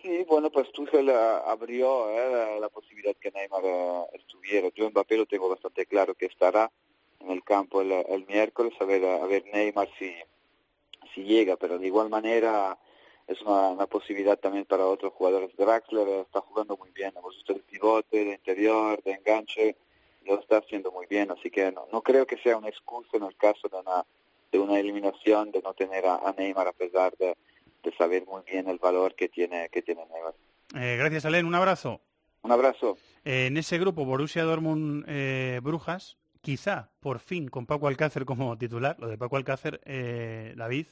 Sí, 0.02 0.24
bueno, 0.30 0.50
pues 0.50 0.72
Tuchel 0.72 1.10
eh, 1.10 1.14
abrió 1.45 2.10
eh, 2.10 2.58
la, 2.60 2.70
posibilidad 2.70 3.16
que 3.18 3.32
Neymar 3.32 3.64
eh, 3.66 4.06
estuviera. 4.14 4.70
Yo 4.74 4.89
Mbappé 4.89 5.18
lo 5.18 5.26
tengo 5.26 5.50
bastante 5.50 5.86
claro 5.86 6.16
que 6.16 6.28
estará 6.28 6.72
en 7.20 7.32
el 7.32 7.43
campo 7.43 7.82
el, 7.82 8.26
miércoles, 8.28 8.74
a 8.80 8.86
ver, 8.86 9.04
a 9.06 9.26
ver 9.26 9.43
Neymar 9.54 9.89
si, 9.97 10.14
llega, 11.22 11.58
pero 11.58 11.78
de 11.78 11.88
igual 11.88 12.10
manera 12.10 12.78
es 13.28 13.41
una, 13.41 13.68
una 13.68 13.88
posibilidad 13.88 14.39
también 14.39 14.64
para 14.64 14.86
otros 14.86 15.12
jugadores. 15.12 15.54
Draxler 15.58 16.08
eh, 16.08 16.22
está 16.22 16.39
jugando 16.39 16.78
muy 16.78 16.91
bien, 16.91 17.12
hemos 17.18 17.36
visto 17.36 17.52
el 17.52 17.62
pivote, 17.62 18.24
de 18.24 18.32
interior, 18.32 19.04
de 19.04 19.12
enganche, 19.12 19.76
lo 20.24 20.39
está 20.39 20.60
haciendo 20.60 20.93
muy 20.93 21.08
bien, 21.08 21.30
así 21.32 21.52
que 21.52 21.74
no, 21.74 21.88
no 21.91 22.02
creo 22.02 22.26
que 22.26 22.38
sea 22.38 22.56
una 22.56 22.70
excusa 22.70 23.18
en 23.18 23.24
el 23.24 23.36
caso 23.36 23.68
de 23.68 23.78
una, 23.78 24.06
de 24.50 24.60
una 24.60 24.80
eliminación 24.80 25.52
de 25.52 25.62
no 25.62 25.74
tener 25.74 26.06
a 26.06 26.34
Neymar 26.38 26.70
a 26.70 26.74
pesar 26.74 27.14
de, 27.18 27.36
de 27.84 27.95
saber 27.95 28.25
muy 28.25 28.41
bien 28.49 28.67
el 28.69 28.77
valor 28.77 29.15
que 29.15 29.30
tiene, 29.30 29.69
que 29.69 29.82
tiene 29.82 30.05
Neymar. 30.05 30.36
Eh, 30.75 30.97
gracias, 30.97 31.25
Alen. 31.25 31.45
Un 31.45 31.55
abrazo. 31.55 32.01
Un 32.41 32.51
abrazo. 32.51 32.97
Eh, 33.25 33.47
en 33.47 33.57
ese 33.57 33.77
grupo, 33.77 34.05
Borussia 34.05 34.43
Dortmund 34.43 35.03
eh, 35.07 35.59
Brujas, 35.61 36.17
quizá 36.41 36.91
por 36.99 37.19
fin 37.19 37.47
con 37.47 37.65
Paco 37.65 37.88
Alcácer 37.88 38.25
como 38.25 38.57
titular, 38.57 38.97
lo 38.99 39.07
de 39.07 39.17
Paco 39.17 39.36
Alcácer, 39.36 39.82
eh, 39.86 40.53
David, 40.55 40.88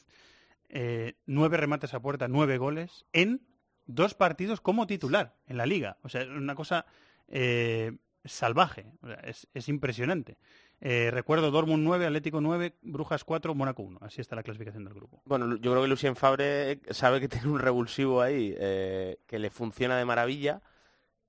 eh, 0.70 1.14
nueve 1.26 1.58
remates 1.58 1.94
a 1.94 2.02
puerta, 2.02 2.28
nueve 2.28 2.58
goles 2.58 3.06
en 3.14 3.48
dos 3.86 4.14
partidos 4.14 4.60
como 4.60 4.88
titular 4.88 5.38
en 5.48 5.58
la 5.58 5.66
liga. 5.66 5.98
O 6.04 6.10
sea, 6.10 6.22
es 6.22 6.28
una 6.28 6.56
cosa 6.56 6.86
eh, 7.30 7.98
salvaje, 8.26 8.92
o 9.02 9.08
sea, 9.08 9.16
es, 9.24 9.48
es 9.54 9.70
impresionante. 9.70 10.38
Eh, 10.80 11.10
recuerdo 11.12 11.50
Dortmund 11.50 11.84
9, 11.84 12.06
Atlético 12.06 12.40
9, 12.40 12.76
Brujas 12.82 13.24
4, 13.24 13.56
Mónaco 13.56 13.82
1. 13.84 14.00
Así 14.02 14.22
está 14.22 14.36
la 14.36 14.44
clasificación 14.44 14.84
del 14.86 14.94
grupo. 14.94 15.22
Bueno, 15.26 15.56
yo 15.56 15.72
creo 15.72 15.82
que 15.82 15.88
Lucien 15.88 16.16
Fabre 16.16 16.80
sabe 16.92 17.20
que 17.20 17.28
tiene 17.30 17.48
un 17.48 17.60
revulsivo 17.60 18.22
ahí 18.22 18.56
eh, 18.58 19.18
que 19.26 19.40
le 19.40 19.50
funciona 19.50 19.98
de 19.98 20.06
maravilla 20.06 20.62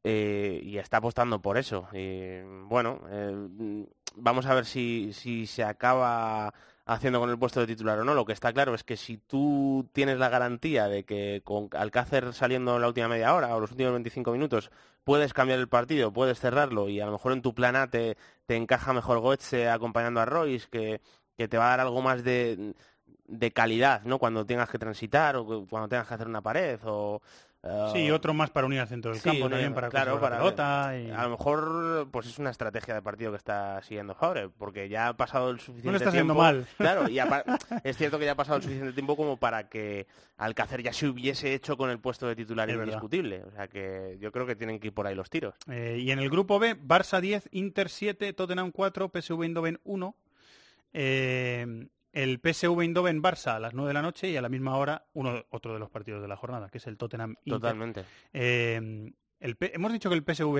eh, 0.05 0.61
y 0.62 0.78
está 0.78 0.99
apostando 0.99 1.40
por 1.40 1.57
eso. 1.57 1.88
Bueno, 2.66 3.01
eh, 3.11 3.86
vamos 4.16 4.46
a 4.46 4.55
ver 4.55 4.66
si 4.66 5.12
se 5.46 5.64
acaba 5.64 6.53
haciendo 6.89 7.20
con 7.20 7.28
el 7.28 7.39
puesto 7.39 7.61
de 7.61 7.66
titular 7.66 7.99
o 7.99 8.05
no. 8.05 8.14
Lo 8.14 8.24
que 8.24 8.32
está 8.32 8.53
claro 8.53 8.74
es 8.74 8.82
que 8.82 8.97
si 8.97 9.18
tú 9.18 9.89
tienes 9.93 10.18
la 10.18 10.30
garantía 10.30 10.89
de 10.89 11.05
que 11.05 11.43
con 11.45 11.68
Alcácer 11.72 12.32
saliendo 12.32 12.76
en 12.76 12.82
la 12.82 12.89
última 12.89 13.09
media 13.09 13.34
hora 13.34 13.55
o 13.55 13.61
los 13.61 13.70
últimos 13.70 13.93
25 13.93 14.32
minutos 14.32 14.70
puedes 15.05 15.34
cambiar 15.34 15.59
el 15.59 15.68
partido, 15.68 16.12
puedes 16.12 16.41
cerrarlo 16.41 16.89
y 16.89 17.01
a 17.01 17.07
lo 17.07 17.12
mejor 17.12 17.32
en 17.32 17.43
tu 17.43 17.55
plan 17.55 17.76
A 17.76 17.91
te, 17.91 18.16
te 18.47 18.57
encaja 18.57 18.95
mejor 18.95 19.18
Goetze 19.20 19.68
acompañando 19.68 20.20
a 20.20 20.24
Royce, 20.24 20.68
que, 20.70 21.03
que 21.36 21.47
te 21.47 21.59
va 21.59 21.66
a 21.66 21.70
dar 21.70 21.80
algo 21.80 22.01
más 22.01 22.24
de, 22.24 22.74
de 23.26 23.51
calidad, 23.53 24.03
¿no? 24.05 24.18
Cuando 24.18 24.47
tengas 24.47 24.70
que 24.70 24.78
transitar 24.78 25.36
o 25.36 25.66
cuando 25.68 25.89
tengas 25.89 26.09
que 26.09 26.14
hacer 26.14 26.26
una 26.26 26.43
pared 26.43 26.80
o... 26.84 27.20
Sí, 27.92 28.10
otro 28.10 28.34
más 28.34 28.50
para 28.50 28.66
unir 28.66 28.80
al 28.80 28.88
centro 28.88 29.10
del 29.12 29.20
Sí, 29.20 29.28
campo 29.28 29.48
también 29.48 29.74
para 29.74 29.88
claro, 29.88 30.20
para 30.20 30.38
la 30.42 30.98
y- 30.98 31.10
A 31.10 31.22
lo 31.24 31.30
mejor 31.30 32.08
pues 32.10 32.26
es 32.26 32.38
una 32.38 32.50
estrategia 32.50 32.94
de 32.94 33.02
partido 33.02 33.30
que 33.30 33.36
está 33.36 33.80
siguiendo 33.82 34.14
Fabre, 34.14 34.48
porque 34.48 34.88
ya 34.88 35.08
ha 35.08 35.16
pasado 35.16 35.50
el 35.50 35.58
suficiente 35.60 35.86
No 35.86 35.92
le 35.92 35.98
está 35.98 36.10
tiempo. 36.10 36.34
mal. 36.34 36.66
Claro, 36.76 37.08
y 37.08 37.18
es 37.84 37.96
cierto 37.96 38.18
que 38.18 38.24
ya 38.24 38.32
ha 38.32 38.36
pasado 38.36 38.56
el 38.58 38.62
suficiente 38.62 38.92
tiempo 38.92 39.16
como 39.16 39.36
para 39.36 39.68
que 39.68 40.06
Alcácer 40.36 40.82
ya 40.82 40.92
se 40.92 41.08
hubiese 41.08 41.54
hecho 41.54 41.76
con 41.76 41.90
el 41.90 41.98
puesto 41.98 42.26
de 42.28 42.36
titular 42.36 42.68
Es 42.70 42.76
verdad. 42.76 42.92
indiscutible. 42.92 43.42
O 43.44 43.50
sea 43.50 43.68
que 43.68 44.16
yo 44.20 44.30
creo 44.32 44.46
que 44.46 44.54
tienen 44.56 44.78
que 44.78 44.88
ir 44.88 44.92
por 44.94 45.06
ahí 45.06 45.14
los 45.14 45.28
tiros. 45.30 45.54
Eh, 45.70 45.98
y 46.00 46.10
en 46.10 46.18
el 46.20 46.30
grupo 46.30 46.58
B, 46.58 46.76
Barça 46.80 47.20
10, 47.20 47.48
Inter 47.52 47.88
7, 47.88 48.32
Tottenham 48.32 48.70
4, 48.70 49.08
PSV 49.12 49.42
Eindhoven 49.44 49.80
1. 49.84 50.14
Eh, 50.92 51.86
el 52.12 52.40
PSV 52.42 52.80
Eindhoven 52.80 53.22
Barça 53.22 53.56
a 53.56 53.61
las 53.61 53.74
9 53.74 53.88
de 53.88 53.94
la 53.94 54.02
noche 54.02 54.28
y 54.30 54.36
a 54.36 54.42
la 54.42 54.48
misma 54.48 54.76
hora 54.76 55.04
uno 55.12 55.44
otro 55.50 55.72
de 55.74 55.78
los 55.78 55.90
partidos 55.90 56.22
de 56.22 56.28
la 56.28 56.36
jornada, 56.36 56.68
que 56.70 56.78
es 56.78 56.86
el 56.86 56.96
Tottenham 56.96 57.36
Inter. 57.44 57.61
Totalmente. 57.61 58.04
Eh, 58.32 59.12
el 59.40 59.56
P- 59.56 59.72
hemos 59.74 59.92
dicho 59.92 60.09
que 60.09 60.16
el 60.16 60.24
PSV 60.24 60.56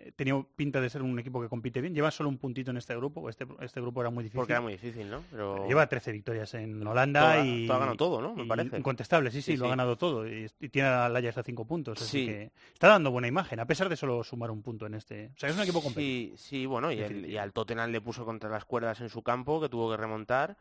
eh, 0.00 0.12
tenía 0.16 0.34
pinta 0.56 0.80
de 0.80 0.88
ser 0.90 1.02
un 1.02 1.18
equipo 1.18 1.40
que 1.40 1.48
compite 1.48 1.80
bien. 1.80 1.92
Lleva 1.94 2.10
solo 2.10 2.28
un 2.28 2.38
puntito 2.38 2.70
en 2.70 2.76
este 2.76 2.94
grupo. 2.96 3.28
Este, 3.28 3.46
este 3.60 3.80
grupo 3.80 4.00
era 4.00 4.10
muy 4.10 4.22
difícil. 4.24 4.38
Porque 4.38 4.52
era 4.52 4.60
muy 4.60 4.72
difícil, 4.72 5.10
¿no? 5.10 5.22
Pero... 5.30 5.66
Lleva 5.66 5.88
13 5.88 6.12
victorias 6.12 6.54
en 6.54 6.86
Holanda 6.86 7.20
Todo 7.20 7.30
ha- 7.42 7.44
y... 7.46 7.68
ha 7.68 7.78
ganado 7.78 7.96
todo, 7.96 8.22
¿no? 8.22 8.34
Me 8.34 8.44
parece. 8.46 8.78
Incontestable, 8.78 9.30
sí, 9.32 9.42
sí, 9.42 9.52
Sí, 9.52 9.56
lo 9.58 9.66
ha 9.66 9.70
ganado 9.70 9.96
todo. 9.96 10.26
Y, 10.28 10.46
y 10.60 10.68
tiene 10.68 10.88
a 10.88 11.08
la 11.08 11.18
Ajax 11.18 11.38
a 11.38 11.42
5 11.42 11.64
puntos. 11.66 12.00
Así 12.00 12.20
Sí. 12.20 12.26
que 12.26 12.52
está 12.72 12.88
dando 12.88 13.10
buena 13.10 13.26
imagen, 13.28 13.58
a 13.60 13.66
pesar 13.66 13.88
de 13.88 13.96
solo 13.96 14.22
sumar 14.24 14.50
un 14.52 14.62
punto 14.62 14.86
en 14.86 14.94
este... 14.94 15.32
O 15.34 15.38
sea, 15.38 15.48
es 15.50 15.56
un 15.56 15.62
equipo 15.62 15.82
competitivo. 15.82 16.36
Sí, 16.36 16.48
sí, 16.60 16.66
bueno, 16.66 16.90
y, 16.92 17.00
el- 17.00 17.26
y 17.28 17.36
al 17.36 17.52
Tottenham 17.52 17.90
le 17.90 18.00
puso 18.00 18.24
contra 18.24 18.48
las 18.48 18.64
cuerdas 18.64 19.00
en 19.00 19.08
su 19.10 19.22
campo, 19.22 19.60
que 19.60 19.68
tuvo 19.68 19.90
que 19.90 19.96
remontar. 19.96 20.56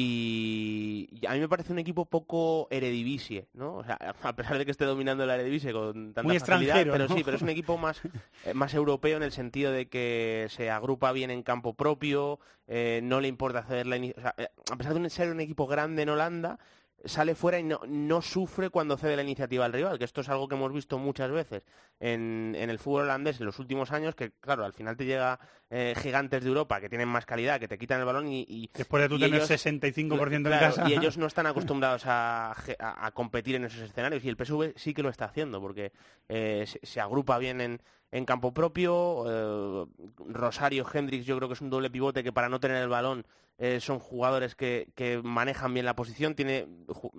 Y 0.00 1.08
a 1.26 1.34
mí 1.34 1.40
me 1.40 1.48
parece 1.48 1.72
un 1.72 1.80
equipo 1.80 2.04
poco 2.04 2.68
eredivisie, 2.70 3.48
¿no? 3.52 3.78
O 3.78 3.84
sea, 3.84 3.98
a 4.22 4.36
pesar 4.36 4.56
de 4.56 4.64
que 4.64 4.70
esté 4.70 4.84
dominando 4.84 5.26
la 5.26 5.34
eredivisie 5.34 5.72
con 5.72 6.14
tanta 6.14 6.22
Muy 6.22 6.38
facilidad, 6.38 6.76
extranjero, 6.76 6.92
pero 6.92 7.08
¿no? 7.08 7.16
sí, 7.16 7.24
pero 7.24 7.36
es 7.36 7.42
un 7.42 7.48
equipo 7.48 7.76
más, 7.78 8.00
eh, 8.44 8.54
más 8.54 8.74
europeo 8.74 9.16
en 9.16 9.24
el 9.24 9.32
sentido 9.32 9.72
de 9.72 9.88
que 9.88 10.46
se 10.50 10.70
agrupa 10.70 11.10
bien 11.10 11.32
en 11.32 11.42
campo 11.42 11.74
propio, 11.74 12.38
eh, 12.68 13.00
no 13.02 13.20
le 13.20 13.26
importa 13.26 13.64
ceder 13.64 13.88
la 13.88 13.96
o 13.96 14.20
sea, 14.20 14.36
eh, 14.38 14.46
a 14.70 14.76
pesar 14.76 14.94
de 14.94 15.10
ser 15.10 15.32
un 15.32 15.40
equipo 15.40 15.66
grande 15.66 16.02
en 16.02 16.10
Holanda, 16.10 16.60
sale 17.04 17.34
fuera 17.34 17.58
y 17.58 17.62
no, 17.62 17.80
no 17.86 18.20
sufre 18.22 18.70
cuando 18.70 18.96
cede 18.96 19.14
la 19.16 19.22
iniciativa 19.22 19.64
al 19.64 19.72
rival, 19.72 19.98
que 19.98 20.04
esto 20.04 20.20
es 20.20 20.28
algo 20.28 20.48
que 20.48 20.56
hemos 20.56 20.72
visto 20.72 20.98
muchas 20.98 21.30
veces 21.30 21.64
en, 22.00 22.54
en 22.58 22.70
el 22.70 22.78
fútbol 22.78 23.02
holandés 23.02 23.38
en 23.40 23.46
los 23.46 23.58
últimos 23.58 23.92
años, 23.92 24.14
que 24.14 24.32
claro, 24.40 24.64
al 24.64 24.72
final 24.72 24.96
te 24.96 25.04
llega 25.04 25.38
eh, 25.70 25.94
gigantes 26.00 26.42
de 26.42 26.48
Europa 26.48 26.80
que 26.80 26.88
tienen 26.88 27.08
más 27.08 27.24
calidad, 27.24 27.60
que 27.60 27.68
te 27.68 27.78
quitan 27.78 28.00
el 28.00 28.06
balón 28.06 28.26
y... 28.28 28.44
y- 28.48 28.68
Después 28.74 29.02
de 29.02 29.08
tú 29.08 29.16
y 29.16 29.20
tener 29.20 29.36
ellos- 29.42 29.48
65% 29.50 30.34
en 30.36 30.42
claro, 30.42 30.66
casa. 30.74 30.88
Y 30.88 30.94
ellos 30.94 31.16
no 31.18 31.26
están 31.26 31.46
acostumbrados 31.46 32.02
a, 32.06 32.54
ge- 32.64 32.76
a- 32.80 33.06
a 33.06 33.10
competir 33.12 33.54
en 33.56 33.64
esos 33.66 33.80
escenarios 33.80 34.24
y 34.24 34.28
el 34.28 34.36
PSV 34.36 34.72
sí 34.76 34.92
que 34.92 35.02
lo 35.02 35.08
está 35.08 35.26
haciendo 35.26 35.60
porque 35.60 35.92
eh, 36.28 36.64
se, 36.66 36.80
se 36.84 37.00
agrupa 37.00 37.38
bien 37.38 37.60
en, 37.60 37.80
en 38.10 38.24
campo 38.24 38.52
propio. 38.52 39.24
eh, 39.28 39.86
Rosario 40.30 40.86
Hendrix 40.92 41.24
yo 41.26 41.36
creo 41.36 41.48
que 41.48 41.54
es 41.54 41.60
un 41.60 41.70
doble 41.70 41.90
pivote 41.90 42.24
que 42.24 42.32
para 42.32 42.48
no 42.48 42.58
tener 42.60 42.82
el 42.82 42.88
balón 42.88 43.24
eh, 43.58 43.80
son 43.80 43.98
jugadores 43.98 44.54
que, 44.54 44.88
que 44.94 45.20
manejan 45.22 45.74
bien 45.74 45.84
la 45.86 45.96
posición, 45.96 46.34
tiene 46.34 46.66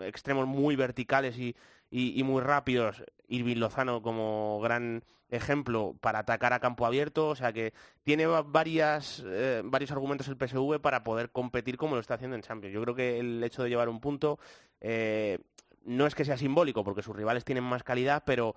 extremos 0.02 0.48
muy 0.48 0.76
verticales 0.76 1.38
y, 1.38 1.56
y- 1.92 2.24
muy 2.24 2.42
rápidos 2.42 3.04
Irving 3.28 3.58
Lozano 3.58 4.02
como 4.02 4.60
gran 4.62 5.04
ejemplo 5.30 5.96
para 6.02 6.20
atacar 6.20 6.54
a 6.54 6.60
campo 6.60 6.86
abierto, 6.86 7.28
o 7.30 7.36
sea 7.36 7.54
que 7.54 7.74
tiene 8.04 8.26
varias, 8.26 9.24
eh, 9.28 9.62
varios 9.64 9.92
argumentos 9.92 10.28
el 10.28 10.38
PSV 10.38 10.80
para 10.80 11.04
poder 11.04 11.30
competir 11.30 11.78
como 11.78 11.96
lo 11.96 12.02
está 12.02 12.16
haciendo 12.16 12.36
en 12.36 12.42
Champions. 12.42 12.74
Yo 12.74 12.82
creo 12.82 12.96
que 12.96 13.20
el 13.20 13.44
hecho 13.44 13.62
de 13.64 13.70
llevar 13.70 13.90
un 13.90 14.00
punto 14.00 14.40
eh, 14.82 15.38
no 15.86 16.06
es 16.08 16.16
que 16.16 16.26
sea 16.26 16.38
simbólico, 16.38 16.84
porque 16.84 17.04
sus 17.04 17.16
rivales 17.16 17.46
tienen 17.46 17.64
más 17.64 17.84
calidad, 17.84 18.24
pero 18.26 18.56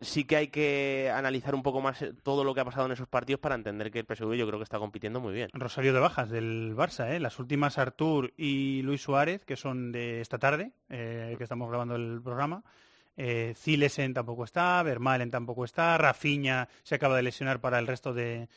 sí 0.00 0.24
que 0.24 0.36
hay 0.36 0.48
que 0.48 1.12
analizar 1.14 1.54
un 1.54 1.62
poco 1.62 1.80
más 1.80 2.04
todo 2.22 2.44
lo 2.44 2.54
que 2.54 2.60
ha 2.60 2.64
pasado 2.64 2.86
en 2.86 2.92
esos 2.92 3.08
partidos 3.08 3.40
para 3.40 3.54
entender 3.54 3.90
que 3.90 4.00
el 4.00 4.06
PSV 4.06 4.34
yo 4.34 4.46
creo 4.46 4.58
que 4.58 4.64
está 4.64 4.78
compitiendo 4.78 5.20
muy 5.20 5.34
bien. 5.34 5.50
Rosario 5.52 5.92
de 5.92 6.00
bajas 6.00 6.30
del 6.30 6.74
Barça, 6.76 7.10
¿eh? 7.10 7.20
las 7.20 7.38
últimas 7.38 7.78
Artur 7.78 8.32
y 8.36 8.82
Luis 8.82 9.02
Suárez, 9.02 9.44
que 9.44 9.56
son 9.56 9.92
de 9.92 10.20
esta 10.20 10.38
tarde, 10.38 10.72
que 10.88 11.36
estamos 11.40 11.68
grabando 11.68 11.96
el 11.96 12.20
programa. 12.22 12.62
Eh, 13.22 13.54
Zilesen 13.54 14.14
tampoco 14.14 14.44
está, 14.44 14.82
Vermaelen 14.82 15.30
tampoco 15.30 15.66
está, 15.66 15.98
Rafinha 15.98 16.68
se 16.82 16.94
acaba 16.94 17.16
de 17.16 17.22
lesionar 17.22 17.60
para 17.60 17.78
el 17.78 17.86
resto 17.86 18.14
de, 18.14 18.48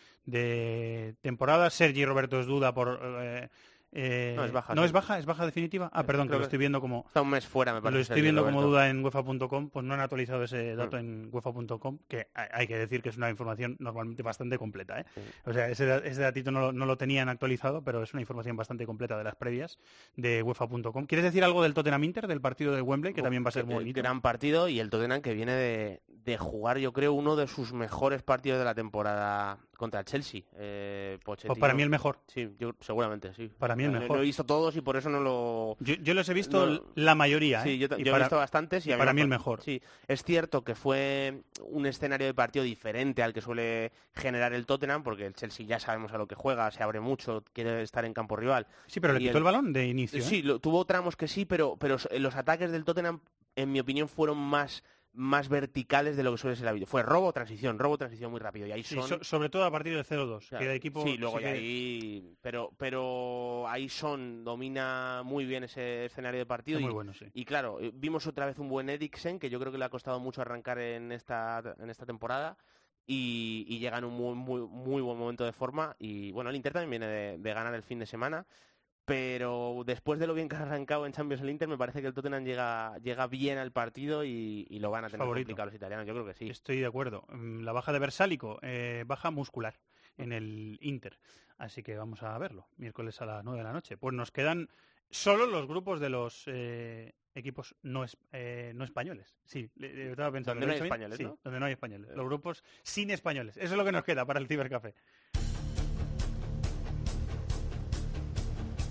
temporada, 1.21 1.69
Sergi 1.69 2.05
Roberto 2.05 2.39
es 2.39 2.45
duda 2.45 2.73
por 2.73 2.97
eh, 3.03 3.49
eh, 3.95 4.33
no 4.35 4.43
es 4.43 4.51
baja. 4.51 4.73
¿No 4.73 4.83
es 4.83 4.91
baja? 4.91 5.19
¿Es 5.19 5.25
baja 5.25 5.45
definitiva? 5.45 5.89
Ah, 5.93 6.03
perdón, 6.03 6.27
que 6.27 6.35
lo 6.35 6.43
estoy 6.43 6.57
viendo 6.57 6.81
como... 6.81 7.03
Está 7.07 7.21
un 7.21 7.29
mes 7.29 7.45
fuera, 7.45 7.73
me 7.73 7.81
parece. 7.81 7.97
Lo 7.97 8.01
estoy 8.01 8.21
viendo 8.21 8.43
como 8.43 8.61
duda 8.61 8.89
en 8.89 9.03
UEFA.com, 9.03 9.69
pues 9.69 9.85
no 9.85 9.93
han 9.93 9.99
actualizado 9.99 10.43
ese 10.43 10.75
dato 10.75 10.97
mm. 10.97 10.99
en 10.99 11.29
UEFA.com, 11.31 11.99
que 12.07 12.27
hay 12.33 12.67
que 12.67 12.77
decir 12.77 13.03
que 13.03 13.09
es 13.09 13.17
una 13.17 13.29
información 13.29 13.75
normalmente 13.79 14.23
bastante 14.23 14.57
completa. 14.57 14.99
¿eh? 14.99 15.05
O 15.45 15.53
sea, 15.53 15.69
ese, 15.69 16.07
ese 16.07 16.21
datito 16.21 16.51
no, 16.51 16.71
no, 16.71 16.85
lo 16.85 16.97
tenían 16.97 17.29
actualizado, 17.29 17.83
pero 17.83 18.01
es 18.01 18.13
una 18.13 18.21
información 18.21 18.57
bastante 18.57 18.85
completa 18.85 19.17
de 19.17 19.23
las 19.23 19.35
previas 19.35 19.77
de 20.15 20.41
UEFA.com. 20.41 21.05
¿Quieres 21.05 21.23
decir 21.23 21.43
algo 21.43 21.61
del 21.61 21.75
Tottenham 21.75 22.03
Inter, 22.03 22.27
del 22.27 22.41
partido 22.41 22.73
de 22.73 22.81
Wembley, 22.81 23.13
que 23.13 23.21
también 23.21 23.45
va 23.45 23.49
a 23.49 23.51
ser 23.51 23.65
muy 23.65 23.75
bonito? 23.75 24.01
Gran 24.01 24.21
partido 24.21 24.67
y 24.67 24.79
el 24.79 24.89
Tottenham 24.89 25.21
que 25.21 25.33
viene 25.33 25.53
de, 25.53 26.01
de 26.07 26.37
jugar, 26.37 26.79
yo 26.79 26.93
creo, 26.93 27.13
uno 27.13 27.35
de 27.35 27.47
sus 27.47 27.73
mejores 27.73 28.23
partidos 28.23 28.59
de 28.59 28.65
la 28.65 28.73
temporada 28.73 29.59
contra 29.77 29.99
el 29.99 30.05
Chelsea. 30.05 30.41
Eh, 30.55 31.19
pues 31.23 31.43
para 31.59 31.73
mí 31.73 31.83
el 31.83 31.89
mejor. 31.89 32.19
Sí, 32.27 32.55
yo, 32.57 32.71
seguramente, 32.79 33.33
sí. 33.33 33.51
Para 33.57 33.75
mí 33.75 33.82
mejor. 33.91 34.17
Lo 34.17 34.23
he 34.23 34.25
visto 34.25 34.45
todos 34.45 34.75
y 34.75 34.81
por 34.81 34.97
eso 34.97 35.09
no 35.09 35.19
lo... 35.19 35.77
Yo, 35.79 36.13
los 36.13 36.27
he 36.29 36.33
visto 36.33 36.85
la 36.95 37.15
mayoría. 37.15 37.63
Sí, 37.63 37.71
¿eh? 37.71 37.77
yo, 37.77 37.87
he 37.89 38.19
visto 38.19 38.37
bastantes 38.37 38.85
y, 38.87 38.93
para 38.93 39.13
mí 39.13 39.21
el 39.21 39.27
mejor. 39.27 39.61
Sí, 39.61 39.81
es 40.07 40.23
cierto 40.23 40.63
que 40.63 40.75
fue 40.75 41.41
un 41.61 41.85
escenario 41.85 42.27
de 42.27 42.33
partido 42.33 42.63
diferente 42.63 43.23
al 43.23 43.33
que 43.33 43.41
suele 43.41 43.91
generar 44.13 44.53
el 44.53 44.65
Tottenham, 44.65 45.03
porque 45.03 45.25
el 45.25 45.33
Chelsea 45.33 45.65
ya 45.65 45.79
sabemos 45.79 46.11
a 46.13 46.17
lo 46.17 46.27
que 46.27 46.35
juega, 46.35 46.69
se 46.71 46.83
abre 46.83 46.99
mucho, 46.99 47.43
quiere 47.53 47.81
estar 47.81 48.05
en 48.05 48.13
campo 48.13 48.35
rival. 48.35 48.67
Sí, 48.87 48.99
pero 48.99 49.13
le 49.13 49.19
quitó 49.19 49.37
el... 49.37 49.43
balón 49.43 49.73
de 49.73 49.87
inicio. 49.87 50.21
Sí, 50.21 50.43
¿eh? 50.45 50.59
tuvo 50.61 50.85
tramos 50.85 51.15
que 51.15 51.27
sí, 51.27 51.45
pero, 51.45 51.77
pero 51.77 51.97
los 52.17 52.35
ataques 52.35 52.71
del 52.71 52.85
Tottenham, 52.85 53.19
en 53.55 53.71
mi 53.71 53.79
opinión, 53.79 54.07
fueron 54.07 54.37
más 54.37 54.83
más 55.13 55.47
verticales 55.47 56.17
de 56.17 56.23
lo 56.23 56.31
que 56.31 56.39
suele 56.39 56.55
ser 56.55 56.65
la 56.65 56.71
vida. 56.71 56.87
Fue 56.87 57.03
robo, 57.03 57.31
transición, 57.31 57.77
robo, 57.77 57.97
transición 57.97 58.31
muy 58.31 58.39
rápido. 58.39 58.65
Y 58.67 58.71
ahí 58.71 58.83
son... 58.83 59.23
sobre 59.23 59.49
todo 59.49 59.63
a 59.63 59.71
partir 59.71 59.95
del 59.95 60.05
0-2, 60.05 60.57
que 60.57 60.65
el 60.65 60.71
equipo... 60.71 61.03
Sí, 61.03 61.17
luego 61.17 61.37
ahí... 61.37 62.35
Pero, 62.41 62.71
pero 62.77 63.67
ahí 63.67 63.89
Son 63.89 64.43
domina 64.43 65.21
muy 65.23 65.45
bien 65.45 65.65
ese 65.65 66.05
escenario 66.05 66.39
de 66.39 66.45
partido. 66.45 66.79
y, 66.79 66.83
muy 66.83 66.93
bueno, 66.93 67.13
sí. 67.13 67.25
Y 67.33 67.45
claro, 67.45 67.79
eh, 67.79 67.91
vimos 67.93 68.25
otra 68.25 68.47
vez 68.47 68.57
un 68.57 68.69
buen 68.69 68.89
Eriksen, 68.89 69.39
que 69.39 69.49
yo 69.49 69.59
creo 69.59 69.71
que 69.71 69.77
le 69.77 69.85
ha 69.85 69.89
costado 69.89 70.19
mucho 70.19 70.41
arrancar 70.41 70.79
en 70.79 71.11
esta, 71.11 71.61
en 71.77 71.89
esta 71.89 72.05
temporada. 72.05 72.57
Y, 73.05 73.77
llega 73.79 73.97
en 73.97 74.05
un 74.05 74.13
muy, 74.13 74.33
muy, 74.33 74.61
muy 74.61 75.01
buen 75.01 75.17
momento 75.17 75.43
de 75.45 75.51
forma. 75.51 75.95
Y 75.99 76.31
bueno, 76.31 76.49
el 76.49 76.55
Inter 76.55 76.73
también 76.73 77.01
viene 77.01 77.37
de 77.37 77.53
ganar 77.53 77.73
el 77.75 77.83
fin 77.83 77.99
de 77.99 78.05
semana 78.05 78.45
pero 79.05 79.83
después 79.85 80.19
de 80.19 80.27
lo 80.27 80.33
bien 80.33 80.47
que 80.47 80.55
ha 80.55 80.61
arrancado 80.61 81.05
en 81.05 81.11
Champions 81.11 81.41
el 81.41 81.49
Inter, 81.49 81.67
me 81.67 81.77
parece 81.77 82.01
que 82.01 82.07
el 82.07 82.13
Tottenham 82.13 82.45
llega, 82.45 82.97
llega 82.99 83.27
bien 83.27 83.57
al 83.57 83.71
partido 83.71 84.23
y, 84.23 84.65
lo 84.79 84.91
van 84.91 85.05
a 85.05 85.09
tener 85.09 85.25
complicado 85.25 85.65
los 85.67 85.75
italianos. 85.75 86.07
Yo 86.07 86.13
creo 86.13 86.25
que 86.25 86.33
sí. 86.33 86.49
Estoy 86.49 86.79
de 86.79 86.85
acuerdo. 86.85 87.25
Mm, 87.29 87.63
la 87.63 87.73
baja 87.73 87.91
de 87.91 87.99
Versálico, 87.99 88.59
eh, 88.61 89.03
baja 89.05 89.31
muscular 89.31 89.79
en 90.17 90.31
el 90.31 90.77
Inter. 90.81 91.17
Así 91.57 91.83
que 91.83 91.95
vamos 91.97 92.23
a 92.23 92.37
verlo, 92.37 92.67
miércoles 92.77 93.21
a 93.21 93.25
las 93.25 93.43
9 93.43 93.59
de 93.59 93.63
la 93.63 93.73
noche. 93.73 93.97
Pues 93.97 94.13
nos 94.13 94.31
quedan 94.31 94.69
solo 95.09 95.45
los 95.45 95.67
grupos 95.67 95.99
de 95.99 96.09
los 96.09 96.43
eh, 96.47 97.13
equipos 97.35 97.75
no, 97.83 98.05
eh, 98.31 98.71
no 98.73 98.83
españoles. 98.83 99.35
Sí, 99.43 99.69
estaba 99.79 100.31
pensando. 100.31 100.61
Donde 100.61 100.67
no 100.67 100.73
hay 100.73 100.87
españoles, 100.87 101.17
sí, 101.17 101.29
donde 101.43 101.59
no 101.59 101.65
hay 101.65 101.73
españoles. 101.73 102.11
Los 102.15 102.25
grupos 102.25 102.63
sin 102.83 103.11
españoles. 103.11 103.57
Eso 103.57 103.73
es 103.73 103.77
lo 103.77 103.85
que 103.85 103.91
nos 103.91 104.03
queda 104.03 104.25
para 104.25 104.39
el 104.39 104.47
Cibercafé. 104.47 104.93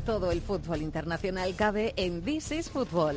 Todo 0.05 0.33
el 0.33 0.41
fútbol 0.41 0.83
internacional 0.83 1.55
cabe 1.55 1.95
en 1.97 2.23
This 2.25 2.51
is 2.51 2.69
Football. 2.69 3.17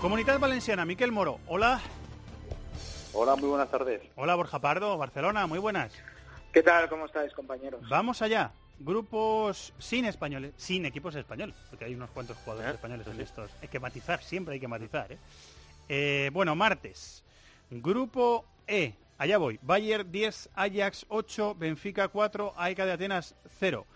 Comunidad 0.00 0.38
Valenciana, 0.38 0.86
Miquel 0.86 1.12
Moro. 1.12 1.38
Hola. 1.48 1.80
Hola, 3.12 3.36
muy 3.36 3.50
buenas 3.50 3.70
tardes. 3.70 4.00
Hola, 4.16 4.36
Borja 4.36 4.58
Pardo, 4.58 4.96
Barcelona, 4.96 5.46
muy 5.46 5.58
buenas. 5.58 5.92
¿Qué 6.50 6.62
tal? 6.62 6.88
¿Cómo 6.88 7.04
estáis, 7.04 7.34
compañeros? 7.34 7.86
Vamos 7.90 8.22
allá 8.22 8.52
grupos 8.80 9.72
sin 9.78 10.04
españoles, 10.04 10.52
sin 10.56 10.86
equipos 10.86 11.14
españoles, 11.16 11.56
porque 11.68 11.84
hay 11.84 11.94
unos 11.94 12.10
cuantos 12.10 12.36
jugadores 12.38 12.74
españoles 12.74 13.06
en 13.06 13.20
estos. 13.20 13.50
Hay 13.60 13.68
que 13.68 13.80
matizar, 13.80 14.22
siempre 14.22 14.54
hay 14.54 14.60
que 14.60 14.68
matizar. 14.68 15.12
¿eh? 15.12 15.18
Eh, 15.88 16.30
bueno, 16.32 16.54
martes, 16.54 17.24
grupo 17.70 18.44
E, 18.66 18.94
allá 19.18 19.38
voy. 19.38 19.58
Bayern 19.62 20.10
10, 20.10 20.50
Ajax 20.54 21.06
8, 21.08 21.54
Benfica 21.56 22.08
4, 22.08 22.54
AEK 22.56 22.78
de 22.78 22.92
Atenas 22.92 23.34
0. 23.58 23.86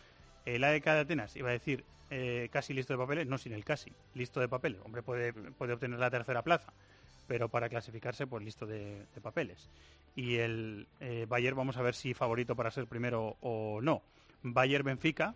El 0.45 0.65
AEK 0.65 0.85
de 0.85 1.01
Atenas, 1.01 1.37
iba 1.37 1.51
a 1.51 1.53
decir, 1.53 1.85
eh, 2.11 2.49
casi 2.51 2.75
listo 2.75 2.93
de 2.93 2.99
papeles, 2.99 3.27
no 3.27 3.39
sin 3.39 3.53
el 3.53 3.65
casi, 3.65 3.93
listo 4.15 4.41
de 4.41 4.49
papeles. 4.49 4.81
Hombre, 4.85 5.03
puede, 5.03 5.33
mm. 5.33 5.53
puede 5.55 5.75
obtener 5.75 5.99
la 5.99 6.11
tercera 6.11 6.43
plaza, 6.43 6.73
pero 7.29 7.49
para 7.49 7.69
clasificarse, 7.69 8.27
pues 8.27 8.45
listo 8.45 8.67
de, 8.67 9.07
papeles. 9.23 9.71
Y 10.15 10.37
el 10.37 10.87
Bayern, 11.29 11.57
vamos 11.57 11.79
a 11.79 11.83
ver 11.83 11.95
si 11.95 12.13
favorito 12.13 12.55
para 12.55 12.71
ser 12.71 12.87
primero 12.87 13.37
o 13.41 13.81
no. 13.81 14.03
Bayern 14.43 14.85
Benfica 14.85 15.35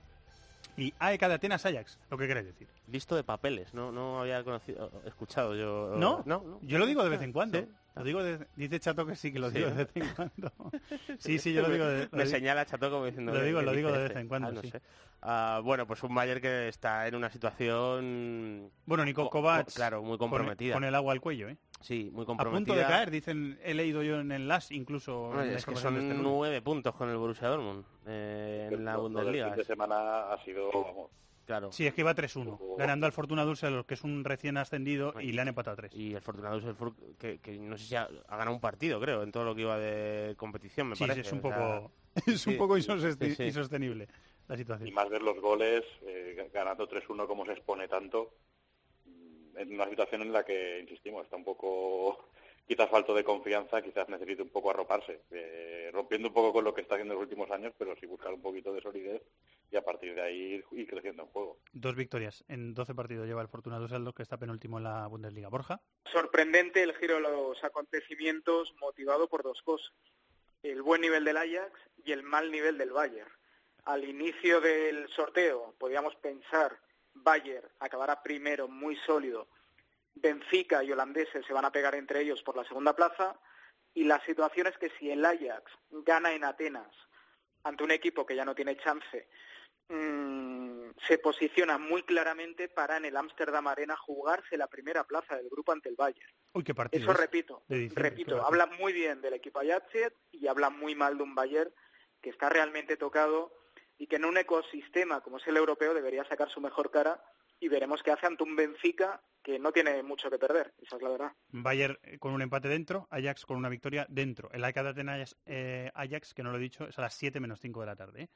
y 0.76 0.92
AEK 0.98 1.20
de 1.20 1.34
Atenas 1.34 1.66
Ajax. 1.66 1.98
¿Lo 2.10 2.18
que 2.18 2.26
queréis 2.26 2.46
decir? 2.46 2.68
Listo 2.88 3.16
de 3.16 3.24
papeles, 3.24 3.74
no, 3.74 3.90
no 3.90 4.20
había 4.20 4.44
conocido, 4.44 4.90
escuchado 5.04 5.54
yo. 5.54 5.94
¿No? 5.96 6.22
no, 6.24 6.60
yo 6.62 6.78
lo 6.78 6.86
digo 6.86 7.02
de 7.02 7.10
vez 7.10 7.22
en 7.22 7.32
cuando. 7.32 7.66
Lo 7.96 8.04
digo 8.04 8.22
dice 8.56 8.78
Chato 8.78 9.06
que 9.06 9.16
sí, 9.16 9.32
que 9.32 9.38
lo 9.38 9.50
digo 9.50 9.70
de 9.70 9.84
vez 9.84 9.90
en 9.94 10.08
cuando. 10.14 10.52
sí, 11.18 11.38
sí, 11.38 11.54
yo 11.54 11.62
lo 11.62 11.70
digo 11.70 11.86
de, 11.86 12.08
Me 12.12 12.26
señala 12.26 12.66
Chato 12.66 12.90
como 12.90 13.06
diciendo... 13.06 13.32
Lo 13.32 13.42
digo, 13.42 13.62
lo 13.62 13.72
digo 13.72 13.90
de 13.90 14.08
vez 14.08 14.16
en 14.16 14.28
cuando, 14.28 14.60
ah, 14.60 14.80
ah, 15.22 15.60
bueno, 15.64 15.86
pues 15.86 16.02
un 16.02 16.14
Bayern 16.14 16.42
que 16.42 16.68
está 16.68 17.08
en 17.08 17.14
una 17.14 17.30
situación... 17.30 18.70
Bueno, 18.84 19.04
Nico 19.04 19.30
Kovac... 19.30 19.72
Claro, 19.72 20.02
muy 20.02 20.18
comprometida. 20.18 20.74
Con, 20.74 20.84
el 20.84 20.94
agua 20.94 21.14
al 21.14 21.22
cuello, 21.22 21.48
¿eh? 21.48 21.56
Sí, 21.80 22.10
muy 22.12 22.26
comprometida. 22.26 22.58
A 22.58 22.66
punto 22.66 22.74
de 22.74 22.82
caer, 22.82 23.10
dicen, 23.10 23.58
he 23.62 23.72
leído 23.72 24.02
yo 24.02 24.20
en 24.20 24.30
el 24.30 24.46
LAS 24.46 24.70
incluso. 24.72 25.40
es 25.42 25.64
que 25.64 25.76
son 25.76 25.96
este 25.96 26.14
nueve 26.14 26.60
puntos 26.60 26.94
con 26.94 27.08
el 27.08 27.16
Borussia 27.16 27.48
Dortmund 27.48 27.84
eh, 28.06 28.68
en 28.72 28.84
la 28.84 28.96
Bundesliga. 28.98 29.46
El 29.46 29.52
fin 29.52 29.58
de 29.58 29.64
semana 29.64 30.32
ha 30.32 30.44
sido, 30.44 31.10
Claro. 31.46 31.70
Sí, 31.70 31.86
es 31.86 31.94
que 31.94 32.00
iba 32.00 32.12
3-1, 32.12 32.76
ganando 32.76 33.06
al 33.06 33.12
Fortuna 33.12 33.44
Düsseldorf, 33.44 33.86
que 33.86 33.94
es 33.94 34.02
un 34.02 34.24
recién 34.24 34.56
ascendido, 34.56 35.14
y, 35.20 35.30
le 35.30 35.42
han 35.42 35.48
empatado 35.48 35.76
3. 35.76 35.94
Y 35.94 36.14
el 36.14 36.20
Fortuna 36.20 36.50
Düsseldorf, 36.50 36.94
que, 37.18 37.38
que, 37.38 37.56
no 37.56 37.78
sé 37.78 37.84
si 37.86 37.94
ha, 37.94 38.08
ganado 38.28 38.50
un 38.50 38.60
partido, 38.60 39.00
creo, 39.00 39.22
en 39.22 39.30
todo 39.30 39.44
lo 39.44 39.54
que 39.54 39.60
iba 39.60 39.78
de 39.78 40.34
competición, 40.36 40.88
me 40.88 40.96
parece. 40.96 41.22
Sí, 41.22 41.28
es 41.28 41.32
un 41.32 41.40
poco, 41.40 41.92
es 42.26 42.46
un 42.48 42.56
poco 42.58 42.76
insostenible 42.76 44.08
la 44.48 44.56
situación. 44.56 44.88
Y 44.88 44.90
más 44.90 45.08
ver 45.08 45.22
los 45.22 45.40
goles, 45.40 45.84
eh, 46.02 46.50
ganando 46.52 46.88
3-1 46.88 47.28
como 47.28 47.46
se 47.46 47.52
expone 47.52 47.86
tanto, 47.86 48.32
en 49.56 49.72
una 49.72 49.88
situación 49.88 50.22
en 50.22 50.32
la 50.32 50.44
que, 50.44 50.80
insistimos, 50.80 51.24
está 51.24 51.36
un 51.36 51.44
poco 51.44 52.28
quizás 52.66 52.90
falto 52.90 53.14
de 53.14 53.24
confianza, 53.24 53.80
quizás 53.80 54.08
necesite 54.08 54.42
un 54.42 54.50
poco 54.50 54.70
arroparse, 54.70 55.22
eh, 55.30 55.90
rompiendo 55.92 56.28
un 56.28 56.34
poco 56.34 56.52
con 56.52 56.64
lo 56.64 56.74
que 56.74 56.80
está 56.80 56.96
haciendo 56.96 57.14
en 57.14 57.20
los 57.20 57.26
últimos 57.26 57.50
años, 57.50 57.72
pero 57.78 57.94
sí 57.96 58.06
buscar 58.06 58.34
un 58.34 58.42
poquito 58.42 58.72
de 58.72 58.80
solidez 58.80 59.22
y 59.70 59.76
a 59.76 59.82
partir 59.82 60.14
de 60.14 60.22
ahí 60.22 60.64
ir, 60.70 60.86
creciendo 60.86 61.22
en 61.22 61.28
juego. 61.28 61.58
Dos 61.72 61.94
victorias 61.94 62.44
en 62.48 62.74
12 62.74 62.94
partidos 62.94 63.26
lleva 63.26 63.42
el 63.42 63.48
Fortuna 63.48 63.78
Düsseldorf, 63.78 64.16
que 64.16 64.22
está 64.22 64.36
penúltimo 64.36 64.78
en 64.78 64.84
la 64.84 65.06
Bundesliga. 65.06 65.48
Borja. 65.48 65.80
Sorprendente 66.12 66.82
el 66.82 66.94
giro 66.96 67.16
de 67.16 67.20
los 67.20 67.62
acontecimientos 67.62 68.74
motivado 68.80 69.28
por 69.28 69.42
dos 69.42 69.62
cosas. 69.62 69.92
El 70.62 70.82
buen 70.82 71.00
nivel 71.00 71.24
del 71.24 71.36
Ajax 71.36 71.72
y 72.04 72.12
el 72.12 72.24
mal 72.24 72.50
nivel 72.50 72.78
del 72.78 72.90
Bayern. 72.90 73.30
Al 73.84 74.04
inicio 74.04 74.60
del 74.60 75.08
sorteo 75.10 75.74
podíamos 75.78 76.16
pensar 76.16 76.76
Bayern 77.14 77.68
acabará 77.80 78.22
primero 78.22 78.68
muy 78.68 78.96
sólido, 79.06 79.48
Benfica 80.16 80.82
y 80.82 80.90
holandeses 80.90 81.44
se 81.46 81.52
van 81.52 81.66
a 81.66 81.72
pegar 81.72 81.94
entre 81.94 82.22
ellos 82.22 82.42
por 82.42 82.56
la 82.56 82.64
segunda 82.64 82.96
plaza 82.96 83.38
y 83.94 84.04
la 84.04 84.20
situación 84.24 84.66
es 84.66 84.76
que 84.78 84.90
si 84.98 85.10
el 85.10 85.24
Ajax 85.24 85.70
gana 85.90 86.32
en 86.32 86.44
Atenas 86.44 86.90
ante 87.64 87.84
un 87.84 87.90
equipo 87.90 88.24
que 88.24 88.34
ya 88.34 88.44
no 88.44 88.54
tiene 88.54 88.76
chance, 88.78 89.28
mmm, 89.88 90.90
se 91.06 91.18
posiciona 91.18 91.76
muy 91.76 92.02
claramente 92.02 92.68
para 92.68 92.96
en 92.96 93.04
el 93.04 93.16
Amsterdam 93.16 93.66
Arena 93.66 93.96
jugarse 93.96 94.56
la 94.56 94.68
primera 94.68 95.04
plaza 95.04 95.36
del 95.36 95.50
grupo 95.50 95.72
ante 95.72 95.88
el 95.90 95.96
Bayern. 95.96 96.32
Uy, 96.54 96.64
qué 96.64 96.74
partido. 96.74 97.02
Eso 97.02 97.12
es 97.12 97.18
repito, 97.18 97.62
repito, 97.68 98.44
habla 98.44 98.66
muy 98.66 98.92
bien 98.92 99.20
del 99.20 99.34
equipo 99.34 99.60
Ajax 99.60 99.86
y 100.32 100.46
habla 100.46 100.70
muy 100.70 100.94
mal 100.94 101.18
de 101.18 101.22
un 101.22 101.34
Bayern 101.34 101.72
que 102.22 102.30
está 102.30 102.48
realmente 102.48 102.96
tocado 102.96 103.52
y 103.98 104.06
que 104.06 104.16
en 104.16 104.24
un 104.24 104.38
ecosistema 104.38 105.20
como 105.20 105.36
es 105.36 105.46
el 105.46 105.56
europeo 105.56 105.94
debería 105.94 106.24
sacar 106.24 106.50
su 106.50 106.60
mejor 106.60 106.90
cara 106.90 107.22
y 107.60 107.68
veremos 107.68 108.02
qué 108.02 108.10
hace 108.10 108.26
ante 108.26 108.42
un 108.42 108.56
Benfica 108.56 109.22
que 109.46 109.60
no 109.60 109.70
tiene 109.70 110.02
mucho 110.02 110.28
que 110.28 110.40
perder, 110.40 110.74
esa 110.82 110.96
es 110.96 111.02
la 111.02 111.08
verdad. 111.08 111.32
Bayern 111.50 111.96
eh, 112.02 112.18
con 112.18 112.32
un 112.32 112.42
empate 112.42 112.66
dentro, 112.66 113.06
Ajax 113.10 113.46
con 113.46 113.56
una 113.56 113.68
victoria 113.68 114.04
dentro. 114.08 114.50
El 114.50 114.64
AEK 114.64 114.74
de 114.74 114.88
Atenas 114.88 115.36
eh, 115.46 115.88
Ajax, 115.94 116.34
que 116.34 116.42
no 116.42 116.50
lo 116.50 116.56
he 116.56 116.60
dicho, 116.60 116.84
es 116.88 116.98
a 116.98 117.02
las 117.02 117.14
7 117.14 117.38
menos 117.38 117.60
5 117.60 117.78
de 117.78 117.86
la 117.86 117.94
tarde. 117.94 118.22
¿eh? 118.22 118.28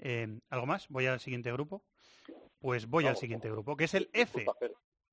Eh, 0.00 0.40
¿Algo 0.48 0.66
más? 0.66 0.88
¿Voy 0.88 1.06
al 1.06 1.20
siguiente 1.20 1.52
grupo? 1.52 1.84
Pues 2.58 2.88
voy 2.88 3.06
al 3.06 3.16
siguiente 3.16 3.48
grupo, 3.48 3.76
que 3.76 3.84
es 3.84 3.94
el 3.94 4.10
F. 4.12 4.44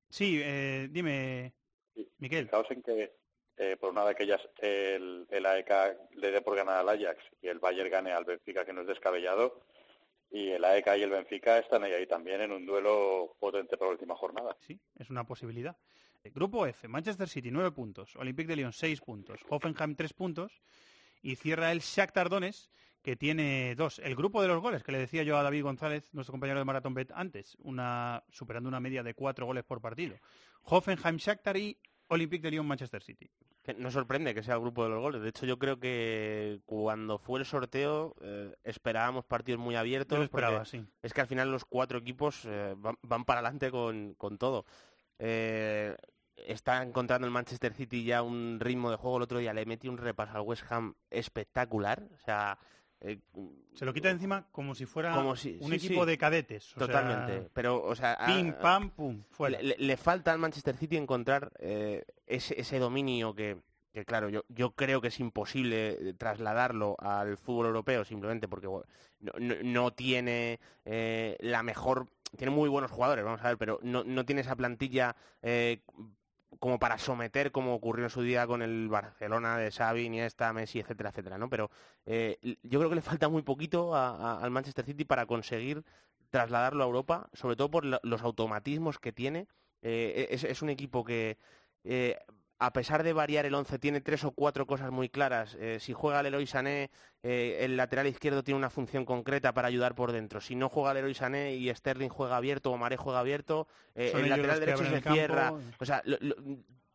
Sí, 0.09 0.41
eh, 0.43 0.87
dime, 0.89 1.53
Miquel. 2.17 2.45
Fijaos 2.45 2.71
en 2.71 2.81
que 2.81 3.13
eh, 3.57 3.77
por 3.79 3.91
una 3.91 4.05
de 4.05 4.11
aquellas 4.11 4.41
el, 4.57 5.27
el 5.29 5.45
AEK 5.45 5.69
le 6.15 6.31
dé 6.31 6.41
por 6.41 6.55
ganar 6.55 6.77
al 6.77 6.89
Ajax 6.89 7.23
y 7.43 7.47
el 7.47 7.59
Bayern 7.59 7.91
gane 7.91 8.11
al 8.11 8.25
Benfica, 8.25 8.65
que 8.65 8.73
no 8.73 8.81
es 8.81 8.87
descabellado, 8.87 9.61
y 10.29 10.49
el 10.49 10.63
AEK 10.63 10.87
y 10.97 11.03
el 11.03 11.09
Benfica 11.09 11.57
están 11.57 11.83
ahí, 11.83 11.93
ahí 11.93 12.07
también 12.07 12.41
en 12.41 12.51
un 12.51 12.65
duelo 12.65 13.35
potente 13.39 13.77
por 13.77 13.87
la 13.87 13.93
última 13.93 14.15
jornada. 14.15 14.55
Sí, 14.59 14.79
es 14.97 15.09
una 15.09 15.25
posibilidad. 15.25 15.77
Eh, 16.23 16.31
Grupo 16.33 16.65
F, 16.65 16.87
Manchester 16.87 17.29
City 17.29 17.51
9 17.51 17.71
puntos, 17.71 18.15
Olympique 18.15 18.47
de 18.47 18.57
Lyon 18.57 18.73
6 18.73 19.01
puntos, 19.01 19.39
Hoffenheim 19.49 19.95
3 19.95 20.13
puntos 20.13 20.61
y 21.21 21.35
cierra 21.35 21.71
el 21.71 21.79
Shakhtar 21.79 22.29
Donetsk 22.29 22.69
que 23.01 23.15
tiene 23.15 23.73
dos. 23.75 23.99
El 23.99 24.17
grupo 24.17 24.41
de 24.41 24.49
los 24.49 24.61
goles, 24.61 24.83
que 24.83 24.91
le 24.91 24.97
decía 24.97 25.23
yo 25.23 25.37
a 25.37 25.43
David 25.43 25.63
González, 25.63 26.13
nuestro 26.13 26.33
compañero 26.33 26.59
de 26.59 26.65
Maratón 26.65 26.93
Bet 26.93 27.09
antes, 27.13 27.55
una, 27.61 28.21
superando 28.29 28.67
una 28.67 28.81
media 28.81 29.01
de 29.01 29.13
cuatro 29.13 29.45
goles 29.45 29.63
por 29.63 29.79
partido. 29.79 30.17
Hoffenheim, 30.63 31.15
Shakhtar 31.15 31.55
y 31.55 31.77
Olympique 32.09 32.41
de 32.41 32.51
Lyon, 32.51 32.67
Manchester 32.67 33.01
City. 33.01 33.29
Que 33.67 33.73
no 33.73 33.91
sorprende 33.91 34.33
que 34.33 34.43
sea 34.43 34.53
el 34.53 34.61
grupo 34.61 34.85
de 34.85 34.91
los 34.91 35.01
goles. 35.01 35.21
De 35.21 35.27
hecho, 35.27 35.45
yo 35.45 35.59
creo 35.59 35.77
que 35.77 36.61
cuando 36.65 37.17
fue 37.17 37.41
el 37.41 37.45
sorteo 37.45 38.15
eh, 38.21 38.55
esperábamos 38.63 39.25
partidos 39.25 39.59
muy 39.59 39.75
abiertos. 39.75 40.15
Yo 40.15 40.19
lo 40.19 40.23
esperaba, 40.23 40.63
sí. 40.63 40.85
Es 41.01 41.11
que 41.11 41.19
al 41.19 41.27
final 41.27 41.51
los 41.51 41.65
cuatro 41.65 41.99
equipos 41.99 42.45
eh, 42.45 42.75
van, 42.77 42.97
van 43.01 43.25
para 43.25 43.41
adelante 43.41 43.69
con, 43.69 44.13
con 44.13 44.37
todo. 44.37 44.65
Eh, 45.19 45.97
está 46.37 46.81
encontrando 46.81 47.27
el 47.27 47.33
Manchester 47.33 47.73
City 47.73 48.05
ya 48.05 48.21
un 48.21 48.57
ritmo 48.61 48.89
de 48.89 48.95
juego. 48.95 49.17
El 49.17 49.23
otro 49.23 49.39
día 49.39 49.53
le 49.53 49.65
metí 49.65 49.89
un 49.89 49.97
repaso 49.97 50.37
al 50.37 50.43
West 50.43 50.63
Ham 50.71 50.95
espectacular. 51.09 52.07
O 52.13 52.19
sea, 52.19 52.57
eh, 53.01 53.19
Se 53.73 53.85
lo 53.85 53.93
quita 53.93 54.09
encima 54.09 54.47
como 54.51 54.73
si 54.75 54.85
fuera 54.85 55.13
como 55.13 55.35
si- 55.35 55.57
un 55.61 55.69
sí, 55.69 55.75
equipo 55.75 56.03
sí. 56.03 56.09
de 56.09 56.17
cadetes. 56.17 56.65
o 56.75 56.79
sea, 56.79 56.87
Totalmente. 56.87 57.49
Pero, 57.53 57.83
o 57.83 57.95
sea, 57.95 58.17
Pim, 58.25 58.53
pam, 58.53 58.89
pum, 58.91 59.23
fuera. 59.29 59.61
Le, 59.61 59.75
le 59.77 59.97
falta 59.97 60.31
al 60.31 60.39
Manchester 60.39 60.75
City 60.75 60.97
encontrar 60.97 61.51
eh, 61.59 62.05
ese, 62.25 62.59
ese 62.59 62.79
dominio 62.79 63.35
que, 63.35 63.57
que, 63.93 64.03
claro, 64.05 64.29
yo, 64.29 64.43
yo 64.49 64.71
creo 64.71 64.99
que 65.01 65.09
es 65.09 65.19
imposible 65.19 65.89
eh, 66.09 66.13
trasladarlo 66.13 66.95
al 66.99 67.37
fútbol 67.37 67.67
europeo 67.67 68.03
simplemente 68.03 68.47
porque 68.47 68.67
no, 68.67 68.83
no- 69.39 69.55
no 69.63 69.91
tiene 69.93 70.59
eh, 70.85 71.37
la 71.39 71.63
mejor... 71.63 72.07
Tiene 72.35 72.51
muy 72.51 72.67
buenos 72.67 72.91
jugadores, 72.91 73.23
vamos 73.23 73.41
a 73.41 73.47
ver, 73.47 73.57
pero 73.57 73.79
no, 73.83 74.03
no 74.03 74.25
tiene 74.25 74.41
esa 74.41 74.55
plantilla 74.57 75.15
eh, 75.41 75.79
como 76.59 76.79
para 76.79 76.97
someter 76.97 77.51
como 77.51 77.73
ocurrió 77.75 78.05
en 78.05 78.09
su 78.09 78.21
día 78.21 78.47
con 78.47 78.61
el 78.61 78.87
Barcelona 78.89 79.57
de 79.57 79.71
Xavi, 79.71 80.05
Iniesta, 80.05 80.53
Messi, 80.53 80.79
etcétera, 80.79 81.09
etcétera, 81.09 81.37
¿no? 81.37 81.49
Pero 81.49 81.69
eh, 82.05 82.37
yo 82.63 82.79
creo 82.79 82.89
que 82.89 82.95
le 82.95 83.01
falta 83.01 83.29
muy 83.29 83.41
poquito 83.43 83.95
a- 83.95 84.41
al 84.41 84.51
Manchester 84.51 84.85
City 84.85 85.05
para 85.05 85.25
conseguir 85.25 85.83
trasladarlo 86.29 86.83
a 86.83 86.87
Europa, 86.87 87.29
sobre 87.33 87.55
todo 87.55 87.69
por 87.71 87.85
los 87.85 88.21
automatismos 88.21 88.99
que 88.99 89.11
tiene. 89.13 89.47
Eh, 89.81 90.27
es, 90.31 90.43
es 90.43 90.61
un 90.61 90.69
equipo 90.69 91.03
que, 91.03 91.37
eh, 91.83 92.17
a 92.59 92.73
pesar 92.73 93.03
de 93.03 93.13
variar 93.13 93.45
el 93.45 93.53
11, 93.53 93.77
tiene 93.79 94.01
tres 94.01 94.23
o 94.23 94.31
cuatro 94.31 94.65
cosas 94.65 94.91
muy 94.91 95.09
claras. 95.09 95.55
Eh, 95.59 95.77
si 95.79 95.93
juega 95.93 96.23
Leroy 96.23 96.47
Sané, 96.47 96.89
eh, 97.21 97.59
el 97.61 97.77
lateral 97.77 98.07
izquierdo 98.07 98.43
tiene 98.43 98.57
una 98.57 98.69
función 98.71 99.05
concreta 99.05 99.53
para 99.53 99.67
ayudar 99.67 99.93
por 99.93 100.11
dentro. 100.11 100.41
Si 100.41 100.55
no 100.55 100.67
juega 100.69 100.93
Leroy 100.93 101.13
Sané 101.13 101.55
y 101.55 101.73
Sterling 101.73 102.09
juega 102.09 102.37
abierto 102.37 102.71
o 102.71 102.77
Maré 102.77 102.97
juega 102.97 103.19
abierto, 103.19 103.67
eh, 103.93 104.11
el 104.23 104.29
lateral 104.29 104.59
derecho 104.59 104.77
se 104.89 105.01
cierra. 105.13 105.49
O 105.79 105.85
sea, 105.85 106.01
lo- 106.05 106.17
lo- 106.19 106.35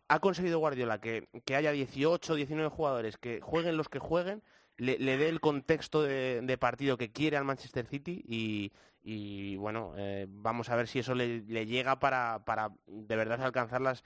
ha 0.08 0.18
conseguido 0.18 0.58
Guardiola 0.58 1.00
que, 1.00 1.28
que 1.44 1.56
haya 1.56 1.70
18 1.72 2.32
o 2.32 2.36
19 2.36 2.68
jugadores 2.68 3.16
que 3.16 3.40
jueguen 3.40 3.76
los 3.76 3.88
que 3.88 3.98
jueguen, 4.00 4.42
le, 4.76 4.98
le 4.98 5.16
dé 5.16 5.28
el 5.28 5.40
contexto 5.40 6.02
de, 6.02 6.40
de 6.42 6.58
partido 6.58 6.98
que 6.98 7.12
quiere 7.12 7.36
al 7.36 7.44
Manchester 7.44 7.86
City 7.86 8.22
y, 8.26 8.72
y, 9.02 9.56
bueno, 9.56 9.94
vamos 10.28 10.68
a 10.70 10.76
ver 10.76 10.88
si 10.88 10.98
eso 10.98 11.14
le, 11.14 11.42
le 11.42 11.66
llega 11.66 11.98
para, 11.98 12.42
para 12.44 12.70
de 12.86 13.16
verdad 13.16 13.40
alcanzar 13.42 13.80
las, 13.80 14.02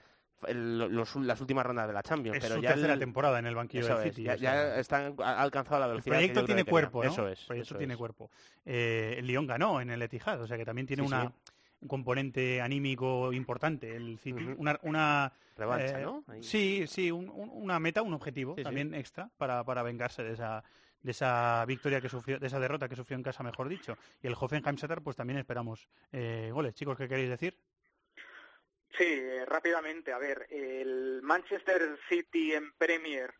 el- 0.47 0.77
los- 0.77 1.15
las 1.17 1.39
últimas 1.41 1.65
rondas 1.65 1.87
de 1.87 1.93
la 1.93 2.03
Champions. 2.03 2.37
Es 2.37 2.43
pero 2.43 2.55
su 2.55 2.61
ya 2.61 2.69
tercera 2.71 2.93
el- 2.93 2.99
temporada 2.99 3.39
en 3.39 3.47
el 3.47 3.55
banquillo 3.55 3.87
del 3.87 4.07
es, 4.07 4.15
City, 4.15 4.23
ya, 4.39 4.77
están, 4.77 5.15
ha 5.23 5.41
alcanzado 5.41 5.79
la 5.79 5.85
El 5.85 5.91
velocidad. 5.93 6.15
que 6.15 6.17
proyecto 6.27 6.45
tiene 6.45 6.63
cuerpo. 6.65 7.03
Eso 7.03 7.27
es. 7.27 7.41
El 7.41 7.47
proyecto 7.47 7.69
eso 7.73 7.77
tiene 7.77 7.93
es. 7.93 7.97
cuerpo. 7.97 8.29
Eh, 8.65 9.15
el 9.17 9.25
Lyon 9.27 9.47
ganó 9.47 9.81
en 9.81 9.89
el 9.89 10.01
Etihad, 10.01 10.41
o 10.41 10.47
sea 10.47 10.57
que 10.57 10.65
también 10.65 10.85
tiene 10.87 11.03
Sí, 11.03 11.07
una, 11.07 11.23
sí. 11.27 11.33
un 11.81 11.87
componente 11.87 12.61
anímico 12.61 13.31
importante 13.33 13.95
el 13.95 14.17
City. 14.19 14.43
Una, 14.57 14.79
una 14.83 15.31
Revancha, 15.57 15.99
eh, 15.99 16.03
¿no? 16.03 16.23
Ahí. 16.27 16.43
Sí, 16.43 16.85
sí, 16.87 17.09
un- 17.11 17.29
un- 17.29 17.49
una 17.51 17.79
meta, 17.79 18.01
un 18.03 18.13
objetivo 18.13 18.53
Sí, 18.55 18.61
sí. 18.61 18.63
también 18.63 18.93
extra 18.93 19.29
para, 19.37 19.63
para 19.63 19.81
vengarse 19.83 20.23
de 20.23 20.33
esa 20.33 20.63
de 20.99 21.11
esa 21.11 21.63
victoria 21.65 22.01
que 22.01 22.09
sufrió, 22.09 22.37
de 22.39 22.47
esa 22.47 22.59
derrota 22.59 22.89
que 22.89 22.95
sufrió 22.95 23.15
en 23.15 23.23
casa, 23.23 23.41
mejor 23.43 23.69
dicho. 23.69 23.95
Y 24.21 24.27
el 24.27 24.33
Hoffenheim 24.37 24.75
Shakhtar, 24.75 25.01
pues 25.03 25.15
también 25.15 25.39
esperamos 25.39 25.87
eh, 26.11 26.49
goles. 26.51 26.73
Chicos, 26.73 26.97
¿qué 26.97 27.07
queréis 27.07 27.29
decir? 27.29 27.55
Sí, 28.97 29.05
eh, 29.05 29.45
rápidamente. 29.45 30.11
A 30.11 30.17
ver, 30.17 30.47
el 30.49 31.21
Manchester 31.21 31.99
City 32.09 32.53
en 32.53 32.73
Premier, 32.73 33.33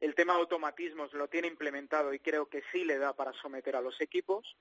el 0.00 0.14
tema 0.14 0.34
automatismos 0.34 1.12
lo 1.12 1.28
tiene 1.28 1.48
implementado 1.48 2.14
y 2.14 2.20
creo 2.20 2.48
que 2.48 2.62
sí 2.72 2.84
le 2.84 2.98
da 2.98 3.14
para 3.14 3.32
someter 3.34 3.76
a 3.76 3.82
los 3.82 4.00
equipos. 4.00 4.56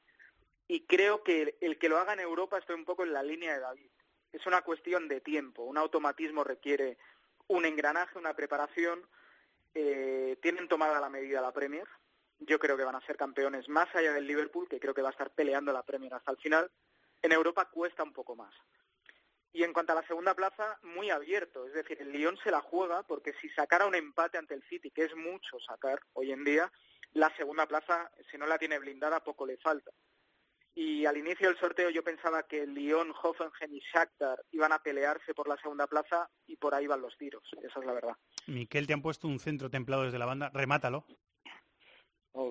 Y 0.68 0.86
creo 0.86 1.24
que 1.24 1.41
el, 1.41 1.56
el 1.62 1.78
que 1.80 1.90
lo 1.90 1.98
haga 1.98 2.14
en 2.14 2.20
Europa 2.20 2.58
estoy 2.58 2.76
un 2.76 2.86
poco 2.86 3.04
en 3.04 3.14
la 3.14 3.24
línea 3.24 3.54
de 3.54 3.62
David. 3.62 3.90
Es 4.34 4.46
una 4.46 4.62
cuestión 4.62 5.08
de 5.08 5.22
tiempo. 5.22 5.64
Un 5.64 5.78
automatismo 5.78 6.44
requiere 6.44 6.98
un 7.48 7.66
engranaje, 7.66 8.20
una 8.20 8.36
preparación. 8.36 9.02
Eh, 9.74 10.38
tienen 10.41 10.68
tomada 10.68 11.00
la 11.00 11.10
medida 11.10 11.41
la 11.41 11.54
Premier. 11.54 11.88
Yo 12.40 12.60
creo 12.60 12.78
que 12.78 12.84
van 12.84 12.96
a 12.96 13.06
ser 13.06 13.18
campeones 13.18 13.68
más 13.70 13.94
allá 13.96 14.14
del 14.14 14.28
Liverpool, 14.28 14.68
que 14.68 14.80
creo 14.80 14.94
que 14.94 15.02
va 15.02 15.10
a 15.10 15.12
estar 15.12 15.32
peleando 15.32 15.74
la 15.74 15.84
Premier 15.84 16.14
hasta 16.14 16.32
el 16.32 16.38
final. 16.38 16.70
En 17.22 17.32
Europa 17.32 17.66
cuesta 17.66 18.04
un 18.04 18.14
poco 18.14 18.36
más. 18.36 18.54
Y 19.52 19.64
en 19.64 19.74
cuanto 19.74 19.94
a 19.94 19.96
la 19.96 20.08
segunda 20.08 20.36
plaza, 20.36 20.78
muy 20.84 21.10
abierto. 21.10 21.66
Es 21.66 21.74
decir, 21.74 21.98
el 22.02 22.12
Lyon 22.12 22.38
se 22.44 22.52
la 22.52 22.62
juega 22.62 23.04
porque 23.04 23.34
si 23.42 23.50
sacara 23.50 23.88
un 23.88 23.96
empate 23.96 24.38
ante 24.38 24.54
el 24.54 24.64
City, 24.70 24.92
que 24.92 25.06
es 25.06 25.16
mucho 25.16 25.60
sacar 25.60 26.00
hoy 26.14 26.32
en 26.32 26.44
día, 26.44 26.72
la 27.14 27.36
segunda 27.36 27.66
plaza, 27.66 28.12
si 28.30 28.38
no 28.38 28.46
la 28.46 28.60
tiene 28.60 28.78
blindada, 28.78 29.24
poco 29.24 29.46
le 29.48 29.58
falta. 29.58 29.92
Y 30.76 31.06
al 31.08 31.18
inicio 31.18 31.48
del 31.50 31.58
sorteo 31.58 31.90
yo 31.90 32.04
pensaba 32.04 32.44
que 32.44 32.68
Lyon, 32.68 33.12
Hoffenheim 33.24 33.74
y 33.74 33.82
Shakhtar 33.92 34.46
iban 34.52 34.72
a 34.72 34.82
pelearse 34.84 35.34
por 35.34 35.48
la 35.48 35.58
segunda 35.58 35.88
plaza 35.88 36.30
y 36.46 36.56
por 36.56 36.76
ahí 36.76 36.86
van 36.86 37.02
los 37.02 37.18
tiros. 37.18 37.44
Esa 37.64 37.80
es 37.80 37.86
la 37.86 37.94
verdad. 37.94 38.16
Miquel, 38.46 38.86
te 38.86 38.94
han 38.94 39.02
puesto 39.02 39.28
un 39.28 39.40
centro 39.40 39.70
templado 39.72 40.04
desde 40.04 40.20
la 40.20 40.28
banda. 40.28 40.52
Remátalo. 40.54 41.06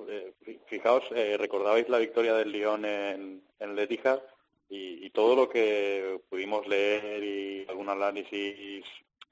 Eh, 0.08 0.34
fi- 0.42 0.60
fijaos, 0.66 1.04
eh, 1.12 1.36
recordabais 1.38 1.88
la 1.88 1.98
victoria 1.98 2.34
del 2.34 2.50
Lyon 2.52 2.84
en, 2.84 3.42
en 3.60 3.70
el 3.70 3.78
Etihad 3.78 4.20
y, 4.68 5.06
y 5.06 5.10
todo 5.10 5.34
lo 5.34 5.48
que 5.48 6.20
pudimos 6.28 6.66
leer 6.66 7.22
y 7.22 7.66
algún 7.68 7.88
análisis 7.88 8.84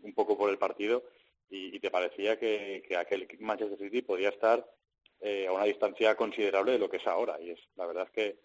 un 0.03 0.15
poco 0.15 0.37
por 0.37 0.51
el 0.51 0.59
partido 0.59 1.05
y, 1.49 1.79
te 1.79 1.91
parecía 1.91 2.39
que, 2.39 2.83
que 2.87 2.97
aquel 2.97 3.29
Manchester 3.39 3.79
City 3.79 4.03
podía 4.03 4.31
estar 4.31 4.69
eh, 5.21 5.47
a 5.47 5.53
una 5.53 5.65
distancia 5.65 6.17
considerable 6.17 6.73
de 6.73 6.79
lo 6.79 6.91
que 6.91 6.97
es 6.97 7.07
ahora 7.07 7.41
y 7.41 7.51
es 7.51 7.61
la 7.77 7.87
verdad 7.87 8.05
es 8.05 8.11
que 8.11 8.39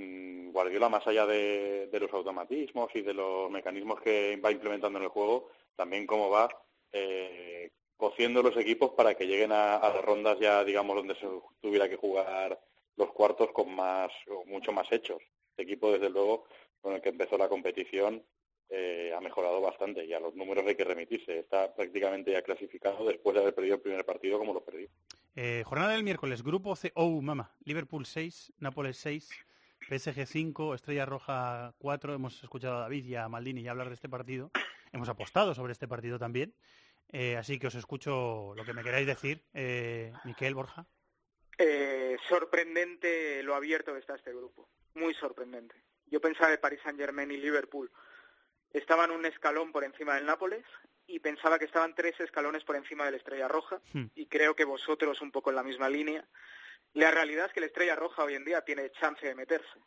mm, 0.00 0.50
Guardiola 0.52 0.88
más 0.88 1.06
allá 1.06 1.26
de, 1.26 1.88
de 1.88 2.00
los 2.00 2.12
automatismos 2.12 2.90
y 2.94 3.02
de 3.02 3.14
los 3.14 3.50
mecanismos 3.50 4.00
que 4.00 4.36
va 4.36 4.50
implementando 4.50 4.98
en 4.98 5.04
el 5.04 5.10
juego 5.10 5.50
también 5.76 6.06
cómo 6.06 6.30
va 6.30 6.48
eh, 6.92 7.70
cociendo 7.96 8.42
los 8.42 8.56
equipos 8.56 8.92
para 8.92 9.14
que 9.14 9.26
lleguen 9.26 9.52
a, 9.52 9.76
a 9.76 9.94
las 9.94 10.04
rondas 10.04 10.38
ya, 10.40 10.64
digamos, 10.64 10.96
donde 10.96 11.14
se 11.16 11.26
tuviera 11.60 11.88
que 11.88 11.96
jugar 11.96 12.58
los 12.96 13.12
cuartos 13.12 13.50
con 13.52 13.74
más, 13.74 14.10
o 14.30 14.44
mucho 14.46 14.72
más 14.72 14.90
hechos. 14.90 15.22
Este 15.60 15.72
equipo, 15.72 15.92
desde 15.92 16.08
luego, 16.08 16.46
con 16.80 16.94
el 16.94 17.02
que 17.02 17.10
empezó 17.10 17.36
la 17.36 17.50
competición, 17.50 18.24
eh, 18.70 19.12
ha 19.14 19.20
mejorado 19.20 19.60
bastante 19.60 20.06
y 20.06 20.14
a 20.14 20.18
los 20.18 20.34
números 20.34 20.64
hay 20.66 20.74
que 20.74 20.84
remitirse. 20.84 21.38
Está 21.38 21.74
prácticamente 21.74 22.32
ya 22.32 22.40
clasificado 22.40 23.04
después 23.06 23.34
de 23.34 23.42
haber 23.42 23.54
perdido 23.54 23.74
el 23.74 23.82
primer 23.82 24.06
partido 24.06 24.38
como 24.38 24.54
lo 24.54 24.64
perdió. 24.64 24.88
Eh, 25.36 25.62
jornada 25.66 25.92
del 25.92 26.02
miércoles, 26.02 26.42
grupo 26.42 26.74
C. 26.76 26.92
Oh, 26.94 27.20
mama. 27.20 27.54
Liverpool 27.66 28.06
6, 28.06 28.54
Nápoles 28.58 28.96
6, 28.96 29.28
PSG 29.86 30.26
5, 30.26 30.74
Estrella 30.74 31.04
Roja 31.04 31.74
4. 31.76 32.14
Hemos 32.14 32.42
escuchado 32.42 32.78
a 32.78 32.80
David 32.80 33.04
y 33.04 33.16
a 33.16 33.28
Maldini 33.28 33.62
ya 33.62 33.72
hablar 33.72 33.88
de 33.88 33.96
este 33.96 34.08
partido. 34.08 34.50
Hemos 34.92 35.10
apostado 35.10 35.54
sobre 35.54 35.72
este 35.72 35.88
partido 35.88 36.18
también. 36.18 36.54
Eh, 37.12 37.36
así 37.36 37.58
que 37.58 37.66
os 37.66 37.74
escucho 37.74 38.54
lo 38.56 38.64
que 38.64 38.72
me 38.72 38.82
queráis 38.82 39.06
decir. 39.06 39.44
Eh, 39.52 40.10
Miquel, 40.24 40.54
Borja. 40.54 40.86
Eh, 41.58 42.16
sorprendente 42.30 43.42
lo 43.42 43.54
abierto 43.54 43.92
que 43.92 43.98
está 43.98 44.14
este 44.14 44.32
grupo. 44.32 44.70
Muy 44.94 45.14
sorprendente. 45.14 45.74
Yo 46.06 46.20
pensaba 46.20 46.50
que 46.50 46.58
Paris 46.58 46.80
Saint 46.82 46.98
Germain 46.98 47.30
y 47.30 47.36
Liverpool 47.36 47.90
estaban 48.72 49.10
un 49.10 49.24
escalón 49.26 49.72
por 49.72 49.84
encima 49.84 50.14
del 50.14 50.26
Nápoles 50.26 50.64
y 51.06 51.18
pensaba 51.20 51.58
que 51.58 51.64
estaban 51.64 51.94
tres 51.94 52.18
escalones 52.20 52.64
por 52.64 52.76
encima 52.76 53.04
de 53.04 53.12
la 53.12 53.16
Estrella 53.16 53.48
Roja 53.48 53.80
Hmm. 53.92 54.06
y 54.14 54.26
creo 54.26 54.54
que 54.54 54.64
vosotros 54.64 55.20
un 55.20 55.32
poco 55.32 55.50
en 55.50 55.56
la 55.56 55.62
misma 55.62 55.88
línea. 55.88 56.24
La 56.92 57.10
realidad 57.10 57.46
es 57.46 57.52
que 57.52 57.60
la 57.60 57.66
Estrella 57.66 57.96
Roja 57.96 58.24
hoy 58.24 58.34
en 58.34 58.44
día 58.44 58.62
tiene 58.62 58.90
chance 58.90 59.24
de 59.26 59.34
meterse, 59.34 59.78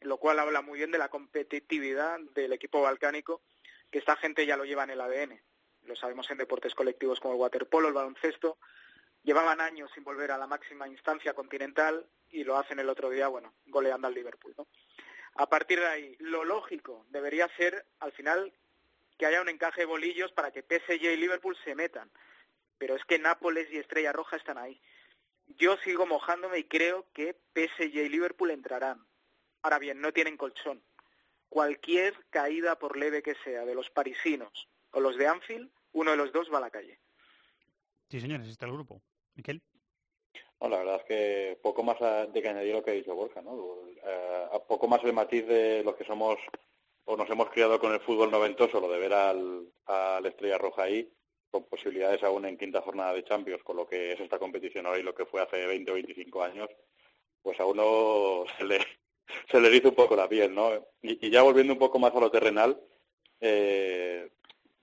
lo 0.00 0.18
cual 0.18 0.38
habla 0.38 0.60
muy 0.62 0.78
bien 0.78 0.90
de 0.90 0.98
la 0.98 1.08
competitividad 1.08 2.18
del 2.34 2.52
equipo 2.52 2.82
balcánico, 2.82 3.42
que 3.90 3.98
esta 3.98 4.16
gente 4.16 4.44
ya 4.46 4.56
lo 4.56 4.64
lleva 4.64 4.84
en 4.84 4.90
el 4.90 5.00
ADN. 5.00 5.40
Lo 5.82 5.96
sabemos 5.96 6.30
en 6.30 6.38
deportes 6.38 6.74
colectivos 6.74 7.20
como 7.20 7.34
el 7.34 7.40
waterpolo, 7.40 7.88
el 7.88 7.94
baloncesto. 7.94 8.58
Llevaban 9.22 9.60
años 9.60 9.90
sin 9.94 10.04
volver 10.04 10.30
a 10.30 10.38
la 10.38 10.46
máxima 10.46 10.88
instancia 10.88 11.34
continental 11.34 12.06
y 12.30 12.44
lo 12.44 12.56
hacen 12.56 12.78
el 12.78 12.88
otro 12.88 13.10
día, 13.10 13.28
bueno, 13.28 13.54
goleando 13.66 14.08
al 14.08 14.14
Liverpool. 14.14 14.54
A 15.34 15.48
partir 15.48 15.80
de 15.80 15.86
ahí, 15.86 16.16
lo 16.18 16.44
lógico 16.44 17.06
debería 17.10 17.48
ser, 17.56 17.86
al 18.00 18.12
final, 18.12 18.52
que 19.18 19.26
haya 19.26 19.40
un 19.40 19.48
encaje 19.48 19.82
de 19.82 19.86
bolillos 19.86 20.32
para 20.32 20.50
que 20.50 20.62
PSG 20.62 21.02
y 21.02 21.16
Liverpool 21.16 21.56
se 21.64 21.74
metan. 21.74 22.10
Pero 22.78 22.96
es 22.96 23.04
que 23.04 23.18
Nápoles 23.18 23.70
y 23.70 23.78
Estrella 23.78 24.12
Roja 24.12 24.36
están 24.36 24.58
ahí. 24.58 24.80
Yo 25.46 25.76
sigo 25.78 26.06
mojándome 26.06 26.58
y 26.58 26.64
creo 26.64 27.06
que 27.12 27.36
PSG 27.54 27.96
y 27.96 28.08
Liverpool 28.08 28.50
entrarán. 28.50 29.06
Ahora 29.62 29.78
bien, 29.78 30.00
no 30.00 30.12
tienen 30.12 30.36
colchón. 30.36 30.82
Cualquier 31.48 32.14
caída, 32.30 32.78
por 32.78 32.96
leve 32.96 33.22
que 33.22 33.34
sea, 33.42 33.64
de 33.64 33.74
los 33.74 33.90
parisinos 33.90 34.68
o 34.90 35.00
los 35.00 35.16
de 35.16 35.26
Anfield, 35.26 35.70
uno 35.92 36.12
de 36.12 36.16
los 36.16 36.32
dos 36.32 36.52
va 36.52 36.58
a 36.58 36.62
la 36.62 36.70
calle. 36.70 36.98
Sí, 38.10 38.20
señores, 38.20 38.48
está 38.48 38.66
el 38.66 38.72
grupo. 38.72 39.02
Miquel. 39.34 39.62
No, 40.60 40.68
la 40.68 40.78
verdad 40.78 40.96
es 40.96 41.04
que 41.04 41.58
poco 41.62 41.82
más 41.82 41.98
de 42.32 42.42
que 42.42 42.48
añadir 42.48 42.74
lo 42.74 42.82
que 42.82 42.90
ha 42.90 42.94
dicho 42.94 43.14
Borja, 43.14 43.42
¿no? 43.42 43.86
Eh, 44.04 44.46
a 44.52 44.58
poco 44.58 44.88
más 44.88 45.02
el 45.04 45.12
matiz 45.12 45.46
de 45.46 45.84
los 45.84 45.94
que 45.94 46.04
somos 46.04 46.38
o 47.04 47.16
nos 47.16 47.30
hemos 47.30 47.48
criado 47.50 47.78
con 47.78 47.92
el 47.92 48.00
fútbol 48.00 48.30
noventoso, 48.30 48.80
lo 48.80 48.90
de 48.90 48.98
ver 48.98 49.14
al, 49.14 49.66
al 49.86 50.26
Estrella 50.26 50.58
Roja 50.58 50.82
ahí, 50.82 51.10
con 51.50 51.64
posibilidades 51.64 52.22
aún 52.22 52.44
en 52.44 52.58
quinta 52.58 52.82
jornada 52.82 53.14
de 53.14 53.24
Champions, 53.24 53.62
con 53.62 53.76
lo 53.76 53.86
que 53.86 54.12
es 54.12 54.20
esta 54.20 54.38
competición 54.38 54.86
ahora 54.86 54.98
y 54.98 55.04
lo 55.04 55.14
que 55.14 55.24
fue 55.24 55.40
hace 55.40 55.66
20 55.66 55.90
o 55.90 55.94
25 55.94 56.42
años, 56.42 56.68
pues 57.42 57.58
a 57.60 57.64
uno 57.64 58.44
se 58.58 58.64
le, 58.64 58.78
se 59.50 59.60
le 59.60 59.68
eriza 59.68 59.88
un 59.88 59.94
poco 59.94 60.16
la 60.16 60.28
piel, 60.28 60.54
¿no? 60.54 60.74
Y, 61.02 61.26
y 61.26 61.30
ya 61.30 61.42
volviendo 61.42 61.72
un 61.72 61.78
poco 61.78 61.98
más 61.98 62.14
a 62.14 62.20
lo 62.20 62.30
terrenal, 62.30 62.78
eh, 63.40 64.28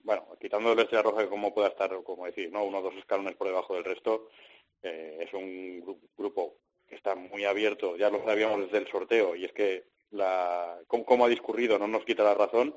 bueno, 0.06 0.26
quitando 0.40 0.72
el 0.72 0.78
Estrella 0.78 1.02
Roja 1.02 1.24
que 1.24 1.28
como 1.28 1.52
pueda 1.52 1.68
estar, 1.68 1.90
como 2.04 2.26
decís, 2.26 2.50
¿no? 2.50 2.64
Uno 2.64 2.78
o 2.78 2.82
dos 2.82 2.94
escalones 2.94 3.34
por 3.36 3.48
debajo 3.48 3.74
del 3.74 3.84
resto, 3.84 4.28
eh, 4.82 5.18
es 5.20 5.32
un 5.34 5.82
gru- 5.84 5.98
grupo 6.16 6.54
que 6.88 6.94
está 6.94 7.14
muy 7.16 7.44
abierto, 7.44 7.96
ya 7.96 8.08
lo 8.08 8.24
sabíamos 8.24 8.60
desde 8.60 8.78
el 8.78 8.88
sorteo, 8.88 9.34
y 9.34 9.44
es 9.44 9.52
que 9.52 9.84
la, 10.12 10.78
cómo 10.86 11.24
ha 11.24 11.28
discurrido 11.28 11.78
no 11.78 11.88
nos 11.88 12.04
quita 12.04 12.22
la 12.22 12.34
razón, 12.34 12.74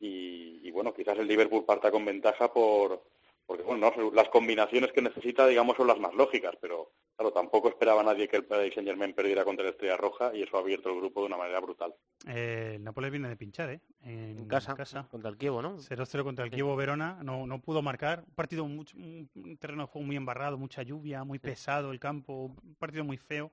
y, 0.00 0.60
y 0.66 0.70
bueno, 0.70 0.94
quizás 0.94 1.18
el 1.18 1.28
Liverpool 1.28 1.64
parta 1.66 1.90
con 1.90 2.04
ventaja 2.04 2.52
por 2.52 3.02
porque 3.46 3.62
bueno, 3.62 3.92
¿no? 3.94 4.10
las 4.12 4.30
combinaciones 4.30 4.90
que 4.92 5.02
necesita, 5.02 5.46
digamos, 5.46 5.76
son 5.76 5.86
las 5.86 5.98
más 5.98 6.14
lógicas, 6.14 6.54
pero 6.62 6.92
claro, 7.16 7.32
tampoco 7.32 7.68
esperaba 7.68 8.02
nadie 8.02 8.28
que 8.28 8.36
el 8.36 8.44
Paris 8.44 8.74
Saint 8.74 8.88
Germain 8.88 9.14
perdiera 9.14 9.44
contra 9.44 9.64
la 9.64 9.70
Estrella 9.70 9.96
Roja, 9.96 10.34
y 10.34 10.42
eso 10.42 10.56
ha 10.56 10.60
abierto 10.60 10.90
el 10.90 10.96
grupo 10.96 11.20
de 11.20 11.26
una 11.26 11.36
manera 11.36 11.60
brutal. 11.60 11.94
Eh, 12.26 12.74
el 12.76 12.84
Nápoles 12.84 13.10
viene 13.10 13.28
de 13.28 13.36
pinchar, 13.36 13.70
¿eh? 13.70 13.80
En, 14.02 14.46
casa, 14.46 14.74
contra 15.10 15.30
el 15.30 15.36
Kievo, 15.36 15.62
¿no? 15.62 15.78
0-0 15.78 16.22
contra 16.22 16.44
el 16.44 16.50
Kievo 16.50 16.76
Verona, 16.76 17.18
no, 17.22 17.46
no 17.46 17.60
pudo 17.60 17.82
marcar. 17.82 18.24
Un 18.26 18.34
partido, 18.34 18.66
mucho, 18.66 18.96
un 18.96 19.56
terreno 19.60 19.82
de 19.82 19.88
juego 19.88 20.06
muy 20.06 20.16
embarrado, 20.16 20.58
mucha 20.58 20.82
lluvia, 20.82 21.24
muy 21.24 21.38
pesado 21.38 21.92
el 21.92 22.00
campo, 22.00 22.52
un 22.62 22.74
partido 22.76 23.04
muy 23.04 23.16
feo. 23.16 23.50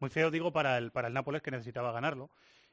Muy 0.00 0.10
feo, 0.10 0.30
digo, 0.30 0.52
para 0.52 0.76
el, 0.78 0.90
para 0.90 1.08
el 1.08 1.14
Nápoles 1.14 1.40
que 1.40 1.50
necesitaba 1.50 1.92
ganarlo 1.92 2.30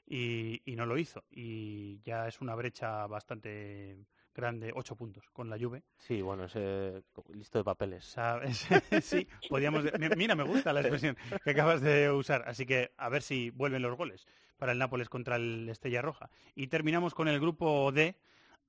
y, 0.07 0.61
y 0.65 0.75
no 0.75 0.85
lo 0.85 0.97
hizo. 0.97 1.23
Y 1.31 2.01
ya 2.01 2.27
es 2.27 2.41
una 2.41 2.55
brecha 2.55 3.07
bastante 3.07 3.97
grande, 4.33 4.71
ocho 4.75 4.95
puntos 4.95 5.23
con 5.31 5.49
la 5.49 5.57
Juve. 5.59 5.83
Sí, 5.97 6.21
bueno, 6.21 6.45
ese 6.45 7.03
listo 7.33 7.57
de 7.57 7.63
papeles. 7.63 8.05
¿Sabes? 8.05 8.67
sí, 9.01 9.27
podíamos... 9.49 9.83
mi- 9.99 10.09
Mira, 10.15 10.35
me 10.35 10.43
gusta 10.43 10.73
la 10.73 10.81
expresión 10.81 11.17
que 11.43 11.51
acabas 11.51 11.81
de 11.81 12.09
usar. 12.11 12.43
Así 12.47 12.65
que 12.65 12.91
a 12.97 13.09
ver 13.09 13.21
si 13.21 13.49
vuelven 13.51 13.81
los 13.81 13.97
goles 13.97 14.27
para 14.57 14.71
el 14.73 14.77
Nápoles 14.77 15.09
contra 15.09 15.35
el 15.37 15.67
Estella 15.69 16.01
Roja. 16.01 16.29
Y 16.55 16.67
terminamos 16.67 17.13
con 17.15 17.27
el 17.27 17.39
grupo 17.39 17.91
D, 17.91 18.15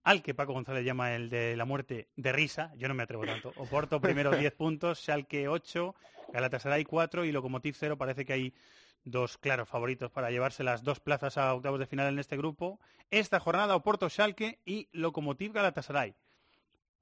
al 0.04 0.22
que 0.22 0.34
Paco 0.34 0.52
González 0.52 0.84
llama 0.84 1.14
el 1.14 1.28
de 1.30 1.54
la 1.56 1.64
muerte 1.64 2.08
de 2.16 2.32
risa. 2.32 2.72
Yo 2.76 2.88
no 2.88 2.94
me 2.94 3.02
atrevo 3.02 3.24
tanto. 3.26 3.52
Oporto 3.56 4.00
primero 4.00 4.30
10 4.36 4.52
puntos, 4.54 4.98
Schalke 5.00 5.48
8, 5.48 5.94
Galatasaray 6.32 6.84
4 6.84 7.24
y 7.24 7.32
Lokomotiv 7.32 7.76
0. 7.78 7.96
Parece 7.98 8.24
que 8.24 8.32
hay 8.32 8.54
dos 9.04 9.38
claros 9.38 9.68
favoritos 9.68 10.10
para 10.10 10.30
llevarse 10.30 10.64
las 10.64 10.82
dos 10.82 11.00
plazas 11.00 11.38
a 11.38 11.54
octavos 11.54 11.80
de 11.80 11.86
final 11.86 12.12
en 12.12 12.18
este 12.18 12.36
grupo. 12.36 12.80
Esta 13.10 13.40
jornada 13.40 13.76
Oporto 13.76 14.08
Schalke 14.08 14.60
y 14.64 14.88
Lokomotiv 14.92 15.52
Galatasaray. 15.52 16.14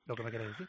Lo 0.06 0.14
que 0.14 0.22
me 0.22 0.30
quieres 0.30 0.48
decir. 0.48 0.68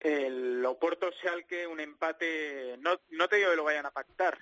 El 0.00 0.64
Oporto 0.64 1.10
Schalke, 1.12 1.66
un 1.66 1.80
empate, 1.80 2.76
no, 2.78 3.00
no 3.10 3.28
te 3.28 3.36
digo 3.36 3.50
que 3.50 3.56
lo 3.56 3.64
vayan 3.64 3.86
a 3.86 3.90
pactar, 3.90 4.38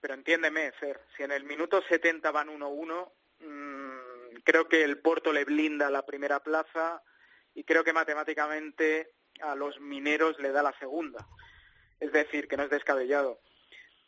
pero 0.00 0.14
entiéndeme, 0.14 0.72
Fer, 0.72 1.00
si 1.16 1.22
en 1.22 1.32
el 1.32 1.44
minuto 1.44 1.82
70 1.88 2.30
van 2.30 2.48
1-1, 2.48 3.12
mm, 3.40 4.40
creo 4.44 4.68
que 4.68 4.82
el 4.82 4.98
Porto 4.98 5.32
le 5.32 5.44
blinda 5.44 5.90
la 5.90 6.06
primera 6.06 6.40
plaza 6.40 7.02
y 7.54 7.64
creo 7.64 7.84
que 7.84 7.92
matemáticamente 7.92 9.12
a 9.40 9.54
los 9.54 9.80
mineros 9.80 10.38
le 10.38 10.52
da 10.52 10.62
la 10.62 10.76
segunda. 10.78 11.26
Es 12.00 12.12
decir, 12.12 12.48
que 12.48 12.56
no 12.56 12.64
es 12.64 12.70
descabellado. 12.70 13.40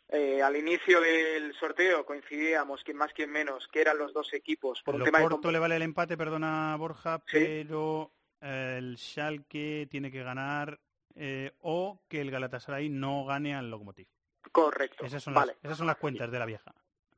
Eh, 0.09 0.41
al 0.41 0.55
inicio 0.55 1.01
del 1.01 1.53
sorteo 1.55 2.05
coincidíamos, 2.05 2.81
quien 2.83 2.95
más, 2.95 3.11
quien 3.11 3.29
menos, 3.29 3.67
que 3.67 3.81
eran 3.81 3.97
los 3.97 4.13
dos 4.13 4.33
equipos 4.33 4.81
por 4.81 5.03
tema 5.03 5.19
de 5.19 5.51
le 5.51 5.59
vale 5.59 5.75
el 5.75 5.81
empate, 5.81 6.15
perdona 6.15 6.75
Borja, 6.77 7.21
pero 7.29 8.13
eh, 8.41 8.75
el 8.77 8.97
Schalke 8.97 9.87
tiene 9.91 10.09
que 10.09 10.23
ganar 10.23 10.79
eh, 11.13 11.51
o 11.59 12.01
que 12.07 12.21
el 12.21 12.31
Galatasaray 12.31 12.87
no 12.87 13.25
gane 13.25 13.53
al 13.53 13.69
Lokomotiv. 13.69 14.07
Correcto. 14.49 15.05
Esas 15.05 15.23
son, 15.23 15.33
vale. 15.33 15.53
las, 15.53 15.65
esas 15.65 15.77
son 15.77 15.87
las 15.87 15.97
cuentas 15.97 16.31
de 16.31 16.39
la 16.39 16.45
vieja. 16.45 16.73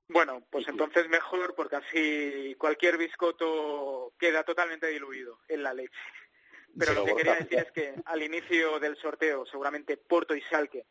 Bueno, 0.07 0.41
pues 0.49 0.67
entonces 0.67 1.07
mejor 1.09 1.53
porque 1.55 1.75
así 1.75 2.55
cualquier 2.57 2.97
biscoto 2.97 4.13
queda 4.17 4.43
totalmente 4.43 4.87
diluido 4.87 5.41
en 5.47 5.61
la 5.61 5.75
leche. 5.75 5.93
Pero 6.77 6.93
lo 6.93 7.05
que 7.05 7.15
quería 7.15 7.35
decir 7.35 7.59
es 7.59 7.71
que 7.71 7.93
al 8.05 8.23
inicio 8.23 8.79
del 8.79 8.95
sorteo 8.97 9.45
seguramente 9.45 9.97
Porto 9.97 10.35
y 10.35 10.41
Schalke, 10.41 10.85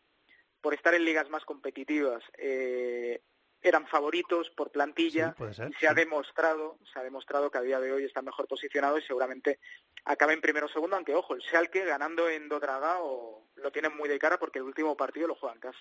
por 0.60 0.74
estar 0.74 0.94
en 0.94 1.04
ligas 1.04 1.28
más 1.30 1.44
competitivas, 1.44 2.22
eh, 2.36 3.20
eran 3.60 3.86
favoritos 3.88 4.50
por 4.50 4.70
plantilla. 4.70 5.34
puede 5.36 5.54
ser, 5.54 5.70
y 5.70 5.72
se 5.74 5.88
ha 5.88 5.94
demostrado, 5.94 6.78
se 6.92 6.98
ha 6.98 7.02
demostrado 7.02 7.50
que 7.50 7.58
a 7.58 7.62
día 7.62 7.80
de 7.80 7.90
hoy 7.92 8.04
están 8.04 8.24
mejor 8.24 8.46
posicionados 8.46 9.02
y 9.02 9.06
seguramente 9.06 9.58
acaben 10.04 10.40
primero 10.40 10.66
o 10.66 10.68
segundo, 10.68 10.94
aunque 10.96 11.14
ojo, 11.14 11.34
el 11.34 11.42
Schalke 11.42 11.84
ganando 11.84 12.28
en 12.28 12.48
Dodragao 12.48 13.48
lo 13.56 13.72
tienen 13.72 13.96
muy 13.96 14.08
de 14.08 14.18
cara 14.18 14.38
porque 14.38 14.60
el 14.60 14.64
último 14.64 14.96
partido 14.96 15.26
lo 15.26 15.34
juega 15.34 15.54
en 15.54 15.60
casa. 15.60 15.78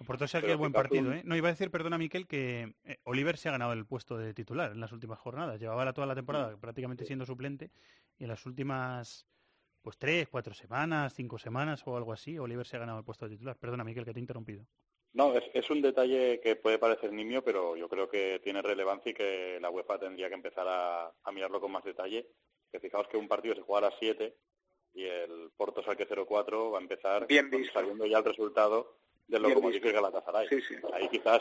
Oporto 0.00 0.26
Schalke 0.28 0.44
Pero 0.46 0.52
es 0.54 0.58
buen 0.58 0.72
partido, 0.72 1.12
¿eh? 1.12 1.22
No, 1.24 1.34
iba 1.34 1.48
a 1.48 1.52
decir, 1.52 1.70
perdona 1.72 1.98
Miquel, 1.98 2.28
que 2.28 2.74
eh, 2.84 2.98
Oliver 3.04 3.36
se 3.36 3.48
ha 3.48 3.52
ganado 3.52 3.72
el 3.72 3.84
puesto 3.84 4.16
de 4.16 4.32
titular 4.32 4.70
en 4.70 4.80
las 4.80 4.92
últimas 4.92 5.18
jornadas. 5.18 5.58
Llevaba 5.58 5.84
la- 5.84 5.92
toda 5.92 6.06
la 6.06 6.14
temporada 6.14 6.56
prácticamente 6.56 7.04
siendo 7.04 7.26
suplente 7.26 7.70
y 8.18 8.24
en 8.24 8.28
las 8.28 8.46
últimas 8.46 9.26
pues 9.88 9.96
tres, 9.96 10.28
cuatro 10.28 10.52
semanas, 10.52 11.14
cinco 11.14 11.38
semanas 11.38 11.82
o 11.86 11.96
algo 11.96 12.12
así, 12.12 12.38
Oliver 12.38 12.66
se 12.66 12.76
ha 12.76 12.80
ganado 12.80 12.98
el 12.98 13.06
puesto 13.06 13.24
de 13.24 13.30
titular. 13.36 13.56
Perdona 13.56 13.84
Miquel, 13.84 14.04
que 14.04 14.12
te 14.12 14.18
he 14.18 14.20
interrumpido. 14.20 14.66
No, 15.14 15.32
es, 15.34 15.44
es 15.54 15.70
un 15.70 15.80
detalle 15.80 16.40
que 16.42 16.56
puede 16.56 16.78
parecer 16.78 17.10
nimio, 17.10 17.42
pero 17.42 17.74
yo 17.74 17.88
creo 17.88 18.06
que 18.06 18.38
tiene 18.44 18.60
relevancia 18.60 19.12
y 19.12 19.14
que 19.14 19.58
la 19.62 19.70
UEFA 19.70 19.98
tendría 19.98 20.28
que 20.28 20.34
empezar 20.34 20.66
a, 20.68 21.10
a 21.22 21.32
mirarlo 21.32 21.58
con 21.58 21.72
más 21.72 21.84
detalle. 21.84 22.28
Que 22.70 22.80
fijaos 22.80 23.08
que 23.08 23.16
un 23.16 23.28
partido 23.28 23.54
se 23.54 23.62
juega 23.62 23.86
a 23.86 23.90
las 23.90 23.98
7 23.98 24.36
y 24.92 25.04
el 25.04 25.50
Porto 25.56 25.82
Salque 25.82 26.06
0-4 26.06 26.70
va 26.70 26.76
a 26.76 26.82
empezar 26.82 27.26
Bien 27.26 27.48
visto. 27.48 27.72
sabiendo 27.72 28.04
ya 28.04 28.18
el 28.18 28.24
resultado 28.26 28.98
del 29.26 29.40
Lokomotiv 29.40 29.90
Galatasaray. 29.90 30.48
Sí, 30.48 30.60
sí. 30.68 30.74
Ahí 30.92 31.08
quizás 31.08 31.40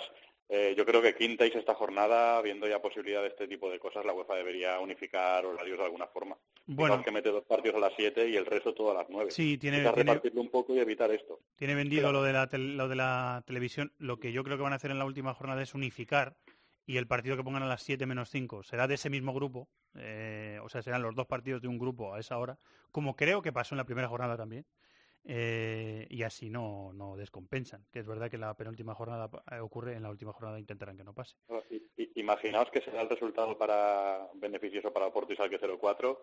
eh, 0.49 0.73
yo 0.77 0.85
creo 0.85 1.01
que 1.01 1.13
quinta 1.15 1.45
y 1.45 1.51
sexta 1.51 1.73
jornada, 1.75 2.41
viendo 2.41 2.67
ya 2.67 2.81
posibilidad 2.81 3.21
de 3.21 3.27
este 3.29 3.47
tipo 3.47 3.69
de 3.69 3.79
cosas, 3.79 4.05
la 4.05 4.13
UEFA 4.13 4.35
debería 4.35 4.79
unificar 4.79 5.45
horarios 5.45 5.77
de 5.77 5.83
alguna 5.85 6.07
forma. 6.07 6.37
Bueno. 6.65 7.01
Que 7.03 7.11
mete 7.11 7.29
dos 7.31 7.43
partidos 7.45 7.77
a 7.77 7.79
las 7.79 7.93
7 7.95 8.29
y 8.29 8.35
el 8.35 8.45
resto 8.45 8.73
todo 8.73 8.91
a 8.91 8.93
las 8.93 9.07
9. 9.09 9.31
Sí, 9.31 9.57
tiene- 9.57 9.77
tiene- 9.79 9.91
repartirlo 9.95 10.41
un 10.41 10.49
poco 10.49 10.73
y 10.75 10.79
evitar 10.79 11.11
esto. 11.11 11.39
Tiene 11.55 11.75
vendido 11.75 12.11
lo 12.11 12.23
de, 12.23 12.33
la 12.33 12.49
lo 12.51 12.87
de 12.87 12.95
la 12.95 13.43
televisión. 13.45 13.91
Lo 13.97 14.19
que 14.19 14.31
yo 14.31 14.43
creo 14.43 14.57
que 14.57 14.63
van 14.63 14.73
a 14.73 14.77
hacer 14.77 14.91
en 14.91 14.99
la 14.99 15.05
última 15.05 15.33
jornada 15.33 15.61
es 15.61 15.73
unificar 15.73 16.35
y 16.85 16.97
el 16.97 17.07
partido 17.07 17.35
que 17.35 17.43
pongan 17.43 17.63
a 17.63 17.67
las 17.67 17.83
7 17.83 18.05
menos 18.05 18.29
5 18.29 18.63
será 18.63 18.87
de 18.87 18.95
ese 18.95 19.09
mismo 19.09 19.33
grupo. 19.33 19.67
eh, 19.99 20.59
o 20.61 20.69
sea, 20.69 20.83
serán 20.83 21.01
los 21.01 21.15
dos 21.15 21.25
partidos 21.25 21.59
de 21.61 21.67
un 21.67 21.79
grupo 21.79 22.13
a 22.13 22.19
esa 22.19 22.37
hora, 22.37 22.59
como 22.91 23.15
creo 23.15 23.41
que 23.41 23.51
pasó 23.51 23.73
en 23.73 23.77
la 23.77 23.85
primera 23.85 24.07
jornada 24.07 24.37
también. 24.37 24.63
Eh, 25.29 26.07
y 26.09 26.23
así 26.23 26.49
no, 26.49 26.93
no 26.93 27.17
descompensan. 27.17 27.85
Que 27.91 27.99
es 27.99 28.07
verdad 28.07 28.31
que 28.31 28.37
la 28.37 28.53
penúltima 28.55 28.95
jornada 28.95 29.29
eh, 29.51 29.59
ocurre, 29.59 29.93
en 29.95 30.03
la 30.03 30.09
última 30.09 30.31
jornada 30.33 30.57
intentarán 30.59 30.95
que 30.97 31.03
no 31.03 31.13
pase. 31.13 31.35
Imaginaos 32.15 32.69
que 32.71 32.81
será 32.81 33.01
el 33.01 33.09
resultado 33.09 33.57
para 33.57 34.27
beneficioso 34.35 34.91
para 34.91 35.11
Porto 35.11 35.33
y 35.33 35.35
Salque 35.35 35.59
0-4 35.59 36.17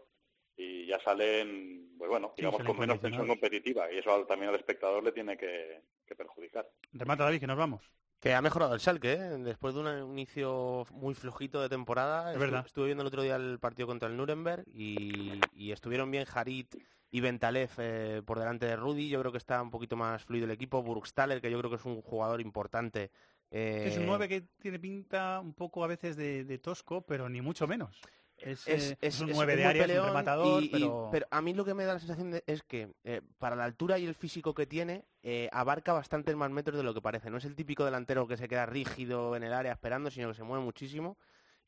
y 0.57 0.87
ya 0.87 0.99
salen, 1.01 1.95
pues 1.99 2.09
bueno, 2.11 2.29
Sí, 2.37 2.43
digamos 2.43 2.63
con 2.65 2.79
menos 2.79 3.01
tensión 3.01 3.27
competitiva 3.27 3.91
y 3.93 3.99
eso 3.99 4.25
también 4.27 4.51
al 4.51 4.57
espectador 4.57 5.03
le 5.05 5.13
tiene 5.13 5.37
que, 5.37 5.83
que 6.07 6.15
perjudicar. 6.15 6.69
Remata 6.93 7.25
David, 7.25 7.41
que 7.41 7.47
nos 7.47 7.59
vamos. 7.59 7.83
Que 8.21 8.33
ha 8.33 8.41
mejorado 8.41 8.73
el 8.75 8.81
Schalke, 8.81 9.13
¿eh? 9.13 9.19
después 9.39 9.75
de 9.75 9.81
un 9.81 10.11
inicio 10.13 10.87
muy 10.93 11.15
flojito 11.15 11.61
de 11.61 11.69
temporada. 11.69 12.31
Es 12.31 12.37
estu- 12.37 12.41
verdad. 12.41 12.65
Estuve 12.67 12.87
viendo 12.87 13.03
el 13.03 13.09
otro 13.09 13.23
día 13.23 13.37
el 13.37 13.59
partido 13.59 13.87
contra 13.87 14.09
el 14.09 14.17
Nuremberg 14.17 14.65
y, 14.73 15.41
y 15.53 15.73
estuvieron 15.73 16.11
bien 16.11 16.25
Harit 16.33 16.75
y 17.15 17.21
Bentalev 17.21 17.71
eh, 17.79 18.23
por 18.27 18.41
delante 18.41 18.67
de 18.67 18.75
Rudy. 18.75 19.09
Yo 19.09 19.21
creo 19.21 19.31
que 19.31 19.39
está 19.39 19.63
un 19.63 19.71
poquito 19.71 19.95
más 19.95 20.25
fluido 20.25 20.47
el 20.47 20.51
equipo. 20.51 20.83
Burgstaller, 20.83 21.41
que 21.41 21.49
yo 21.49 21.59
creo 21.59 21.71
que 21.71 21.77
es 21.77 21.85
un 21.85 22.03
jugador 22.03 22.41
importante. 22.41 23.13
eh, 23.53 23.85
Es 23.87 23.97
un 23.99 24.07
9 24.07 24.29
que 24.29 24.41
tiene 24.59 24.81
pinta 24.81 25.39
un 25.39 25.55
poco 25.55 25.85
a 25.85 25.87
veces 25.87 26.17
de, 26.17 26.43
de 26.43 26.59
tosco, 26.59 27.03
pero 27.03 27.29
ni 27.29 27.41
mucho 27.41 27.69
menos. 27.69 28.01
Es, 28.37 28.67
es, 28.67 28.91
eh, 28.91 28.99
es- 29.01 29.15
es 29.15 29.21
un 29.21 29.31
es 29.31 29.37
9 29.37 29.55
de 29.55 29.65
área, 29.65 29.85
es 29.85 29.97
un 30.01 30.07
rematador, 30.07 30.61
y- 30.61 30.67
y- 30.67 30.69
pero... 30.71 31.09
pero 31.13 31.27
a 31.31 31.41
mí 31.41 31.55
lo 31.55 31.65
que 31.65 31.73
me 31.75 31.85
da 31.85 31.93
la 31.95 32.01
sensación 32.01 32.33
de- 32.33 32.43
es 32.49 32.65
que 32.65 32.93
eh, 33.05 33.21
para 33.39 33.55
la 33.55 33.63
altura 33.63 33.97
y 34.01 34.07
el 34.07 34.17
físico 34.17 34.53
que 34.53 34.67
tiene 34.67 35.05
abarca 35.53 35.93
bastantes 35.93 36.35
más 36.35 36.51
metros 36.51 36.77
de 36.77 36.83
lo 36.83 36.95
que 36.95 37.01
parece. 37.01 37.31
No 37.31 37.37
es 37.39 37.45
el 37.45 37.55
típico 37.55 37.85
delantero 37.85 38.27
que 38.27 38.37
se 38.37 38.49
queda 38.49 38.67
rígido 38.67 39.37
en 39.37 39.45
el 39.45 39.53
área 39.53 39.71
esperando, 39.71 40.11
sino 40.11 40.27
que 40.31 40.35
se 40.35 40.43
mueve 40.43 40.65
muchísimo 40.65 41.17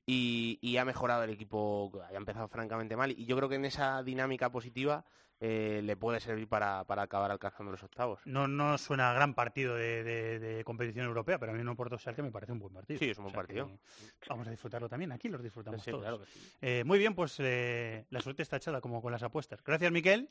y, 0.06 0.58
y 0.62 0.76
ha 0.76 0.84
mejorado 0.84 1.24
el 1.24 1.30
equipo, 1.30 1.90
había 2.06 2.16
empezado 2.18 2.46
francamente 2.48 2.96
mal 2.96 3.10
y 3.10 3.26
yo 3.26 3.36
creo 3.36 3.48
que 3.48 3.56
en 3.56 3.64
esa 3.64 4.02
dinámica 4.04 4.50
positiva 4.50 5.04
eh, 5.40 5.80
le 5.84 5.96
puede 5.96 6.20
servir 6.20 6.48
para, 6.48 6.84
para 6.84 7.02
acabar 7.02 7.30
alcanzando 7.30 7.70
los 7.72 7.82
octavos. 7.82 8.20
No, 8.24 8.48
no 8.48 8.78
suena 8.78 9.10
a 9.10 9.14
gran 9.14 9.34
partido 9.34 9.74
de, 9.74 10.02
de- 10.02 10.38
de 10.38 10.64
competición 10.64 11.04
europea, 11.04 11.38
pero 11.38 11.52
a 11.52 11.54
mí 11.54 11.60
un 11.60 11.76
Porto 11.76 11.98
que 11.98 12.22
me 12.22 12.30
parece 12.30 12.52
un 12.52 12.58
buen 12.60 12.72
partido. 12.72 12.98
Sí, 12.98 13.10
es 13.10 13.18
un 13.18 13.24
buen 13.24 13.32
O 13.32 13.34
sea 13.34 13.40
partido. 13.42 13.70
Vamos 14.30 14.46
a 14.46 14.50
disfrutarlo 14.50 14.88
también, 14.88 15.12
aquí 15.12 15.28
los 15.28 15.42
disfrutamos 15.42 15.82
Sí, 15.82 15.90
todos. 15.90 16.04
claro 16.04 16.20
que 16.20 16.26
sí. 16.26 16.52
Eh, 16.62 16.84
muy 16.86 16.98
bien, 16.98 17.14
pues 17.14 17.36
eh, 17.40 18.06
la 18.08 18.20
suerte 18.20 18.42
está 18.42 18.56
echada 18.56 18.80
como 18.80 19.02
con 19.02 19.12
las 19.12 19.22
apuestas. 19.24 19.62
Gracias, 19.62 19.92
Miquel. 19.92 20.30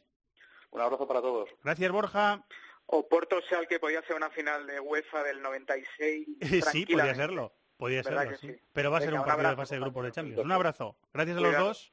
Un 0.71 0.81
abrazo 0.81 1.07
para 1.07 1.21
todos. 1.21 1.49
Gracias, 1.63 1.91
Borja. 1.91 2.43
O 2.87 3.07
Porto 3.07 3.39
Sal 3.49 3.67
que 3.67 3.79
podía 3.79 4.01
ser 4.03 4.15
una 4.15 4.29
final 4.31 4.65
de 4.65 4.79
UEFA 4.79 5.21
del 5.23 5.41
96. 5.41 6.27
sí, 6.71 6.85
podía 6.87 7.13
serlo. 7.13 7.53
¿Verdad 7.79 8.03
serlo, 8.23 8.29
que 8.31 8.37
sí. 8.37 8.47
sí? 8.53 8.59
Pero 8.73 8.91
va 8.91 8.97
a 8.97 9.01
ser 9.01 9.09
Venga, 9.09 9.21
un 9.21 9.25
un 9.25 9.27
partido 9.31 9.49
de 9.49 9.55
fase 9.55 9.75
de 9.75 9.81
grupos 9.81 10.05
de. 10.05 10.11
Champions. 10.11 10.43
Un 10.45 10.51
abrazo. 10.51 10.95
Gracias 11.13 11.37
a 11.37 11.39
los 11.41 11.49
Cuidado. 11.49 11.67
dos. 11.67 11.91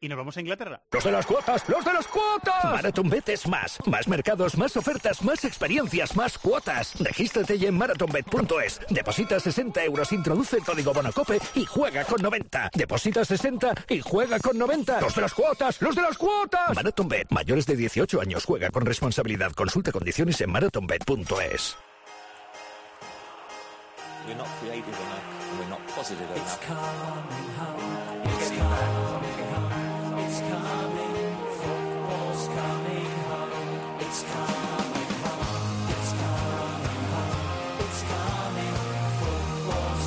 Y 0.00 0.08
nos 0.08 0.16
vamos 0.16 0.36
a 0.36 0.40
Inglaterra. 0.40 0.80
Los 0.92 1.02
de 1.02 1.10
las 1.10 1.26
cuotas, 1.26 1.68
los 1.68 1.84
de 1.84 1.92
las 1.92 2.06
cuotas. 2.06 2.64
MarathonBet 2.66 3.28
es 3.30 3.48
más. 3.48 3.78
Más 3.84 4.06
mercados, 4.06 4.56
más 4.56 4.76
ofertas, 4.76 5.22
más 5.24 5.44
experiencias, 5.44 6.14
más 6.14 6.38
cuotas. 6.38 6.94
Regístrate 7.00 7.58
ya 7.58 7.66
en 7.68 7.76
marathonbet.es. 7.76 8.80
Deposita 8.90 9.40
60 9.40 9.82
euros, 9.82 10.12
introduce 10.12 10.58
el 10.58 10.62
código 10.64 10.92
Bonacope 10.94 11.40
y 11.56 11.64
juega 11.64 12.04
con 12.04 12.22
90. 12.22 12.70
Deposita 12.74 13.24
60 13.24 13.74
y 13.88 14.00
juega 14.00 14.38
con 14.38 14.56
90. 14.56 15.00
Los 15.00 15.16
de 15.16 15.20
las 15.22 15.34
cuotas, 15.34 15.82
los 15.82 15.96
de 15.96 16.02
las 16.02 16.16
cuotas. 16.16 16.76
MarathonBet, 16.76 17.30
mayores 17.30 17.66
de 17.66 17.74
18 17.74 18.20
años, 18.20 18.44
juega 18.44 18.70
con 18.70 18.86
responsabilidad. 18.86 19.50
Consulta 19.50 19.90
condiciones 19.90 20.40
en 20.40 20.52
marathonbet.es. 20.52 21.76
We're 24.28 24.36
not 24.36 24.46
creative 24.60 24.92
enough. 24.92 25.24
We're 25.58 25.70
not 25.70 25.80
positive 25.96 26.28
enough. 26.28 26.36
It's 26.36 26.56
coming 26.66 27.48
home. 27.56 27.78
It's 28.28 28.50
coming 28.50 29.40
home. 29.48 30.18
It's 30.20 30.40
coming. 30.52 31.14
Football's 31.56 32.44
coming 32.58 33.08
home. 33.24 33.52
It's 34.04 34.20
coming. 34.28 35.08
It's 35.88 36.12
coming 36.12 37.04
home. 37.16 37.80
It's 37.80 38.02
coming. 38.12 38.76
Football's. 39.24 40.04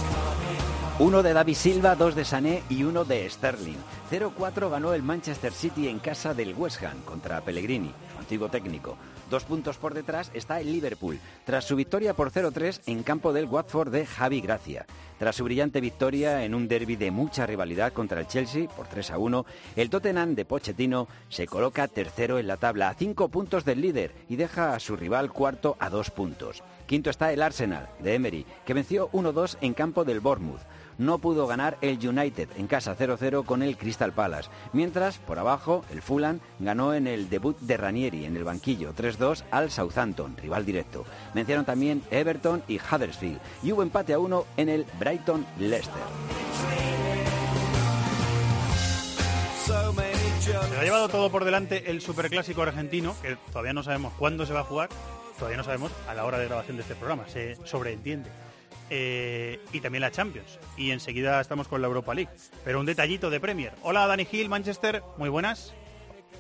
Uno 0.99 1.23
de 1.23 1.33
David 1.33 1.55
Silva, 1.55 1.95
dos 1.95 2.13
de 2.13 2.23
Sané 2.23 2.61
y 2.69 2.83
uno 2.83 3.03
de 3.03 3.27
Sterling. 3.27 3.79
0-4 4.11 4.69
ganó 4.69 4.93
el 4.93 5.01
Manchester 5.01 5.51
City 5.51 5.87
en 5.87 5.97
casa 5.97 6.35
del 6.35 6.53
West 6.53 6.83
Ham 6.83 7.01
contra 7.01 7.41
Pellegrini, 7.41 7.91
antiguo 8.19 8.49
técnico. 8.49 8.97
Dos 9.31 9.45
puntos 9.45 9.77
por 9.77 9.93
detrás 9.93 10.29
está 10.33 10.59
el 10.59 10.73
Liverpool, 10.73 11.17
tras 11.45 11.63
su 11.63 11.77
victoria 11.77 12.13
por 12.13 12.33
0-3 12.33 12.81
en 12.87 13.01
campo 13.01 13.31
del 13.31 13.45
Watford 13.45 13.89
de 13.89 14.05
Javi 14.05 14.41
Gracia. 14.41 14.85
Tras 15.19 15.37
su 15.37 15.45
brillante 15.45 15.79
victoria 15.79 16.43
en 16.43 16.53
un 16.53 16.67
derby 16.67 16.97
de 16.97 17.11
mucha 17.11 17.45
rivalidad 17.45 17.93
contra 17.93 18.19
el 18.19 18.27
Chelsea 18.27 18.67
por 18.67 18.89
3-1, 18.89 19.45
el 19.77 19.89
Tottenham 19.89 20.35
de 20.35 20.43
Pochettino 20.43 21.07
se 21.29 21.47
coloca 21.47 21.87
tercero 21.87 22.39
en 22.39 22.47
la 22.47 22.57
tabla 22.57 22.89
a 22.89 22.93
cinco 22.93 23.29
puntos 23.29 23.63
del 23.63 23.79
líder 23.79 24.13
y 24.27 24.35
deja 24.35 24.73
a 24.73 24.81
su 24.81 24.97
rival 24.97 25.31
cuarto 25.31 25.77
a 25.79 25.89
dos 25.89 26.11
puntos. 26.11 26.61
Quinto 26.85 27.09
está 27.09 27.31
el 27.31 27.41
Arsenal 27.41 27.87
de 27.99 28.15
Emery, 28.15 28.45
que 28.65 28.73
venció 28.73 29.09
1-2 29.11 29.55
en 29.61 29.73
campo 29.73 30.03
del 30.03 30.19
Bournemouth 30.19 30.59
no 30.97 31.19
pudo 31.19 31.47
ganar 31.47 31.77
el 31.81 32.05
United 32.05 32.49
en 32.57 32.67
casa 32.67 32.95
0-0 32.97 33.45
con 33.45 33.63
el 33.63 33.77
Crystal 33.77 34.13
Palace, 34.13 34.49
mientras 34.73 35.17
por 35.17 35.39
abajo 35.39 35.83
el 35.91 36.01
Fulham 36.01 36.39
ganó 36.59 36.93
en 36.93 37.07
el 37.07 37.29
debut 37.29 37.59
de 37.59 37.77
Ranieri 37.77 38.25
en 38.25 38.35
el 38.35 38.43
banquillo 38.43 38.93
3-2 38.93 39.43
al 39.51 39.71
Southampton, 39.71 40.37
rival 40.37 40.65
directo. 40.65 41.05
Vencieron 41.33 41.65
también 41.65 42.01
Everton 42.11 42.63
y 42.67 42.79
Huddersfield 42.79 43.39
y 43.63 43.71
hubo 43.71 43.83
empate 43.83 44.13
a 44.13 44.19
uno 44.19 44.45
en 44.57 44.69
el 44.69 44.85
Brighton 44.99 45.45
Leicester. 45.59 46.01
Se 50.41 50.55
ha 50.55 50.83
llevado 50.83 51.07
todo 51.07 51.29
por 51.29 51.45
delante 51.45 51.91
el 51.91 52.01
superclásico 52.01 52.63
argentino, 52.63 53.15
que 53.21 53.37
todavía 53.51 53.73
no 53.73 53.83
sabemos 53.83 54.13
cuándo 54.17 54.45
se 54.45 54.53
va 54.53 54.61
a 54.61 54.63
jugar, 54.63 54.89
todavía 55.37 55.57
no 55.57 55.63
sabemos 55.63 55.91
a 56.07 56.15
la 56.15 56.25
hora 56.25 56.39
de 56.39 56.45
grabación 56.45 56.77
de 56.77 56.81
este 56.81 56.95
programa, 56.95 57.27
se 57.27 57.55
sobreentiende. 57.65 58.29
Eh, 58.93 59.61
y 59.71 59.79
también 59.79 60.01
la 60.01 60.11
Champions. 60.11 60.59
Y 60.75 60.91
enseguida 60.91 61.39
estamos 61.39 61.69
con 61.69 61.81
la 61.81 61.87
Europa 61.87 62.13
League. 62.13 62.29
Pero 62.65 62.81
un 62.81 62.85
detallito 62.85 63.29
de 63.29 63.39
Premier. 63.39 63.71
Hola 63.83 64.05
Dani 64.05 64.25
Gil, 64.25 64.49
Manchester, 64.49 65.01
muy 65.17 65.29
buenas. 65.29 65.73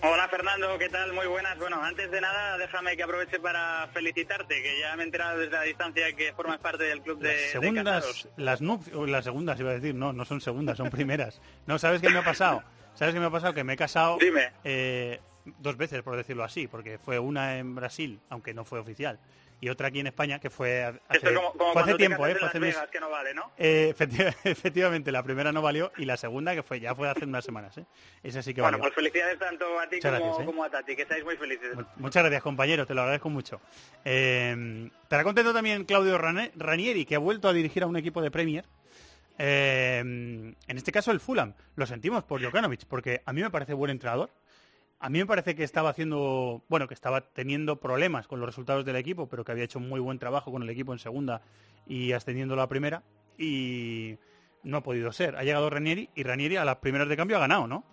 Hola 0.03 0.27
Fernando, 0.27 0.77
¿qué 0.77 0.89
tal? 0.89 1.13
Muy 1.13 1.27
buenas. 1.27 1.57
Bueno, 1.59 1.81
antes 1.81 2.11
de 2.11 2.19
nada, 2.19 2.57
déjame 2.57 2.97
que 2.97 3.03
aproveche 3.03 3.39
para 3.39 3.87
felicitarte, 3.93 4.61
que 4.61 4.79
ya 4.81 4.95
me 4.97 5.03
he 5.03 5.05
enterado 5.05 5.39
desde 5.39 5.53
la 5.53 5.61
distancia 5.61 6.11
que 6.13 6.33
formas 6.33 6.57
parte 6.57 6.83
del 6.83 7.01
club 7.01 7.19
de, 7.19 7.29
de 7.29 7.47
segundas, 7.49 8.03
casados. 8.03 8.27
las 8.35 8.61
las 9.09 9.23
segundas 9.23 9.59
iba 9.59 9.69
a 9.69 9.73
decir, 9.75 9.95
no, 9.95 10.11
no 10.11 10.25
son 10.25 10.41
segundas, 10.41 10.77
son 10.77 10.89
primeras. 10.89 11.39
No, 11.67 11.79
¿sabes 11.79 12.01
qué 12.01 12.09
me 12.09 12.17
ha 12.19 12.23
pasado? 12.25 12.63
¿Sabes 12.95 13.13
qué 13.13 13.19
me 13.21 13.27
ha 13.27 13.31
pasado? 13.31 13.53
Que 13.53 13.63
me 13.63 13.73
he 13.73 13.77
casado 13.77 14.17
Dime. 14.19 14.51
eh, 14.65 15.21
dos 15.45 15.77
veces, 15.77 16.01
por 16.01 16.17
decirlo 16.17 16.43
así, 16.43 16.67
porque 16.67 16.97
fue 16.97 17.17
una 17.19 17.59
en 17.59 17.75
Brasil, 17.75 18.19
aunque 18.29 18.53
no 18.53 18.65
fue 18.65 18.79
oficial, 18.79 19.19
y 19.61 19.69
otra 19.69 19.87
aquí 19.87 19.99
en 19.99 20.07
España, 20.07 20.39
que 20.39 20.49
fue 20.49 20.83
hace, 20.83 20.99
Esto 21.11 21.29
es 21.29 21.35
como, 21.37 21.53
como 21.53 21.71
fue 21.73 21.81
hace 21.83 21.91
cuando 21.91 21.91
te 21.93 21.97
tiempo, 21.97 22.25
¿eh? 22.27 22.31
en 22.31 22.35
Fue 22.37 22.41
Las 22.41 22.49
hace 22.49 22.59
mes- 22.59 22.75
Vegas, 22.75 22.89
que 22.89 22.99
no 22.99 23.09
vale, 23.09 23.33
¿no? 23.33 23.51
Eh, 23.57 23.93
efecti- 23.95 24.35
efectivamente, 24.43 25.11
la 25.11 25.21
primera 25.23 25.51
no 25.51 25.61
valió 25.61 25.91
y 25.97 26.05
la 26.05 26.17
segunda, 26.17 26.53
que 26.55 26.63
fue 26.63 26.79
ya 26.79 26.93
fue 26.95 27.07
hace 27.07 27.25
unas 27.25 27.45
semanas, 27.45 27.77
¿eh? 27.77 27.85
Esa 28.23 28.41
sí 28.41 28.53
que 28.53 28.61
Bueno, 28.61 28.79
pues 28.79 28.93
felicidades 28.93 29.37
tanto 29.39 29.79
a 29.79 29.87
ti 29.87 29.97
Muchas 29.97 30.11
como, 30.11 30.25
gracias, 30.25 30.43
¿eh? 30.43 30.45
como 30.45 30.63
a 30.63 30.69
Tati, 30.69 30.95
que 30.95 31.03
estáis 31.03 31.23
muy 31.23 31.37
felices. 31.37 31.77
Muchas 31.97 32.23
gracias, 32.23 32.41
compañero, 32.43 32.85
te 32.87 32.93
lo 32.95 33.01
agradezco 33.01 33.29
mucho. 33.29 33.61
Eh, 34.03 34.89
estará 35.03 35.23
contento 35.23 35.53
también 35.53 35.85
Claudio 35.85 36.17
Ranieri, 36.17 37.05
que 37.05 37.15
ha 37.15 37.19
vuelto 37.19 37.47
a 37.47 37.53
dirigir 37.53 37.83
a 37.83 37.87
un 37.87 37.95
equipo 37.97 38.21
de 38.21 38.31
Premier. 38.31 38.65
Eh, 39.37 39.99
en 39.99 40.55
este 40.77 40.91
caso 40.91 41.11
el 41.11 41.19
Fulham. 41.19 41.53
Lo 41.75 41.85
sentimos 41.85 42.23
por 42.23 42.43
Jokanovic, 42.43 42.85
porque 42.85 43.21
a 43.25 43.33
mí 43.33 43.41
me 43.41 43.49
parece 43.49 43.73
buen 43.73 43.91
entrenador. 43.91 44.29
A 45.03 45.09
mí 45.09 45.17
me 45.17 45.25
parece 45.25 45.55
que 45.55 45.63
estaba 45.63 45.89
haciendo, 45.89 46.63
bueno, 46.69 46.87
que 46.87 46.93
estaba 46.93 47.21
teniendo 47.21 47.79
problemas 47.79 48.27
con 48.27 48.39
los 48.39 48.47
resultados 48.47 48.85
del 48.85 48.95
equipo, 48.95 49.27
pero 49.27 49.43
que 49.43 49.51
había 49.51 49.63
hecho 49.63 49.79
muy 49.79 49.99
buen 49.99 50.19
trabajo 50.19 50.51
con 50.51 50.61
el 50.61 50.69
equipo 50.69 50.93
en 50.93 50.99
segunda 50.99 51.41
y 51.87 52.11
ascendiendo 52.11 52.59
a 52.61 52.69
primera. 52.69 53.01
Y 53.35 54.19
no 54.61 54.77
ha 54.77 54.83
podido 54.83 55.11
ser. 55.11 55.37
Ha 55.37 55.43
llegado 55.43 55.71
Ranieri 55.71 56.11
y 56.13 56.21
Ranieri 56.21 56.57
a 56.57 56.65
las 56.65 56.75
primeras 56.77 57.09
de 57.09 57.17
cambio 57.17 57.37
ha 57.37 57.39
ganado, 57.39 57.65
¿no? 57.65 57.83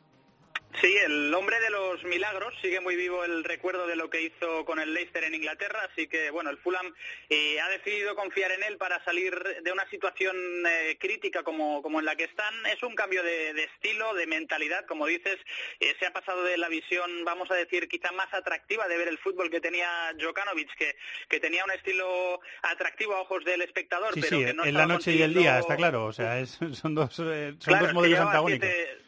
Sí, 0.82 0.95
el 0.97 1.35
hombre 1.35 1.59
de 1.61 1.70
los 1.70 2.05
milagros, 2.05 2.55
sigue 2.62 2.78
muy 2.81 2.95
vivo 2.95 3.24
el 3.24 3.43
recuerdo 3.43 3.86
de 3.89 3.97
lo 3.97 4.11
que 4.11 4.23
hizo 4.23 4.65
con 4.65 4.78
el 4.78 4.95
Leicester 4.95 5.24
en 5.24 5.35
Inglaterra, 5.35 5.81
así 5.90 6.07
que 6.07 6.31
bueno, 6.31 6.51
el 6.51 6.59
Fulham 6.59 6.95
eh, 7.31 7.59
ha 7.61 7.69
decidido 7.70 8.15
confiar 8.15 8.53
en 8.53 8.62
él 8.62 8.77
para 8.77 9.03
salir 9.05 9.35
de 9.62 9.73
una 9.73 9.89
situación 9.90 10.36
eh, 10.69 10.97
crítica 11.01 11.43
como, 11.43 11.82
como 11.82 11.99
en 11.99 12.05
la 12.05 12.15
que 12.15 12.24
están. 12.24 12.55
Es 12.66 12.81
un 12.85 12.95
cambio 12.95 13.24
de, 13.24 13.55
de 13.55 13.65
estilo, 13.65 14.15
de 14.15 14.27
mentalidad, 14.28 14.85
como 14.86 15.07
dices, 15.07 15.39
eh, 15.81 15.97
se 15.99 16.07
ha 16.07 16.12
pasado 16.12 16.45
de 16.45 16.59
la 16.59 16.69
visión, 16.69 17.24
vamos 17.24 17.51
a 17.51 17.55
decir, 17.55 17.89
quizá 17.89 18.12
más 18.12 18.32
atractiva 18.32 18.86
de 18.86 18.99
ver 18.99 19.09
el 19.09 19.19
fútbol 19.19 19.51
que 19.51 19.61
tenía 19.61 20.12
Jokanovic, 20.20 20.73
que, 20.77 20.95
que 21.28 21.40
tenía 21.40 21.65
un 21.65 21.73
estilo 21.73 22.40
atractivo 22.62 23.15
a 23.16 23.23
ojos 23.23 23.45
del 23.45 23.62
espectador, 23.62 24.15
Sí, 24.15 24.20
pero 24.20 24.39
sí, 24.39 24.45
que 24.45 24.53
no 24.55 24.65
en 24.65 24.74
la 24.74 24.86
noche 24.86 25.12
y 25.12 25.23
el 25.23 25.35
día, 25.35 25.59
está 25.59 25.74
claro. 25.77 26.05
O 26.05 26.12
sea, 26.12 26.39
es- 26.39 26.59
son 26.74 26.95
dos, 26.95 27.19
eh, 27.20 27.55
son 27.59 27.59
Claro, 27.59 27.86
dos 27.86 27.95
modelos 27.95 28.20
antagónicos. 28.20 28.69
siete- 28.69 29.07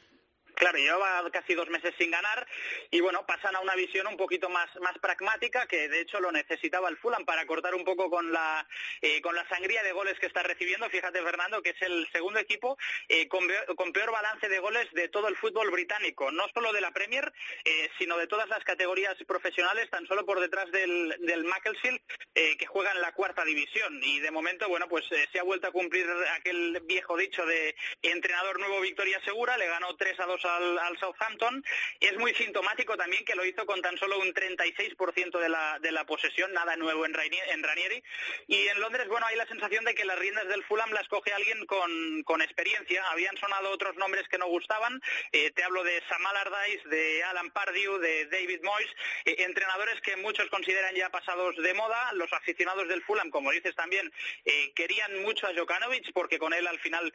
Claro, 0.60 0.76
llevaba 0.76 1.30
casi 1.30 1.54
dos 1.54 1.70
meses 1.70 1.94
sin 1.96 2.10
ganar 2.10 2.46
y 2.90 3.00
bueno, 3.00 3.24
pasan 3.24 3.56
a 3.56 3.60
una 3.60 3.74
visión 3.76 4.06
un 4.06 4.18
poquito 4.18 4.50
más, 4.50 4.68
más 4.82 4.92
pragmática 4.98 5.66
que 5.66 5.88
de 5.88 6.02
hecho 6.02 6.20
lo 6.20 6.30
necesitaba 6.30 6.90
el 6.90 6.98
Fulham 6.98 7.24
para 7.24 7.46
cortar 7.46 7.74
un 7.74 7.82
poco 7.82 8.10
con 8.10 8.30
la, 8.30 8.68
eh, 9.00 9.22
con 9.22 9.34
la 9.34 9.48
sangría 9.48 9.82
de 9.82 9.92
goles 9.92 10.18
que 10.18 10.26
está 10.26 10.42
recibiendo. 10.42 10.90
Fíjate, 10.90 11.22
Fernando, 11.22 11.62
que 11.62 11.70
es 11.70 11.80
el 11.80 12.06
segundo 12.12 12.40
equipo 12.40 12.76
eh, 13.08 13.26
con, 13.26 13.48
peor, 13.94 14.12
balance 14.12 14.50
de 14.50 14.58
goles 14.58 14.86
de 14.92 15.08
todo 15.08 15.28
el 15.28 15.36
fútbol 15.36 15.70
británico, 15.70 16.30
no 16.30 16.46
solo 16.52 16.74
de 16.74 16.82
la 16.82 16.90
Premier, 16.90 17.32
eh, 17.64 17.88
sino 17.98 18.18
de 18.18 18.26
todas 18.26 18.50
las 18.50 18.62
categorías 18.62 19.16
profesionales, 19.26 19.88
tan 19.88 20.06
solo 20.06 20.26
por 20.26 20.40
detrás 20.40 20.70
del, 20.72 21.16
del 21.20 21.44
Macclesfield, 21.44 22.00
que 22.34 22.66
juega 22.66 22.92
en 22.92 23.00
la 23.00 23.12
cuarta 23.12 23.44
división. 23.46 23.98
Y 24.02 24.20
de 24.20 24.30
momento, 24.30 24.68
bueno, 24.68 24.88
pues 24.88 25.06
se 25.06 25.38
ha 25.38 25.42
vuelto 25.42 25.68
a 25.68 25.72
cumplir 25.72 26.06
aquel 26.34 26.80
viejo 26.84 27.16
dicho 27.16 27.46
de 27.46 27.74
entrenador 28.02 28.58
nuevo, 28.58 28.80
victoria 28.80 29.20
segura, 29.24 29.56
le 29.56 29.66
ganó 29.66 29.96
3 29.96 30.20
a 30.20 30.26
2 30.26 30.44
a 30.44 30.49
al, 30.56 30.78
al 30.78 30.98
Southampton. 30.98 31.64
Es 32.00 32.16
muy 32.18 32.34
sintomático 32.34 32.96
también 32.96 33.24
que 33.24 33.34
lo 33.34 33.44
hizo 33.44 33.66
con 33.66 33.80
tan 33.82 33.96
solo 33.98 34.18
un 34.18 34.32
36% 34.32 35.38
de 35.38 35.48
la, 35.48 35.78
de 35.80 35.92
la 35.92 36.04
posesión, 36.04 36.52
nada 36.52 36.76
nuevo 36.76 37.04
en, 37.04 37.14
Ranieri. 37.14 38.02
Y 38.46 38.66
en 38.68 38.80
Londres, 38.80 39.08
bueno, 39.08 39.26
hay 39.26 39.36
la 39.36 39.46
sensación 39.46 39.84
de 39.84 39.94
que 39.94 40.04
las 40.04 40.18
riendas 40.18 40.48
del 40.48 40.64
Fulham 40.64 40.90
las 40.92 41.08
coge 41.08 41.32
alguien 41.32 41.66
con, 41.66 42.22
con 42.24 42.42
experiencia. 42.42 43.04
Habían 43.10 43.36
sonado 43.36 43.70
otros 43.70 43.96
nombres 43.96 44.26
que 44.28 44.38
no 44.38 44.46
gustaban. 44.48 45.00
Eh, 45.32 45.50
te 45.52 45.62
hablo 45.62 45.84
de 45.84 46.02
Sam 46.08 46.24
Allardyce, 46.26 46.88
de 46.88 47.22
Alan 47.24 47.50
Pardew, 47.50 47.98
de 47.98 48.26
David 48.26 48.60
Moyes, 48.62 48.90
eh, 49.24 49.36
entrenadores 49.38 50.00
que 50.00 50.16
muchos 50.16 50.48
consideran 50.48 50.94
ya 50.94 51.10
pasados 51.10 51.56
de 51.56 51.74
moda. 51.74 52.12
Los 52.14 52.32
aficionados 52.32 52.88
del 52.88 53.02
Fulham, 53.02 53.30
como 53.30 53.50
dices 53.50 53.74
también, 53.74 54.12
eh, 54.44 54.72
querían 54.74 55.22
mucho 55.22 55.46
a 55.46 55.54
Jokanovic 55.54 56.12
porque 56.12 56.38
con 56.38 56.52
él 56.52 56.66
al 56.66 56.78
final 56.80 57.12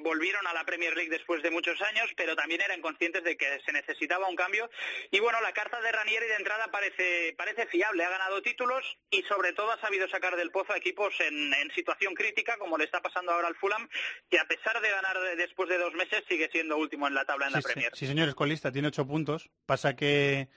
volvieron 0.00 0.46
a 0.46 0.52
la 0.52 0.64
Premier 0.64 0.96
League 0.96 1.10
después 1.10 1.42
de 1.42 1.50
muchos 1.50 1.80
años, 1.82 2.10
pero 2.16 2.36
también 2.36 2.60
eran 2.68 2.80
conscientes 2.82 3.24
de 3.24 3.36
que 3.36 3.46
se 3.64 3.72
necesitaba 3.72 4.28
un 4.28 4.36
cambio. 4.36 4.70
Y 5.10 5.20
bueno, 5.20 5.40
la 5.40 5.52
carta 5.52 5.80
de 5.80 5.90
Ranieri 5.92 6.26
de 6.26 6.36
entrada 6.36 6.68
parece, 6.70 7.34
parece 7.36 7.66
fiable. 7.66 8.04
Ha 8.04 8.10
ganado 8.10 8.40
títulos 8.42 8.84
y 9.10 9.22
sobre 9.22 9.52
todo 9.52 9.70
ha 9.72 9.80
sabido 9.80 10.08
sacar 10.08 10.36
del 10.36 10.50
pozo 10.50 10.72
a 10.72 10.76
equipos 10.76 11.14
en, 11.20 11.52
en 11.54 11.70
situación 11.74 12.14
crítica, 12.14 12.56
como 12.58 12.78
le 12.78 12.84
está 12.84 13.00
pasando 13.00 13.32
ahora 13.32 13.48
al 13.48 13.56
Fulham, 13.56 13.88
que 14.30 14.38
a 14.38 14.44
pesar 14.46 14.80
de 14.80 14.90
ganar 14.90 15.18
de- 15.18 15.36
después 15.36 15.68
de 15.68 15.78
dos 15.78 15.94
meses 15.94 16.22
sigue 16.28 16.48
siendo 16.52 16.76
último 16.76 17.08
en 17.08 17.14
la 17.14 17.24
tabla 17.24 17.46
en 17.46 17.52
la 17.52 17.58
Sí, 17.60 17.66
sí, 17.68 17.72
Premier. 17.72 17.92
sí, 17.96 18.06
señor, 18.06 18.28
es 18.28 18.34
colista, 18.34 18.70
tiene 18.70 18.88
ocho 18.88 19.06
puntos. 19.06 19.50
Pasa 19.66 19.96
que 19.96 20.48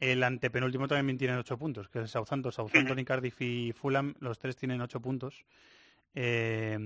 el 0.00 0.22
antepenúltimo 0.22 0.86
también 0.88 1.18
tiene 1.18 1.36
ocho 1.36 1.58
puntos, 1.58 1.88
que 1.88 2.00
es 2.00 2.10
Southampton. 2.10 2.52
Southampton 2.52 2.98
y 2.98 3.04
Cardiff 3.06 3.40
y 3.40 3.72
Fulham, 3.72 4.14
los 4.20 4.38
tres 4.38 4.56
tienen 4.56 4.80
ocho 4.80 5.00
puntos. 5.00 5.44
Eh, 6.14 6.78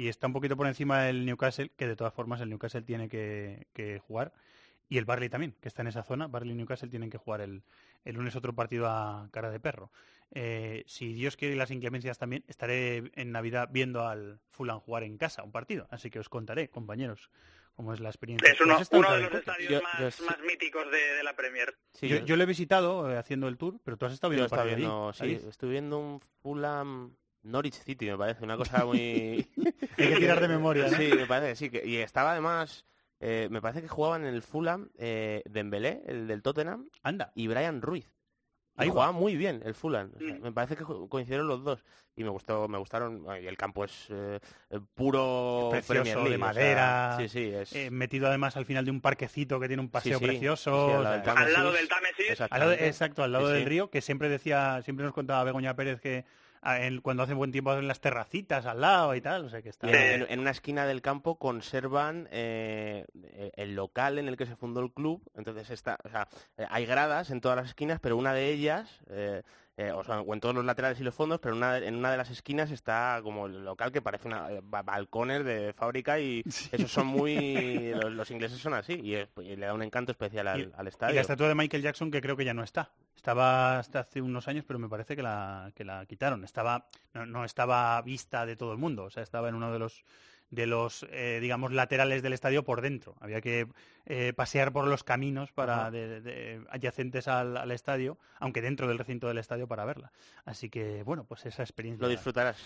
y 0.00 0.08
está 0.08 0.26
un 0.26 0.32
poquito 0.32 0.56
por 0.56 0.66
encima 0.66 1.02
del 1.02 1.26
Newcastle, 1.26 1.70
que 1.76 1.86
de 1.86 1.96
todas 1.96 2.14
formas 2.14 2.40
el 2.40 2.48
Newcastle 2.48 2.82
tiene 2.82 3.08
que, 3.08 3.66
que 3.72 3.98
jugar. 3.98 4.32
Y 4.88 4.98
el 4.98 5.04
Barley 5.04 5.28
también, 5.28 5.54
que 5.60 5.68
está 5.68 5.82
en 5.82 5.88
esa 5.88 6.02
zona. 6.02 6.26
Barley 6.26 6.52
y 6.52 6.56
Newcastle 6.56 6.88
tienen 6.88 7.10
que 7.10 7.18
jugar 7.18 7.40
el, 7.42 7.62
el 8.04 8.16
lunes 8.16 8.34
otro 8.34 8.54
partido 8.54 8.88
a 8.88 9.28
cara 9.30 9.50
de 9.50 9.60
perro. 9.60 9.92
Eh, 10.32 10.82
si 10.86 11.12
Dios 11.12 11.36
quiere 11.36 11.54
y 11.54 11.58
las 11.58 11.70
inclemencias 11.70 12.18
también, 12.18 12.44
estaré 12.48 13.10
en 13.14 13.30
Navidad 13.30 13.68
viendo 13.70 14.06
al 14.08 14.40
Fulham 14.50 14.80
jugar 14.80 15.02
en 15.04 15.16
casa 15.18 15.42
un 15.44 15.52
partido. 15.52 15.86
Así 15.90 16.10
que 16.10 16.18
os 16.18 16.28
contaré, 16.28 16.70
compañeros, 16.70 17.30
cómo 17.76 17.94
es 17.94 18.00
la 18.00 18.08
experiencia. 18.08 18.50
Es 18.50 18.60
uno, 18.60 18.74
¿Has 18.74 18.80
estado 18.82 19.00
uno 19.00 19.12
de 19.14 19.22
los 19.22 19.34
estadios 19.34 19.70
Yo- 19.70 19.82
más, 19.82 20.00
yo 20.00 20.10
sí. 20.10 20.22
más 20.24 20.38
míticos 20.40 20.90
de, 20.90 20.98
de 21.16 21.22
la 21.22 21.36
Premier. 21.36 21.72
yo, 22.02 22.16
yo 22.24 22.36
lo 22.36 22.42
he 22.42 22.46
visitado 22.46 23.12
eh, 23.12 23.16
haciendo 23.16 23.46
el 23.48 23.58
tour, 23.58 23.78
pero 23.84 23.96
tú 23.96 24.06
has 24.06 24.12
estado 24.12 24.32
Yo 24.32 24.38
viendo 24.38 24.46
el 24.54 24.58
partido 24.58 24.76
viendo, 24.76 25.08
allí, 25.10 25.18
sí, 25.18 25.34
David. 25.36 25.48
estuve 25.50 25.70
viendo 25.70 25.98
un 26.00 26.20
Fulham 26.42 27.14
Norwich 27.42 27.74
City, 27.74 28.06
me 28.06 28.16
parece, 28.18 28.44
una 28.44 28.56
cosa 28.56 28.84
muy... 28.84 29.46
Hay 29.98 30.08
que 30.08 30.16
tirar 30.16 30.40
de 30.40 30.48
memoria, 30.48 30.88
¿no? 30.88 30.96
Sí, 30.96 31.10
me 31.14 31.26
parece, 31.26 31.56
sí. 31.56 31.70
Que, 31.70 31.86
y 31.86 31.96
estaba 31.96 32.32
además, 32.32 32.86
eh, 33.20 33.48
me 33.50 33.60
parece 33.62 33.82
que 33.82 33.88
jugaban 33.88 34.24
en 34.26 34.34
el 34.34 34.42
Fulham 34.42 34.90
eh, 34.98 35.42
Dembélé, 35.46 36.02
el 36.06 36.26
del 36.28 36.42
Tottenham, 36.42 36.88
Anda. 37.02 37.32
y 37.34 37.46
Brian 37.48 37.80
Ruiz. 37.82 38.06
Y 38.78 38.82
Ahí 38.82 38.88
va. 38.88 38.92
jugaba 38.94 39.12
muy 39.12 39.36
bien 39.36 39.60
el 39.64 39.74
Fulham. 39.74 40.12
O 40.14 40.18
sea, 40.18 40.34
Me 40.40 40.52
parece 40.52 40.76
que 40.76 40.84
coincidieron 40.84 41.48
los 41.48 41.62
dos. 41.64 41.84
Y 42.16 42.22
me 42.24 42.30
gustó, 42.30 42.66
me 42.68 42.78
gustaron. 42.78 43.26
Y 43.42 43.46
el 43.46 43.56
campo 43.56 43.84
es 43.84 44.06
eh, 44.10 44.38
eh, 44.70 44.78
puro 44.94 45.68
Precioso, 45.70 46.02
League, 46.04 46.14
de 46.14 46.26
o 46.26 46.28
sea, 46.28 46.38
madera. 46.38 47.16
sí, 47.18 47.28
sí, 47.28 47.44
es... 47.52 47.74
eh, 47.74 47.90
metido 47.90 48.28
además 48.28 48.56
al 48.56 48.64
final 48.64 48.84
de 48.84 48.90
un 48.90 49.00
parquecito 49.00 49.58
que 49.60 49.66
tiene 49.68 49.82
un 49.82 49.90
paseo 49.90 50.18
Sí, 50.18 50.24
sí, 50.24 50.30
precioso. 50.30 50.70
sí, 50.88 50.92
al 50.94 51.00
o 51.00 51.02
lado 51.02 51.04
sea, 51.04 51.12
del 51.12 51.22
Támesis. 51.24 51.46
Al 51.46 51.52
lado 51.62 51.72
del 51.72 51.88
Támesis. 51.88 52.40
al 52.40 52.60
lado 52.60 52.70
de- 52.70 52.86
exacto, 52.86 53.22
al 53.22 53.32
lado 53.32 53.48
Sí, 53.48 53.52
del 53.54 53.64
río, 53.66 53.90
que 53.90 54.00
siempre 54.00 54.28
decía, 54.28 54.80
siempre 54.82 55.04
nos 55.04 55.14
contaba 55.14 55.44
Begoña 55.44 55.74
Pérez 55.76 56.00
que 56.00 56.24
cuando 57.02 57.22
hace 57.22 57.34
buen 57.34 57.52
tiempo 57.52 57.72
en 57.74 57.88
las 57.88 58.00
terracitas 58.00 58.66
al 58.66 58.80
lado 58.82 59.14
y 59.14 59.20
tal, 59.20 59.44
o 59.46 59.48
sea 59.48 59.62
que 59.62 59.70
está... 59.70 59.88
En, 60.14 60.26
en- 60.28 60.40
una 60.40 60.50
esquina 60.50 60.86
del 60.86 61.00
campo 61.02 61.38
conservan 61.38 62.28
eh, 62.30 63.06
el 63.70 63.76
local 63.76 64.18
en 64.18 64.28
el 64.28 64.36
que 64.36 64.46
se 64.46 64.56
fundó 64.56 64.80
el 64.80 64.92
club. 64.92 65.22
Entonces 65.34 65.70
está, 65.70 65.96
o 66.04 66.08
sea, 66.08 66.28
eh, 66.58 66.66
hay 66.70 66.84
gradas 66.86 67.30
en 67.30 67.40
todas 67.40 67.56
las 67.56 67.68
esquinas, 67.68 68.00
pero 68.00 68.16
una 68.16 68.34
de 68.34 68.50
ellas, 68.50 69.00
eh, 69.08 69.42
eh, 69.76 69.92
o, 69.92 70.04
sea, 70.04 70.20
o 70.20 70.34
en 70.34 70.40
todos 70.40 70.54
los 70.54 70.64
laterales 70.64 71.00
y 71.00 71.04
los 71.04 71.14
fondos, 71.14 71.40
pero 71.40 71.54
una 71.56 71.74
de- 71.74 71.86
en 71.86 71.94
una 71.96 72.10
de 72.10 72.18
las 72.18 72.28
esquinas 72.30 72.70
está 72.70 73.20
como 73.22 73.46
el 73.46 73.64
local 73.64 73.90
que 73.92 74.02
parece 74.02 74.28
una 74.28 74.50
eh, 74.52 74.60
ba- 74.62 74.82
balcones 74.82 75.42
de 75.44 75.72
fábrica 75.72 76.18
y 76.20 76.42
esos 76.72 76.92
son 76.92 77.06
muy, 77.06 77.92
los, 77.94 78.12
los 78.12 78.30
ingleses 78.30 78.58
son 78.58 78.74
así 78.74 79.00
y, 79.02 79.14
es- 79.14 79.28
y 79.38 79.56
le 79.56 79.64
da 79.66 79.72
un 79.72 79.82
encanto 79.82 80.12
especial 80.12 80.48
al, 80.48 80.60
Y- 80.60 80.72
al 80.76 80.84
Y 80.84 80.88
estadio. 80.88 81.14
la 81.14 81.20
estatua 81.22 81.48
de 81.48 81.54
Michael 81.54 81.82
Jackson 81.82 82.10
que 82.10 82.20
creo 82.20 82.36
que 82.36 82.44
ya 82.44 82.52
no 82.52 82.62
está. 82.62 82.90
Estaba 83.16 83.78
hasta 83.78 84.00
hace 84.00 84.20
unos 84.20 84.48
años, 84.48 84.64
pero 84.66 84.78
me 84.78 84.88
parece 84.88 85.14
que 85.16 85.22
la, 85.22 85.70
que 85.74 85.84
la 85.84 86.04
quitaron. 86.06 86.42
Estaba, 86.44 86.86
no, 87.14 87.24
no 87.26 87.44
estaba 87.44 88.00
vista 88.02 88.44
de 88.46 88.56
todo 88.56 88.72
el 88.72 88.78
mundo, 88.78 89.04
o 89.04 89.10
sea, 89.10 89.22
estaba 89.22 89.48
en 89.48 89.54
uno 89.54 89.72
de 89.72 89.78
los 89.78 90.04
de 90.50 90.66
los 90.66 91.06
eh, 91.10 91.38
digamos 91.40 91.72
laterales 91.72 92.22
del 92.22 92.32
estadio 92.32 92.64
por 92.64 92.80
dentro. 92.80 93.14
Había 93.20 93.40
que 93.40 93.68
eh, 94.06 94.32
pasear 94.34 94.72
por 94.72 94.86
los 94.86 95.04
caminos 95.04 95.52
para 95.52 95.90
de- 95.90 96.20
de- 96.20 96.64
adyacentes 96.70 97.28
al, 97.28 97.56
al 97.56 97.70
estadio, 97.70 98.18
aunque 98.38 98.60
dentro 98.60 98.88
del 98.88 98.98
recinto 98.98 99.28
del 99.28 99.38
estadio 99.38 99.68
para 99.68 99.84
verla. 99.84 100.10
Así 100.44 100.68
que 100.68 101.02
bueno, 101.04 101.24
pues 101.24 101.46
esa 101.46 101.62
experiencia. 101.62 102.02
Lo 102.04 102.10
disfrutarás. 102.10 102.56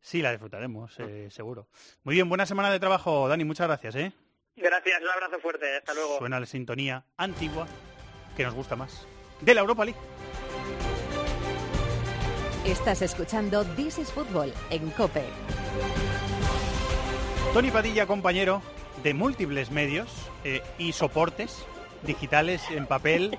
Sí, 0.00 0.22
la 0.22 0.30
disfrutaremos, 0.30 0.98
eh, 1.00 1.28
seguro. 1.30 1.66
Muy 2.04 2.14
bien, 2.14 2.28
buena 2.28 2.46
semana 2.46 2.70
de 2.70 2.78
trabajo, 2.78 3.28
Dani. 3.28 3.44
Muchas 3.44 3.66
gracias, 3.66 3.96
¿eh? 3.96 4.12
Gracias, 4.54 5.00
un 5.02 5.08
abrazo 5.08 5.40
fuerte. 5.40 5.76
Hasta 5.78 5.94
luego. 5.94 6.18
Suena 6.18 6.38
la 6.38 6.46
sintonía 6.46 7.04
antigua 7.16 7.66
que 8.36 8.44
nos 8.44 8.54
gusta 8.54 8.76
más 8.76 9.06
de 9.40 9.54
la 9.54 9.62
Europa 9.62 9.84
League. 9.84 9.98
Estás 12.64 13.02
escuchando 13.02 13.64
This 13.74 13.98
is 13.98 14.12
Football 14.12 14.52
en 14.70 14.88
Cope. 14.90 15.24
Tony 17.50 17.70
Padilla, 17.70 18.06
compañero 18.06 18.62
de 19.02 19.12
múltiples 19.12 19.70
medios 19.70 20.08
eh, 20.44 20.62
y 20.78 20.92
soportes 20.92 21.66
digitales 22.02 22.62
en 22.70 22.86
papel 22.86 23.38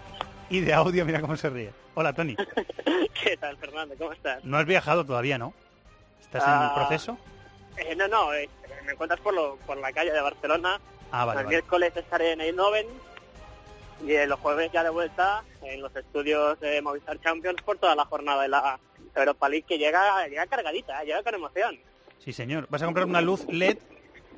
y 0.50 0.60
de 0.60 0.74
audio. 0.74 1.04
Mira 1.06 1.20
cómo 1.22 1.36
se 1.36 1.50
ríe. 1.50 1.72
Hola, 1.96 2.14
Tony. 2.14 2.36
¿Qué 3.24 3.38
tal, 3.38 3.58
Fernando? 3.58 3.96
¿Cómo 3.98 4.14
estás? 4.14 4.44
No 4.46 4.58
has 4.58 4.66
viajado 4.66 5.04
todavía, 5.04 5.38
¿no? 5.40 5.54
¿Estás 6.22 6.44
en 6.44 6.50
el 6.50 6.56
Ah, 6.58 6.74
proceso? 6.76 7.18
Eh, 7.78 7.96
no, 7.96 8.08
no, 8.08 8.34
eh, 8.36 8.48
me 8.86 8.92
encuentras 8.92 9.20
por, 9.20 9.34
lo, 9.34 9.56
por 9.66 9.78
la 9.78 9.92
calle 9.92 10.12
de 10.12 10.22
Barcelona. 10.22 10.80
Ah, 11.12 11.26
vale, 11.26 11.40
el 11.40 11.46
vale. 11.46 11.56
miércoles 11.58 11.94
estaré 11.96 12.34
en 12.34 12.42
Eindhoven 12.42 12.86
y 14.06 14.26
los 14.28 14.40
jueves 14.40 14.72
ya 14.72 14.84
de 14.84 14.90
vuelta 14.92 15.44
en 15.64 15.82
los 15.82 15.96
estudios 15.96 16.60
de 16.60 16.82
Movistar 16.84 17.20
Champions 17.22 17.62
por 17.64 17.78
toda 17.80 17.96
la 17.96 18.06
jornada 18.06 18.44
de 18.44 18.50
la 18.50 18.80
Europa 19.16 19.50
League 19.50 19.66
que 19.68 19.78
llega, 19.80 20.28
llega 20.28 20.46
cargadita, 20.46 21.02
eh, 21.02 21.08
llega 21.08 21.24
con 21.24 21.34
emoción. 21.34 21.80
Sí, 22.20 22.32
señor. 22.32 22.68
¿Vas 22.70 22.82
a 22.82 22.86
comprar 22.86 23.06
una 23.06 23.22
luz 23.22 23.46
LED? 23.50 23.78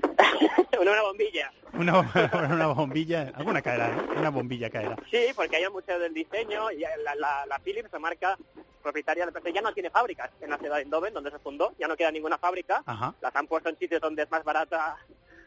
una, 0.79 1.01
bombilla. 1.01 1.51
Una, 1.73 1.99
una 2.53 2.67
bombilla. 2.67 3.31
Alguna 3.35 3.61
caerá, 3.61 3.89
¿no? 3.89 4.19
Una 4.19 4.29
bombilla 4.29 4.69
caerá. 4.69 4.95
Sí, 5.09 5.27
porque 5.35 5.57
hay 5.57 5.63
el 5.63 5.71
Museo 5.71 5.99
del 5.99 6.13
Diseño 6.13 6.71
y 6.71 6.79
la, 6.79 7.15
la, 7.15 7.45
la 7.45 7.59
Philips, 7.59 7.91
la 7.91 7.99
marca 7.99 8.37
propietaria 8.81 9.25
del 9.25 9.33
PC, 9.33 9.51
ya 9.51 9.61
no 9.61 9.73
tiene 9.73 9.89
fábricas 9.89 10.29
en 10.41 10.49
la 10.51 10.57
ciudad 10.57 10.75
de 10.75 10.81
Eindhoven, 10.83 11.13
donde 11.13 11.31
se 11.31 11.39
fundó, 11.39 11.73
ya 11.79 11.87
no 11.87 11.95
queda 11.97 12.11
ninguna 12.11 12.37
fábrica. 12.37 12.83
Ajá. 12.85 13.15
las 13.21 13.35
han 13.35 13.47
puesto 13.47 13.69
en 13.69 13.77
sitios 13.79 13.99
donde 14.01 14.23
es 14.23 14.31
más 14.31 14.43
barata 14.43 14.97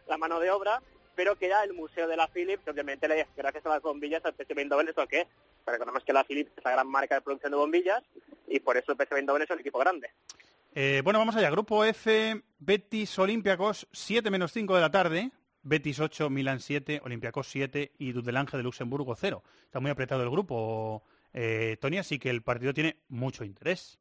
la 0.09 0.19
mano 0.19 0.41
de 0.41 0.51
obra, 0.51 0.83
pero 1.15 1.37
queda 1.37 1.62
el 1.62 1.73
Museo 1.75 2.09
de 2.09 2.16
la 2.16 2.27
Philips, 2.29 2.66
obviamente 2.66 3.07
le- 3.07 3.27
gracias 3.37 3.65
a 3.66 3.69
las 3.70 3.83
bombillas 3.83 4.25
al 4.25 4.35
PSV 4.35 4.59
Eindhoven 4.59 4.89
es 4.89 4.97
lo 4.97 5.07
que 5.07 5.20
es. 5.23 5.27
Pero 5.65 5.73
recordemos 5.77 6.03
que 6.05 6.12
la 6.12 6.25
Philips 6.25 6.51
es 6.57 6.65
la 6.65 6.70
gran 6.73 6.89
marca 6.89 7.15
de 7.15 7.20
producción 7.20 7.53
de 7.53 7.59
bombillas 7.59 8.03
y 8.49 8.59
por 8.61 8.77
eso 8.77 8.93
el 8.93 8.99
PSV 8.99 9.16
Eindhoven 9.19 9.43
es 9.43 9.51
un 9.51 9.61
equipo 9.61 9.79
grande. 9.79 10.11
Eh, 10.81 11.01
bueno, 11.03 11.19
vamos 11.19 11.35
allá. 11.35 11.51
Grupo 11.51 11.85
F, 11.85 12.41
Betis 12.61 13.19
Olympiacos, 13.19 13.89
7 13.91 14.31
menos 14.31 14.53
5 14.53 14.77
de 14.77 14.81
la 14.81 14.93
tarde. 14.93 15.33
Betis 15.63 15.99
8, 15.99 16.31
Milan 16.31 16.61
7, 16.61 17.01
Olympiacos 17.03 17.49
7 17.49 17.95
y 17.99 18.13
Dudelange 18.13 18.57
de 18.57 18.63
Luxemburgo 18.63 19.17
0. 19.17 19.43
Está 19.65 19.81
muy 19.81 19.91
apretado 19.91 20.23
el 20.23 20.31
grupo, 20.31 21.03
eh, 21.35 21.79
Tony, 21.81 21.99
así 21.99 22.21
que 22.21 22.31
el 22.31 22.45
partido 22.45 22.73
tiene 22.73 22.99
mucho 23.09 23.43
interés. 23.43 23.99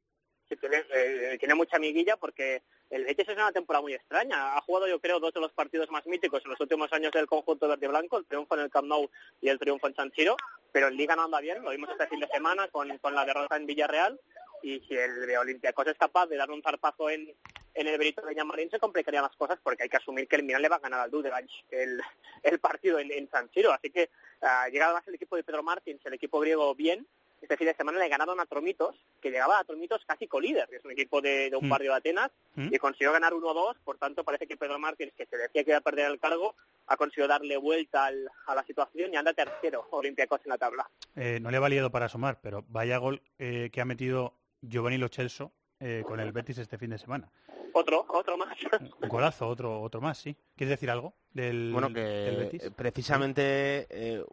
Eh, 0.51 1.37
tiene 1.39 1.55
mucha 1.55 1.77
amiguilla 1.77 2.15
porque 2.15 2.61
el 2.91 3.05
Betis 3.05 3.27
es 3.27 3.35
una 3.35 3.51
temporada 3.51 3.81
muy 3.81 3.95
extraña. 3.95 4.55
Ha 4.55 4.61
jugado, 4.61 4.87
yo 4.87 4.99
creo, 4.99 5.19
dos 5.19 5.33
de 5.33 5.41
los 5.41 5.53
partidos 5.53 5.89
más 5.89 6.05
míticos 6.05 6.43
en 6.45 6.51
los 6.51 6.61
últimos 6.61 6.93
años 6.93 7.11
del 7.11 7.25
conjunto 7.25 7.67
verde 7.67 7.87
blanco, 7.87 8.19
el 8.19 8.27
triunfo 8.27 8.53
en 8.53 8.61
el 8.61 8.69
Camp 8.69 8.87
Nou 8.87 9.09
y 9.41 9.49
el 9.49 9.57
triunfo 9.57 9.87
en 9.87 9.95
San 9.95 10.11
Siro, 10.11 10.37
pero 10.71 10.89
en 10.89 10.95
Liga 10.95 11.15
no 11.15 11.23
anda 11.23 11.41
bien, 11.41 11.63
lo 11.63 11.71
vimos 11.71 11.89
este 11.89 12.05
fin 12.05 12.19
de 12.19 12.27
semana 12.27 12.67
con, 12.67 12.95
con 12.99 13.15
la 13.15 13.25
derrota 13.25 13.57
en 13.57 13.65
Villarreal, 13.65 14.19
y 14.63 14.79
si 14.81 14.95
el 14.95 15.25
de 15.27 15.37
Olympiacos 15.37 15.87
es 15.87 15.97
capaz 15.97 16.27
de 16.27 16.37
dar 16.37 16.49
un 16.51 16.61
zarpazo 16.61 17.09
en, 17.09 17.33
en 17.73 17.87
el 17.87 17.97
Benito 17.97 18.21
de 18.25 18.33
Llamarín, 18.35 18.69
se 18.69 18.79
complicarían 18.79 19.23
las 19.23 19.35
cosas 19.35 19.59
porque 19.63 19.83
hay 19.83 19.89
que 19.89 19.97
asumir 19.97 20.27
que 20.27 20.35
el 20.37 20.43
Milan 20.43 20.61
le 20.61 20.69
va 20.69 20.77
a 20.77 20.79
ganar 20.79 20.99
al 21.01 21.11
Dudelange 21.11 21.53
el, 21.69 22.01
el 22.43 22.59
partido 22.59 22.99
en, 22.99 23.11
en 23.11 23.29
San 23.29 23.49
Siro. 23.51 23.71
Así 23.71 23.89
que 23.89 24.09
ha 24.41 24.67
llegado 24.69 24.93
más 24.95 25.07
el 25.07 25.15
equipo 25.15 25.35
de 25.35 25.43
Pedro 25.43 25.63
Martins, 25.63 26.03
el 26.05 26.13
equipo 26.13 26.39
griego 26.39 26.73
bien, 26.75 27.05
este 27.39 27.55
fin 27.55 27.67
de 27.67 27.75
semana 27.75 27.99
le 27.99 28.09
ganaron 28.09 28.39
a 28.39 28.47
Tromitos, 28.47 28.95
que 29.21 29.29
llegaba 29.29 29.59
a 29.59 29.63
Tromitos 29.63 30.03
casi 30.07 30.25
colíder, 30.27 30.67
que 30.69 30.77
es 30.77 30.85
un 30.85 30.89
equipo 30.91 31.21
de, 31.21 31.51
de 31.51 31.55
un 31.55 31.67
Mm. 31.67 31.69
barrio 31.69 31.91
de 31.91 31.97
Atenas, 31.97 32.31
Mm. 32.55 32.73
y 32.73 32.77
consiguió 32.79 33.11
ganar 33.11 33.33
1-2, 33.33 33.75
por 33.83 33.99
tanto 33.99 34.23
parece 34.23 34.47
que 34.47 34.57
Pedro 34.57 34.79
Martins, 34.79 35.13
que 35.15 35.27
se 35.27 35.37
decía 35.37 35.63
que 35.63 35.69
iba 35.69 35.77
a 35.77 35.81
perder 35.81 36.09
el 36.09 36.19
cargo, 36.19 36.55
ha 36.87 36.97
conseguido 36.97 37.27
darle 37.27 37.55
vuelta 37.57 38.05
al- 38.05 38.27
a 38.47 38.55
la 38.55 38.63
situación 38.65 39.13
y 39.13 39.17
anda 39.17 39.33
tercero 39.33 39.85
Olympiacos 39.91 40.41
en 40.45 40.49
la 40.49 40.57
tabla. 40.57 40.89
Eh, 41.15 41.37
no 41.39 41.51
le 41.51 41.57
ha 41.57 41.59
valido 41.59 41.91
para 41.91 42.07
asomar, 42.07 42.39
pero 42.41 42.65
vaya 42.69 42.97
gol 42.97 43.21
eh, 43.37 43.69
que 43.71 43.81
ha 43.81 43.85
metido 43.85 44.33
Giovanni 44.61 44.97
Lo 44.97 45.07
Celso 45.09 45.51
eh, 45.79 46.03
con 46.05 46.19
el 46.19 46.31
Betis 46.31 46.57
este 46.57 46.77
fin 46.77 46.89
de 46.91 46.97
semana. 46.97 47.29
Otro, 47.73 48.05
otro 48.09 48.37
más. 48.37 48.57
Un 49.01 49.09
golazo, 49.09 49.47
otro, 49.47 49.81
otro 49.81 50.01
más, 50.01 50.17
sí. 50.17 50.35
¿Quieres 50.55 50.71
decir 50.71 50.89
algo 50.89 51.13
del, 51.31 51.71
Bueno, 51.71 51.89
del 51.89 51.93
que 51.95 52.35
Betis? 52.37 52.63
eh, 52.63 52.71
precisamente 52.71 53.87
eh, 53.89 54.25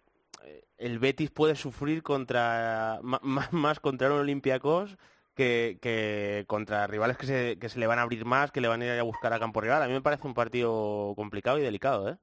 el 0.78 0.98
Betis 0.98 1.30
puede 1.30 1.55
sufrir 1.55 2.02
contra 2.02 2.98
ma- 3.02 3.20
más 3.51 3.80
contra 3.80 4.10
un 4.12 4.20
Olympiacos 4.20 4.96
que, 5.34 5.78
que 5.82 6.44
contra 6.46 6.86
rivales 6.86 7.18
que 7.18 7.26
se, 7.26 7.59
que 7.59 7.68
se 7.68 7.78
le 7.78 7.86
van 7.86 7.98
a 7.98 8.02
abrir 8.02 8.24
más, 8.24 8.51
que 8.52 8.60
le 8.62 8.68
van 8.68 8.80
a 8.82 8.86
ir 8.86 8.92
a 8.98 9.02
buscar 9.02 9.32
a 9.34 9.38
campo 9.38 9.60
rival. 9.60 9.82
A 9.82 9.86
mí 9.88 9.92
me 9.92 10.01
parece 10.01 10.26
un 10.26 10.34
partido 10.34 11.12
complicado 11.16 11.59
y 11.59 11.62
delicado, 11.62 12.09
¿eh? 12.09 12.16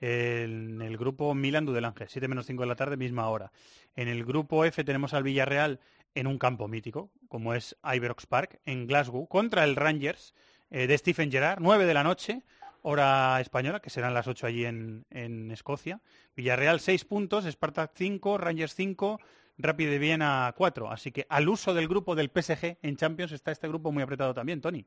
En 0.00 0.82
el 0.82 0.96
grupo 0.98 1.34
Milan 1.34 1.64
Dudelange, 1.64 2.06
7 2.08 2.26
menos 2.28 2.46
5 2.46 2.62
de 2.62 2.66
la 2.68 2.74
tarde, 2.76 2.96
misma 2.96 3.28
hora. 3.28 3.52
En 3.96 4.08
el 4.08 4.24
grupo 4.24 4.64
F 4.64 4.82
tenemos 4.84 5.14
al 5.14 5.22
Villarreal 5.22 5.78
en 6.14 6.26
un 6.26 6.38
campo 6.38 6.68
mítico, 6.68 7.10
como 7.28 7.54
es 7.54 7.76
Ibrox 7.82 8.26
Park, 8.26 8.60
en 8.64 8.86
Glasgow, 8.86 9.26
contra 9.28 9.64
el 9.64 9.76
Rangers 9.76 10.34
eh, 10.70 10.86
de 10.86 10.98
Stephen 10.98 11.30
Gerrard, 11.30 11.60
9 11.60 11.86
de 11.86 11.94
la 11.94 12.04
noche, 12.04 12.42
hora 12.82 13.40
española, 13.40 13.80
que 13.80 13.90
serán 13.90 14.14
las 14.14 14.28
8 14.28 14.46
allí 14.46 14.64
en, 14.64 15.06
en 15.10 15.50
Escocia. 15.50 16.00
Villarreal 16.36 16.80
6 16.80 17.04
puntos, 17.04 17.44
Spartak 17.44 17.92
5, 17.94 18.38
Rangers 18.38 18.74
5, 18.74 19.20
Rapid 19.58 19.88
de 19.88 19.98
Viena 19.98 20.52
4. 20.56 20.90
Así 20.90 21.12
que 21.12 21.26
al 21.28 21.48
uso 21.48 21.74
del 21.74 21.88
grupo 21.88 22.14
del 22.14 22.30
PSG 22.30 22.78
en 22.82 22.96
Champions 22.96 23.32
está 23.32 23.52
este 23.52 23.68
grupo 23.68 23.90
muy 23.90 24.02
apretado 24.02 24.34
también, 24.34 24.60
Tony. 24.60 24.84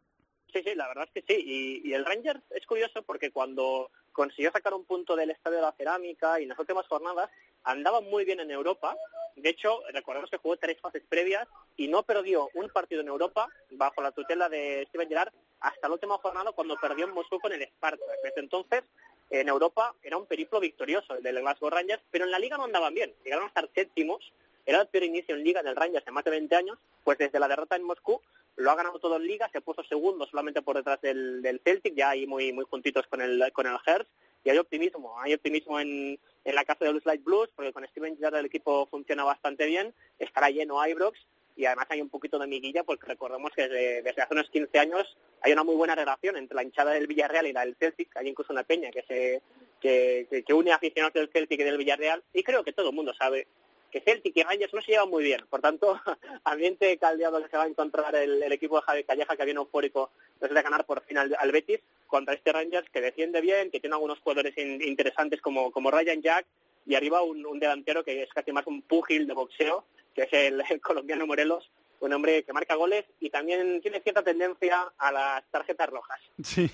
Sí, 0.53 0.61
sí, 0.63 0.75
la 0.75 0.87
verdad 0.87 1.07
es 1.07 1.11
que 1.11 1.33
sí. 1.33 1.43
Y, 1.45 1.89
y 1.89 1.93
el 1.93 2.05
Rangers 2.05 2.41
es 2.51 2.65
curioso 2.65 3.03
porque 3.03 3.31
cuando 3.31 3.91
consiguió 4.17 4.51
sacar 4.51 4.73
un 4.73 4.83
punto 4.83 5.15
del 5.15 5.29
Estadio 5.29 5.57
de 5.57 5.61
la 5.61 5.71
Cerámica 5.73 6.39
y 6.39 6.43
en 6.43 6.49
las 6.49 6.57
últimas 6.57 6.87
jornadas 6.87 7.29
andaba 7.63 8.01
muy 8.01 8.25
bien 8.25 8.39
en 8.39 8.49
Europa. 8.49 8.97
De 9.35 9.47
hecho, 9.47 9.83
recordemos 9.93 10.31
que 10.31 10.37
jugó 10.37 10.57
tres 10.57 10.81
fases 10.81 11.03
previas 11.07 11.47
y 11.75 11.87
no 11.87 12.01
perdió 12.01 12.49
un 12.55 12.67
partido 12.69 13.01
en 13.01 13.09
Europa 13.09 13.47
bajo 13.69 14.01
la 14.01 14.11
tutela 14.11 14.49
de 14.49 14.87
Steven 14.89 15.07
Gerrard 15.07 15.31
hasta 15.59 15.87
la 15.87 15.93
última 15.93 16.17
jornada 16.17 16.51
cuando 16.51 16.75
perdió 16.77 17.05
en 17.05 17.13
Moscú 17.13 17.39
con 17.39 17.53
el 17.53 17.61
Spartak. 17.61 18.07
Desde 18.23 18.39
entonces, 18.39 18.81
en 19.29 19.47
Europa 19.49 19.93
era 20.01 20.17
un 20.17 20.25
periplo 20.25 20.59
victorioso 20.59 21.13
el 21.13 21.21
del 21.21 21.39
Glasgow 21.39 21.69
Rangers, 21.69 22.01
pero 22.09 22.25
en 22.25 22.31
la 22.31 22.39
liga 22.39 22.57
no 22.57 22.63
andaban 22.63 22.95
bien. 22.95 23.13
Llegaron 23.23 23.45
a 23.45 23.49
estar 23.49 23.69
séptimos. 23.75 24.33
Era 24.65 24.81
el 24.81 24.87
peor 24.87 25.03
inicio 25.03 25.35
en 25.35 25.43
liga 25.43 25.61
del 25.61 25.75
Rangers 25.75 26.07
en 26.07 26.13
más 26.15 26.23
de 26.23 26.31
20 26.31 26.55
años. 26.55 26.79
Pues 27.03 27.19
desde 27.19 27.39
la 27.39 27.47
derrota 27.47 27.75
en 27.75 27.83
Moscú 27.83 28.19
lo 28.57 28.71
ha 28.71 28.75
ganado 28.75 28.99
todo 28.99 29.15
en 29.17 29.27
liga, 29.27 29.49
se 29.51 29.61
puso 29.61 29.83
segundo 29.83 30.25
solamente 30.25 30.61
por 30.61 30.75
detrás 30.75 30.99
del, 31.01 31.41
del 31.41 31.61
Celtic, 31.63 31.95
ya 31.95 32.09
ahí 32.09 32.27
muy 32.27 32.51
muy 32.51 32.65
juntitos 32.65 33.05
con 33.07 33.21
el 33.21 33.51
con 33.53 33.67
el 33.67 33.77
Hertz, 33.85 34.09
y 34.43 34.49
hay 34.49 34.57
optimismo, 34.57 35.19
hay 35.21 35.33
optimismo 35.33 35.79
en, 35.79 36.19
en 36.43 36.55
la 36.55 36.65
casa 36.65 36.85
de 36.85 36.93
los 36.93 37.05
Light 37.05 37.23
Blues, 37.23 37.49
porque 37.55 37.71
con 37.71 37.87
Steven 37.87 38.17
Gerrard 38.17 38.39
el 38.39 38.47
equipo 38.47 38.87
funciona 38.87 39.23
bastante 39.23 39.65
bien, 39.65 39.93
estará 40.19 40.49
lleno 40.49 40.85
Ibrox, 40.85 41.19
y 41.57 41.65
además 41.65 41.87
hay 41.89 42.01
un 42.01 42.09
poquito 42.09 42.39
de 42.39 42.47
miguilla, 42.47 42.83
porque 42.83 43.07
recordemos 43.07 43.51
que 43.55 43.67
desde, 43.67 44.21
hace 44.21 44.33
unos 44.33 44.49
15 44.49 44.79
años 44.79 45.17
hay 45.41 45.53
una 45.53 45.63
muy 45.63 45.75
buena 45.75 45.95
relación 45.95 46.37
entre 46.37 46.55
la 46.55 46.63
hinchada 46.63 46.91
del 46.93 47.07
Villarreal 47.07 47.47
y 47.47 47.53
la 47.53 47.65
del 47.65 47.75
Celtic, 47.75 48.15
hay 48.15 48.29
incluso 48.29 48.53
una 48.53 48.63
peña 48.63 48.91
que 48.91 49.03
se 49.03 49.41
que, 49.81 50.43
que, 50.45 50.53
une 50.53 50.71
aficionados 50.71 51.13
del 51.13 51.29
Celtic 51.29 51.59
y 51.59 51.63
del 51.63 51.77
Villarreal, 51.77 52.23
y 52.33 52.43
creo 52.43 52.63
que 52.63 52.73
todo 52.73 52.89
el 52.89 52.95
mundo 52.95 53.13
sabe 53.13 53.47
que 53.91 54.01
Celtic 54.01 54.35
y 54.35 54.43
Rangers 54.43 54.73
no 54.73 54.81
se 54.81 54.91
llevan 54.91 55.09
muy 55.09 55.23
bien. 55.23 55.45
Por 55.49 55.61
tanto, 55.61 55.99
ambiente 56.43 56.97
caldeado 56.97 57.41
que 57.41 57.49
se 57.49 57.57
va 57.57 57.63
a 57.63 57.67
encontrar 57.67 58.15
el, 58.15 58.43
equipo 58.51 58.75
de 58.77 58.81
Javi 58.83 59.03
Calleja, 59.03 59.35
que 59.35 59.45
viene 59.45 59.59
eufórico 59.59 60.11
después 60.39 60.53
de 60.53 60.61
ganar 60.61 60.85
por 60.85 61.01
fin 61.01 61.17
al, 61.17 61.51
Betis, 61.51 61.79
contra 62.07 62.33
este 62.33 62.51
Rangers 62.51 62.89
que 62.89 63.01
defiende 63.01 63.41
bien, 63.41 63.71
que 63.71 63.79
tiene 63.79 63.95
algunos 63.95 64.19
jugadores 64.19 64.57
in- 64.57 64.81
interesantes 64.81 65.41
como, 65.41 65.71
como 65.71 65.91
Ryan 65.91 66.21
Jack, 66.21 66.45
y 66.85 66.95
arriba 66.95 67.21
un, 67.21 67.45
un 67.45 67.59
delantero 67.59 68.03
que 68.03 68.23
es 68.23 68.29
casi 68.33 68.51
más 68.51 68.65
un 68.67 68.81
púgil 68.81 69.27
de 69.27 69.33
boxeo, 69.33 69.85
que 70.15 70.23
es 70.23 70.33
el, 70.33 70.63
el 70.69 70.81
colombiano 70.81 71.27
Morelos, 71.27 71.69
un 71.99 72.13
hombre 72.13 72.43
que 72.43 72.53
marca 72.53 72.75
goles 72.75 73.05
y 73.19 73.29
también 73.29 73.81
tiene 73.81 73.99
cierta 74.01 74.23
tendencia 74.23 74.93
a 74.97 75.11
las 75.11 75.43
tarjetas 75.49 75.89
rojas. 75.89 76.21
Sí. 76.43 76.69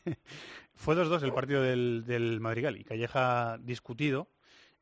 Fue 0.74 0.94
2-2 0.94 1.22
el 1.22 1.32
partido 1.32 1.62
del, 1.62 2.04
del 2.06 2.40
Madrigal 2.40 2.76
y 2.76 2.84
Calleja 2.84 3.58
discutido. 3.60 4.28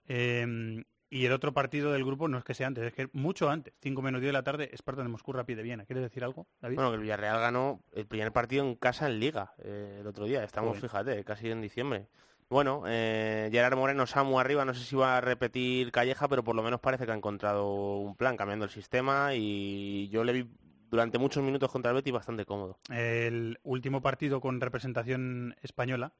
Eh, 0.08 0.84
y 1.14 1.26
el 1.26 1.32
otro 1.32 1.54
partido 1.54 1.92
del 1.92 2.04
grupo 2.04 2.26
no 2.26 2.38
es 2.38 2.44
que 2.44 2.54
sea 2.54 2.66
antes, 2.66 2.82
es 2.82 2.92
que 2.92 3.08
mucho 3.12 3.48
antes, 3.48 3.72
5 3.82 4.02
menos 4.02 4.20
10 4.20 4.30
de 4.30 4.32
la 4.32 4.42
tarde, 4.42 4.70
Esparta 4.72 5.04
de 5.04 5.08
Moscú, 5.08 5.32
Rapid 5.32 5.56
de 5.56 5.62
Viena. 5.62 5.84
¿Quieres 5.84 6.02
decir 6.02 6.24
algo, 6.24 6.48
David? 6.60 6.74
Bueno, 6.74 6.90
que 6.90 6.96
el 6.96 7.02
Villarreal 7.02 7.38
ganó 7.38 7.84
el 7.92 8.04
primer 8.04 8.32
partido 8.32 8.64
en 8.64 8.74
casa 8.74 9.06
en 9.06 9.20
Liga 9.20 9.52
eh, 9.62 9.98
el 10.00 10.06
otro 10.08 10.24
día. 10.24 10.42
Estamos, 10.42 10.76
fíjate, 10.76 11.22
casi 11.22 11.48
en 11.52 11.60
diciembre. 11.60 12.08
Bueno, 12.48 12.82
eh, 12.88 13.48
Gerard 13.52 13.76
Moreno, 13.76 14.08
Samu 14.08 14.40
arriba, 14.40 14.64
no 14.64 14.74
sé 14.74 14.84
si 14.84 14.96
va 14.96 15.18
a 15.18 15.20
repetir 15.20 15.92
Calleja, 15.92 16.26
pero 16.26 16.42
por 16.42 16.56
lo 16.56 16.64
menos 16.64 16.80
parece 16.80 17.06
que 17.06 17.12
ha 17.12 17.16
encontrado 17.16 17.94
un 17.98 18.16
plan 18.16 18.36
cambiando 18.36 18.64
el 18.64 18.72
sistema 18.72 19.34
y 19.34 20.08
yo 20.08 20.24
le 20.24 20.32
vi 20.32 20.50
durante 20.94 21.18
muchos 21.18 21.42
minutos 21.42 21.72
contra 21.72 21.90
el 21.90 21.96
Betis 21.96 22.12
bastante 22.12 22.44
cómodo. 22.44 22.78
El 22.88 23.58
último 23.64 24.00
partido 24.00 24.40
con 24.40 24.60
representación 24.60 25.56
española 25.60 26.12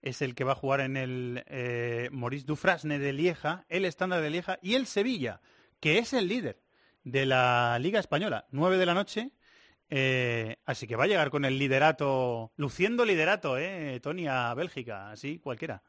es 0.00 0.22
el 0.22 0.34
que 0.34 0.44
va 0.44 0.52
a 0.52 0.54
jugar 0.54 0.80
en 0.80 0.96
el 0.96 1.44
eh, 1.48 2.08
Maurice 2.12 2.46
Dufrasne 2.46 2.98
de 2.98 3.12
Lieja, 3.12 3.66
el 3.68 3.84
estándar 3.84 4.22
de 4.22 4.30
Lieja 4.30 4.58
y 4.62 4.74
el 4.74 4.86
Sevilla, 4.86 5.42
que 5.80 5.98
es 5.98 6.14
el 6.14 6.28
líder 6.28 6.62
de 7.04 7.26
la 7.26 7.78
Liga 7.78 8.00
Española. 8.00 8.46
9 8.52 8.78
de 8.78 8.86
la 8.86 8.94
noche. 8.94 9.32
eh, 9.90 10.56
así 10.64 10.86
que 10.86 10.96
va 10.96 11.04
a 11.04 11.08
llegar 11.08 11.28
con 11.28 11.44
el 11.44 11.58
liderato, 11.58 12.52
luciendo 12.56 13.04
liderato, 13.04 13.58
eh, 13.58 14.00
Tony, 14.00 14.28
a 14.28 14.54
Bélgica, 14.54 15.10
así 15.10 15.40
cualquiera. 15.40 15.82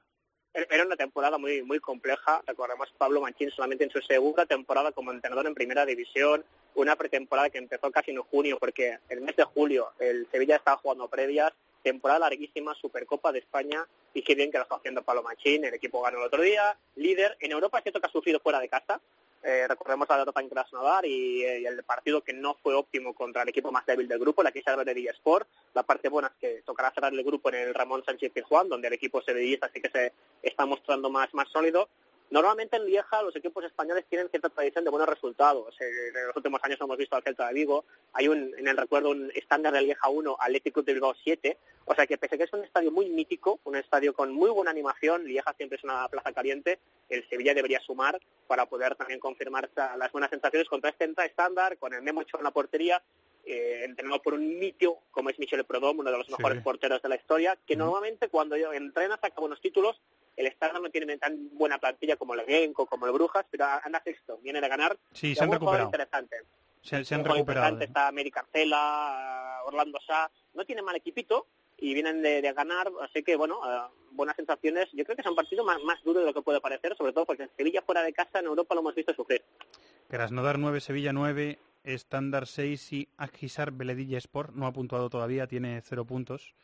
Era 0.53 0.85
una 0.85 0.95
temporada 0.95 1.39
muy 1.39 1.63
muy 1.63 1.79
compleja. 1.79 2.43
Recordemos 2.45 2.87
Pablo 2.97 3.21
Manchín 3.21 3.49
solamente 3.49 3.85
en 3.85 3.89
su 3.89 3.99
segunda 4.01 4.45
temporada 4.45 4.91
como 4.91 5.11
entrenador 5.11 5.47
en 5.47 5.55
primera 5.55 5.83
división, 5.83 6.45
una 6.75 6.95
pretemporada 6.95 7.49
que 7.49 7.57
empezó 7.57 7.89
casi 7.89 8.11
en 8.11 8.21
junio, 8.21 8.57
porque 8.59 8.99
el 9.09 9.21
mes 9.21 9.35
de 9.35 9.45
julio 9.45 9.89
el 9.99 10.27
Sevilla 10.31 10.57
estaba 10.57 10.77
jugando 10.77 11.07
previas, 11.07 11.51
temporada 11.81 12.19
larguísima, 12.19 12.75
Supercopa 12.75 13.31
de 13.31 13.39
España, 13.39 13.83
y 14.13 14.21
qué 14.21 14.35
bien 14.35 14.51
que 14.51 14.57
lo 14.57 14.63
está 14.63 14.75
haciendo 14.75 15.01
Pablo 15.01 15.23
Manchín, 15.23 15.65
el 15.65 15.73
equipo 15.73 16.01
ganó 16.03 16.19
el 16.19 16.27
otro 16.27 16.43
día, 16.43 16.77
líder. 16.97 17.35
En 17.39 17.51
Europa 17.51 17.79
es 17.79 17.85
cierto 17.85 17.99
que 17.99 18.07
ha 18.07 18.11
sufrido 18.11 18.39
fuera 18.39 18.59
de 18.59 18.69
casa, 18.69 19.01
eh, 19.43 19.67
recordemos 19.67 20.07
la 20.09 20.17
derrota 20.17 20.39
en 20.39 20.49
Krasnodar 20.49 21.05
y, 21.05 21.43
eh, 21.43 21.61
y 21.61 21.65
el 21.65 21.83
partido 21.83 22.21
que 22.21 22.33
no 22.33 22.55
fue 22.63 22.73
óptimo 22.75 23.13
contra 23.13 23.43
el 23.43 23.49
equipo 23.49 23.71
más 23.71 23.85
débil 23.85 24.07
del 24.07 24.19
grupo, 24.19 24.41
la 24.41 24.51
que 24.51 24.63
de 24.63 25.09
Sport. 25.09 25.47
La 25.73 25.83
parte 25.83 26.09
buena 26.09 26.29
es 26.29 26.33
que 26.39 26.61
tocará 26.61 26.91
cerrar 26.91 27.13
el 27.13 27.23
grupo 27.23 27.49
en 27.49 27.55
el 27.55 27.73
Ramón 27.73 28.03
Sánchez 28.05 28.31
Pizjuán, 28.31 28.69
donde 28.69 28.87
el 28.87 28.93
equipo 28.93 29.21
sevillista 29.21 29.69
sí 29.73 29.81
que 29.81 29.89
se 29.89 30.13
está 30.41 30.65
mostrando 30.65 31.09
más, 31.09 31.33
más 31.33 31.49
sólido. 31.49 31.89
Normalmente 32.33 32.77
en 32.77 32.85
Lieja 32.85 33.21
los 33.21 33.35
equipos 33.35 33.63
españoles 33.63 34.05
tienen 34.09 34.27
cierta 34.27 34.49
tradición 34.49 34.83
de 34.83 34.89
buenos 34.89 35.07
resultados. 35.07 35.79
Eh, 35.79 36.07
en 36.07 36.25
los 36.25 36.35
últimos 36.35 36.59
años 36.63 36.81
hemos 36.81 36.97
visto 36.97 37.15
al 37.15 37.21
Celta 37.21 37.47
de 37.47 37.53
Vigo. 37.53 37.85
Hay 38.11 38.27
un, 38.27 38.55
en 38.57 38.67
el 38.67 38.75
recuerdo 38.75 39.11
un 39.11 39.31
estándar 39.35 39.71
de 39.71 39.83
Lieja 39.83 40.09
1, 40.09 40.37
Atlético 40.39 40.81
de 40.81 40.93
Bilbao 40.93 41.13
7. 41.23 41.55
O 41.85 41.93
sea 41.93 42.07
que 42.07 42.17
pese 42.17 42.33
a 42.33 42.37
que 42.39 42.45
es 42.45 42.53
un 42.53 42.63
estadio 42.63 42.89
muy 42.89 43.07
mítico, 43.07 43.59
un 43.65 43.75
estadio 43.75 44.15
con 44.15 44.33
muy 44.33 44.49
buena 44.49 44.71
animación, 44.71 45.25
Lieja 45.25 45.53
siempre 45.53 45.77
es 45.77 45.83
una 45.83 46.07
plaza 46.07 46.33
caliente, 46.33 46.79
el 47.07 47.23
Sevilla 47.29 47.53
debería 47.53 47.79
sumar 47.81 48.19
para 48.47 48.65
poder 48.65 48.95
también 48.95 49.19
confirmar 49.19 49.69
las 49.75 50.11
buenas 50.11 50.31
sensaciones 50.31 50.67
contra 50.67 50.89
este 50.89 51.13
estándar, 51.23 51.77
con 51.77 51.93
el 51.93 52.01
Memo 52.01 52.21
Ochoa 52.21 52.39
en 52.39 52.45
la 52.45 52.51
portería, 52.51 53.03
eh, 53.45 53.81
entrenado 53.83 54.21
por 54.21 54.33
un 54.35 54.57
mitio 54.59 54.99
como 55.11 55.29
es 55.29 55.37
Michel 55.39 55.65
Prodom, 55.65 55.99
uno 55.99 56.11
de 56.11 56.17
los 56.17 56.27
Sí. 56.27 56.33
mejores 56.37 56.63
porteros 56.63 57.01
de 57.01 57.09
la 57.09 57.15
historia, 57.15 57.57
que 57.65 57.75
normalmente 57.75 58.29
cuando 58.29 58.55
entrena 58.55 59.17
saca 59.21 59.39
buenos 59.39 59.59
títulos, 59.61 59.99
el 60.37 60.47
estándar 60.47 60.81
no 60.81 60.89
tiene 60.89 61.17
tan 61.17 61.49
buena 61.57 61.77
plantilla 61.77 62.15
como 62.15 62.33
el 62.33 62.41
Genco, 62.45 62.85
como 62.87 63.05
el 63.05 63.11
Brujas, 63.11 63.45
pero 63.51 63.65
anda 63.83 64.01
sexto, 64.03 64.37
viene 64.39 64.61
de 64.61 64.67
ganar. 64.69 64.97
Sí, 65.13 65.35
se 65.35 65.43
han 65.43 65.51
recuperado. 65.51 65.85
interesante. 65.85 66.37
Se, 66.81 67.03
se 67.05 67.15
han 67.15 67.23
recuperado. 67.23 67.67
interesante, 67.73 67.85
Está 67.85 68.11
Mary 68.11 68.31
Carcela, 68.31 69.59
Orlando 69.65 69.99
Sá, 70.05 70.29
no 70.53 70.65
tiene 70.65 70.81
mal 70.81 70.95
equipito 70.95 71.47
y 71.77 71.93
vienen 71.93 72.21
de, 72.21 72.41
de 72.41 72.53
ganar, 72.53 72.89
así 73.01 73.23
que 73.23 73.35
bueno, 73.35 73.59
eh, 73.65 73.81
buenas 74.11 74.35
sensaciones. 74.35 74.87
Yo 74.93 75.03
creo 75.03 75.15
que 75.15 75.21
es 75.21 75.27
un 75.27 75.35
partido 75.35 75.63
más, 75.63 75.81
más 75.83 76.01
duro 76.03 76.19
de 76.21 76.25
lo 76.25 76.33
que 76.33 76.41
puede 76.41 76.61
parecer, 76.61 76.95
sobre 76.97 77.13
todo 77.13 77.25
porque 77.25 77.43
en 77.43 77.49
Sevilla 77.57 77.81
fuera 77.81 78.01
de 78.03 78.13
casa 78.13 78.39
en 78.39 78.45
Europa 78.45 78.73
lo 78.75 78.81
hemos 78.81 78.95
visto 78.95 79.13
sufrir. 79.13 79.43
Krasnodar 80.09 80.59
9, 80.59 80.79
Sevilla 80.81 81.13
9, 81.13 81.59
Estándar 81.83 82.47
6 82.47 82.93
y 82.93 83.09
Akhisar 83.17 83.71
Beledilla 83.71 84.17
Sport 84.17 84.55
no 84.55 84.67
ha 84.67 84.73
puntuado 84.73 85.09
todavía, 85.09 85.47
tiene 85.47 85.81
0 85.81 86.05
puntos. 86.05 86.55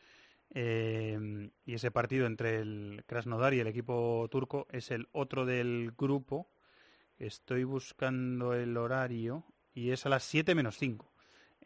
Eh, 0.52 1.50
y 1.64 1.74
ese 1.74 1.90
partido 1.90 2.26
entre 2.26 2.58
el 2.58 3.04
Krasnodar 3.06 3.54
y 3.54 3.60
el 3.60 3.68
equipo 3.68 4.26
turco 4.30 4.66
es 4.70 4.90
el 4.90 5.08
otro 5.12 5.46
del 5.46 5.92
grupo. 5.96 6.50
Estoy 7.18 7.64
buscando 7.64 8.54
el 8.54 8.76
horario 8.76 9.44
y 9.74 9.90
es 9.90 10.06
a 10.06 10.08
las 10.08 10.24
7 10.24 10.54
menos 10.54 10.76
5 10.78 11.12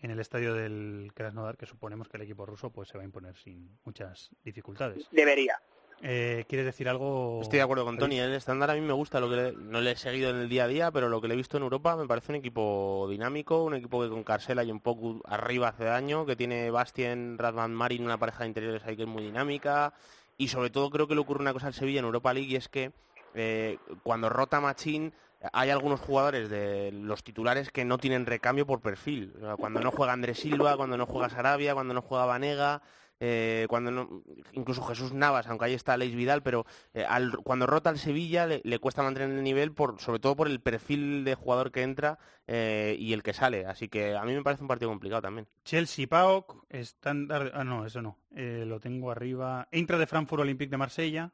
en 0.02 0.10
el 0.10 0.20
estadio 0.20 0.52
del 0.52 1.12
Krasnodar, 1.14 1.56
que 1.56 1.66
suponemos 1.66 2.08
que 2.08 2.18
el 2.18 2.24
equipo 2.24 2.44
ruso 2.44 2.70
pues 2.70 2.88
se 2.88 2.98
va 2.98 3.02
a 3.02 3.06
imponer 3.06 3.36
sin 3.36 3.78
muchas 3.84 4.30
dificultades. 4.42 5.08
Debería. 5.10 5.58
Eh, 6.06 6.44
¿Quieres 6.48 6.66
decir 6.66 6.86
algo? 6.86 7.38
Estoy 7.40 7.56
de 7.56 7.62
acuerdo 7.62 7.86
con? 7.86 7.96
Tony, 7.96 8.18
el 8.20 8.34
estándar 8.34 8.70
a 8.70 8.74
mí 8.74 8.82
me 8.82 8.92
gusta, 8.92 9.20
lo 9.20 9.30
que 9.30 9.36
le- 9.36 9.52
no 9.52 9.80
le 9.80 9.92
he 9.92 9.96
seguido 9.96 10.28
en 10.28 10.36
el 10.36 10.50
día 10.50 10.64
a 10.64 10.68
día, 10.68 10.90
pero 10.90 11.08
lo 11.08 11.18
que 11.18 11.28
le 11.28 11.34
he 11.34 11.36
visto 11.38 11.56
en 11.56 11.62
Europa 11.62 11.96
me 11.96 12.06
parece 12.06 12.30
un 12.32 12.36
equipo 12.36 13.06
dinámico, 13.08 13.64
un 13.64 13.74
equipo 13.74 14.02
que 14.02 14.10
con 14.10 14.22
Carcela 14.22 14.62
y 14.64 14.70
un 14.70 14.80
poco 14.80 15.22
arriba 15.24 15.68
hace 15.68 15.84
daño, 15.84 16.26
que 16.26 16.36
tiene 16.36 16.70
Bastien, 16.70 17.38
Radvan 17.38 17.72
Marin, 17.72 18.04
una 18.04 18.18
pareja 18.18 18.40
de 18.40 18.48
interiores 18.48 18.84
ahí 18.84 18.96
que 18.96 19.04
es 19.04 19.08
muy 19.08 19.22
dinámica, 19.24 19.94
y 20.36 20.48
sobre 20.48 20.68
todo 20.68 20.90
creo 20.90 21.08
que 21.08 21.14
le 21.14 21.22
ocurre 21.22 21.40
una 21.40 21.54
cosa 21.54 21.68
al 21.68 21.74
Sevilla 21.74 22.00
en 22.00 22.04
Europa 22.04 22.34
League 22.34 22.52
y 22.52 22.56
es 22.56 22.68
que 22.68 22.92
eh, 23.34 23.78
cuando 24.02 24.28
rota 24.28 24.60
Machín 24.60 25.14
hay 25.54 25.70
algunos 25.70 26.00
jugadores 26.00 26.50
de 26.50 26.90
los 26.92 27.22
titulares 27.24 27.70
que 27.70 27.84
no 27.86 27.96
tienen 27.96 28.26
recambio 28.26 28.66
por 28.66 28.80
perfil. 28.80 29.32
Cuando 29.58 29.80
no 29.80 29.90
juega 29.90 30.12
Andrés 30.12 30.38
Silva, 30.38 30.76
cuando 30.76 30.96
no 30.98 31.06
juega 31.06 31.28
Sarabia, 31.30 31.74
cuando 31.74 31.92
no 31.94 32.00
juega 32.02 32.24
Vanega, 32.26 32.80
eh, 33.26 33.64
cuando 33.70 33.90
no, 33.90 34.22
incluso 34.52 34.82
Jesús 34.82 35.14
Navas, 35.14 35.46
aunque 35.46 35.64
ahí 35.64 35.72
está 35.72 35.96
Leis 35.96 36.14
Vidal, 36.14 36.42
pero 36.42 36.66
eh, 36.92 37.06
cuando 37.42 37.66
rota 37.66 37.88
el 37.88 37.98
Sevilla 37.98 38.46
le, 38.46 38.78
cuesta 38.80 39.02
mantener 39.02 39.30
el 39.30 39.42
nivel, 39.42 39.72
por, 39.72 39.98
sobre 39.98 40.18
todo 40.18 40.36
por 40.36 40.46
el 40.46 40.60
perfil 40.60 41.24
de 41.24 41.34
jugador 41.34 41.72
que 41.72 41.80
entra 41.80 42.18
eh, 42.46 42.96
y 42.98 43.14
el 43.14 43.22
que 43.22 43.32
sale. 43.32 43.64
Así 43.64 43.88
que 43.88 44.14
a 44.14 44.24
mí 44.24 44.34
me 44.34 44.42
parece 44.42 44.62
un 44.62 44.68
partido 44.68 44.90
complicado 44.90 45.22
también. 45.22 45.48
Chelsea, 45.64 46.06
PAOK, 46.06 46.66
estándar... 46.68 47.52
Ah, 47.54 47.64
no, 47.64 47.86
eso 47.86 48.02
no. 48.02 48.18
Lo 48.30 48.78
tengo 48.78 49.10
arriba. 49.10 49.68
Intra 49.72 49.96
de 49.96 50.06
Frankfurt, 50.06 50.42
Olympique 50.42 50.70
de 50.70 50.76
Marsella. 50.76 51.32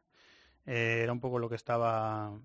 Era 0.65 1.13
un 1.13 1.19
poco 1.19 1.41
lo 1.41 1.49
que 1.49 1.57
estaba 1.57 2.39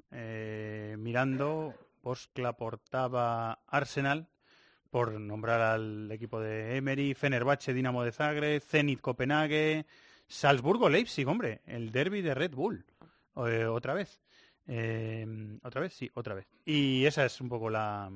mirando. 0.98 1.76
Boskla 2.02 2.54
portaba 2.54 3.60
Arsenal, 3.68 4.28
por 4.96 5.12
nombrar 5.20 5.60
al 5.60 6.10
equipo 6.10 6.40
de 6.40 6.78
Emery. 6.78 7.16
Fenerbahce, 7.16 7.74
Dinamo 7.74 8.06
de 8.06 8.14
Zagreb. 8.14 8.62
Zenit, 8.62 9.02
Copenhague. 9.02 9.86
Salzburgo, 10.26 10.88
Leipzig, 10.88 11.28
hombre. 11.28 11.60
El 11.68 11.92
derby 11.92 12.22
de 12.22 12.34
Red 12.34 12.52
Bull. 12.52 12.86
Eh, 13.46 13.66
otra 13.66 13.94
vez. 13.94 14.22
Eh, 14.70 15.28
¿Otra 15.64 15.82
vez? 15.82 15.94
Sí, 15.96 16.10
otra 16.14 16.34
vez. 16.34 16.48
Y 16.64 17.06
esa 17.06 17.26
es 17.26 17.42
un 17.42 17.50
poco 17.50 17.70
la, 17.70 18.10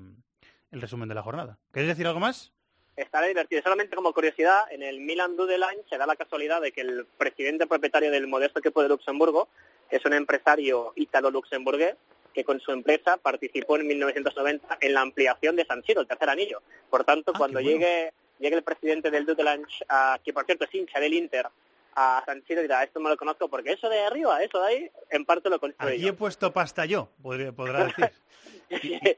el 0.71 0.79
resumen 0.79 1.09
de 1.09 1.15
la 1.15 1.21
jornada. 1.21 1.57
¿Queréis 1.73 1.89
decir 1.89 2.07
algo 2.07 2.21
más? 2.21 2.53
Estará 2.95 3.27
divertido. 3.27 3.61
Solamente 3.61 3.97
como 3.97 4.13
curiosidad, 4.13 4.61
en 4.71 4.81
el 4.81 5.01
Milan 5.01 5.35
Dudelange 5.35 5.83
se 5.89 5.97
da 5.97 6.05
la 6.05 6.15
casualidad 6.15 6.61
de 6.61 6.71
que 6.71 6.79
el 6.79 7.05
presidente 7.17 7.67
propietario 7.67 8.09
del 8.09 8.27
modesto 8.27 8.59
equipo 8.59 8.81
de 8.81 8.87
Luxemburgo 8.87 9.49
es 9.89 10.05
un 10.05 10.13
empresario 10.13 10.93
ítalo-luxemburgués 10.95 11.97
que 12.39 12.45
con 12.45 12.59
su 12.61 12.71
empresa 12.71 13.17
participó 13.17 13.75
en 13.77 13.87
1990 13.87 14.77
en 14.79 14.93
la 14.93 15.01
ampliación 15.01 15.55
de 15.57 15.65
San 15.65 15.83
Siro, 15.83 15.99
el 16.01 16.07
tercer 16.07 16.29
anillo. 16.29 16.61
Por 16.89 17.03
tanto, 17.03 17.33
cuando 17.33 17.59
qué 17.59 17.65
bueno. 17.65 17.79
llegue, 17.79 18.13
llegue 18.39 18.55
el 18.55 18.63
presidente 18.63 19.11
del 19.11 19.25
Dudelange, 19.25 19.83
a, 19.89 20.17
que 20.23 20.31
por 20.31 20.45
cierto 20.45 20.63
es 20.63 20.73
hincha 20.73 20.99
del 21.01 21.13
Inter, 21.13 21.47
a 21.95 22.23
San 22.25 22.41
Siro 22.45 22.61
dirá, 22.61 22.81
esto 22.83 23.01
me 23.01 23.09
lo 23.09 23.17
conozco 23.17 23.49
porque 23.49 23.73
eso 23.73 23.89
de 23.89 23.99
arriba, 23.99 24.41
eso 24.41 24.61
de 24.61 24.67
ahí, 24.67 24.91
en 25.09 25.25
parte 25.25 25.49
lo 25.49 25.59
construí 25.59 25.93
Aquí 25.95 26.01
yo. 26.03 26.07
he 26.09 26.13
puesto 26.13 26.53
pasta 26.53 26.85
yo, 26.85 27.09
podría- 27.21 27.51
podrá 27.51 27.83
decir. 28.69 29.17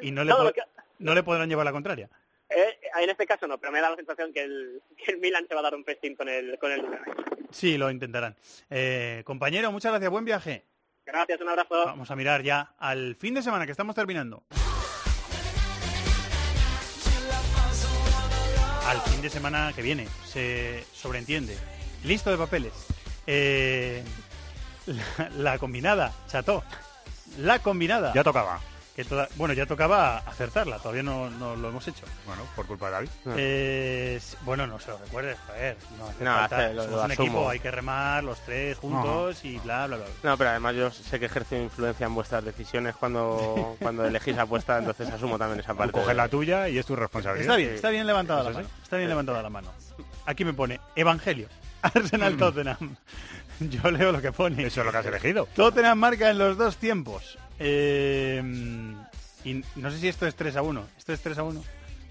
Y 0.00 0.10
no 0.10 0.24
le, 0.24 0.30
No, 0.30 0.52
que- 0.52 0.62
le 1.14 1.22
podrán 1.22 1.48
llevar 1.48 1.64
la 1.66 1.72
contraria. 1.72 2.08
Eh, 2.50 2.78
en 3.00 3.10
este 3.10 3.26
caso 3.26 3.46
no, 3.46 3.58
pero 3.58 3.70
me 3.70 3.80
da 3.80 3.90
la 3.90 3.96
sensación 3.96 4.32
que 4.32 4.42
el, 4.42 4.82
que 4.96 5.12
el 5.12 5.18
Milan 5.18 5.46
se 5.46 5.54
va 5.54 5.60
a 5.60 5.64
dar 5.64 5.74
un 5.76 5.84
festín 5.84 6.16
con 6.16 6.28
el, 6.28 6.58
con 6.58 6.72
el. 6.72 6.82
Sí, 7.52 7.78
lo 7.78 7.90
intentarán. 7.90 8.34
Eh, 8.70 9.22
compañero, 9.24 9.70
muchas 9.70 9.92
gracias. 9.92 10.10
Buen 10.10 10.24
viaje. 10.24 10.64
Gracias, 11.08 11.40
un 11.40 11.48
abrazo. 11.48 11.86
Vamos 11.86 12.10
a 12.10 12.16
mirar 12.16 12.42
ya 12.42 12.74
al 12.78 13.16
fin 13.16 13.32
de 13.32 13.42
semana 13.42 13.64
que 13.64 13.72
estamos 13.72 13.94
terminando. 13.94 14.42
Al 18.86 19.00
fin 19.00 19.22
de 19.22 19.30
semana 19.30 19.72
que 19.74 19.80
viene, 19.80 20.06
se 20.26 20.84
sobreentiende. 20.92 21.56
Listo 22.04 22.30
de 22.30 22.36
papeles. 22.36 22.74
Eh, 23.26 24.04
la, 24.86 25.30
la 25.30 25.58
combinada, 25.58 26.12
cható. 26.26 26.62
La 27.38 27.58
combinada. 27.60 28.12
Ya 28.14 28.22
tocaba. 28.22 28.60
Que 28.98 29.04
toda- 29.04 29.28
bueno, 29.36 29.54
ya 29.54 29.64
tocaba 29.64 30.18
acertarla, 30.26 30.78
todavía 30.78 31.04
no, 31.04 31.30
no 31.30 31.54
lo 31.54 31.68
hemos 31.68 31.86
hecho. 31.86 32.04
Bueno, 32.26 32.42
por 32.56 32.66
culpa 32.66 32.86
de 32.86 32.92
David. 32.92 33.08
Eh, 33.36 34.20
bueno, 34.42 34.66
no 34.66 34.80
se 34.80 34.90
lo 34.90 34.98
recuerdes, 34.98 35.38
joder. 35.46 35.76
No, 35.96 36.06
hace 36.08 36.24
No, 36.24 36.34
falta, 36.34 36.56
hace- 36.56 36.74
lo- 36.74 36.82
somos 36.82 36.96
lo 36.98 37.04
un 37.04 37.10
asumo. 37.12 37.26
equipo, 37.28 37.48
hay 37.48 37.60
que 37.60 37.70
remar 37.70 38.24
los 38.24 38.40
tres 38.44 38.76
juntos 38.78 39.44
y 39.44 39.56
bla, 39.58 39.86
bla, 39.86 39.98
bla. 39.98 40.06
No, 40.24 40.36
pero 40.36 40.50
además 40.50 40.74
yo 40.74 40.90
sé 40.90 41.20
que 41.20 41.26
ejerzo 41.26 41.54
influencia 41.54 42.06
en 42.06 42.14
vuestras 42.16 42.44
decisiones 42.44 42.96
cuando, 42.96 43.76
cuando 43.80 44.04
elegís 44.04 44.36
apuesta, 44.36 44.78
entonces 44.78 45.08
asumo 45.10 45.38
también 45.38 45.60
esa 45.60 45.74
parte. 45.74 45.92
coges 45.92 46.16
la 46.16 46.28
tuya 46.28 46.68
y 46.68 46.78
es 46.78 46.84
tu 46.84 46.96
responsabilidad. 46.96 47.42
Está 47.52 47.56
bien, 47.56 47.74
está 47.74 47.90
bien 47.90 48.04
levantada 48.04 48.42
la 48.42 48.50
mano. 48.50 48.68
Está 48.82 48.96
bien 48.96 49.08
levantada 49.10 49.42
la 49.44 49.50
mano. 49.50 49.72
Aquí 50.26 50.44
me 50.44 50.54
pone 50.54 50.80
Evangelio. 50.96 51.46
Arsenal 51.82 52.36
Tottenham. 52.36 52.96
Yo 53.60 53.92
leo 53.92 54.10
lo 54.10 54.20
que 54.20 54.32
pone. 54.32 54.66
Eso 54.66 54.80
es 54.80 54.86
lo 54.86 54.90
que 54.90 54.98
has 54.98 55.06
elegido. 55.06 55.46
Tottenham 55.54 55.96
marca 55.98 56.30
en 56.30 56.38
los 56.38 56.58
dos 56.58 56.78
tiempos. 56.78 57.38
Eh, 57.58 58.42
y 59.44 59.64
no 59.76 59.90
sé 59.90 59.98
si 59.98 60.08
esto 60.08 60.26
es 60.26 60.34
3 60.34 60.56
a 60.56 60.62
1. 60.62 60.86
¿Esto 60.98 61.12
es 61.12 61.20
3 61.20 61.38
a 61.38 61.42
1? 61.44 61.64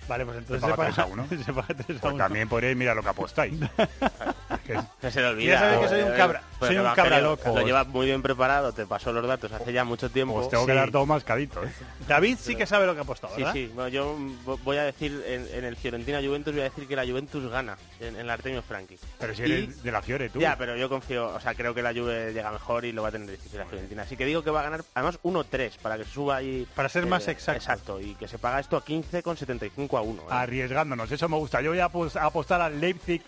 Vale, 0.08 0.26
pues 0.26 0.38
entonces 0.38 0.62
Se 0.70 0.76
paga 0.76 0.86
3 0.94 1.00
a 1.00 1.06
1. 1.06 1.28
1. 1.32 1.44
se 1.44 1.54
paga 1.54 1.68
3 1.74 1.80
a 1.98 2.02
Pues 2.02 2.14
1. 2.14 2.18
también 2.24 2.48
podríais 2.50 2.78
mirar 2.78 2.96
lo 2.96 3.04
que 3.04 3.10
apostáis. 3.10 3.54
Que- 4.68 4.80
Que 5.02 5.12
se 5.12 5.22
le 5.22 5.28
olvida. 5.28 5.54
Ya 5.54 5.60
sabes 5.60 5.80
que 5.80 5.88
soy 5.88 6.02
un 6.02 6.18
cabra- 6.18 6.42
pues 6.60 6.68
soy 6.70 6.76
un 6.78 6.82
Evangelio 6.82 7.10
cabra 7.10 7.22
loca. 7.22 7.52
Lo 7.52 7.66
llevas 7.66 7.88
muy 7.88 8.06
bien 8.08 8.22
preparado, 8.22 8.72
te 8.74 8.86
pasó 8.86 9.14
los 9.14 9.26
datos 9.26 9.52
hace 9.52 9.72
ya 9.74 9.84
mucho 9.84 10.10
tiempo. 10.12 10.36
Os 10.36 10.50
tengo 10.50 10.66
que 10.66 10.74
Sí. 10.74 10.78
dar 10.78 10.92
todo 10.92 11.06
mascadito, 11.06 11.64
¿eh? 11.64 11.70
David 12.08 12.38
sí 12.42 12.56
que 12.56 12.66
sabe 12.66 12.86
lo 12.86 12.94
que 12.94 13.00
ha 13.00 13.04
apostado, 13.04 13.34
Sí, 13.36 13.42
¿verdad? 13.42 13.54
sí. 13.54 13.72
Bueno, 13.74 13.88
yo 13.90 14.18
vo- 14.46 14.60
voy 14.64 14.78
a 14.78 14.84
decir 14.84 15.24
en, 15.28 15.48
en 15.54 15.66
el 15.66 15.76
Fiorentina 15.78 16.20
Juventus 16.22 16.54
voy 16.54 16.62
a 16.62 16.66
decir 16.66 16.88
que 16.88 16.96
la 16.96 17.06
Juventus 17.06 17.50
gana 17.50 17.78
en, 18.00 18.16
en 18.16 18.22
el 18.22 18.30
Artemio 18.30 18.62
Franchi. 18.62 18.98
Pero 19.20 19.34
si 19.36 19.42
Y- 19.44 19.46
eres 19.46 19.84
de 19.84 19.92
la 19.92 20.02
Fiore, 20.02 20.30
tú. 20.30 20.40
Ya, 20.40 20.58
pero 20.58 20.76
yo 20.76 20.90
confío, 20.90 21.28
o 21.28 21.40
sea, 21.40 21.54
creo 21.56 21.74
que 21.74 21.82
la 21.82 21.94
Juve 21.94 22.34
llega 22.34 22.52
mejor 22.52 22.84
y 22.86 22.92
lo 22.92 23.04
va 23.04 23.10
a 23.10 23.12
tener 23.12 23.30
difícil 23.30 23.60
la 23.60 23.66
Fiorentina. 23.66 24.04
Así 24.04 24.18
que 24.18 24.26
digo 24.26 24.44
que 24.44 24.50
va 24.52 24.60
a 24.60 24.64
ganar, 24.64 24.84
además 24.96 25.20
1-3 25.24 25.78
para 25.82 25.98
que 25.98 26.04
se 26.04 26.12
suba 26.12 26.38
ahí. 26.38 26.68
Para 26.76 26.90
ser 26.90 27.04
eh, 27.04 27.08
más 27.08 27.28
exacto. 27.28 27.58
Exacto, 27.58 28.02
y 28.02 28.16
que 28.16 28.28
se 28.28 28.38
paga 28.38 28.60
esto 28.60 28.76
a 28.78 28.84
15,75 28.84 29.98
a 29.98 30.02
1. 30.02 30.22
¿eh? 30.24 30.26
Arriesgándonos, 30.30 31.12
eso 31.12 31.30
me 31.30 31.38
gusta. 31.38 31.62
Yo 31.62 31.70
voy 31.72 31.80
a 31.80 31.86
a 31.88 32.26
apostar 32.26 32.62
al 32.62 32.80
Leipzig 32.82 33.22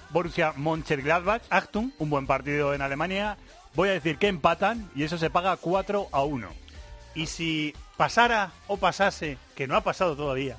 Achtung. 1.49 1.91
Un 1.99 2.09
buen 2.09 2.27
partido 2.27 2.73
en 2.73 2.81
Alemania. 2.81 3.37
Voy 3.75 3.89
a 3.89 3.93
decir 3.93 4.17
que 4.17 4.27
empatan 4.27 4.89
y 4.95 5.03
eso 5.03 5.17
se 5.17 5.29
paga 5.29 5.55
4 5.57 6.09
a 6.11 6.23
1. 6.23 6.47
Y 7.15 7.27
si 7.27 7.73
pasara 7.97 8.51
o 8.67 8.77
pasase, 8.77 9.37
que 9.55 9.67
no 9.67 9.75
ha 9.75 9.81
pasado 9.81 10.15
todavía, 10.15 10.57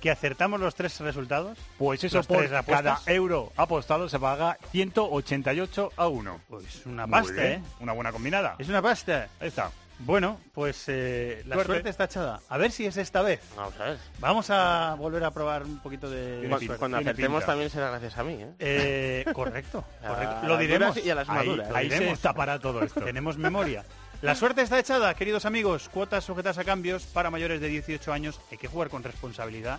que 0.00 0.10
acertamos 0.10 0.60
los 0.60 0.74
tres 0.74 0.98
resultados, 1.00 1.56
Pues 1.78 2.02
eso 2.02 2.22
por 2.24 2.48
cada 2.66 3.00
euro 3.06 3.52
apostado 3.56 4.08
se 4.08 4.18
paga 4.18 4.58
188 4.72 5.92
a 5.96 6.08
1. 6.08 6.40
Pues 6.48 6.86
una 6.86 7.06
pasta, 7.06 7.44
¿eh? 7.44 7.62
Una 7.80 7.92
buena 7.92 8.12
combinada. 8.12 8.56
Es 8.58 8.68
una 8.68 8.82
pasta. 8.82 9.28
Ahí 9.40 9.48
está. 9.48 9.70
Bueno, 10.00 10.40
pues 10.52 10.84
eh, 10.88 11.42
la 11.46 11.54
Suerte. 11.54 11.72
suerte. 11.72 11.90
está 11.90 12.04
echada. 12.04 12.40
A 12.48 12.58
ver 12.58 12.72
si 12.72 12.86
es 12.86 12.96
esta 12.96 13.22
vez. 13.22 13.40
Vamos 13.56 13.74
a 13.78 13.84
ver. 13.84 13.98
Vamos 14.18 14.50
a 14.50 14.94
volver 14.98 15.22
a 15.22 15.30
probar 15.30 15.62
un 15.62 15.78
poquito 15.78 16.10
de 16.10 16.38
Cuando, 16.48 16.58
suerte. 16.58 16.78
cuando 16.78 16.96
acertemos 16.98 17.46
también 17.46 17.70
será 17.70 17.90
gracias 17.90 18.18
a 18.18 18.24
mí, 18.24 18.34
¿eh? 18.34 18.52
Eh, 18.58 19.24
correcto, 19.32 19.84
correcto. 20.06 20.46
Lo 20.48 20.56
diremos. 20.58 20.96
y 20.96 21.08
a 21.10 21.14
las 21.14 21.28
Ahí, 21.28 21.46
maduras. 21.46 21.68
lo 21.68 21.76
Ahí 21.76 21.88
se 21.88 21.94
diremos. 21.98 22.20
tapará 22.20 22.58
todo 22.58 22.82
esto. 22.82 23.00
Tenemos 23.04 23.38
memoria. 23.38 23.84
La 24.22 24.34
suerte 24.34 24.62
está 24.62 24.78
echada, 24.78 25.14
queridos 25.14 25.44
amigos. 25.44 25.88
Cuotas 25.88 26.24
sujetas 26.24 26.58
a 26.58 26.64
cambios 26.64 27.04
para 27.06 27.30
mayores 27.30 27.60
de 27.60 27.68
18 27.68 28.12
años. 28.12 28.40
Hay 28.50 28.58
que 28.58 28.68
jugar 28.68 28.88
con 28.88 29.02
responsabilidad. 29.04 29.78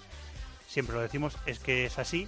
Siempre 0.68 0.96
lo 0.96 1.02
decimos, 1.02 1.38
es 1.46 1.60
que 1.60 1.86
es 1.86 2.00
así. 2.00 2.28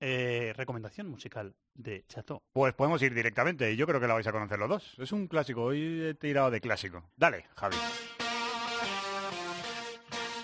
eh, 0.00 0.52
recomendación 0.56 1.08
musical 1.08 1.54
de 1.74 2.04
Chateau. 2.08 2.42
Pues 2.52 2.74
podemos 2.74 3.00
ir 3.02 3.14
directamente 3.14 3.72
y 3.72 3.76
yo 3.76 3.86
creo 3.86 4.00
que 4.00 4.06
la 4.06 4.14
vais 4.14 4.26
a 4.26 4.32
conocer 4.32 4.58
los 4.58 4.68
dos. 4.68 4.94
Es 4.98 5.12
un 5.12 5.26
clásico, 5.26 5.62
hoy 5.62 6.02
he 6.02 6.14
tirado 6.14 6.50
de 6.50 6.60
clásico. 6.60 7.10
Dale, 7.16 7.46
Javi. 7.56 7.76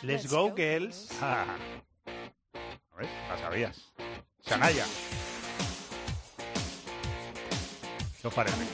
Let's 0.02 0.30
go, 0.30 0.54
girls. 0.54 1.10
Ah. 1.20 1.56
A 2.92 2.96
ver, 2.96 3.08
la 3.28 3.38
sabías. 3.38 3.92
Sanaya. 4.40 4.86
¿Qué 8.20 8.28
os 8.28 8.34
parece? 8.34 8.64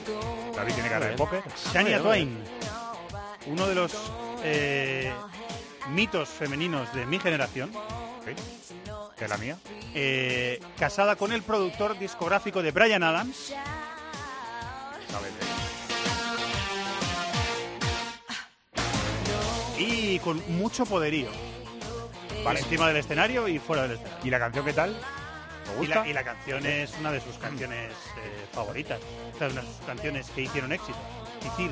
David 0.56 0.74
tiene 0.74 0.88
cara 0.88 1.06
de 1.06 1.16
póker. 1.16 1.42
Shania 1.72 2.00
Twain, 2.00 2.36
uno 3.46 3.66
de 3.68 3.74
los 3.76 4.12
eh, 4.42 5.12
mitos 5.90 6.28
femeninos 6.28 6.92
de 6.94 7.06
mi 7.06 7.18
generación, 7.20 7.70
¿Sí? 8.24 8.74
¿Que 9.16 9.24
es 9.24 9.30
la 9.30 9.38
mía? 9.38 9.56
eh, 9.94 10.60
casada 10.78 11.16
con 11.16 11.32
el 11.32 11.42
productor 11.42 11.98
discográfico 11.98 12.62
de 12.62 12.70
Brian 12.70 13.02
Adams, 13.02 13.52
y 19.78 20.18
con 20.20 20.42
mucho 20.58 20.86
poderío. 20.86 21.28
Vale. 22.44 22.60
Encima 22.60 22.88
del 22.88 22.98
escenario 22.98 23.48
y 23.48 23.58
fuera 23.58 23.82
del 23.82 23.92
escenario. 23.92 24.18
¿Y 24.24 24.30
la 24.30 24.38
canción 24.38 24.64
qué 24.64 24.72
tal? 24.72 24.90
¿Os 25.70 25.74
Y 25.74 25.78
gusta? 25.78 26.00
la, 26.02 26.08
y 26.08 26.12
la 26.12 26.24
canción 26.24 26.64
es 26.66 26.94
una 27.00 27.12
de 27.12 27.20
sus 27.20 27.36
canciones 27.38 27.90
eh, 28.18 28.46
favoritas. 28.52 29.00
O 29.34 29.38
sea, 29.38 29.48
una 29.48 29.62
de 29.62 29.66
sus 29.66 29.86
canciones 29.86 30.30
que 30.30 30.42
hicieron 30.42 30.72
éxito. 30.72 30.98
Hicir. 31.44 31.70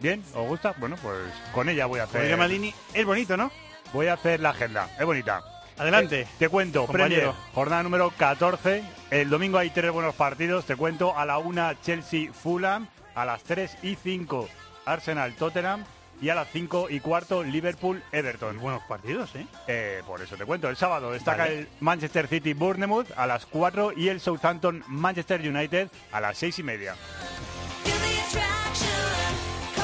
¿Bien? 0.00 0.24
¿Os 0.34 0.48
gusta? 0.48 0.74
Bueno, 0.78 0.96
pues 1.02 1.16
con 1.54 1.68
ella 1.68 1.86
voy 1.86 2.00
a 2.00 2.04
hacer... 2.04 2.36
Maldini, 2.36 2.74
es 2.94 3.04
bonito, 3.04 3.36
¿no? 3.36 3.50
voy 3.92 4.06
a 4.06 4.14
hacer 4.14 4.38
la 4.40 4.50
agenda. 4.50 4.88
Es 4.98 5.04
bonita. 5.04 5.42
Adelante. 5.80 6.20
Eh, 6.20 6.26
te 6.38 6.48
cuento. 6.50 6.86
Premier, 6.86 7.32
jornada 7.54 7.82
número 7.82 8.10
14. 8.10 8.82
El 9.10 9.30
domingo 9.30 9.56
hay 9.56 9.70
tres 9.70 9.90
buenos 9.90 10.14
partidos. 10.14 10.66
Te 10.66 10.76
cuento 10.76 11.16
a 11.16 11.24
la 11.24 11.38
1 11.38 11.72
Chelsea-Fulham, 11.82 12.86
a 13.14 13.24
las 13.24 13.42
3 13.44 13.78
y 13.82 13.96
5 13.96 14.46
Arsenal-Tottenham 14.84 15.84
y 16.20 16.28
a 16.28 16.34
las 16.34 16.48
5 16.52 16.90
y 16.90 17.00
cuarto 17.00 17.42
Liverpool-Everton. 17.42 18.58
Buenos 18.58 18.82
partidos, 18.82 19.34
¿eh? 19.36 19.46
Eh, 19.68 20.02
Por 20.06 20.20
eso 20.20 20.36
te 20.36 20.44
cuento. 20.44 20.68
El 20.68 20.76
sábado 20.76 21.12
destaca 21.12 21.44
Vale. 21.44 21.60
el 21.60 21.68
Manchester 21.80 22.28
City-Bournemouth 22.28 23.06
a 23.16 23.26
las 23.26 23.46
4 23.46 23.92
y 23.96 24.08
el 24.08 24.20
Southampton-Manchester 24.20 25.40
United 25.40 25.88
a 26.12 26.20
las 26.20 26.36
6 26.36 26.58
y 26.58 26.62
media. 26.62 26.94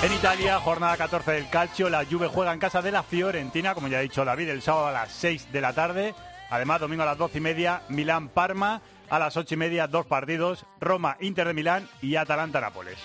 En 0.07 0.13
Italia, 0.13 0.61
jornada 0.61 0.97
14 0.97 1.33
del 1.33 1.49
Calcio, 1.49 1.91
la 1.91 2.05
Juve 2.05 2.29
juega 2.29 2.53
en 2.53 2.61
casa 2.61 2.81
de 2.81 2.93
la 2.93 3.03
Fiorentina, 3.03 3.75
como 3.75 3.89
ya 3.89 3.99
ha 3.99 4.03
dicho 4.03 4.25
David, 4.25 4.51
el 4.51 4.63
sábado 4.63 4.87
a 4.87 4.93
las 4.93 5.11
6 5.11 5.51
de 5.51 5.61
la 5.61 5.73
tarde. 5.73 6.15
Además, 6.49 6.79
domingo 6.79 7.03
a 7.03 7.07
las 7.07 7.19
12 7.19 7.39
y 7.39 7.41
media, 7.41 7.83
Milán-Parma. 7.89 8.83
A 9.11 9.19
las 9.19 9.37
8 9.37 9.55
y 9.55 9.57
media, 9.57 9.89
dos 9.89 10.07
partidos, 10.07 10.65
Roma-Inter 10.79 11.49
de 11.49 11.55
Milán 11.55 11.89
y 12.03 12.15
Atalanta-Nápoles. 12.15 12.97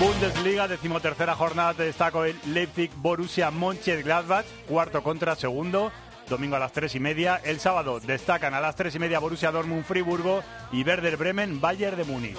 Bundesliga, 0.00 0.66
decimotercera 0.66 1.34
jornada, 1.34 1.74
te 1.74 1.82
destaco 1.82 2.24
el 2.24 2.40
Leipzig-Borussia 2.46 3.50
Mönchengladbach, 3.50 4.46
cuarto 4.66 5.02
contra 5.02 5.36
segundo, 5.36 5.92
domingo 6.30 6.56
a 6.56 6.58
las 6.58 6.72
tres 6.72 6.94
y 6.94 7.00
media. 7.00 7.38
El 7.44 7.60
sábado 7.60 8.00
destacan 8.00 8.54
a 8.54 8.62
las 8.62 8.76
tres 8.76 8.94
y 8.94 8.98
media 8.98 9.18
Borussia 9.18 9.52
Dortmund-Friburgo 9.52 10.42
y 10.72 10.84
Werder 10.84 11.18
Bremen-Bayern 11.18 11.98
de 11.98 12.04
Múnich. 12.04 12.38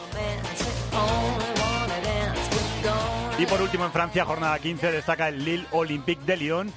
Y 3.37 3.45
por 3.45 3.61
último 3.61 3.85
en 3.85 3.91
Francia, 3.91 4.25
jornada 4.25 4.57
15, 4.59 4.91
destaca 4.91 5.27
el 5.27 5.43
Lille 5.43 5.65
Olympique 5.71 6.23
de 6.23 6.37
Lyon, 6.37 6.71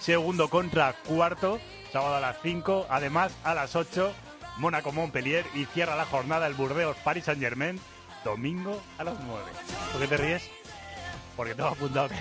segundo 0.00 0.48
contra 0.48 0.92
cuarto, 1.06 1.60
sábado 1.92 2.16
a 2.16 2.20
las 2.20 2.36
5, 2.42 2.86
además 2.90 3.32
a 3.44 3.54
las 3.54 3.76
8, 3.76 4.12
Mónaco 4.58 4.92
Montpellier 4.92 5.44
y 5.54 5.64
cierra 5.66 5.96
la 5.96 6.04
jornada 6.04 6.46
el 6.46 6.54
Burdeos 6.54 6.96
Paris 7.04 7.24
Saint 7.24 7.40
Germain, 7.40 7.80
domingo 8.24 8.82
a 8.98 9.04
las 9.04 9.14
9. 9.20 9.44
¿Por 9.92 10.00
qué 10.00 10.06
te 10.08 10.16
ríes? 10.16 10.50
Porque 11.36 11.54
tengo 11.54 11.68
apuntado 11.70 12.08
que, 12.08 12.16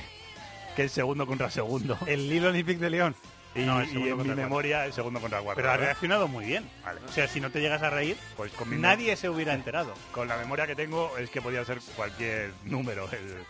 que 0.75 0.83
es 0.85 0.91
segundo 0.91 1.25
contra 1.25 1.49
segundo. 1.49 1.97
El 2.05 2.29
Lille 2.29 2.47
Olympique 2.47 2.79
de 2.79 2.89
Lyon. 2.91 3.15
Y, 3.55 3.61
No, 3.61 3.83
y 3.83 4.09
en 4.09 4.17
mi 4.21 4.29
memoria 4.35 4.85
el 4.85 4.93
segundo 4.93 5.19
contra 5.19 5.41
cuarto. 5.41 5.57
Pero 5.59 5.71
ha 5.71 5.77
reaccionado 5.77 6.27
muy 6.27 6.45
bien. 6.45 6.69
Vale. 6.85 7.01
O 7.09 7.11
sea, 7.11 7.27
si 7.27 7.41
no 7.41 7.49
te 7.49 7.59
llegas 7.59 7.81
a 7.81 7.89
reír, 7.89 8.15
Pues 8.37 8.51
con 8.53 8.79
nadie 8.79 9.15
se 9.17 9.27
hubiera 9.27 9.55
enterado. 9.55 9.93
Con 10.13 10.27
la 10.27 10.37
memoria 10.37 10.67
que 10.67 10.75
tengo 10.75 11.17
es 11.17 11.31
que 11.31 11.41
podía 11.41 11.65
ser 11.65 11.79
cualquier 11.95 12.53
número 12.65 13.09
el- 13.11 13.43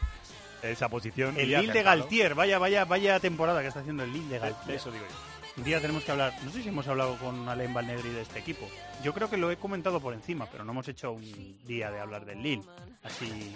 esa 0.63 0.89
posición. 0.89 1.39
El 1.39 1.49
Lille 1.49 1.73
de. 1.73 1.83
Galtier, 1.83 2.35
vaya, 2.35 2.59
vaya, 2.59 2.85
vaya 2.85 3.19
temporada 3.19 3.61
que 3.61 3.67
está 3.67 3.79
haciendo 3.79 4.03
el 4.03 4.13
Lille 4.13 4.29
de 4.29 4.39
Galtier. 4.39 4.75
Eso 4.75 4.91
digo 4.91 5.05
yo. 5.07 5.29
Un 5.57 5.63
día 5.63 5.81
tenemos 5.81 6.03
que 6.03 6.11
hablar, 6.11 6.33
no 6.43 6.51
sé 6.51 6.63
si 6.63 6.69
hemos 6.69 6.87
hablado 6.87 7.17
con 7.17 7.49
Alain 7.49 7.73
Valnegri 7.73 8.09
de 8.11 8.21
este 8.21 8.39
equipo. 8.39 8.65
Yo 9.03 9.13
creo 9.13 9.29
que 9.29 9.35
lo 9.35 9.51
he 9.51 9.57
comentado 9.57 9.99
por 9.99 10.13
encima, 10.13 10.47
pero 10.49 10.63
no 10.63 10.71
hemos 10.71 10.87
hecho 10.87 11.11
un 11.11 11.57
día 11.65 11.91
de 11.91 11.99
hablar 11.99 12.25
del 12.25 12.41
Lille. 12.41 12.63
Así, 13.03 13.53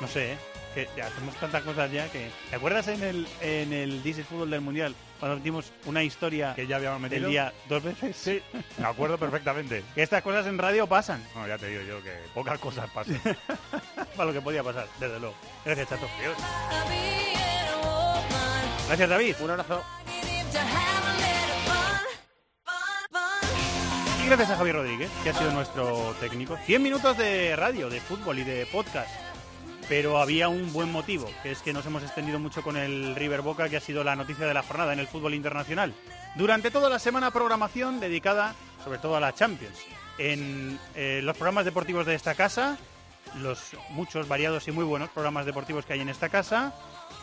no 0.00 0.08
sé, 0.08 0.32
¿eh? 0.32 0.38
Que 0.76 0.86
ya 0.94 1.06
hacemos 1.06 1.34
tantas 1.36 1.62
cosas 1.62 1.90
ya 1.90 2.06
que... 2.10 2.30
¿Te 2.50 2.56
acuerdas 2.56 2.86
en 2.88 3.02
el, 3.02 3.26
en 3.40 3.72
el 3.72 4.02
This 4.02 4.18
is 4.18 4.26
Fútbol 4.26 4.50
del 4.50 4.60
Mundial 4.60 4.94
cuando 5.18 5.38
metimos 5.38 5.72
una 5.86 6.02
historia 6.02 6.54
Que 6.54 6.66
ya 6.66 6.76
habíamos 6.76 7.00
metido. 7.00 7.22
del 7.22 7.30
día 7.30 7.50
dos 7.66 7.82
veces? 7.82 8.14
Sí, 8.14 8.42
me 8.76 8.86
acuerdo 8.86 9.16
perfectamente. 9.16 9.82
Que 9.94 10.02
estas 10.02 10.22
cosas 10.22 10.46
en 10.46 10.58
radio 10.58 10.86
pasan. 10.86 11.24
No, 11.34 11.48
ya 11.48 11.56
te 11.56 11.68
digo 11.68 11.80
yo 11.82 12.02
que 12.02 12.12
pocas 12.34 12.58
cosas 12.58 12.90
pasan. 12.90 13.18
Para 14.16 14.26
lo 14.26 14.32
que 14.34 14.42
podía 14.42 14.62
pasar, 14.62 14.86
desde 15.00 15.18
luego. 15.18 15.34
Gracias, 15.64 15.88
Chato. 15.88 16.06
Gracias, 18.86 19.08
David. 19.08 19.34
Un 19.40 19.50
abrazo. 19.50 19.82
Y 24.22 24.26
gracias 24.28 24.50
a 24.50 24.56
Javier 24.56 24.76
Rodríguez, 24.76 25.10
que 25.22 25.30
ha 25.30 25.34
sido 25.34 25.52
nuestro 25.52 26.14
técnico. 26.20 26.58
100 26.66 26.82
minutos 26.82 27.16
de 27.16 27.56
radio, 27.56 27.88
de 27.88 28.00
fútbol 28.00 28.38
y 28.40 28.44
de 28.44 28.66
podcast. 28.66 29.25
Pero 29.88 30.18
había 30.18 30.48
un 30.48 30.72
buen 30.72 30.90
motivo, 30.90 31.30
que 31.42 31.52
es 31.52 31.60
que 31.60 31.72
nos 31.72 31.86
hemos 31.86 32.02
extendido 32.02 32.38
mucho 32.38 32.62
con 32.62 32.76
el 32.76 33.14
River 33.14 33.42
Boca, 33.42 33.68
que 33.68 33.76
ha 33.76 33.80
sido 33.80 34.02
la 34.02 34.16
noticia 34.16 34.46
de 34.46 34.54
la 34.54 34.62
jornada 34.62 34.92
en 34.92 34.98
el 34.98 35.06
fútbol 35.06 35.34
internacional. 35.34 35.94
Durante 36.34 36.70
toda 36.70 36.90
la 36.90 36.98
semana 36.98 37.30
programación 37.30 38.00
dedicada 38.00 38.54
sobre 38.86 39.00
todo 39.00 39.16
a 39.16 39.20
la 39.20 39.34
Champions. 39.34 39.76
En 40.16 40.78
eh, 40.94 41.20
los 41.24 41.36
programas 41.36 41.64
deportivos 41.64 42.06
de 42.06 42.14
esta 42.14 42.36
casa, 42.36 42.78
los 43.40 43.58
muchos 43.90 44.28
variados 44.28 44.68
y 44.68 44.70
muy 44.70 44.84
buenos 44.84 45.10
programas 45.10 45.44
deportivos 45.44 45.84
que 45.84 45.94
hay 45.94 46.00
en 46.00 46.08
esta 46.08 46.28
casa. 46.28 46.72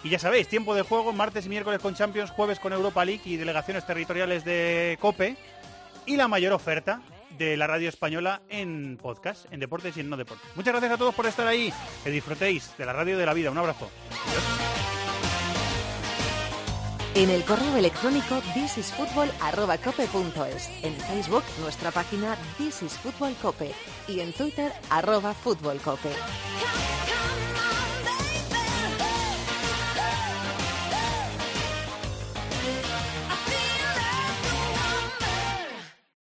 Y 0.04 0.10
ya 0.10 0.20
sabéis, 0.20 0.50
tiempo 0.50 0.76
de 0.76 0.82
juego, 0.82 1.14
martes 1.14 1.46
y 1.46 1.50
miércoles 1.50 1.80
con 1.80 1.96
Champions, 1.96 2.32
jueves 2.32 2.60
con 2.60 2.74
Europa 2.74 3.06
League 3.06 3.22
y 3.24 3.38
delegaciones 3.38 3.88
territoriales 3.88 4.44
de 4.44 4.98
COPE. 5.00 5.38
Y 6.06 6.18
la 6.18 6.28
mayor 6.28 6.52
oferta 6.52 7.00
de 7.38 7.58
la 7.58 7.68
radio 7.68 7.90
española 7.90 8.42
en 8.50 8.98
podcast, 9.02 9.52
en 9.52 9.60
deportes 9.60 9.98
y 9.98 10.02
en 10.02 10.10
no 10.10 10.18
deportes. 10.18 10.48
Muchas 10.56 10.74
gracias 10.74 10.94
a 10.94 10.98
todos 10.98 11.16
por 11.16 11.26
estar 11.26 11.48
ahí. 11.48 11.74
Que 12.04 12.10
disfrutéis 12.10 12.76
de 12.78 12.86
la 12.86 12.94
radio 12.94 13.18
de 13.18 13.26
la 13.26 13.34
vida. 13.34 13.52
Un 13.52 13.58
abrazo. 13.58 13.90
En 17.16 17.30
el 17.30 17.44
correo 17.44 17.78
electrónico 17.78 18.42
thisisfutbol@cope.es. 18.56 20.70
En 20.82 20.96
Facebook, 20.96 21.44
nuestra 21.62 21.92
página 21.92 22.36
This 22.58 22.82
is 22.82 22.94
Fútbol 22.94 23.36
Cope. 23.40 23.72
Y 24.08 24.22
en 24.22 24.34
Twitter, 24.34 24.72
arroba 24.90 25.36
Fútbol 25.36 25.78
Cope. 25.78 26.10